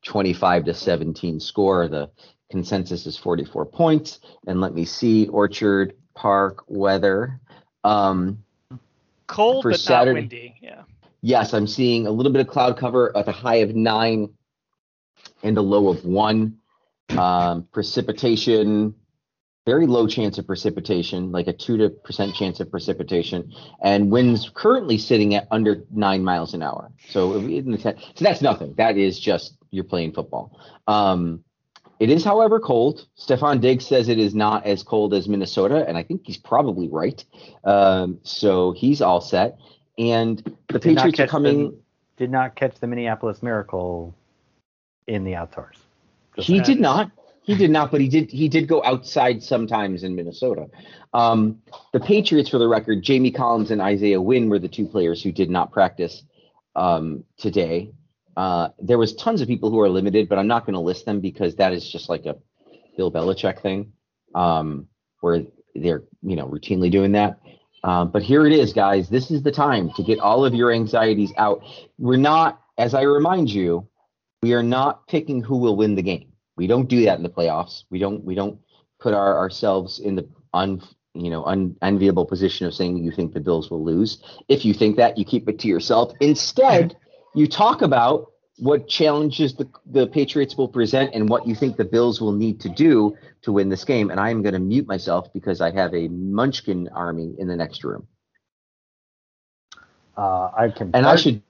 25 0.05 0.65
to 0.65 0.73
17 0.73 1.39
score. 1.39 1.87
The 1.87 2.09
consensus 2.53 3.07
is 3.07 3.17
44 3.17 3.65
points. 3.65 4.19
And 4.45 4.61
let 4.61 4.75
me 4.75 4.85
see 4.85 5.27
Orchard 5.29 5.95
Park 6.13 6.63
weather. 6.67 7.39
Um, 7.83 8.43
Cold 9.25 9.63
but 9.63 9.79
Saturday- 9.79 10.21
not 10.21 10.29
windy. 10.29 10.55
Yeah. 10.61 10.83
Yes, 11.21 11.55
I'm 11.55 11.65
seeing 11.65 12.05
a 12.05 12.11
little 12.11 12.31
bit 12.31 12.41
of 12.41 12.47
cloud 12.47 12.77
cover 12.77 13.15
at 13.17 13.27
a 13.27 13.31
high 13.31 13.61
of 13.65 13.73
nine 13.75 14.29
and 15.41 15.57
a 15.57 15.61
low 15.61 15.87
of 15.87 16.05
one. 16.05 16.59
Um, 17.17 17.67
precipitation, 17.71 18.93
very 19.65 19.87
low 19.87 20.05
chance 20.05 20.37
of 20.37 20.45
precipitation, 20.45 21.31
like 21.31 21.47
a 21.47 21.53
two 21.53 21.77
to 21.77 21.89
percent 21.89 22.35
chance 22.35 22.59
of 22.59 22.69
precipitation, 22.69 23.51
and 23.81 24.11
winds 24.11 24.51
currently 24.53 24.97
sitting 24.99 25.33
at 25.33 25.47
under 25.49 25.83
nine 25.91 26.23
miles 26.23 26.53
an 26.53 26.61
hour. 26.61 26.91
So 27.09 27.41
so 27.41 27.93
that's 28.19 28.41
nothing. 28.41 28.75
That 28.77 28.97
is 28.97 29.19
just 29.19 29.57
you're 29.71 29.83
playing 29.83 30.13
football. 30.13 30.59
Um, 30.87 31.43
it 31.99 32.09
is, 32.09 32.23
however, 32.23 32.59
cold. 32.59 33.07
Stefon 33.17 33.61
Diggs 33.61 33.85
says 33.85 34.09
it 34.09 34.19
is 34.19 34.35
not 34.35 34.65
as 34.65 34.83
cold 34.83 35.13
as 35.13 35.27
Minnesota, 35.29 35.85
and 35.87 35.97
I 35.97 36.03
think 36.03 36.21
he's 36.25 36.37
probably 36.37 36.87
right. 36.89 37.23
Um, 37.63 38.19
so 38.23 38.71
he's 38.71 39.01
all 39.01 39.21
set. 39.21 39.57
And 39.97 40.39
the 40.67 40.79
Did 40.79 40.81
Patriots 40.97 41.19
are 41.19 41.27
coming. 41.27 41.71
the- 41.71 41.77
did 42.17 42.31
not 42.31 42.55
catch 42.55 42.79
the 42.79 42.87
Minneapolis 42.87 43.41
Miracle 43.41 44.13
in 45.07 45.23
the 45.23 45.35
outdoors. 45.35 45.77
Just 46.35 46.47
He 46.47 46.59
did 46.59 46.79
not. 46.79 47.11
He 47.43 47.55
did 47.55 47.71
not, 47.71 47.91
but 47.91 47.99
he 47.99 48.07
did. 48.07 48.31
He 48.31 48.47
did 48.47 48.67
go 48.67 48.81
outside 48.85 49.43
sometimes 49.43 50.03
in 50.03 50.15
Minnesota. 50.15 50.67
Um, 51.13 51.61
the 51.91 51.99
Patriots, 51.99 52.49
for 52.49 52.57
the 52.57 52.67
record, 52.67 53.01
Jamie 53.03 53.31
Collins 53.31 53.69
and 53.69 53.81
Isaiah 53.81 54.21
Wynn 54.21 54.49
were 54.49 54.59
the 54.59 54.69
two 54.69 54.87
players 54.87 55.21
who 55.21 55.31
did 55.31 55.49
not 55.49 55.71
practice 55.71 56.23
um, 56.75 57.23
today. 57.37 57.91
Uh, 58.35 58.69
there 58.79 58.97
was 58.97 59.13
tons 59.15 59.41
of 59.41 59.47
people 59.47 59.69
who 59.69 59.79
are 59.79 59.89
limited, 59.89 60.27
but 60.29 60.39
I'm 60.39 60.47
not 60.47 60.65
going 60.65 60.73
to 60.73 60.79
list 60.79 61.05
them 61.05 61.19
because 61.19 61.55
that 61.55 61.73
is 61.73 61.87
just 61.87 62.09
like 62.09 62.25
a 62.25 62.35
Bill 62.97 63.11
Belichick 63.11 63.61
thing, 63.61 63.93
um, 64.35 64.87
where 65.21 65.43
they're 65.75 66.03
you 66.21 66.35
know 66.35 66.47
routinely 66.47 66.91
doing 66.91 67.11
that. 67.13 67.39
Um, 67.83 68.11
but 68.11 68.23
here 68.23 68.45
it 68.45 68.53
is, 68.53 68.71
guys. 68.71 69.09
This 69.09 69.29
is 69.29 69.43
the 69.43 69.51
time 69.51 69.91
to 69.93 70.03
get 70.03 70.19
all 70.19 70.45
of 70.45 70.53
your 70.53 70.71
anxieties 70.71 71.33
out. 71.37 71.63
We're 71.97 72.17
not, 72.17 72.61
as 72.77 72.93
I 72.93 73.01
remind 73.01 73.49
you, 73.49 73.87
we 74.41 74.53
are 74.53 74.63
not 74.63 75.05
picking 75.07 75.41
who 75.41 75.57
will 75.57 75.75
win 75.75 75.95
the 75.95 76.01
game. 76.01 76.31
We 76.55 76.67
don't 76.67 76.87
do 76.87 77.03
that 77.05 77.17
in 77.17 77.23
the 77.23 77.29
playoffs. 77.29 77.83
We 77.89 77.99
don't 77.99 78.23
we 78.23 78.35
don't 78.35 78.59
put 78.99 79.13
our 79.13 79.37
ourselves 79.37 79.99
in 79.99 80.15
the 80.15 80.27
un 80.53 80.81
you 81.13 81.29
know 81.29 81.43
unenviable 81.45 82.25
position 82.25 82.67
of 82.67 82.73
saying 82.73 82.97
you 83.03 83.11
think 83.11 83.33
the 83.33 83.39
Bills 83.39 83.69
will 83.69 83.83
lose. 83.83 84.21
If 84.47 84.65
you 84.65 84.73
think 84.73 84.97
that, 84.97 85.17
you 85.17 85.25
keep 85.25 85.49
it 85.49 85.59
to 85.59 85.67
yourself. 85.67 86.13
Instead, 86.21 86.95
you 87.33 87.47
talk 87.47 87.81
about 87.81 88.31
what 88.57 88.87
challenges 88.87 89.55
the, 89.55 89.67
the 89.85 90.07
Patriots 90.07 90.55
will 90.55 90.67
present 90.67 91.13
and 91.13 91.27
what 91.27 91.47
you 91.47 91.55
think 91.55 91.75
the 91.75 91.85
Bills 91.85 92.21
will 92.21 92.31
need 92.31 92.59
to 92.61 92.69
do 92.69 93.17
to 93.41 93.51
win 93.51 93.69
this 93.69 93.83
game. 93.83 94.11
And 94.11 94.19
I 94.19 94.29
am 94.29 94.41
going 94.41 94.53
to 94.53 94.59
mute 94.59 94.87
myself 94.87 95.31
because 95.33 95.59
I 95.59 95.71
have 95.71 95.93
a 95.93 96.07
Munchkin 96.07 96.89
army 96.89 97.33
in 97.37 97.47
the 97.47 97.55
next 97.55 97.83
room. 97.83 98.07
Uh, 100.15 100.51
I 100.55 100.69
can. 100.75 100.91
And 100.93 101.05
I 101.05 101.15
should. 101.15 101.41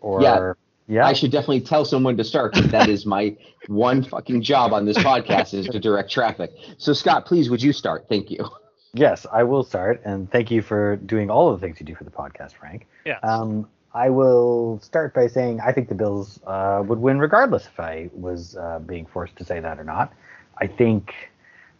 Or 0.00 0.20
yeah, 0.20 0.52
yeah. 0.88 1.06
I 1.06 1.14
should 1.14 1.30
definitely 1.30 1.62
tell 1.62 1.84
someone 1.84 2.16
to 2.18 2.24
start. 2.24 2.52
Because 2.52 2.70
that 2.72 2.88
is 2.88 3.06
my 3.06 3.34
one 3.68 4.02
fucking 4.02 4.42
job 4.42 4.74
on 4.74 4.84
this 4.84 4.98
podcast 4.98 5.54
is 5.54 5.66
to 5.68 5.80
direct 5.80 6.10
traffic. 6.10 6.52
So 6.76 6.92
Scott, 6.92 7.24
please, 7.24 7.48
would 7.48 7.62
you 7.62 7.72
start? 7.72 8.06
Thank 8.08 8.30
you. 8.30 8.46
Yes, 8.92 9.26
I 9.30 9.42
will 9.42 9.62
start, 9.62 10.00
and 10.06 10.30
thank 10.30 10.50
you 10.50 10.62
for 10.62 10.96
doing 10.96 11.30
all 11.30 11.52
of 11.52 11.60
the 11.60 11.66
things 11.66 11.78
you 11.80 11.84
do 11.84 11.94
for 11.94 12.04
the 12.04 12.10
podcast, 12.10 12.52
Frank. 12.54 12.86
Yeah. 13.04 13.18
Um, 13.22 13.68
I 13.96 14.10
will 14.10 14.78
start 14.82 15.14
by 15.14 15.26
saying 15.26 15.60
I 15.60 15.72
think 15.72 15.88
the 15.88 15.94
Bills 15.94 16.38
uh, 16.46 16.82
would 16.86 16.98
win 16.98 17.18
regardless 17.18 17.64
if 17.64 17.80
I 17.80 18.10
was 18.12 18.54
uh, 18.54 18.78
being 18.80 19.06
forced 19.06 19.36
to 19.36 19.44
say 19.44 19.58
that 19.58 19.78
or 19.78 19.84
not. 19.84 20.12
I 20.58 20.66
think 20.66 21.14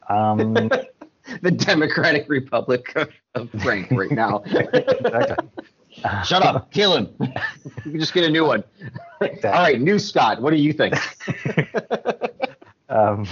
um, 0.09 0.55
the 1.43 1.51
Democratic 1.51 2.27
Republic 2.31 2.91
of, 2.97 3.11
of 3.35 3.51
Frank 3.62 3.91
right 3.91 4.11
now. 4.11 4.39
exactly. 4.47 5.49
Shut 6.25 6.43
up, 6.43 6.71
kill 6.73 6.97
him. 6.97 7.14
you 7.21 7.91
can 7.91 8.01
just 8.01 8.14
get 8.14 8.25
a 8.25 8.31
new 8.31 8.47
one. 8.47 8.64
Exactly. 9.21 9.51
All 9.51 9.62
right, 9.62 9.79
new 9.79 9.99
Scott. 9.99 10.41
What 10.41 10.53
do 10.53 10.57
you 10.57 10.73
think? 10.73 10.95
um, 12.89 13.27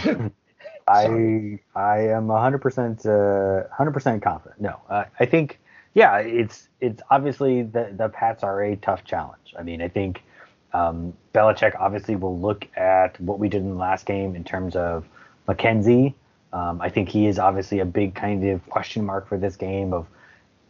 I 0.87 1.59
I 1.74 1.99
am 2.09 2.26
100 2.26 2.59
percent 2.59 3.05
100 3.07 3.70
uh, 3.78 3.91
percent 3.93 4.22
confident. 4.22 4.61
No, 4.61 4.78
uh, 4.91 5.05
I 5.18 5.24
think 5.24 5.59
yeah, 5.95 6.18
it's 6.18 6.68
it's 6.80 7.03
obviously 7.11 7.62
the 7.62 7.95
the 7.97 8.09
Pats 8.09 8.42
are 8.42 8.62
a 8.62 8.76
tough 8.76 9.05
challenge. 9.05 9.55
I 9.59 9.62
mean, 9.62 9.80
I 9.80 9.88
think 9.88 10.22
um, 10.72 11.14
Belichick 11.32 11.74
obviously 11.78 12.16
will 12.16 12.38
look 12.38 12.66
at 12.76 13.18
what 13.20 13.38
we 13.38 13.49
did 13.49 13.62
in 13.62 13.70
the 13.70 13.76
last 13.76 14.05
game 14.05 14.34
in 14.34 14.45
terms 14.45 14.74
of 14.74 15.07
McKenzie. 15.49 16.14
Um, 16.53 16.80
I 16.80 16.88
think 16.88 17.09
he 17.09 17.26
is 17.26 17.38
obviously 17.38 17.78
a 17.78 17.84
big 17.84 18.14
kind 18.14 18.45
of 18.49 18.68
question 18.68 19.05
mark 19.05 19.28
for 19.28 19.38
this 19.38 19.57
game 19.57 19.92
of 19.92 20.07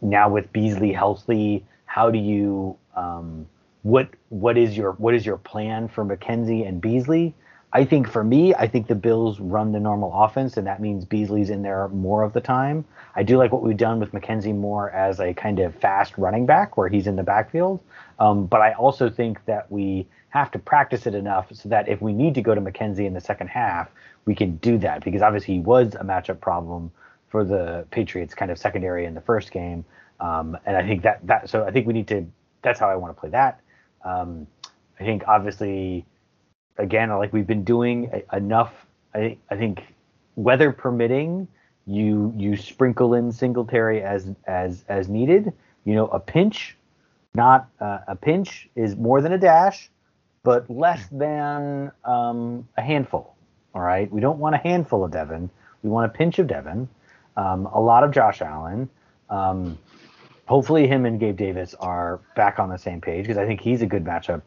now 0.01 0.29
with 0.29 0.51
Beasley 0.53 0.93
healthy. 0.93 1.65
How 1.85 2.11
do 2.11 2.19
you 2.19 2.77
um, 2.95 3.47
what 3.81 4.09
what 4.29 4.57
is 4.57 4.77
your 4.77 4.93
what 4.93 5.15
is 5.15 5.25
your 5.25 5.37
plan 5.37 5.87
for 5.87 6.05
McKenzie 6.05 6.67
and 6.67 6.79
Beasley? 6.79 7.33
I 7.75 7.83
think 7.83 8.07
for 8.07 8.23
me, 8.23 8.55
I 8.55 8.67
think 8.67 8.87
the 8.87 8.95
Bills 8.95 9.37
run 9.41 9.73
the 9.73 9.81
normal 9.81 10.09
offense, 10.13 10.55
and 10.55 10.65
that 10.65 10.79
means 10.79 11.03
Beasley's 11.03 11.49
in 11.49 11.61
there 11.61 11.89
more 11.89 12.23
of 12.23 12.31
the 12.31 12.39
time. 12.39 12.85
I 13.17 13.23
do 13.23 13.37
like 13.37 13.51
what 13.51 13.63
we've 13.63 13.75
done 13.75 13.99
with 13.99 14.13
McKenzie 14.13 14.55
more 14.55 14.91
as 14.91 15.19
a 15.19 15.33
kind 15.33 15.59
of 15.59 15.75
fast 15.75 16.17
running 16.17 16.45
back 16.45 16.77
where 16.77 16.87
he's 16.87 17.05
in 17.05 17.17
the 17.17 17.23
backfield. 17.23 17.81
Um, 18.17 18.45
but 18.45 18.61
I 18.61 18.71
also 18.75 19.09
think 19.09 19.43
that 19.43 19.69
we 19.69 20.07
have 20.29 20.51
to 20.51 20.59
practice 20.59 21.05
it 21.05 21.15
enough 21.15 21.47
so 21.51 21.67
that 21.67 21.89
if 21.89 22.01
we 22.01 22.13
need 22.13 22.33
to 22.35 22.41
go 22.41 22.55
to 22.55 22.61
McKenzie 22.61 23.05
in 23.05 23.13
the 23.13 23.19
second 23.19 23.47
half, 23.47 23.89
we 24.23 24.35
can 24.35 24.55
do 24.55 24.77
that 24.77 25.03
because 25.03 25.21
obviously 25.21 25.55
he 25.55 25.59
was 25.59 25.95
a 25.95 26.03
matchup 26.05 26.39
problem 26.39 26.89
for 27.27 27.43
the 27.43 27.85
Patriots 27.91 28.33
kind 28.33 28.51
of 28.51 28.57
secondary 28.57 29.03
in 29.03 29.13
the 29.13 29.21
first 29.21 29.51
game. 29.51 29.83
Um, 30.21 30.57
and 30.65 30.77
I 30.77 30.87
think 30.87 31.03
that 31.03 31.27
that 31.27 31.49
so 31.49 31.65
I 31.65 31.71
think 31.71 31.87
we 31.87 31.93
need 31.93 32.07
to 32.07 32.25
that's 32.61 32.79
how 32.79 32.89
I 32.89 32.95
want 32.95 33.13
to 33.13 33.19
play 33.19 33.31
that. 33.31 33.59
Um, 34.05 34.47
I 34.97 35.03
think 35.03 35.23
obviously 35.27 36.05
again, 36.77 37.09
like 37.09 37.33
we've 37.33 37.47
been 37.47 37.63
doing 37.63 38.23
enough. 38.33 38.73
I, 39.13 39.37
I 39.49 39.55
think 39.55 39.83
weather 40.35 40.71
permitting, 40.71 41.47
you 41.85 42.33
you 42.35 42.57
sprinkle 42.57 43.13
in 43.13 43.31
Singletary 43.31 44.01
as 44.01 44.29
as 44.47 44.83
as 44.87 45.07
needed. 45.07 45.53
You 45.83 45.93
know, 45.93 46.07
a 46.07 46.19
pinch, 46.19 46.75
not 47.33 47.67
uh, 47.79 47.99
a 48.07 48.15
pinch, 48.15 48.69
is 48.75 48.95
more 48.95 49.21
than 49.21 49.33
a 49.33 49.37
dash, 49.37 49.89
but 50.43 50.69
less 50.69 51.05
than 51.11 51.91
um, 52.03 52.67
a 52.77 52.81
handful. 52.81 53.35
All 53.73 53.81
right, 53.81 54.11
we 54.11 54.21
don't 54.21 54.39
want 54.39 54.55
a 54.55 54.57
handful 54.57 55.03
of 55.03 55.11
Devin. 55.11 55.49
We 55.83 55.89
want 55.89 56.11
a 56.11 56.17
pinch 56.17 56.39
of 56.39 56.47
Devin. 56.47 56.89
Um, 57.37 57.65
a 57.67 57.79
lot 57.79 58.03
of 58.03 58.11
Josh 58.11 58.41
Allen. 58.41 58.89
Um, 59.29 59.77
hopefully, 60.45 60.87
him 60.87 61.05
and 61.05 61.19
Gabe 61.19 61.37
Davis 61.37 61.75
are 61.75 62.21
back 62.35 62.57
on 62.57 62.69
the 62.69 62.77
same 62.77 63.01
page 63.01 63.25
because 63.25 63.37
I 63.37 63.45
think 63.45 63.61
he's 63.61 63.81
a 63.81 63.85
good 63.85 64.03
matchup 64.03 64.43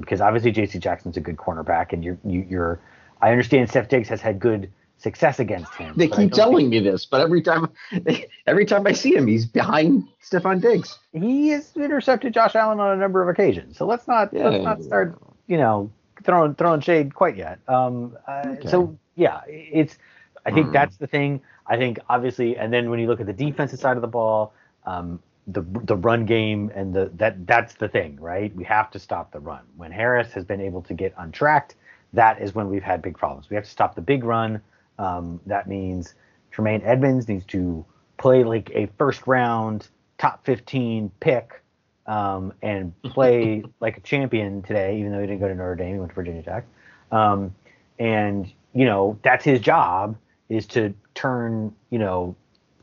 because 0.00 0.20
um, 0.20 0.26
obviously 0.26 0.52
J.C. 0.52 0.78
Jackson's 0.78 1.16
a 1.16 1.20
good 1.20 1.36
cornerback, 1.36 1.92
and 1.92 2.04
you're 2.04 2.18
you, 2.24 2.46
you're. 2.48 2.80
I 3.20 3.30
understand 3.30 3.70
Steph 3.70 3.88
Diggs 3.88 4.08
has 4.08 4.20
had 4.20 4.40
good 4.40 4.70
success 5.02 5.40
against 5.40 5.74
him. 5.74 5.94
They 5.96 6.08
keep 6.08 6.32
telling 6.32 6.68
me 6.70 6.80
this, 6.80 7.04
but 7.04 7.20
every 7.20 7.42
time 7.42 7.68
every 8.46 8.64
time 8.64 8.86
I 8.86 8.92
see 8.92 9.14
him, 9.14 9.26
he's 9.26 9.46
behind 9.46 10.08
Stefon 10.22 10.60
Diggs. 10.60 10.98
He 11.12 11.48
has 11.48 11.72
intercepted 11.76 12.32
Josh 12.32 12.54
Allen 12.54 12.80
on 12.80 12.96
a 12.96 13.00
number 13.00 13.22
of 13.22 13.28
occasions. 13.28 13.76
So 13.76 13.86
let's 13.86 14.06
not 14.06 14.32
yeah. 14.32 14.48
let's 14.48 14.64
not 14.64 14.82
start 14.82 15.18
you 15.46 15.56
know 15.56 15.90
throwing 16.24 16.54
throwing 16.54 16.80
shade 16.80 17.14
quite 17.14 17.36
yet. 17.36 17.58
Um, 17.68 18.16
uh, 18.26 18.42
okay. 18.46 18.68
So 18.68 18.96
yeah, 19.16 19.40
it's. 19.46 19.98
I 20.44 20.50
think 20.50 20.68
mm. 20.68 20.72
that's 20.72 20.96
the 20.96 21.06
thing. 21.06 21.40
I 21.66 21.76
think 21.76 22.00
obviously, 22.08 22.56
and 22.56 22.72
then 22.72 22.90
when 22.90 22.98
you 22.98 23.06
look 23.06 23.20
at 23.20 23.26
the 23.26 23.32
defensive 23.32 23.78
side 23.78 23.96
of 23.96 24.02
the 24.02 24.08
ball, 24.08 24.52
um, 24.86 25.20
the 25.48 25.62
the 25.84 25.96
run 25.96 26.24
game 26.24 26.70
and 26.74 26.94
the 26.94 27.10
that 27.14 27.46
that's 27.46 27.74
the 27.74 27.88
thing, 27.88 28.16
right? 28.20 28.54
We 28.54 28.64
have 28.64 28.90
to 28.92 28.98
stop 28.98 29.32
the 29.32 29.40
run. 29.40 29.62
When 29.76 29.90
Harris 29.90 30.32
has 30.32 30.44
been 30.44 30.60
able 30.60 30.82
to 30.82 30.94
get 30.94 31.14
untracked, 31.18 31.74
that 32.12 32.40
is 32.40 32.54
when 32.54 32.68
we've 32.68 32.82
had 32.82 33.02
big 33.02 33.16
problems. 33.16 33.50
We 33.50 33.56
have 33.56 33.64
to 33.64 33.70
stop 33.70 33.94
the 33.94 34.02
big 34.02 34.24
run. 34.24 34.60
Um, 34.98 35.40
that 35.46 35.68
means 35.68 36.14
Tremaine 36.50 36.82
Edmunds 36.84 37.28
needs 37.28 37.44
to 37.46 37.84
play 38.18 38.44
like 38.44 38.70
a 38.74 38.88
first 38.98 39.26
round 39.26 39.88
top 40.18 40.44
15 40.44 41.10
pick 41.18 41.60
um, 42.06 42.52
and 42.62 42.92
play 43.02 43.64
like 43.80 43.96
a 43.96 44.00
champion 44.00 44.62
today, 44.62 44.98
even 44.98 45.10
though 45.10 45.20
he 45.20 45.26
didn't 45.26 45.40
go 45.40 45.48
to 45.48 45.54
Notre 45.54 45.74
Dame, 45.74 45.94
he 45.94 45.98
went 45.98 46.10
to 46.10 46.14
Virginia 46.14 46.42
Tech. 46.42 46.64
Um, 47.10 47.54
and 47.98 48.50
you 48.74 48.84
know 48.84 49.18
that's 49.22 49.44
his 49.44 49.60
job 49.60 50.16
is 50.48 50.66
to 50.66 50.94
turn 51.14 51.74
you 51.90 51.98
know 51.98 52.34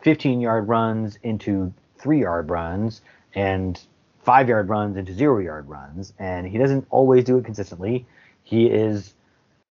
15 0.02 0.40
yard 0.40 0.68
runs 0.68 1.18
into 1.24 1.74
three 2.00 2.22
yard 2.22 2.50
runs 2.50 3.02
and 3.36 3.80
five 4.24 4.50
yard 4.50 4.70
runs 4.70 4.98
into 4.98 5.14
zero 5.14 5.40
yard 5.40 5.68
runs, 5.70 6.14
and 6.20 6.48
he 6.48 6.58
doesn't 6.58 6.86
always 6.90 7.24
do 7.24 7.38
it 7.38 7.46
consistently. 7.46 8.06
He 8.44 8.68
is 8.68 9.14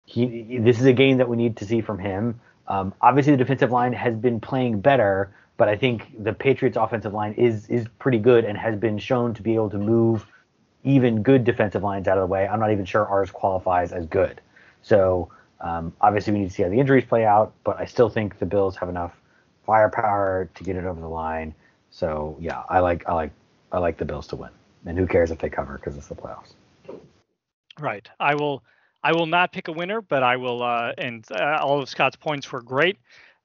he. 0.04 0.58
This 0.58 0.78
is 0.78 0.86
a 0.86 0.92
game 0.92 1.18
that 1.18 1.28
we 1.28 1.36
need 1.36 1.56
to 1.58 1.64
see 1.64 1.80
from 1.80 1.98
him. 1.98 2.40
Um, 2.68 2.94
obviously, 3.00 3.32
the 3.32 3.38
defensive 3.38 3.70
line 3.70 3.92
has 3.92 4.14
been 4.14 4.40
playing 4.40 4.80
better, 4.80 5.34
but 5.56 5.68
I 5.68 5.76
think 5.76 6.22
the 6.22 6.32
Patriots' 6.32 6.76
offensive 6.76 7.12
line 7.12 7.34
is 7.34 7.66
is 7.68 7.86
pretty 7.98 8.18
good 8.18 8.44
and 8.44 8.58
has 8.58 8.76
been 8.76 8.98
shown 8.98 9.34
to 9.34 9.42
be 9.42 9.54
able 9.54 9.70
to 9.70 9.78
move 9.78 10.26
even 10.84 11.22
good 11.22 11.44
defensive 11.44 11.82
lines 11.82 12.06
out 12.06 12.16
of 12.16 12.22
the 12.22 12.32
way. 12.32 12.46
I'm 12.46 12.60
not 12.60 12.70
even 12.70 12.84
sure 12.84 13.06
ours 13.06 13.30
qualifies 13.30 13.92
as 13.92 14.06
good. 14.06 14.40
So 14.82 15.30
um, 15.60 15.92
obviously, 16.00 16.32
we 16.32 16.40
need 16.40 16.48
to 16.48 16.54
see 16.54 16.62
how 16.62 16.68
the 16.68 16.78
injuries 16.78 17.04
play 17.04 17.24
out, 17.24 17.52
but 17.64 17.78
I 17.78 17.86
still 17.86 18.08
think 18.08 18.38
the 18.38 18.46
Bills 18.46 18.76
have 18.76 18.88
enough 18.88 19.12
firepower 19.64 20.48
to 20.54 20.64
get 20.64 20.76
it 20.76 20.84
over 20.84 21.00
the 21.00 21.08
line. 21.08 21.54
So 21.96 22.36
yeah, 22.38 22.62
I 22.68 22.80
like 22.80 23.08
I 23.08 23.14
like 23.14 23.32
I 23.72 23.78
like 23.78 23.96
the 23.96 24.04
Bills 24.04 24.26
to 24.26 24.36
win. 24.36 24.50
And 24.84 24.98
who 24.98 25.06
cares 25.06 25.30
if 25.30 25.38
they 25.38 25.48
cover 25.48 25.78
because 25.78 25.96
it's 25.96 26.08
the 26.08 26.14
playoffs. 26.14 26.52
Right. 27.80 28.06
I 28.20 28.34
will 28.34 28.62
I 29.02 29.12
will 29.12 29.24
not 29.24 29.50
pick 29.50 29.68
a 29.68 29.72
winner, 29.72 30.02
but 30.02 30.22
I 30.22 30.36
will 30.36 30.62
uh, 30.62 30.92
and 30.98 31.24
uh, 31.32 31.58
all 31.62 31.80
of 31.80 31.88
Scott's 31.88 32.16
points 32.16 32.52
were 32.52 32.60
great. 32.60 32.98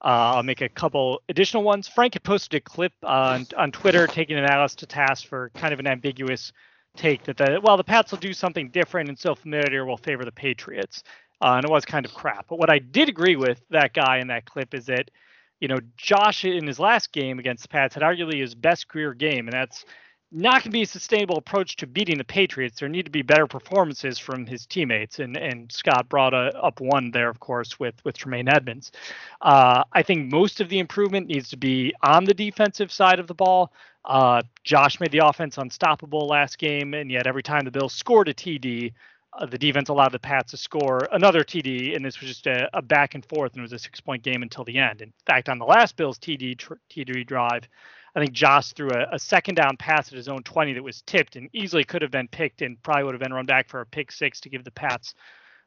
Uh, 0.03 0.35
I'll 0.35 0.43
make 0.43 0.59
a 0.59 0.67
couple 0.67 1.21
additional 1.29 1.63
ones. 1.63 1.87
Frank 1.87 2.15
had 2.15 2.23
posted 2.23 2.57
a 2.57 2.61
clip 2.61 2.91
on 3.03 3.47
on 3.55 3.71
Twitter 3.71 4.05
taking 4.05 4.37
an 4.37 4.43
analyst 4.43 4.79
to 4.79 4.85
task 4.85 5.27
for 5.27 5.49
kind 5.55 5.73
of 5.73 5.79
an 5.79 5.87
ambiguous 5.87 6.51
take 6.97 7.23
that 7.23 7.37
the 7.37 7.61
well 7.63 7.77
the 7.77 7.85
Pats 7.85 8.11
will 8.11 8.19
do 8.19 8.33
something 8.33 8.69
different 8.69 9.07
and 9.07 9.17
so 9.17 9.33
familiar 9.33 9.85
will 9.85 9.95
favor 9.95 10.25
the 10.25 10.31
Patriots. 10.31 11.03
Uh, 11.39 11.53
and 11.55 11.63
it 11.63 11.71
was 11.71 11.85
kind 11.85 12.05
of 12.05 12.13
crap. 12.13 12.47
But 12.49 12.59
what 12.59 12.69
I 12.69 12.79
did 12.79 13.07
agree 13.07 13.37
with 13.37 13.63
that 13.69 13.93
guy 13.93 14.17
in 14.17 14.27
that 14.27 14.45
clip 14.45 14.73
is 14.73 14.87
that 14.87 15.09
you 15.61 15.67
know, 15.67 15.77
Josh 15.95 16.43
in 16.43 16.67
his 16.67 16.79
last 16.79 17.13
game 17.13 17.39
against 17.39 17.63
the 17.63 17.69
Pats 17.69 17.93
had 17.93 18.03
arguably 18.03 18.41
his 18.41 18.55
best 18.55 18.87
career 18.87 19.13
game, 19.13 19.47
and 19.47 19.53
that's 19.53 19.85
not 20.31 20.53
going 20.53 20.63
to 20.63 20.69
be 20.71 20.81
a 20.81 20.87
sustainable 20.87 21.37
approach 21.37 21.75
to 21.75 21.87
beating 21.87 22.17
the 22.17 22.23
Patriots. 22.23 22.79
There 22.79 22.89
need 22.89 23.05
to 23.05 23.11
be 23.11 23.21
better 23.21 23.47
performances 23.47 24.17
from 24.17 24.45
his 24.45 24.65
teammates, 24.65 25.19
and 25.19 25.37
and 25.37 25.71
Scott 25.71 26.09
brought 26.09 26.33
a, 26.33 26.57
up 26.57 26.81
one 26.81 27.11
there, 27.11 27.29
of 27.29 27.39
course, 27.39 27.79
with 27.79 27.95
with 28.03 28.17
Tremaine 28.17 28.49
Edmunds. 28.49 28.91
Uh, 29.41 29.83
I 29.93 30.01
think 30.01 30.31
most 30.31 30.59
of 30.61 30.69
the 30.69 30.79
improvement 30.79 31.27
needs 31.27 31.49
to 31.49 31.57
be 31.57 31.93
on 32.01 32.25
the 32.25 32.33
defensive 32.33 32.91
side 32.91 33.19
of 33.19 33.27
the 33.27 33.35
ball. 33.35 33.71
Uh, 34.03 34.41
Josh 34.63 34.99
made 34.99 35.11
the 35.11 35.25
offense 35.25 35.59
unstoppable 35.59 36.27
last 36.27 36.57
game, 36.57 36.95
and 36.95 37.11
yet 37.11 37.27
every 37.27 37.43
time 37.43 37.65
the 37.65 37.71
Bills 37.71 37.93
scored 37.93 38.29
a 38.29 38.33
TD, 38.33 38.93
uh, 39.33 39.45
the 39.45 39.57
defense 39.57 39.89
allowed 39.89 40.11
the 40.11 40.19
Pats 40.19 40.51
to 40.51 40.57
score 40.57 41.07
another 41.11 41.43
TD, 41.43 41.95
and 41.95 42.03
this 42.03 42.19
was 42.19 42.29
just 42.29 42.47
a, 42.47 42.69
a 42.77 42.81
back 42.81 43.15
and 43.15 43.25
forth, 43.25 43.53
and 43.53 43.59
it 43.59 43.63
was 43.63 43.73
a 43.73 43.79
six-point 43.79 44.23
game 44.23 44.43
until 44.43 44.63
the 44.63 44.77
end. 44.77 45.01
In 45.01 45.13
fact, 45.25 45.49
on 45.49 45.57
the 45.57 45.65
last 45.65 45.95
Bills 45.95 46.19
TD 46.19 46.57
TD 46.89 47.25
drive, 47.25 47.67
I 48.15 48.19
think 48.19 48.33
Josh 48.33 48.73
threw 48.73 48.89
a, 48.89 49.07
a, 49.13 49.19
second 49.19 49.55
down 49.55 49.77
pass 49.77 50.09
at 50.09 50.17
his 50.17 50.27
own 50.27 50.43
20 50.43 50.73
that 50.73 50.83
was 50.83 51.01
tipped 51.03 51.37
and 51.37 51.49
easily 51.53 51.85
could 51.85 52.01
have 52.01 52.11
been 52.11 52.27
picked 52.27 52.61
and 52.61 52.81
probably 52.83 53.05
would 53.05 53.13
have 53.13 53.21
been 53.21 53.33
run 53.33 53.45
back 53.45 53.69
for 53.69 53.79
a 53.79 53.85
pick 53.85 54.11
six 54.11 54.41
to 54.41 54.49
give 54.49 54.65
the 54.65 54.71
Pats 54.71 55.15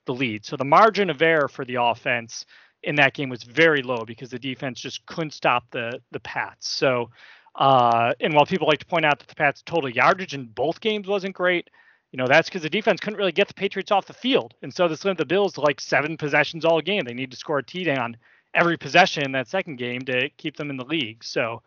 the 0.04 0.12
lead. 0.12 0.44
So 0.44 0.56
the 0.56 0.64
margin 0.64 1.08
of 1.08 1.22
error 1.22 1.48
for 1.48 1.64
the 1.64 1.76
offense 1.76 2.44
in 2.82 2.96
that 2.96 3.14
game 3.14 3.30
was 3.30 3.42
very 3.42 3.82
low 3.82 4.04
because 4.06 4.28
the 4.28 4.38
defense 4.38 4.78
just 4.78 5.06
couldn't 5.06 5.32
stop 5.32 5.64
the 5.70 6.00
the 6.10 6.20
Pats. 6.20 6.68
So, 6.68 7.10
uh, 7.54 8.12
and 8.20 8.34
while 8.34 8.44
people 8.44 8.66
like 8.66 8.80
to 8.80 8.86
point 8.86 9.06
out 9.06 9.18
that 9.20 9.28
the 9.28 9.34
Pats' 9.34 9.62
total 9.62 9.88
yardage 9.88 10.34
in 10.34 10.44
both 10.44 10.80
games 10.80 11.08
wasn't 11.08 11.34
great, 11.34 11.70
you 12.14 12.18
know 12.18 12.28
that's 12.28 12.48
because 12.48 12.62
the 12.62 12.70
defense 12.70 13.00
couldn't 13.00 13.18
really 13.18 13.32
get 13.32 13.48
the 13.48 13.54
Patriots 13.54 13.90
off 13.90 14.06
the 14.06 14.12
field, 14.12 14.54
and 14.62 14.72
so 14.72 14.86
this 14.86 15.04
limited 15.04 15.22
the 15.22 15.26
Bills 15.26 15.54
to 15.54 15.62
like 15.62 15.80
seven 15.80 16.16
possessions 16.16 16.64
all 16.64 16.80
game. 16.80 17.02
They 17.04 17.12
need 17.12 17.32
to 17.32 17.36
score 17.36 17.58
a 17.58 17.62
T 17.64 17.82
down 17.82 18.16
every 18.54 18.78
possession 18.78 19.24
in 19.24 19.32
that 19.32 19.48
second 19.48 19.78
game 19.78 20.02
to 20.02 20.30
keep 20.36 20.56
them 20.56 20.70
in 20.70 20.76
the 20.76 20.84
league. 20.84 21.24
So, 21.24 21.62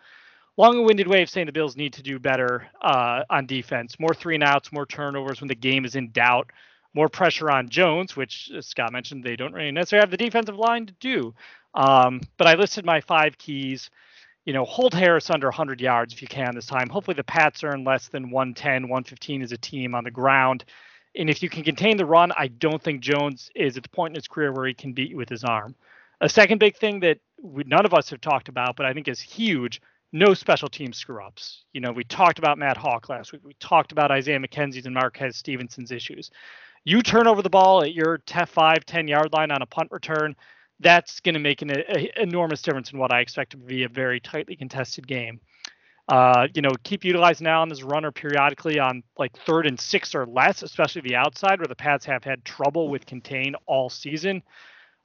long-winded 0.55 1.05
way 1.05 1.21
of 1.21 1.29
saying 1.29 1.47
the 1.47 1.51
Bills 1.51 1.75
need 1.75 1.91
to 1.95 2.01
do 2.01 2.17
better 2.17 2.65
uh, 2.81 3.23
on 3.29 3.45
defense, 3.45 3.99
more 3.99 4.13
three 4.13 4.35
and 4.35 4.43
outs, 4.43 4.71
more 4.71 4.85
turnovers 4.85 5.41
when 5.41 5.49
the 5.49 5.55
game 5.55 5.83
is 5.83 5.97
in 5.97 6.11
doubt 6.11 6.49
more 6.93 7.09
pressure 7.09 7.51
on 7.51 7.67
Jones, 7.67 8.15
which 8.15 8.49
Scott 8.61 8.93
mentioned 8.93 9.25
they 9.25 9.35
don't 9.35 9.53
really 9.53 9.71
necessarily 9.71 10.03
have 10.03 10.11
the 10.11 10.17
defensive 10.17 10.55
line 10.55 10.85
to 10.85 10.93
do. 11.01 11.35
Um, 11.73 12.21
but 12.37 12.47
I 12.47 12.53
listed 12.53 12.85
my 12.85 13.01
five 13.01 13.37
keys. 13.37 13.89
You 14.47 14.53
know, 14.53 14.65
hold 14.65 14.93
Harris 14.93 15.29
under 15.29 15.47
100 15.47 15.81
yards 15.81 16.13
if 16.13 16.21
you 16.21 16.27
can 16.27 16.55
this 16.55 16.65
time. 16.65 16.89
Hopefully, 16.89 17.15
the 17.15 17.23
Pats 17.23 17.63
earn 17.63 17.83
less 17.83 18.07
than 18.07 18.31
110, 18.31 18.83
115 18.83 19.41
as 19.41 19.51
a 19.51 19.57
team 19.57 19.93
on 19.93 20.03
the 20.03 20.09
ground. 20.09 20.63
And 21.15 21.29
if 21.29 21.43
you 21.43 21.49
can 21.49 21.63
contain 21.63 21.97
the 21.97 22.05
run, 22.05 22.31
I 22.37 22.47
don't 22.47 22.81
think 22.81 23.01
Jones 23.01 23.51
is 23.55 23.77
at 23.77 23.83
the 23.83 23.89
point 23.89 24.11
in 24.11 24.15
his 24.15 24.27
career 24.27 24.53
where 24.53 24.65
he 24.65 24.73
can 24.73 24.93
beat 24.93 25.09
you 25.09 25.17
with 25.17 25.29
his 25.29 25.43
arm. 25.43 25.75
A 26.21 26.29
second 26.29 26.59
big 26.59 26.77
thing 26.77 27.01
that 27.01 27.19
we, 27.41 27.65
none 27.65 27.85
of 27.85 27.93
us 27.93 28.09
have 28.09 28.21
talked 28.21 28.47
about, 28.49 28.75
but 28.77 28.85
I 28.85 28.93
think 28.93 29.07
is 29.07 29.19
huge 29.19 29.81
no 30.13 30.33
special 30.33 30.69
team 30.69 30.93
screw 30.93 31.21
ups. 31.21 31.65
You 31.73 31.81
know, 31.81 31.91
we 31.91 32.05
talked 32.05 32.39
about 32.39 32.57
Matt 32.57 32.77
Haack 32.77 33.09
last 33.09 33.33
week. 33.33 33.41
We 33.43 33.53
talked 33.59 33.91
about 33.91 34.09
Isaiah 34.09 34.39
McKenzie's 34.39 34.85
and 34.85 34.95
Marquez 34.95 35.35
Stevenson's 35.35 35.91
issues 35.91 36.31
you 36.87 37.01
turn 37.01 37.27
over 37.27 37.41
the 37.41 37.49
ball 37.49 37.83
at 37.83 37.93
your 37.93 38.21
5, 38.25 38.85
10 38.85 39.07
yard 39.09 39.33
line 39.33 39.51
on 39.51 39.61
a 39.61 39.65
punt 39.65 39.91
return, 39.91 40.37
that's 40.79 41.19
going 41.19 41.33
to 41.33 41.39
make 41.39 41.61
an 41.61 41.71
a, 41.71 42.21
enormous 42.21 42.61
difference 42.61 42.91
in 42.91 42.99
what 42.99 43.11
I 43.11 43.21
expect 43.21 43.51
to 43.51 43.57
be 43.57 43.83
a 43.83 43.89
very 43.89 44.19
tightly 44.19 44.55
contested 44.55 45.07
game. 45.07 45.39
Uh, 46.07 46.47
you 46.53 46.61
know, 46.61 46.71
keep 46.83 47.03
utilizing 47.03 47.47
Allen 47.47 47.71
as 47.71 47.81
a 47.81 47.85
runner 47.85 48.11
periodically 48.11 48.79
on 48.79 49.03
like 49.17 49.37
third 49.45 49.67
and 49.67 49.79
six 49.79 50.15
or 50.15 50.25
less, 50.25 50.63
especially 50.63 51.01
the 51.01 51.15
outside 51.15 51.59
where 51.59 51.67
the 51.67 51.75
Pats 51.75 52.05
have 52.05 52.23
had 52.23 52.45
trouble 52.45 52.87
with 52.87 53.05
contain 53.05 53.55
all 53.65 53.89
season. 53.89 54.41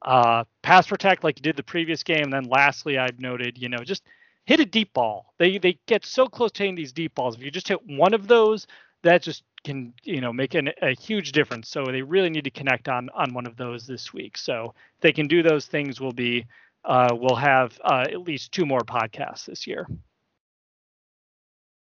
Uh, 0.03 0.45
pass 0.62 0.87
protect 0.87 1.25
like 1.25 1.39
you 1.39 1.43
did 1.43 1.57
the 1.57 1.62
previous 1.62 2.03
game. 2.03 2.25
And 2.25 2.33
then 2.33 2.45
lastly, 2.45 2.99
I've 2.99 3.20
noted, 3.20 3.59
you 3.59 3.68
know, 3.68 3.79
just 3.79 4.05
hit 4.45 4.61
a 4.61 4.64
deep 4.64 4.93
ball. 4.93 5.35
They 5.39 5.59
they 5.59 5.79
get 5.87 6.05
so 6.05 6.27
close 6.27 6.53
to 6.53 6.62
hitting 6.62 6.77
these 6.77 6.93
deep 6.93 7.14
balls. 7.14 7.37
If 7.37 7.43
you 7.43 7.51
just 7.51 7.68
hit 7.68 7.85
one 7.87 8.14
of 8.14 8.29
those, 8.29 8.66
that 9.03 9.23
just 9.23 9.45
can 9.65 9.93
you 10.03 10.21
know 10.21 10.33
make 10.33 10.55
an, 10.55 10.71
a 10.81 10.93
huge 10.93 11.33
difference. 11.33 11.69
So 11.69 11.85
they 11.85 12.03
really 12.03 12.31
need 12.31 12.45
to 12.45 12.51
connect 12.51 12.89
on 12.89 13.09
on 13.11 13.35
one 13.35 13.47
of 13.47 13.57
those 13.57 13.87
this 13.87 14.13
week. 14.13 14.37
So 14.39 14.75
if 14.97 15.01
they 15.01 15.13
can 15.13 15.29
do 15.29 15.43
those 15.43 15.67
things, 15.67 16.01
we'll 16.01 16.13
be 16.13 16.47
uh, 16.85 17.15
we'll 17.19 17.37
have 17.37 17.79
uh, 17.85 18.07
at 18.09 18.23
least 18.23 18.53
two 18.53 18.67
more 18.67 18.81
podcasts 18.81 19.47
this 19.47 19.67
year. 19.67 19.87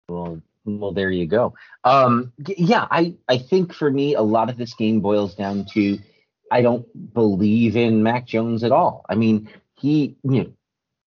Well, 0.09 0.41
well, 0.65 0.93
there 0.93 1.11
you 1.11 1.27
go. 1.27 1.55
Um, 1.85 2.33
yeah, 2.47 2.87
I 2.91 3.15
I 3.29 3.39
think 3.39 3.73
for 3.73 3.91
me, 3.91 4.15
a 4.15 4.23
lot 4.23 4.51
of 4.51 4.57
this 4.57 4.75
game 4.75 5.01
boils 5.01 5.35
down 5.35 5.65
to 5.73 5.99
I 6.51 6.61
don't 6.61 7.15
believe 7.15 7.77
in 7.77 8.03
Mac 8.03 8.27
Jones 8.27 8.63
at 8.63 8.73
all. 8.73 9.05
I 9.09 9.15
mean, 9.15 9.49
he 9.77 10.17
you 10.23 10.45
know 10.45 10.53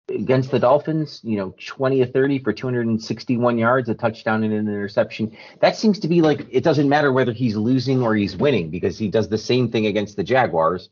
against 0.10 0.52
the 0.52 0.60
Dolphins, 0.60 1.22
you 1.24 1.38
know, 1.38 1.56
20 1.66 2.02
or 2.02 2.06
30 2.06 2.40
for 2.40 2.54
261 2.54 3.58
yards, 3.58 3.90
a 3.90 3.94
touchdown 3.94 4.44
and 4.44 4.54
an 4.54 4.68
interception. 4.68 5.36
That 5.62 5.76
seems 5.76 6.00
to 6.00 6.08
be 6.08 6.22
like 6.22 6.46
it 6.52 6.64
doesn't 6.64 6.90
matter 6.90 7.12
whether 7.12 7.32
he's 7.32 7.56
losing 7.56 8.02
or 8.02 8.16
he's 8.16 8.36
winning 8.36 8.70
because 8.70 8.98
he 8.98 9.08
does 9.08 9.30
the 9.30 9.38
same 9.38 9.72
thing 9.72 9.86
against 9.86 10.18
the 10.18 10.24
Jaguars. 10.24 10.90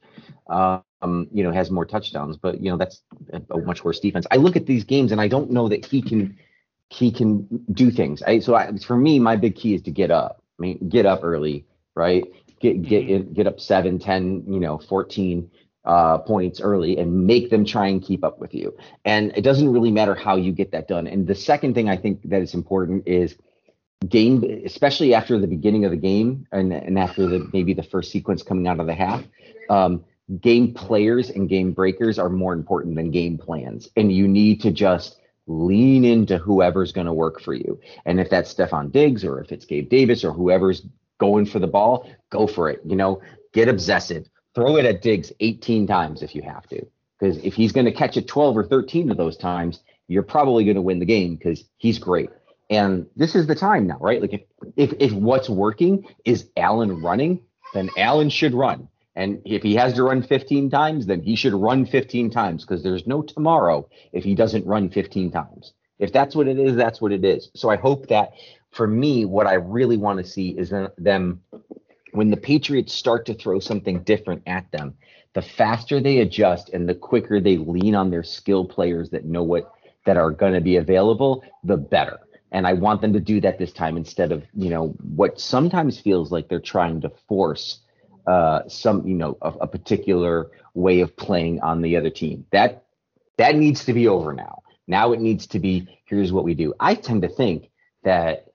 Um, 0.50 0.84
you 1.34 1.44
know, 1.44 1.52
has 1.52 1.72
more 1.72 1.86
touchdowns, 1.86 2.38
but 2.38 2.62
you 2.62 2.70
know 2.70 2.78
that's 2.78 3.02
a 3.50 3.58
much 3.58 3.84
worse 3.84 4.00
defense. 4.00 4.28
I 4.32 4.36
look 4.36 4.56
at 4.56 4.66
these 4.66 4.84
games 4.84 5.12
and 5.12 5.20
I 5.20 5.28
don't 5.28 5.52
know 5.52 5.68
that 5.68 5.86
he 5.86 6.02
can 6.02 6.38
he 6.90 7.12
can 7.12 7.48
do 7.72 7.90
things. 7.90 8.22
I, 8.22 8.40
so 8.40 8.56
I, 8.56 8.76
for 8.78 8.98
me, 8.98 9.18
my 9.18 9.36
big 9.36 9.56
key 9.56 9.74
is 9.74 9.82
to 9.84 9.92
get 9.92 10.12
up. 10.12 10.44
I 10.60 10.62
mean, 10.62 10.90
get 10.90 11.06
up 11.06 11.22
early, 11.24 11.66
right? 11.96 12.24
Get 12.60 12.82
get 12.84 13.34
get 13.34 13.48
up 13.48 13.60
seven, 13.60 13.98
ten, 13.98 14.44
you 14.48 14.60
know, 14.60 14.78
14 14.78 15.50
uh, 15.86 16.20
points 16.20 16.62
early 16.62 16.98
and 16.98 17.26
make 17.26 17.50
them 17.50 17.66
try 17.66 17.88
and 17.88 18.04
keep 18.04 18.24
up 18.24 18.40
with 18.40 18.54
you. 18.54 18.76
And 19.06 19.32
it 19.36 19.42
doesn't 19.42 19.72
really 19.72 19.92
matter 19.92 20.16
how 20.16 20.36
you 20.36 20.52
get 20.52 20.72
that 20.72 20.88
done. 20.88 21.08
And 21.08 21.28
the 21.28 21.36
second 21.36 21.74
thing 21.74 21.90
I 21.90 21.98
think 21.98 22.22
that 22.30 22.42
is 22.42 22.54
important 22.54 23.08
is 23.08 23.36
game, 24.08 24.44
especially 24.66 25.14
after 25.14 25.40
the 25.40 25.48
beginning 25.48 25.86
of 25.86 25.92
the 25.92 25.98
game 25.98 26.48
and, 26.52 26.74
and 26.74 26.98
after 26.98 27.28
the 27.28 27.50
maybe 27.54 27.74
the 27.74 27.84
first 27.84 28.12
sequence 28.12 28.44
coming 28.44 28.68
out 28.68 28.80
of 28.80 28.88
the 28.88 28.94
half. 28.94 29.24
Um, 29.70 30.04
game 30.40 30.74
players 30.74 31.30
and 31.30 31.50
game 31.50 31.72
breakers 31.74 32.18
are 32.18 32.30
more 32.30 32.54
important 32.54 32.96
than 32.96 33.12
game 33.12 33.38
plans. 33.38 33.90
And 33.96 34.12
you 34.12 34.28
need 34.28 34.62
to 34.62 34.72
just 34.72 35.18
lean 35.48 36.06
into 36.06 36.38
whoever's 36.38 36.92
going 36.92 37.08
to 37.08 37.14
work 37.14 37.42
for 37.42 37.54
you. 37.54 37.80
And 38.06 38.20
if 38.20 38.30
that's 38.30 38.54
Stefon 38.54 38.92
Diggs 38.92 39.26
or 39.26 39.42
if 39.42 39.52
it's 39.52 39.66
Gabe 39.66 39.90
Davis 39.90 40.24
or 40.24 40.32
whoever's 40.32 40.84
going 41.20 41.46
for 41.46 41.60
the 41.60 41.68
ball, 41.68 42.10
go 42.30 42.48
for 42.48 42.70
it. 42.70 42.82
You 42.86 42.96
know, 42.96 43.22
get 43.54 43.68
obsessive 43.68 44.30
throw 44.56 44.78
it 44.78 44.86
at 44.86 45.02
Diggs 45.02 45.32
18 45.40 45.88
times 45.88 46.22
if 46.22 46.36
you 46.36 46.42
have 46.42 46.68
to. 46.70 46.86
Because 47.20 47.38
if 47.38 47.54
he's 47.54 47.72
going 47.72 47.86
to 47.86 47.92
catch 47.92 48.18
it 48.18 48.28
12 48.28 48.58
or 48.58 48.66
13 48.66 49.12
of 49.12 49.18
those 49.18 49.38
times, 49.38 49.82
you're 50.08 50.24
probably 50.24 50.66
going 50.66 50.76
to 50.76 50.82
win 50.82 51.00
the 51.00 51.06
game 51.06 51.36
because 51.36 51.64
he's 51.78 52.00
great. 52.00 52.30
And 52.70 53.08
this 53.16 53.36
is 53.36 53.48
the 53.48 53.56
time 53.56 53.88
now, 53.88 53.98
right? 54.00 54.22
Like 54.22 54.34
if, 54.34 54.42
if 54.76 54.94
if 55.00 55.12
what's 55.12 55.50
working 55.50 56.08
is 56.26 56.48
Allen 56.58 57.02
running, 57.02 57.42
then 57.74 57.90
Allen 57.98 58.30
should 58.30 58.54
run. 58.54 58.88
And 59.16 59.42
if 59.46 59.62
he 59.62 59.76
has 59.76 59.94
to 59.94 60.04
run 60.04 60.24
15 60.24 60.70
times, 60.70 61.06
then 61.06 61.22
he 61.22 61.36
should 61.36 61.54
run 61.54 61.86
15 61.86 62.30
times 62.32 62.64
because 62.64 62.82
there's 62.82 63.06
no 63.06 63.22
tomorrow 63.22 63.88
if 64.14 64.24
he 64.24 64.36
doesn't 64.36 64.66
run 64.66 64.90
15 64.90 65.32
times. 65.32 65.74
If 66.00 66.14
that's 66.14 66.36
what 66.36 66.48
it 66.48 66.58
is, 66.58 66.76
that's 66.76 67.02
what 67.02 67.12
it 67.12 67.26
is. 67.26 67.52
So 67.54 67.70
I 67.70 67.76
hope 67.76 68.08
that 68.08 68.32
for 68.72 68.88
me, 68.88 69.26
what 69.26 69.48
I 69.48 69.56
really 69.56 69.98
want 69.98 70.20
to 70.20 70.26
see 70.26 70.50
is 70.50 70.74
them 70.98 71.42
when 72.14 72.30
the 72.30 72.38
Patriots 72.38 72.94
start 72.94 73.26
to 73.28 73.34
throw 73.34 73.60
something 73.60 74.04
different 74.04 74.44
at 74.46 74.72
them, 74.72 74.96
the 75.34 75.42
faster 75.42 76.00
they 76.00 76.20
adjust 76.20 76.70
and 76.70 76.88
the 76.88 76.96
quicker 76.96 77.40
they 77.40 77.58
lean 77.58 77.96
on 77.96 78.10
their 78.10 78.24
skill 78.24 78.66
players 78.66 79.10
that 79.12 79.26
know 79.26 79.44
what 79.44 79.74
that 80.06 80.18
are 80.18 80.32
going 80.32 80.54
to 80.54 80.62
be 80.62 80.78
available, 80.78 81.44
the 81.64 81.78
better. 81.78 82.20
And 82.52 82.68
I 82.68 82.74
want 82.74 83.02
them 83.02 83.14
to 83.14 83.20
do 83.20 83.40
that 83.42 83.58
this 83.58 83.72
time 83.72 83.96
instead 83.96 84.32
of, 84.32 84.44
you 84.54 84.70
know, 84.70 84.88
what 85.16 85.40
sometimes 85.40 86.00
feels 86.00 86.32
like 86.32 86.50
they're 86.50 86.60
trying 86.60 87.00
to 87.02 87.12
force 87.28 87.80
uh, 88.28 88.62
some, 88.68 89.08
you 89.08 89.16
know, 89.16 89.38
a, 89.42 89.50
a 89.62 89.68
particular 89.68 90.52
way 90.74 91.00
of 91.00 91.16
playing 91.16 91.62
on 91.62 91.82
the 91.82 91.96
other 91.96 92.10
team. 92.10 92.46
That 92.52 92.84
that 93.38 93.56
needs 93.56 93.86
to 93.86 93.94
be 93.94 94.08
over 94.08 94.34
now. 94.34 94.64
Now 94.88 95.14
it 95.14 95.22
needs 95.22 95.48
to 95.48 95.60
be 95.60 95.88
here's 96.06 96.34
what 96.34 96.44
we 96.44 96.54
do. 96.54 96.74
I 96.80 96.96
tend 96.96 97.22
to 97.22 97.30
think 97.30 97.70
that 98.04 98.48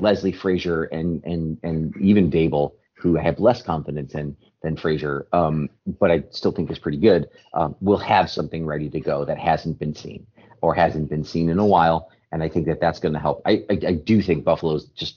Leslie 0.00 0.32
Frazier 0.32 0.84
and 0.84 1.24
and 1.24 1.58
and 1.62 1.96
even 1.96 2.30
Daboll 2.30 2.72
who 3.02 3.18
I 3.18 3.22
have 3.22 3.40
less 3.40 3.62
confidence 3.62 4.14
in 4.14 4.36
than 4.62 4.76
Frazier, 4.76 5.26
um, 5.32 5.68
but 5.98 6.10
I 6.12 6.22
still 6.30 6.52
think 6.52 6.70
is 6.70 6.78
pretty 6.78 6.98
good, 6.98 7.28
um, 7.52 7.74
will 7.80 7.98
have 7.98 8.30
something 8.30 8.64
ready 8.64 8.88
to 8.90 9.00
go 9.00 9.24
that 9.24 9.38
hasn't 9.38 9.80
been 9.80 9.94
seen 9.94 10.24
or 10.60 10.72
hasn't 10.72 11.10
been 11.10 11.24
seen 11.24 11.48
in 11.48 11.58
a 11.58 11.66
while. 11.66 12.10
And 12.30 12.42
I 12.42 12.48
think 12.48 12.66
that 12.66 12.80
that's 12.80 13.00
going 13.00 13.12
to 13.14 13.18
help. 13.18 13.42
I, 13.44 13.64
I, 13.68 13.78
I 13.88 13.92
do 13.94 14.22
think 14.22 14.44
Buffalo's 14.44 14.86
just 14.86 15.16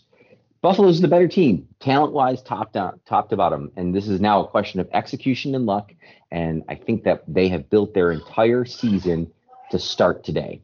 Buffalo's 0.62 1.00
the 1.00 1.08
better 1.08 1.28
team, 1.28 1.68
talent 1.80 2.14
wise, 2.14 2.42
top 2.42 2.74
down, 2.74 3.00
top 3.06 3.30
to 3.30 3.38
bottom. 3.38 3.72
And 3.76 3.94
this 3.94 4.08
is 4.08 4.20
now 4.20 4.44
a 4.44 4.48
question 4.48 4.80
of 4.80 4.90
execution 4.94 5.54
and 5.54 5.68
luck. 5.68 5.94
And 6.32 6.64
I 6.68 6.74
think 6.74 7.04
that 7.04 7.24
they 7.28 7.50
have 7.50 7.70
built 7.70 7.94
their 7.94 8.12
entire 8.12 8.66
season 8.66 9.32
to 9.70 9.78
start 9.78 10.24
today. 10.24 10.62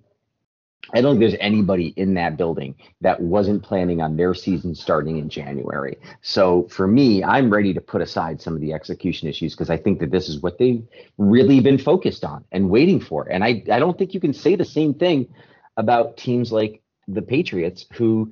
I 0.94 1.02
don't 1.02 1.14
think 1.14 1.20
there's 1.32 1.40
anybody 1.40 1.94
in 1.95 2.16
that 2.16 2.38
building 2.38 2.76
that 3.02 3.22
wasn't 3.22 3.64
planning 3.64 4.02
on 4.02 4.18
their 4.18 4.34
season 4.34 4.76
starting 4.76 5.18
in 5.18 5.30
January. 5.30 5.98
So 6.22 6.68
for 6.70 6.88
me, 6.88 7.24
I'm 7.24 7.49
ready 7.49 7.74
to 7.74 7.82
put 7.82 8.02
aside 8.02 8.41
some 8.41 8.56
of 8.56 8.62
the 8.62 8.74
execution 8.74 9.30
issues 9.30 9.53
because 9.53 9.70
I 9.70 9.78
think 9.78 9.99
that 9.99 10.12
this 10.12 10.28
is 10.28 10.41
what 10.41 10.58
they've 10.58 10.86
really 11.18 11.60
been 11.60 11.78
focused 11.78 12.26
on 12.26 12.44
and 12.52 12.70
waiting 12.70 12.99
for. 12.99 13.28
And 13.32 13.44
I, 13.44 13.64
I 13.72 13.80
don't 13.80 13.98
think 13.98 14.14
you 14.14 14.20
can 14.20 14.34
say 14.34 14.56
the 14.56 14.66
same 14.66 14.94
thing 14.94 15.34
about 15.78 16.18
teams 16.18 16.52
like 16.52 16.82
the 17.08 17.22
Patriots 17.22 17.86
who 17.94 18.32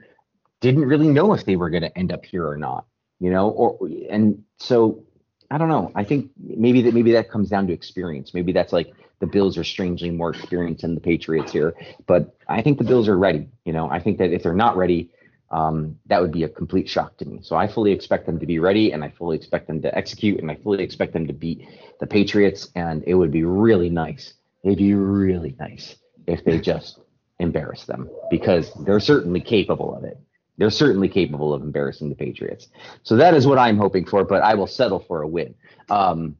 didn't 0.60 0.86
really 0.86 1.08
know 1.08 1.34
if 1.34 1.46
they 1.46 1.56
were 1.56 1.70
going 1.70 1.84
to 1.84 1.98
end 1.98 2.12
up 2.12 2.26
here 2.26 2.48
or 2.48 2.58
not, 2.58 2.86
you 3.20 3.30
know, 3.30 3.50
or 3.50 3.78
and 4.10 4.44
so 4.58 5.04
I 5.52 5.58
don't 5.58 5.70
know. 5.70 5.92
I 5.96 6.04
think 6.04 6.32
maybe 6.38 6.82
that 6.84 6.94
maybe 6.94 7.14
that 7.14 7.30
comes 7.30 7.50
down 7.50 7.68
to 7.68 7.74
experience. 7.74 8.34
Maybe 8.34 8.52
that's 8.52 8.74
like 8.74 8.94
the 9.20 9.28
Bills 9.28 9.58
are 9.58 9.64
strangely 9.64 10.10
more 10.10 10.32
experienced 10.32 10.82
than 10.82 10.96
the 10.96 11.02
Patriots 11.02 11.52
here, 11.52 11.76
but 12.08 12.36
I 12.48 12.62
think 12.62 12.78
the 12.78 12.84
Bills 12.84 13.08
are 13.08 13.18
ready. 13.18 13.50
You 13.66 13.74
know, 13.74 13.90
I 13.90 14.00
think 14.00 14.18
that 14.20 14.32
if 14.32 14.44
they're 14.44 14.54
not 14.54 14.78
ready, 14.78 15.10
um, 15.52 15.98
that 16.06 16.22
would 16.22 16.32
be 16.32 16.44
a 16.44 16.50
complete 16.50 16.88
shock 16.88 17.18
to 17.18 17.26
me. 17.26 17.40
So 17.42 17.56
I 17.56 17.68
fully 17.68 17.92
expect 17.92 18.26
them 18.26 18.40
to 18.40 18.46
be 18.46 18.60
ready, 18.60 18.92
and 18.92 19.04
I 19.04 19.10
fully 19.10 19.36
expect 19.36 19.68
them 19.68 19.82
to 19.82 19.96
execute, 19.98 20.40
and 20.40 20.50
I 20.50 20.56
fully 20.56 20.84
expect 20.84 21.14
them 21.14 21.28
to 21.28 21.34
beat 21.34 21.68
the 22.00 22.08
Patriots. 22.08 22.70
And 22.76 23.04
it 23.06 23.16
would 23.16 23.32
be 23.32 23.44
really 23.44 23.90
nice. 23.90 24.34
It'd 24.64 24.78
be 24.78 24.94
really 24.94 25.56
nice 25.60 25.96
if 26.28 26.44
they 26.44 26.60
just 26.60 27.00
embarrass 27.40 27.86
them 27.86 28.10
because 28.30 28.72
they're 28.86 29.00
certainly 29.00 29.42
capable 29.42 29.96
of 29.96 30.04
it. 30.04 30.20
They're 30.58 30.70
certainly 30.70 31.08
capable 31.08 31.54
of 31.54 31.62
embarrassing 31.62 32.10
the 32.10 32.16
Patriots. 32.16 32.68
So 33.04 33.16
that 33.16 33.34
is 33.34 33.48
what 33.48 33.58
I'm 33.58 33.78
hoping 33.78 34.06
for, 34.06 34.26
but 34.26 34.44
I 34.44 34.56
will 34.56 34.68
settle 34.68 35.00
for 35.00 35.22
a 35.22 35.28
win. 35.28 35.56
Um, 35.90 36.36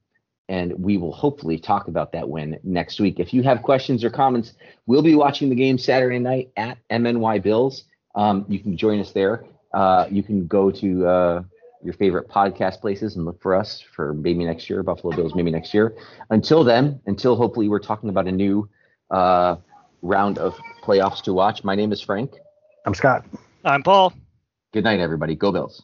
and 0.50 0.74
we 0.74 0.98
will 0.98 1.14
hopefully 1.14 1.60
talk 1.60 1.88
about 1.88 2.12
that 2.12 2.28
win 2.28 2.60
next 2.64 3.00
week. 3.00 3.20
If 3.20 3.34
you 3.34 3.44
have 3.44 3.62
questions 3.62 4.04
or 4.04 4.10
comments, 4.10 4.54
we'll 4.88 5.04
be 5.04 5.16
watching 5.16 5.48
the 5.48 5.56
game 5.56 5.78
Saturday 5.78 6.18
night 6.20 6.52
at 6.58 6.80
MNY 6.90 7.42
Bills. 7.44 7.84
Um, 8.16 8.46
you 8.50 8.60
can 8.60 8.76
join 8.76 9.00
us 9.00 9.12
there. 9.12 9.46
Uh, 9.74 10.08
you 10.10 10.24
can 10.24 10.48
go 10.48 10.72
to 10.72 11.08
uh, 11.08 11.44
your 11.84 11.94
favorite 11.94 12.28
podcast 12.28 12.82
places 12.82 13.16
and 13.16 13.26
look 13.26 13.40
for 13.42 13.54
us 13.54 13.84
for 13.96 14.14
maybe 14.16 14.44
next 14.44 14.70
year, 14.70 14.82
Buffalo 14.82 15.16
Bills, 15.16 15.36
maybe 15.36 15.52
next 15.52 15.72
year. 15.74 15.96
Until 16.32 16.64
then, 16.64 17.00
until 17.06 17.36
hopefully 17.36 17.70
we're 17.70 17.80
talking 17.80 18.10
about 18.10 18.28
a 18.28 18.32
new 18.32 18.68
uh, 19.12 19.58
round 20.02 20.40
of 20.40 20.58
playoffs 20.84 21.22
to 21.24 21.34
watch. 21.34 21.64
My 21.64 21.76
name 21.76 21.92
is 21.92 22.02
Frank. 22.02 22.34
I'm 22.88 22.96
Scott. 22.96 23.24
I'm 23.64 23.84
Paul. 23.84 24.14
Good 24.74 24.84
night, 24.84 25.00
everybody. 25.00 25.36
Go 25.36 25.52
Bills. 25.52 25.84